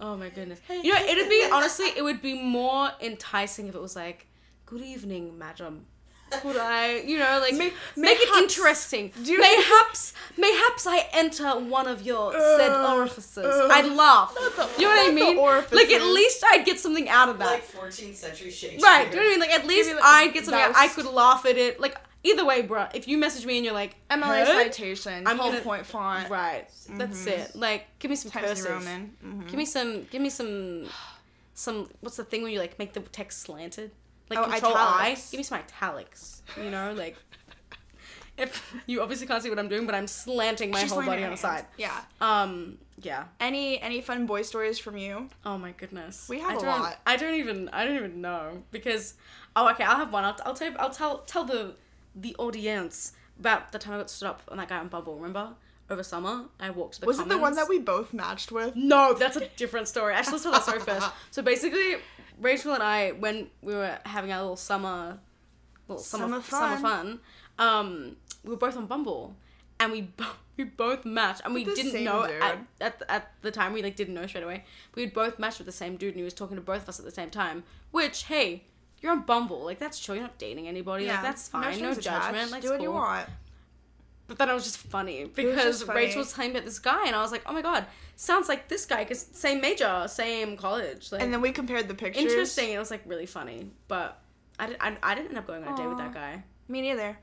oh 0.01 0.17
my 0.17 0.29
goodness. 0.29 0.59
Hey, 0.67 0.81
You 0.83 0.93
know, 0.93 0.99
it'd 1.05 1.29
be, 1.29 1.47
honestly, 1.53 1.87
it 1.95 2.03
would 2.03 2.21
be 2.21 2.33
more 2.41 2.89
enticing 3.01 3.67
if 3.67 3.75
it 3.75 3.81
was 3.81 3.95
like, 3.95 4.27
good 4.65 4.81
evening, 4.81 5.37
madam. 5.37 5.85
Could 6.31 6.57
I, 6.57 6.97
you 7.01 7.17
know, 7.19 7.39
like 7.39 7.53
May- 7.53 7.71
make 7.95 8.17
it 8.19 8.29
interesting. 8.43 9.11
Do 9.23 9.31
you- 9.31 9.39
mayhaps, 9.39 10.13
mayhaps 10.37 10.85
I 10.87 11.07
enter 11.13 11.49
one 11.59 11.87
of 11.87 12.01
your 12.01 12.31
said 12.33 12.71
Ugh, 12.71 12.97
orifices. 12.97 13.45
ugh. 13.45 13.71
I'd 13.71 13.85
laugh. 13.91 14.33
The- 14.35 14.69
you 14.77 14.87
know 14.87 14.95
what 14.95 14.99
I 14.99 15.07
not 15.07 15.07
the 15.07 15.11
mean? 15.13 15.37
Like 15.37 15.91
at 15.91 16.01
least 16.03 16.43
I'd 16.51 16.65
get 16.65 16.79
something 16.79 17.07
out 17.09 17.29
of 17.29 17.37
that. 17.39 17.45
like 17.45 17.63
14th 17.71 18.15
century 18.15 18.51
Shakespeare. 18.51 18.79
right? 18.81 19.09
Do 19.09 19.17
you 19.17 19.23
know 19.23 19.29
what 19.29 19.29
I 19.29 19.31
mean? 19.31 19.39
Like 19.39 19.51
at 19.59 19.65
least 19.67 19.91
like, 19.93 20.03
I'd 20.03 20.33
get 20.33 20.45
something. 20.45 20.61
Out. 20.61 20.75
I 20.75 20.87
could 20.89 21.05
laugh 21.05 21.45
at 21.45 21.57
it. 21.57 21.79
Like 21.79 21.95
either 22.23 22.43
way, 22.43 22.63
bruh. 22.63 22.89
If 22.93 23.07
you 23.07 23.17
message 23.17 23.45
me 23.45 23.57
and 23.57 23.63
you're 23.63 23.73
like, 23.73 23.95
MLA 24.09 24.45
"Head?" 24.45 24.73
citation. 24.73 25.27
I'm 25.27 25.37
whole 25.37 25.51
gonna- 25.51 25.61
point 25.63 25.85
font. 25.85 26.29
right? 26.29 26.67
That's 26.89 27.23
Mhm. 27.23 27.27
it. 27.27 27.55
Like 27.55 27.85
give 27.99 28.09
me 28.09 28.15
some 28.17 28.31
Times 28.31 28.47
curses. 28.47 28.65
New 28.65 28.71
Roman. 28.71 29.15
Mhm. 29.23 29.45
Give 29.47 29.55
me 29.55 29.65
some. 29.65 30.03
Give 30.05 30.21
me 30.21 30.29
some. 30.29 30.89
Some. 31.53 31.89
What's 32.01 32.17
the 32.17 32.25
thing 32.25 32.43
when 32.43 32.51
you 32.51 32.59
like 32.59 32.77
make 32.77 32.91
the 32.93 32.99
text 32.99 33.41
slanted? 33.43 33.91
Like 34.29 34.39
Oh, 34.39 34.43
control 34.49 34.73
I. 34.75 35.17
Give 35.31 35.39
me 35.39 35.43
some 35.43 35.59
italics. 35.59 36.41
You 36.61 36.69
know, 36.69 36.93
like. 36.93 37.15
If 38.37 38.75
you 38.85 39.01
obviously 39.01 39.27
can't 39.27 39.41
see 39.41 39.49
what 39.49 39.57
I'm 39.59 39.69
doing, 39.69 39.85
but 39.85 39.95
I'm 39.95 40.07
slanting 40.07 40.69
my 40.69 40.81
She's 40.81 40.91
whole 40.91 41.05
body 41.05 41.23
on 41.23 41.31
the 41.31 41.37
side. 41.37 41.67
Yeah. 41.77 41.97
Um. 42.19 42.79
Yeah. 43.01 43.25
Any 43.39 43.81
any 43.81 44.01
fun 44.01 44.25
boy 44.25 44.41
stories 44.41 44.77
from 44.77 44.97
you? 44.97 45.29
Oh 45.45 45.57
my 45.57 45.71
goodness. 45.71 46.27
We 46.27 46.39
have 46.41 46.51
I 46.51 46.55
a 46.55 46.59
lot. 46.59 46.99
I 47.05 47.15
don't 47.15 47.35
even. 47.35 47.69
I 47.69 47.85
don't 47.85 47.95
even 47.95 48.19
know 48.19 48.63
because. 48.71 49.13
Oh, 49.55 49.69
okay. 49.69 49.85
I'll 49.85 49.95
have 49.95 50.11
one. 50.11 50.25
I'll, 50.25 50.37
I'll 50.45 50.53
tell. 50.53 50.73
I'll 50.79 50.89
tell. 50.89 51.19
Tell 51.19 51.45
the 51.45 51.75
the 52.13 52.35
audience 52.37 53.13
about 53.39 53.71
the 53.71 53.79
time 53.79 53.93
I 53.93 53.97
got 53.99 54.09
stood 54.09 54.27
up 54.27 54.41
on 54.49 54.57
that 54.57 54.67
guy 54.67 54.79
on 54.79 54.89
Bubble. 54.89 55.15
Remember 55.15 55.53
over 55.89 56.03
summer, 56.03 56.45
I 56.59 56.71
walked 56.71 56.95
to 56.95 57.01
the. 57.01 57.07
Was 57.07 57.19
it 57.19 57.29
the 57.29 57.37
one 57.37 57.55
that 57.55 57.69
we 57.69 57.79
both 57.79 58.13
matched 58.13 58.51
with? 58.51 58.75
No, 58.75 59.13
that's 59.13 59.37
a 59.37 59.47
different 59.55 59.87
story. 59.87 60.13
Actually, 60.13 60.33
let's 60.33 60.43
tell 60.43 60.51
that 60.51 60.63
story 60.63 60.79
first. 60.81 61.07
So 61.31 61.41
basically, 61.41 61.97
Rachel 62.39 62.73
and 62.73 62.83
I, 62.83 63.11
when 63.11 63.47
we 63.61 63.73
were 63.73 63.97
having 64.05 64.31
our 64.31 64.41
little 64.41 64.55
summer, 64.57 65.19
little 65.87 66.03
summer, 66.03 66.25
Summer 66.25 66.41
summer 66.41 66.77
fun, 66.77 67.19
um, 67.59 68.15
we 68.43 68.51
were 68.51 68.57
both 68.57 68.75
on 68.77 68.85
Bumble, 68.87 69.35
and 69.79 69.91
we 69.91 70.01
bo- 70.01 70.25
we 70.57 70.63
both 70.65 71.05
matched, 71.05 71.41
and 71.45 71.53
we 71.53 71.63
didn't 71.63 72.03
know 72.03 72.23
at, 72.23 72.59
at 72.81 72.99
the- 72.99 73.11
at 73.11 73.31
the 73.41 73.51
time 73.51 73.73
we 73.73 73.81
like 73.81 73.95
didn't 73.95 74.13
know 74.13 74.25
straight 74.27 74.43
away. 74.43 74.63
We 74.95 75.03
had 75.03 75.13
both 75.13 75.39
matched 75.39 75.57
with 75.59 75.65
the 75.67 75.71
same 75.73 75.95
dude, 75.97 76.09
and 76.09 76.17
he 76.17 76.23
was 76.23 76.33
talking 76.33 76.55
to 76.57 76.61
both 76.61 76.83
of 76.83 76.89
us 76.89 76.99
at 76.99 77.05
the 77.05 77.11
same 77.11 77.29
time. 77.29 77.63
Which, 77.91 78.23
hey. 78.25 78.63
You're 79.01 79.11
on 79.11 79.21
Bumble, 79.21 79.63
like 79.65 79.77
that's 79.77 79.99
chill. 79.99 80.15
You're 80.15 80.23
not 80.23 80.39
dating 80.39 80.67
anybody, 80.67 81.05
like 81.05 81.21
that's 81.21 81.47
fine. 81.47 81.79
No, 81.79 81.91
attached. 81.91 82.01
judgment, 82.05 82.49
like 82.49 82.63
Do 82.63 82.69
what 82.69 82.77
cool. 82.77 82.85
you 82.85 82.91
want. 82.91 83.29
But 84.27 84.37
then 84.39 84.49
it 84.49 84.53
was 84.53 84.63
just 84.63 84.77
funny 84.77 85.25
because 85.25 85.79
just 85.79 85.85
funny. 85.85 85.99
Rachel 85.99 86.19
was 86.19 86.33
telling 86.33 86.51
me 86.51 86.57
about 86.57 86.65
this 86.65 86.79
guy, 86.79 87.05
and 87.07 87.15
I 87.15 87.21
was 87.21 87.31
like, 87.31 87.43
"Oh 87.45 87.53
my 87.53 87.61
god, 87.61 87.85
sounds 88.15 88.49
like 88.49 88.67
this 88.69 88.85
guy, 88.85 89.05
cause 89.05 89.27
same 89.33 89.61
major, 89.61 90.05
same 90.07 90.57
college." 90.57 91.11
Like, 91.11 91.21
And 91.21 91.31
then 91.33 91.41
we 91.41 91.51
compared 91.51 91.87
the 91.87 91.93
pictures. 91.93 92.23
interesting. 92.23 92.71
It 92.71 92.79
was 92.79 92.89
like 92.89 93.03
really 93.05 93.27
funny, 93.27 93.69
but 93.87 94.19
I, 94.57 94.67
did, 94.67 94.77
I, 94.81 94.97
I 95.03 95.13
didn't 95.15 95.29
end 95.29 95.37
up 95.37 95.45
going 95.47 95.63
on 95.63 95.73
a 95.73 95.77
date 95.77 95.87
with 95.87 95.97
that 95.99 96.13
guy. 96.13 96.43
Me 96.67 96.81
neither. 96.81 97.17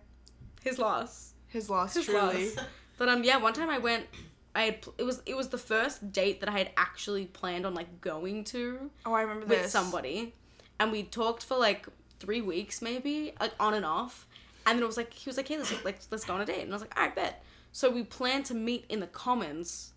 His 0.63 0.79
loss. 0.79 1.33
His 1.49 1.69
loss, 1.69 1.95
His 1.95 2.07
truly. 2.07 2.51
loss. 2.55 2.67
But 2.99 3.09
um, 3.09 3.25
yeah, 3.25 3.39
one 3.39 3.53
time 3.53 3.69
I 3.71 3.79
went. 3.79 4.07
I 4.55 4.63
had 4.65 4.87
it 4.99 5.03
was 5.03 5.23
it 5.27 5.35
was 5.37 5.49
the 5.49 5.59
first 5.59 6.13
date 6.13 6.39
that 6.41 6.49
I 6.49 6.53
had 6.53 6.71
actually 6.77 7.25
planned 7.25 7.67
on 7.67 7.75
like 7.75 8.01
going 8.01 8.45
to 8.45 8.91
Oh, 9.05 9.13
I 9.15 9.23
remember 9.23 9.47
with 9.47 9.63
this. 9.63 9.73
somebody, 9.73 10.35
and 10.79 10.93
we 10.93 11.03
talked 11.03 11.43
for 11.43 11.57
like 11.57 11.87
three 12.21 12.43
weeks 12.43 12.81
maybe, 12.81 13.33
like 13.41 13.55
on 13.59 13.75
and 13.75 13.85
off. 13.85 14.29
And 14.67 14.79
then 14.79 14.83
it 14.83 14.87
was 14.87 14.97
like 14.97 15.13
he 15.13 15.29
was 15.29 15.37
like, 15.37 15.49
"Hey, 15.49 15.57
let's 15.59 15.85
like 15.85 15.99
let's 16.11 16.25
go 16.25 16.35
on 16.35 16.41
a 16.41 16.45
date," 16.47 16.63
and 16.63 16.71
I 16.71 16.75
was 16.75 16.83
like, 16.83 16.97
"All 16.97 17.05
right, 17.05 17.15
bet." 17.15 17.43
So 17.73 17.91
we 17.91 18.05
planned 18.05 18.45
to 18.47 18.55
meet 18.55 18.85
in 18.89 19.01
the 19.01 19.07
Commons 19.07 19.93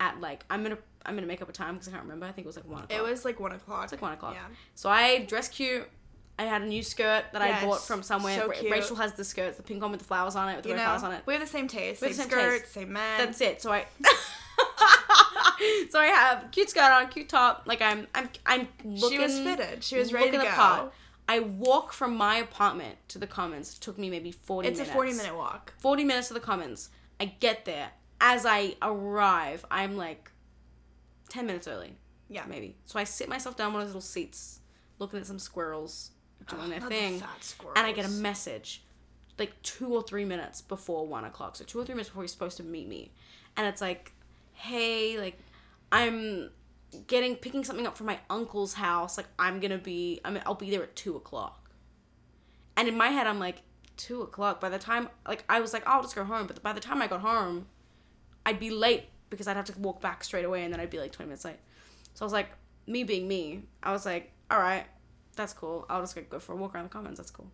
at 0.00 0.20
like 0.20 0.44
I'm 0.50 0.62
gonna 0.62 0.78
I'm 1.06 1.14
gonna 1.14 1.26
make 1.26 1.42
up 1.42 1.48
a 1.48 1.52
time 1.52 1.74
because 1.74 1.88
I 1.88 1.92
can't 1.92 2.02
remember. 2.02 2.26
I 2.26 2.32
think 2.32 2.44
it 2.44 2.48
was 2.48 2.56
like 2.56 2.66
one 2.68 2.84
o'clock. 2.84 2.98
It 2.98 3.02
was 3.02 3.24
like 3.24 3.40
one 3.40 3.52
o'clock. 3.52 3.84
It's 3.84 3.92
like 3.92 4.02
one 4.02 4.12
o'clock. 4.12 4.34
Yeah. 4.34 4.46
So 4.74 4.88
I 4.88 5.24
dressed 5.24 5.52
cute. 5.52 5.88
I 6.38 6.42
had 6.44 6.62
a 6.62 6.66
new 6.66 6.82
skirt 6.82 7.26
that 7.32 7.42
I 7.42 7.64
bought 7.64 7.80
from 7.80 8.02
somewhere. 8.02 8.36
so 8.36 8.48
Ra- 8.48 8.54
cute. 8.54 8.72
Rachel 8.72 8.96
has 8.96 9.12
the 9.12 9.22
skirt, 9.22 9.56
the 9.56 9.62
pink 9.62 9.80
one 9.80 9.92
with 9.92 10.00
the 10.00 10.06
flowers 10.06 10.34
on 10.34 10.48
it, 10.48 10.56
with 10.56 10.64
the 10.64 10.70
You 10.70 10.74
red 10.74 10.80
know, 10.80 10.86
flowers 10.86 11.02
on 11.04 11.12
it. 11.12 11.22
we 11.26 11.32
have 11.34 11.40
the 11.42 11.46
same 11.48 11.68
taste. 11.68 12.02
We 12.02 12.08
Same, 12.08 12.16
same 12.16 12.26
skirt, 12.28 12.60
taste. 12.62 12.72
same 12.72 12.92
men. 12.92 13.18
That's 13.18 13.40
it. 13.40 13.62
So 13.62 13.72
I 13.72 13.86
So 15.90 15.98
I 16.00 16.06
have 16.06 16.50
cute 16.50 16.68
skirt 16.70 16.90
on, 16.90 17.08
cute 17.08 17.28
top. 17.28 17.62
Like 17.66 17.80
I'm 17.80 18.06
I'm 18.14 18.28
I'm 18.44 18.68
looking 18.84 19.18
she 19.18 19.22
was 19.24 19.38
fitted. 19.38 19.82
She 19.84 19.96
was 19.96 20.12
ready 20.12 20.32
to 20.32 20.38
go. 20.38 20.90
I 21.28 21.40
walk 21.40 21.92
from 21.92 22.16
my 22.16 22.36
apartment 22.36 22.98
to 23.08 23.18
the 23.18 23.26
commons. 23.26 23.74
It 23.74 23.80
took 23.80 23.96
me 23.98 24.10
maybe 24.10 24.30
40 24.30 24.68
It's 24.68 24.76
minutes. 24.78 24.90
a 24.90 24.94
forty 24.94 25.12
minute 25.14 25.34
walk. 25.34 25.72
40 25.78 26.04
minutes 26.04 26.28
to 26.28 26.34
the 26.34 26.40
commons. 26.40 26.90
I 27.20 27.26
get 27.26 27.64
there. 27.64 27.90
as 28.20 28.46
I 28.46 28.76
arrive, 28.80 29.64
I'm 29.70 29.96
like 29.96 30.30
ten 31.28 31.46
minutes 31.46 31.66
early, 31.68 31.94
Yeah. 32.28 32.44
maybe. 32.46 32.76
So 32.86 32.98
I 32.98 33.04
sit 33.04 33.28
myself 33.28 33.56
down 33.56 33.68
on 33.68 33.72
one 33.74 33.82
of 33.82 33.88
those 33.88 33.94
little 33.94 34.00
seats, 34.08 34.60
looking 34.98 35.18
at 35.18 35.26
some 35.26 35.38
squirrels 35.38 36.10
doing 36.48 36.70
their 36.70 36.80
Not 36.80 36.88
the 36.90 36.94
thing, 36.94 37.22
squirrels. 37.40 37.76
and 37.76 37.86
I 37.86 37.92
get 37.92 38.04
a 38.04 38.08
message 38.08 38.82
like 39.38 39.60
two 39.62 39.92
or 39.94 40.02
three 40.02 40.24
minutes 40.24 40.62
before 40.62 41.06
one 41.06 41.24
o'clock. 41.24 41.56
So 41.56 41.64
two 41.64 41.80
or 41.80 41.84
three 41.84 41.94
minutes 41.94 42.08
before 42.10 42.22
he's 42.22 42.32
supposed 42.32 42.56
to 42.58 42.62
meet 42.62 42.88
me, 42.88 43.12
and 43.56 43.66
it's 43.66 43.80
like, 43.80 44.12
hey, 44.52 45.18
like 45.18 45.38
I'm 45.92 46.50
getting 47.06 47.36
picking 47.36 47.64
something 47.64 47.86
up 47.86 47.96
from 47.96 48.06
my 48.06 48.18
uncle's 48.30 48.74
house. 48.74 49.16
Like 49.16 49.26
I'm 49.38 49.60
gonna 49.60 49.78
be, 49.78 50.20
I'm 50.24 50.38
I'll 50.46 50.54
be 50.54 50.70
there 50.70 50.82
at 50.82 50.96
two 50.96 51.16
o'clock. 51.16 51.70
And 52.76 52.88
in 52.88 52.96
my 52.96 53.08
head, 53.08 53.26
I'm 53.26 53.38
like 53.38 53.62
two 53.96 54.22
o'clock. 54.22 54.60
By 54.60 54.68
the 54.68 54.78
time, 54.78 55.08
like 55.26 55.44
I 55.48 55.60
was 55.60 55.72
like, 55.72 55.84
oh, 55.86 55.92
I'll 55.92 56.02
just 56.02 56.14
go 56.14 56.24
home. 56.24 56.46
But 56.46 56.62
by 56.62 56.72
the 56.72 56.80
time 56.80 57.00
I 57.02 57.06
got 57.06 57.20
home, 57.20 57.66
I'd 58.44 58.58
be 58.58 58.70
late 58.70 59.04
because 59.30 59.46
I'd 59.48 59.56
have 59.56 59.64
to 59.66 59.78
walk 59.78 60.00
back 60.00 60.24
straight 60.24 60.44
away, 60.44 60.64
and 60.64 60.72
then 60.72 60.80
I'd 60.80 60.90
be 60.90 60.98
like 60.98 61.12
twenty 61.12 61.28
minutes 61.28 61.44
late. 61.44 61.58
So 62.14 62.24
I 62.24 62.26
was 62.26 62.32
like, 62.32 62.48
me 62.86 63.04
being 63.04 63.26
me, 63.26 63.62
I 63.82 63.92
was 63.92 64.06
like, 64.06 64.30
all 64.50 64.58
right, 64.60 64.86
that's 65.36 65.52
cool. 65.52 65.86
I'll 65.88 66.00
just 66.00 66.16
go- 66.30 66.38
for 66.38 66.52
a 66.52 66.56
walk 66.56 66.74
around 66.74 66.84
the 66.84 66.90
commons. 66.90 67.18
That's 67.18 67.30
cool. 67.30 67.50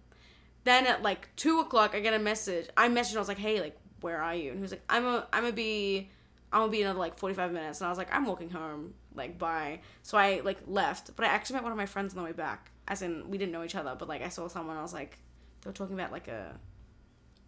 Then 0.64 0.86
at 0.86 1.03
like 1.03 1.28
two 1.36 1.61
o'clock, 1.61 1.95
I 1.95 2.01
get 2.01 2.12
a 2.14 2.18
message. 2.18 2.68
I 2.76 2.88
messaged. 2.88 3.16
I 3.16 3.18
was 3.18 3.28
like, 3.28 3.38
hey, 3.38 3.61
like, 3.61 3.78
where 4.01 4.20
are 4.20 4.34
you? 4.34 4.51
And 4.51 4.59
he 4.59 4.62
was 4.62 4.72
like, 4.72 4.84
I'm 4.88 5.07
a, 5.07 5.26
I'm 5.32 5.43
gonna 5.43 5.53
be, 5.55 6.11
I'm 6.53 6.61
gonna 6.62 6.72
be 6.72 6.82
another 6.82 6.99
like 6.99 7.18
forty 7.18 7.34
five 7.34 7.53
minutes. 7.53 7.80
And 7.80 7.86
I 7.86 7.91
was 7.91 7.99
like, 7.99 8.14
I'm 8.14 8.26
walking 8.26 8.51
home. 8.51 8.95
Like, 9.14 9.38
bye. 9.38 9.80
So 10.02 10.16
I 10.18 10.40
like 10.44 10.58
left, 10.66 11.14
but 11.16 11.24
I 11.24 11.28
actually 11.28 11.54
met 11.54 11.62
one 11.64 11.72
of 11.72 11.78
my 11.78 11.86
friends 11.86 12.14
on 12.14 12.18
the 12.18 12.24
way 12.24 12.32
back. 12.32 12.70
As 12.88 13.02
in, 13.02 13.28
we 13.30 13.38
didn't 13.38 13.52
know 13.52 13.64
each 13.64 13.74
other, 13.74 13.94
but 13.98 14.08
like 14.08 14.22
I 14.22 14.28
saw 14.28 14.48
someone. 14.48 14.76
I 14.76 14.82
was 14.82 14.92
like, 14.92 15.18
they 15.62 15.70
were 15.70 15.74
talking 15.74 15.94
about 15.94 16.12
like 16.12 16.28
a, 16.28 16.54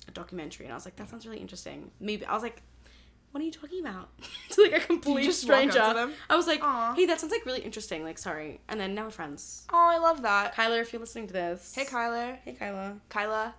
a 0.08 0.10
documentary, 0.10 0.66
and 0.66 0.72
I 0.72 0.76
was 0.76 0.84
like, 0.84 0.96
that 0.96 1.08
sounds 1.08 1.26
really 1.26 1.40
interesting. 1.40 1.90
Maybe 2.00 2.24
I 2.26 2.34
was 2.34 2.42
like. 2.42 2.62
What 3.30 3.40
are 3.40 3.44
you 3.46 3.50
talking 3.50 3.80
about? 3.80 4.10
to 4.50 4.60
like 4.60 4.74
a 4.74 4.80
complete 4.80 5.24
just 5.24 5.48
walk 5.48 5.56
up 5.56 5.64
to 5.64 5.72
stranger. 5.72 6.12
I 6.28 6.36
was 6.36 6.46
like, 6.46 6.62
Aw. 6.62 6.92
hey, 6.94 7.06
that 7.06 7.18
sounds 7.18 7.32
like 7.32 7.46
really 7.46 7.62
interesting. 7.62 8.04
Like, 8.04 8.18
sorry. 8.18 8.60
And 8.68 8.78
then 8.78 8.94
now 8.94 9.04
we're 9.04 9.10
friends. 9.10 9.66
Oh, 9.72 9.88
I 9.90 9.96
love 9.96 10.20
that. 10.20 10.54
Kyler, 10.54 10.82
if 10.82 10.92
you're 10.92 11.00
listening 11.00 11.28
to 11.28 11.32
this. 11.32 11.72
Hey, 11.74 11.86
Kyler. 11.86 12.36
Hey, 12.44 12.52
Kyla. 12.52 12.98
Kyla. 13.08 13.54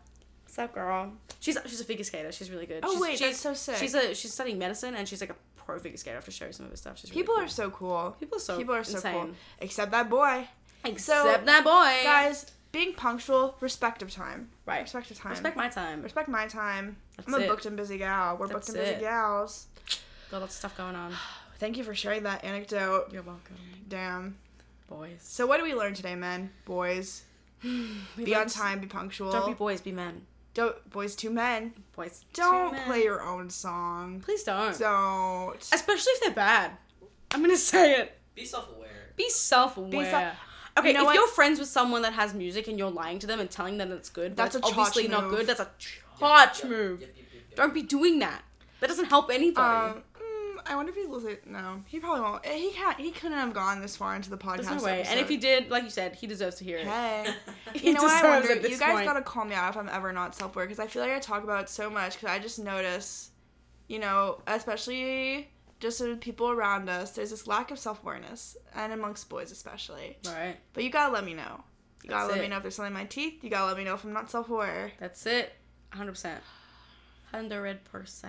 What's 0.53 0.59
up, 0.59 0.75
girl? 0.75 1.11
She's 1.39 1.57
she's 1.65 1.81
a 1.81 1.83
figure 1.83 2.03
skater. 2.03 2.31
She's 2.31 2.51
really 2.51 2.67
good. 2.67 2.81
Oh 2.83 2.91
she's, 2.91 3.01
wait, 3.01 3.11
she's, 3.17 3.19
that's 3.21 3.39
so 3.39 3.55
sick. 3.55 3.77
She's 3.77 3.95
a 3.95 4.13
she's 4.13 4.31
studying 4.31 4.59
medicine 4.59 4.93
and 4.93 5.07
she's 5.07 5.19
like 5.19 5.31
a 5.31 5.35
pro 5.65 5.79
figure 5.79 5.97
skater. 5.97 6.15
I 6.15 6.17
have 6.17 6.25
to 6.25 6.31
show 6.31 6.51
some 6.51 6.65
of 6.65 6.71
her 6.71 6.77
stuff. 6.77 6.97
She's 6.99 7.09
really 7.11 7.21
People 7.21 7.35
cool. 7.35 7.43
are 7.43 7.47
so 7.47 7.69
cool. 7.71 8.15
people 8.19 8.37
are 8.37 8.41
so 8.41 8.57
People 8.57 8.75
are 8.75 8.83
so 8.83 9.01
cool. 9.01 9.29
Except 9.59 9.91
that 9.91 10.09
boy. 10.09 10.47
Except 10.85 11.45
that 11.45 11.63
boy. 11.63 12.03
Guys, 12.03 12.51
being 12.71 12.93
punctual, 12.93 13.55
respect 13.61 14.01
of 14.01 14.11
time. 14.11 14.49
Right. 14.65 14.81
Respect 14.81 15.09
of 15.11 15.17
time. 15.17 15.31
Respect 15.31 15.55
my 15.55 15.69
time. 15.69 16.01
Respect 16.01 16.27
my 16.29 16.47
time. 16.47 16.97
That's 17.17 17.27
I'm 17.27 17.35
a 17.35 17.37
it. 17.45 17.47
booked 17.47 17.65
and 17.65 17.77
busy 17.77 17.97
gal. 17.97 18.37
We're 18.37 18.47
That's 18.47 18.67
booked 18.67 18.69
and 18.69 18.77
busy 18.77 18.91
it. 18.95 19.01
gals. 19.01 19.67
Got 20.31 20.41
lots 20.41 20.53
of 20.55 20.59
stuff 20.59 20.77
going 20.77 20.95
on. 20.95 21.13
Thank 21.59 21.77
you 21.77 21.83
for 21.83 21.95
sharing 21.95 22.23
that 22.23 22.43
anecdote. 22.43 23.09
You're 23.13 23.21
welcome, 23.21 23.55
Damn. 23.87 24.35
boys. 24.89 25.19
So 25.21 25.45
what 25.47 25.57
do 25.57 25.63
we 25.63 25.73
learn 25.73 25.93
today, 25.93 26.15
men? 26.15 26.49
Boys. 26.65 27.23
Be 28.17 28.35
on 28.35 28.47
time, 28.47 28.79
be 28.81 28.87
punctual. 28.87 29.31
Don't 29.31 29.47
be 29.47 29.53
boys, 29.53 29.79
be 29.79 29.93
men. 29.93 30.25
Don't 30.53 30.89
boys 30.91 31.15
to 31.17 31.29
men. 31.29 31.73
Boys. 31.95 32.25
Don't 32.33 32.71
to 32.71 32.75
men. 32.77 32.85
play 32.85 33.03
your 33.03 33.23
own 33.23 33.49
song. 33.49 34.21
Please 34.23 34.43
don't. 34.43 34.77
Don't. 34.77 35.59
Especially 35.59 36.11
if 36.13 36.21
they're 36.21 36.31
bad. 36.31 36.71
I'm 37.31 37.41
gonna 37.41 37.57
say 37.73 37.93
it. 37.99 38.17
Be 38.35 38.45
self-aware. 38.45 38.89
Be 39.15 39.29
self-aware. 39.29 39.89
Be 39.91 40.03
self- 40.09 40.33
okay, 40.77 40.87
You 40.89 40.93
know 40.93 41.01
if 41.01 41.05
what? 41.05 41.15
you're 41.15 41.27
friends 41.27 41.59
with 41.59 41.67
someone 41.69 42.01
that 42.03 42.13
has 42.13 42.33
music 42.33 42.67
and 42.67 42.77
you're 42.79 42.89
lying 42.91 43.19
to 43.19 43.27
them 43.27 43.39
and 43.39 43.49
telling 43.49 43.77
them 43.77 43.91
it's 43.91 44.09
good, 44.09 44.35
That's 44.35 44.55
that's, 44.55 44.69
a 44.69 44.71
chotch 44.73 44.77
obviously 44.77 45.07
not 45.07 45.23
move. 45.25 45.31
good. 45.37 45.47
That's 45.47 45.59
a 45.59 45.69
Yep, 46.21 46.55
yep, 46.63 46.63
move. 46.69 47.01
Yep, 47.01 47.09
yep, 47.15 47.17
yep, 47.17 47.27
yep. 47.49 47.55
Don't 47.55 47.73
be 47.73 47.81
doing 47.83 48.19
that. 48.19 48.43
That 48.79 48.87
doesn't 48.87 49.05
help 49.05 49.29
anybody. 49.31 49.91
Um, 49.97 50.03
I 50.65 50.75
wonder 50.75 50.91
if 50.91 50.95
he's 50.95 51.07
listening. 51.09 51.37
No, 51.47 51.81
he 51.87 51.99
probably 51.99 52.21
won't. 52.21 52.45
Eh, 52.45 52.57
He 52.57 52.71
can't. 52.71 52.99
He 52.99 53.11
couldn't 53.11 53.37
have 53.37 53.53
gone 53.53 53.81
this 53.81 53.95
far 53.95 54.15
into 54.15 54.29
the 54.29 54.37
podcast. 54.37 54.65
There's 54.67 54.81
no 54.81 54.83
way. 54.83 55.03
And 55.07 55.19
if 55.19 55.27
he 55.29 55.37
did, 55.37 55.69
like 55.69 55.83
you 55.83 55.89
said, 55.89 56.15
he 56.15 56.27
deserves 56.27 56.55
to 56.57 56.63
hear 56.63 56.77
it. 56.77 56.87
Hey. 56.87 57.33
He 57.73 57.87
You 57.87 57.93
know 57.93 58.03
what 58.03 58.11
I 58.23 58.39
deserves 58.39 58.49
wonder? 58.49 58.69
You 58.69 58.77
guys 58.77 58.93
point. 58.93 59.05
gotta 59.05 59.21
call 59.21 59.45
me 59.45 59.55
out 59.55 59.69
if 59.71 59.77
I'm 59.77 59.89
ever 59.89 60.11
not 60.13 60.35
self 60.35 60.55
aware 60.55 60.65
because 60.65 60.79
I 60.79 60.87
feel 60.87 61.01
like 61.01 61.11
I 61.11 61.19
talk 61.19 61.43
about 61.43 61.63
it 61.63 61.69
so 61.69 61.89
much 61.89 62.13
because 62.13 62.29
I 62.29 62.39
just 62.39 62.59
notice, 62.59 63.31
you 63.87 63.99
know, 63.99 64.41
especially 64.47 65.49
just 65.79 65.99
with 65.99 66.21
people 66.21 66.49
around 66.49 66.89
us, 66.89 67.11
there's 67.11 67.31
this 67.31 67.45
lack 67.47 67.71
of 67.71 67.79
self 67.79 68.01
awareness 68.03 68.55
and 68.75 68.93
amongst 68.93 69.27
boys 69.29 69.51
especially. 69.51 70.17
Right. 70.25 70.55
But 70.73 70.83
you 70.83 70.89
gotta 70.89 71.11
let 71.13 71.25
me 71.25 71.33
know. 71.33 71.63
You 72.03 72.09
gotta 72.09 72.23
That's 72.23 72.31
let 72.31 72.37
it. 72.39 72.41
me 72.43 72.47
know 72.49 72.57
if 72.57 72.61
there's 72.63 72.75
something 72.75 72.91
in 72.91 72.99
my 72.99 73.05
teeth. 73.05 73.43
You 73.43 73.49
gotta 73.49 73.65
let 73.67 73.77
me 73.77 73.83
know 73.83 73.93
if 73.95 74.03
I'm 74.03 74.13
not 74.13 74.29
self 74.29 74.49
aware. 74.49 74.91
That's 74.99 75.25
it. 75.25 75.53
100%. 75.93 76.37
100%. 77.33 78.27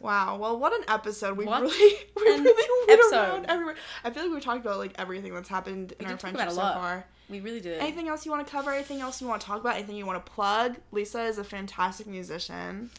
Wow. 0.00 0.36
Well, 0.36 0.58
what 0.58 0.72
an 0.72 0.84
episode. 0.88 1.36
We 1.36 1.44
What 1.44 1.62
really, 1.62 1.96
we 2.16 2.22
really 2.22 2.42
went 2.44 2.90
episode. 3.00 3.16
around 3.16 3.46
everywhere. 3.48 3.74
I 4.04 4.10
feel 4.10 4.24
like 4.24 4.32
we 4.34 4.40
talked 4.40 4.64
about 4.64 4.78
like 4.78 4.92
everything 4.96 5.34
that's 5.34 5.48
happened 5.48 5.92
in 5.98 6.06
We 6.06 6.12
our 6.12 6.18
friendship 6.18 6.50
so 6.50 6.56
far. 6.60 7.04
We 7.28 7.40
really 7.40 7.60
did. 7.60 7.80
Anything 7.80 8.08
else 8.08 8.24
you 8.24 8.30
want 8.32 8.46
to 8.46 8.50
cover? 8.50 8.70
Anything 8.70 9.00
else 9.00 9.20
you 9.20 9.26
want 9.26 9.40
to 9.40 9.46
talk 9.46 9.60
about? 9.60 9.76
Anything 9.76 9.96
you 9.96 10.06
want 10.06 10.24
to 10.24 10.30
plug? 10.32 10.76
Lisa 10.92 11.24
is 11.24 11.38
a 11.38 11.44
fantastic 11.44 12.06
musician. 12.06 12.90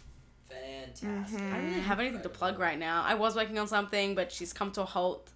Fantastic. 0.49 1.39
Mhm. 1.39 1.51
I 1.53 1.57
don't 1.57 1.65
really 1.69 1.79
have 1.81 1.99
anything 1.99 2.21
to 2.21 2.29
plug 2.29 2.59
right 2.59 2.77
now. 2.77 3.03
I 3.03 3.13
was 3.15 3.35
working 3.35 3.57
on 3.59 3.67
something, 3.67 4.15
but 4.15 4.31
she's 4.31 4.51
come 4.53 4.71
to 4.73 4.81
a 4.81 4.85
halt 4.85 5.29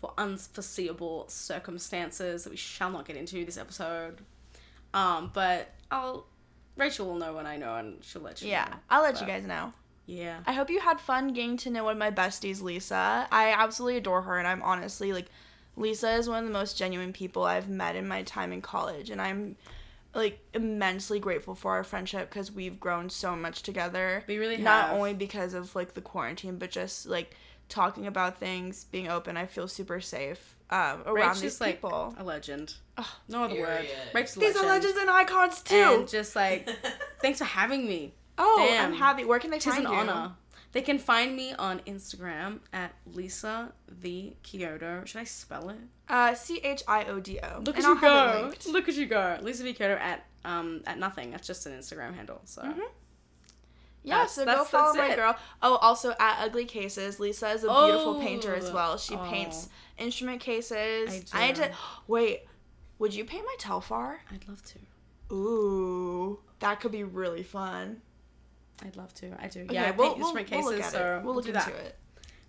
for 0.00 0.12
unforeseeable 0.18 1.28
circumstances 1.28 2.44
that 2.44 2.50
we 2.50 2.56
shall 2.56 2.90
not 2.90 3.04
get 3.06 3.16
into 3.16 3.44
this 3.44 3.56
episode. 3.56 4.20
Um, 4.92 5.30
but 5.32 5.72
I'll 5.90 6.26
Rachel 6.76 7.06
will 7.06 7.16
know 7.16 7.34
when 7.34 7.46
I 7.46 7.56
know, 7.56 7.76
and 7.76 8.02
she'll 8.02 8.22
let 8.22 8.42
you. 8.42 8.48
Yeah, 8.48 8.66
know. 8.70 8.76
I'll 8.90 9.02
let 9.02 9.20
you 9.20 9.26
guys 9.26 9.46
know. 9.46 9.72
Yeah. 10.06 10.40
I 10.46 10.52
hope 10.52 10.70
you 10.70 10.80
had 10.80 11.00
fun 11.00 11.32
getting 11.32 11.56
to 11.58 11.70
know 11.70 11.84
one 11.84 11.92
of 11.92 11.98
my 11.98 12.10
besties, 12.10 12.60
Lisa. 12.62 13.26
I 13.30 13.54
absolutely 13.56 13.96
adore 13.98 14.22
her, 14.22 14.38
and 14.38 14.46
I'm 14.46 14.62
honestly 14.62 15.12
like, 15.12 15.26
Lisa 15.76 16.12
is 16.14 16.28
one 16.28 16.40
of 16.40 16.44
the 16.44 16.52
most 16.52 16.76
genuine 16.76 17.12
people 17.12 17.44
I've 17.44 17.68
met 17.68 17.96
in 17.96 18.06
my 18.06 18.22
time 18.22 18.52
in 18.52 18.60
college, 18.60 19.10
and 19.10 19.20
I'm 19.20 19.56
like 20.14 20.38
immensely 20.52 21.18
grateful 21.18 21.54
for 21.56 21.72
our 21.72 21.82
friendship 21.82 22.30
because 22.30 22.52
we've 22.52 22.78
grown 22.78 23.10
so 23.10 23.34
much 23.34 23.62
together. 23.62 24.22
We 24.28 24.38
really 24.38 24.58
not 24.58 24.88
have. 24.88 24.96
only 24.96 25.14
because 25.14 25.54
of 25.54 25.74
like 25.74 25.94
the 25.94 26.00
quarantine, 26.00 26.58
but 26.58 26.70
just 26.70 27.06
like 27.06 27.34
talking 27.68 28.06
about 28.06 28.38
things, 28.38 28.84
being 28.84 29.08
open. 29.08 29.36
I 29.36 29.46
feel 29.46 29.66
super 29.66 30.00
safe 30.00 30.53
um, 30.70 31.02
around 31.06 31.16
Rach 31.36 31.40
these 31.40 31.54
is 31.54 31.60
like 31.60 31.76
people. 31.76 32.14
a 32.18 32.24
legend. 32.24 32.74
No 33.28 33.44
other 33.44 33.54
word. 33.60 33.80
Period. 33.86 33.90
Rachel's 34.14 34.36
a 34.36 34.40
These 34.40 34.48
legend. 34.54 34.64
are 34.64 34.68
legends 34.74 34.98
and 34.98 35.10
icons 35.10 35.62
too. 35.62 35.74
And 36.00 36.08
just 36.08 36.34
like, 36.36 36.68
thanks 37.20 37.38
for 37.38 37.44
having 37.44 37.86
me. 37.86 38.14
oh, 38.38 38.66
damn. 38.68 38.92
I'm 38.92 38.98
happy. 38.98 39.24
Where 39.24 39.38
can 39.38 39.50
they 39.50 39.58
Tis 39.58 39.74
find 39.74 39.86
an 39.86 39.92
you? 39.92 39.98
honor. 39.98 40.32
They 40.72 40.82
can 40.82 40.98
find 40.98 41.36
me 41.36 41.52
on 41.54 41.80
Instagram 41.86 42.58
at 42.72 42.92
Lisa 43.06 43.72
the 43.88 44.34
Chiodo. 44.42 45.06
Should 45.06 45.20
I 45.20 45.24
spell 45.24 45.68
it? 45.68 45.76
Uh, 46.08 46.34
C 46.34 46.58
H 46.64 46.82
I 46.88 47.04
O 47.04 47.20
D 47.20 47.38
O. 47.40 47.60
Look 47.60 47.76
And 47.76 47.84
at 47.84 47.88
I'll 47.88 47.94
you 47.94 48.00
go. 48.00 48.52
Look 48.72 48.88
at 48.88 48.94
you 48.96 49.06
go. 49.06 49.38
Lisa 49.40 49.62
the 49.62 49.72
Chiodo 49.72 49.98
at 50.00 50.24
um 50.44 50.82
at 50.86 50.98
nothing. 50.98 51.30
That's 51.30 51.46
just 51.46 51.66
an 51.66 51.72
Instagram 51.78 52.14
handle. 52.16 52.40
So 52.44 52.62
Yeah, 54.06 54.16
That's- 54.18 54.32
so 54.34 54.42
go 54.44 54.50
that's- 54.50 54.68
follow 54.70 54.92
that's 54.92 55.08
my 55.08 55.12
it. 55.14 55.16
girl. 55.16 55.36
Oh, 55.62 55.76
also 55.76 56.10
at 56.20 56.36
Ugly 56.40 56.66
Cases, 56.66 57.18
Lisa 57.18 57.48
is 57.48 57.64
a 57.64 57.68
beautiful 57.68 58.16
Oh. 58.16 58.20
painter 58.20 58.54
as 58.54 58.68
oh. 58.68 58.74
well. 58.74 58.98
She 58.98 59.14
Oh. 59.16 59.26
paints 59.30 59.68
instrument 59.98 60.40
cases. 60.40 61.24
I 61.32 61.46
need 61.46 61.56
do. 61.56 61.62
to 61.62 61.72
wait. 62.06 62.42
Would 62.98 63.14
you 63.14 63.24
paint 63.24 63.44
my 63.46 63.56
Telfar? 63.58 64.18
I'd 64.30 64.46
love 64.46 64.62
to. 64.66 65.34
Ooh, 65.34 66.38
that 66.60 66.80
could 66.80 66.92
be 66.92 67.02
really 67.02 67.42
fun. 67.42 68.02
I'd 68.84 68.96
love 68.96 69.14
to. 69.14 69.34
I 69.42 69.48
do. 69.48 69.62
Okay, 69.62 69.74
yeah, 69.74 69.84
I 69.88 69.90
we'll, 69.92 70.08
paint 70.08 70.18
we'll, 70.18 70.36
instrument 70.36 70.50
we'll 70.64 70.74
look 70.76 70.84
at 70.84 70.92
so 70.92 71.16
it. 71.16 71.24
We'll 71.24 71.34
look 71.34 71.44
do 71.44 71.52
into 71.52 71.64
that. 71.64 71.74
it. 71.74 71.98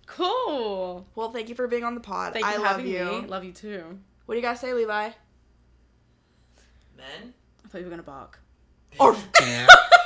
Cool. 0.06 1.06
Well, 1.14 1.30
thank 1.30 1.48
you 1.48 1.54
for 1.54 1.66
being 1.66 1.84
on 1.84 1.94
the 1.94 2.00
pod. 2.00 2.32
Thank 2.34 2.44
you 2.44 2.50
I 2.50 2.54
for 2.56 2.60
love 2.60 2.76
having 2.76 2.86
you. 2.86 3.22
me. 3.22 3.28
Love 3.28 3.44
you 3.44 3.52
too. 3.52 3.98
What 4.26 4.34
do 4.34 4.40
you 4.40 4.46
guys 4.46 4.60
say, 4.60 4.72
Levi? 4.74 5.10
Men, 6.96 7.34
I 7.64 7.68
thought 7.68 7.78
you 7.78 7.84
were 7.84 7.90
gonna 7.90 8.02
bark. 8.02 8.40
Or 9.00 9.14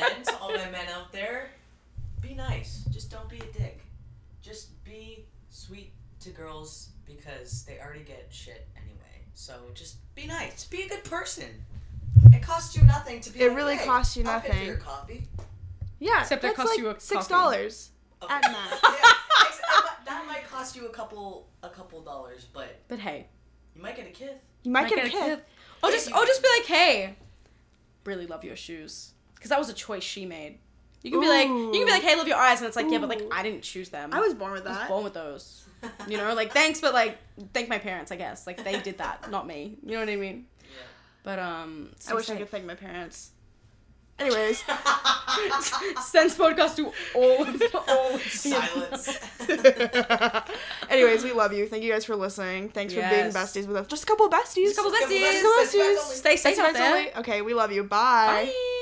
men, 0.00 0.22
to 0.24 0.36
all 0.38 0.50
my 0.50 0.70
men 0.70 0.86
out 0.94 1.12
there, 1.12 1.50
be 2.20 2.34
nice. 2.34 2.84
Just 2.90 3.10
don't 3.10 3.28
be 3.28 3.36
a 3.38 3.58
dick. 3.58 3.80
Just 4.42 4.82
be 4.84 5.24
sweet 5.50 5.92
to 6.20 6.30
girls 6.30 6.88
because 7.06 7.64
they 7.64 7.78
already 7.80 8.04
get 8.04 8.26
shit 8.30 8.66
anyway. 8.76 9.00
So 9.34 9.54
just 9.74 9.96
be 10.14 10.26
nice. 10.26 10.64
Be 10.64 10.82
a 10.82 10.88
good 10.88 11.04
person. 11.04 11.48
It 12.32 12.42
costs 12.42 12.76
you 12.76 12.82
nothing 12.84 13.20
to 13.20 13.30
be. 13.30 13.40
It 13.40 13.48
like, 13.48 13.56
really 13.56 13.76
"Hey, 13.76 13.84
costs 13.84 14.16
you 14.16 14.24
I'll 14.26 14.40
pay 14.40 14.48
for 14.48 14.52
nothing." 14.54 14.66
your 14.68 14.76
coffee. 14.76 15.28
yeah, 15.98 16.20
Except 16.20 16.42
that 16.42 16.48
that's 16.48 16.56
costs 16.56 16.72
like 16.72 16.78
you 16.78 16.90
a 16.90 17.00
six 17.00 17.26
dollars. 17.26 17.90
Okay. 18.22 18.32
At 18.34 18.42
max. 18.42 18.78
yeah, 18.82 19.80
that 20.06 20.24
might- 20.26 20.48
cost 20.50 20.76
you 20.76 20.86
a 20.86 20.90
couple 20.90 21.48
a 21.62 21.68
couple 21.68 22.00
dollars, 22.02 22.46
but 22.52 22.80
But 22.88 23.00
hey, 23.00 23.26
you 23.74 23.82
might 23.82 23.96
get 23.96 24.06
a 24.06 24.10
kid. 24.10 24.36
You 24.62 24.70
might, 24.70 24.82
might 24.82 24.94
get, 24.94 25.06
a 25.06 25.10
kid. 25.10 25.40
Or 25.82 25.90
Yeah, 25.90 25.96
just, 25.96 26.08
you 26.08 26.16
or 26.16 26.24
just 26.24 26.42
be 26.42 26.48
like, 26.56 26.66
hey, 26.66 27.16
really 28.04 28.26
love 28.26 28.44
your 28.44 28.54
shoes, 28.56 29.12
because 29.44 29.50
that 29.50 29.58
was 29.58 29.68
a 29.68 29.74
choice 29.74 30.02
she 30.02 30.24
made. 30.24 30.56
You 31.02 31.10
can 31.10 31.18
Ooh. 31.18 31.22
be 31.22 31.28
like, 31.28 31.48
you 31.48 31.70
can 31.72 31.84
be 31.84 31.90
like, 31.90 32.02
hey, 32.02 32.16
love 32.16 32.26
your 32.26 32.38
eyes, 32.38 32.60
and 32.60 32.66
it's 32.66 32.76
like, 32.76 32.86
Ooh. 32.86 32.92
yeah, 32.92 32.98
but 32.98 33.10
like 33.10 33.22
I 33.30 33.42
didn't 33.42 33.60
choose 33.60 33.90
them. 33.90 34.08
I 34.10 34.20
was 34.20 34.32
born 34.32 34.52
with 34.52 34.64
that. 34.64 34.72
I 34.72 34.78
was 34.78 34.88
born 34.88 35.04
with 35.04 35.12
those. 35.12 35.66
you 36.08 36.16
know, 36.16 36.32
like 36.32 36.50
thanks, 36.50 36.80
but 36.80 36.94
like 36.94 37.18
thank 37.52 37.68
my 37.68 37.76
parents, 37.76 38.10
I 38.10 38.16
guess. 38.16 38.46
Like 38.46 38.64
they 38.64 38.80
did 38.80 38.96
that, 38.96 39.30
not 39.30 39.46
me. 39.46 39.76
You 39.84 39.92
know 39.92 40.00
what 40.00 40.08
I 40.08 40.16
mean? 40.16 40.46
Yeah. 40.62 40.66
But 41.24 41.38
um, 41.40 41.90
I 42.08 42.14
wish 42.14 42.30
I 42.30 42.36
could 42.36 42.48
thank 42.48 42.64
my 42.64 42.74
parents. 42.74 43.32
Anyways, 44.18 44.58
sense 46.00 46.38
podcast 46.38 46.76
to 46.76 46.90
all 47.14 47.42
of 47.42 47.62
all 47.88 48.18
silence. 48.20 49.18
Anyways, 50.88 51.22
we 51.22 51.32
love 51.32 51.52
you. 51.52 51.66
Thank 51.66 51.82
you 51.82 51.92
guys 51.92 52.06
for 52.06 52.16
listening. 52.16 52.70
Thanks 52.70 52.94
yes. 52.94 53.10
for 53.10 53.14
being 53.14 53.30
besties 53.30 53.66
with 53.66 53.76
us. 53.76 53.88
Just 53.88 54.04
a 54.04 54.06
couple 54.06 54.30
besties. 54.30 54.72
Just 54.72 54.78
a 54.78 54.82
couple 54.82 54.92
besties. 54.92 55.20
Just 55.20 55.40
a 55.40 55.42
couple 55.42 55.80
besties. 55.80 55.96
Besties. 55.96 56.16
Stay 56.16 56.36
safe 56.36 56.58
out 56.60 56.72
there. 56.72 56.96
Only. 56.96 57.14
Okay, 57.16 57.42
we 57.42 57.52
love 57.52 57.72
you. 57.72 57.84
Bye. 57.84 58.46
Bye. 58.46 58.80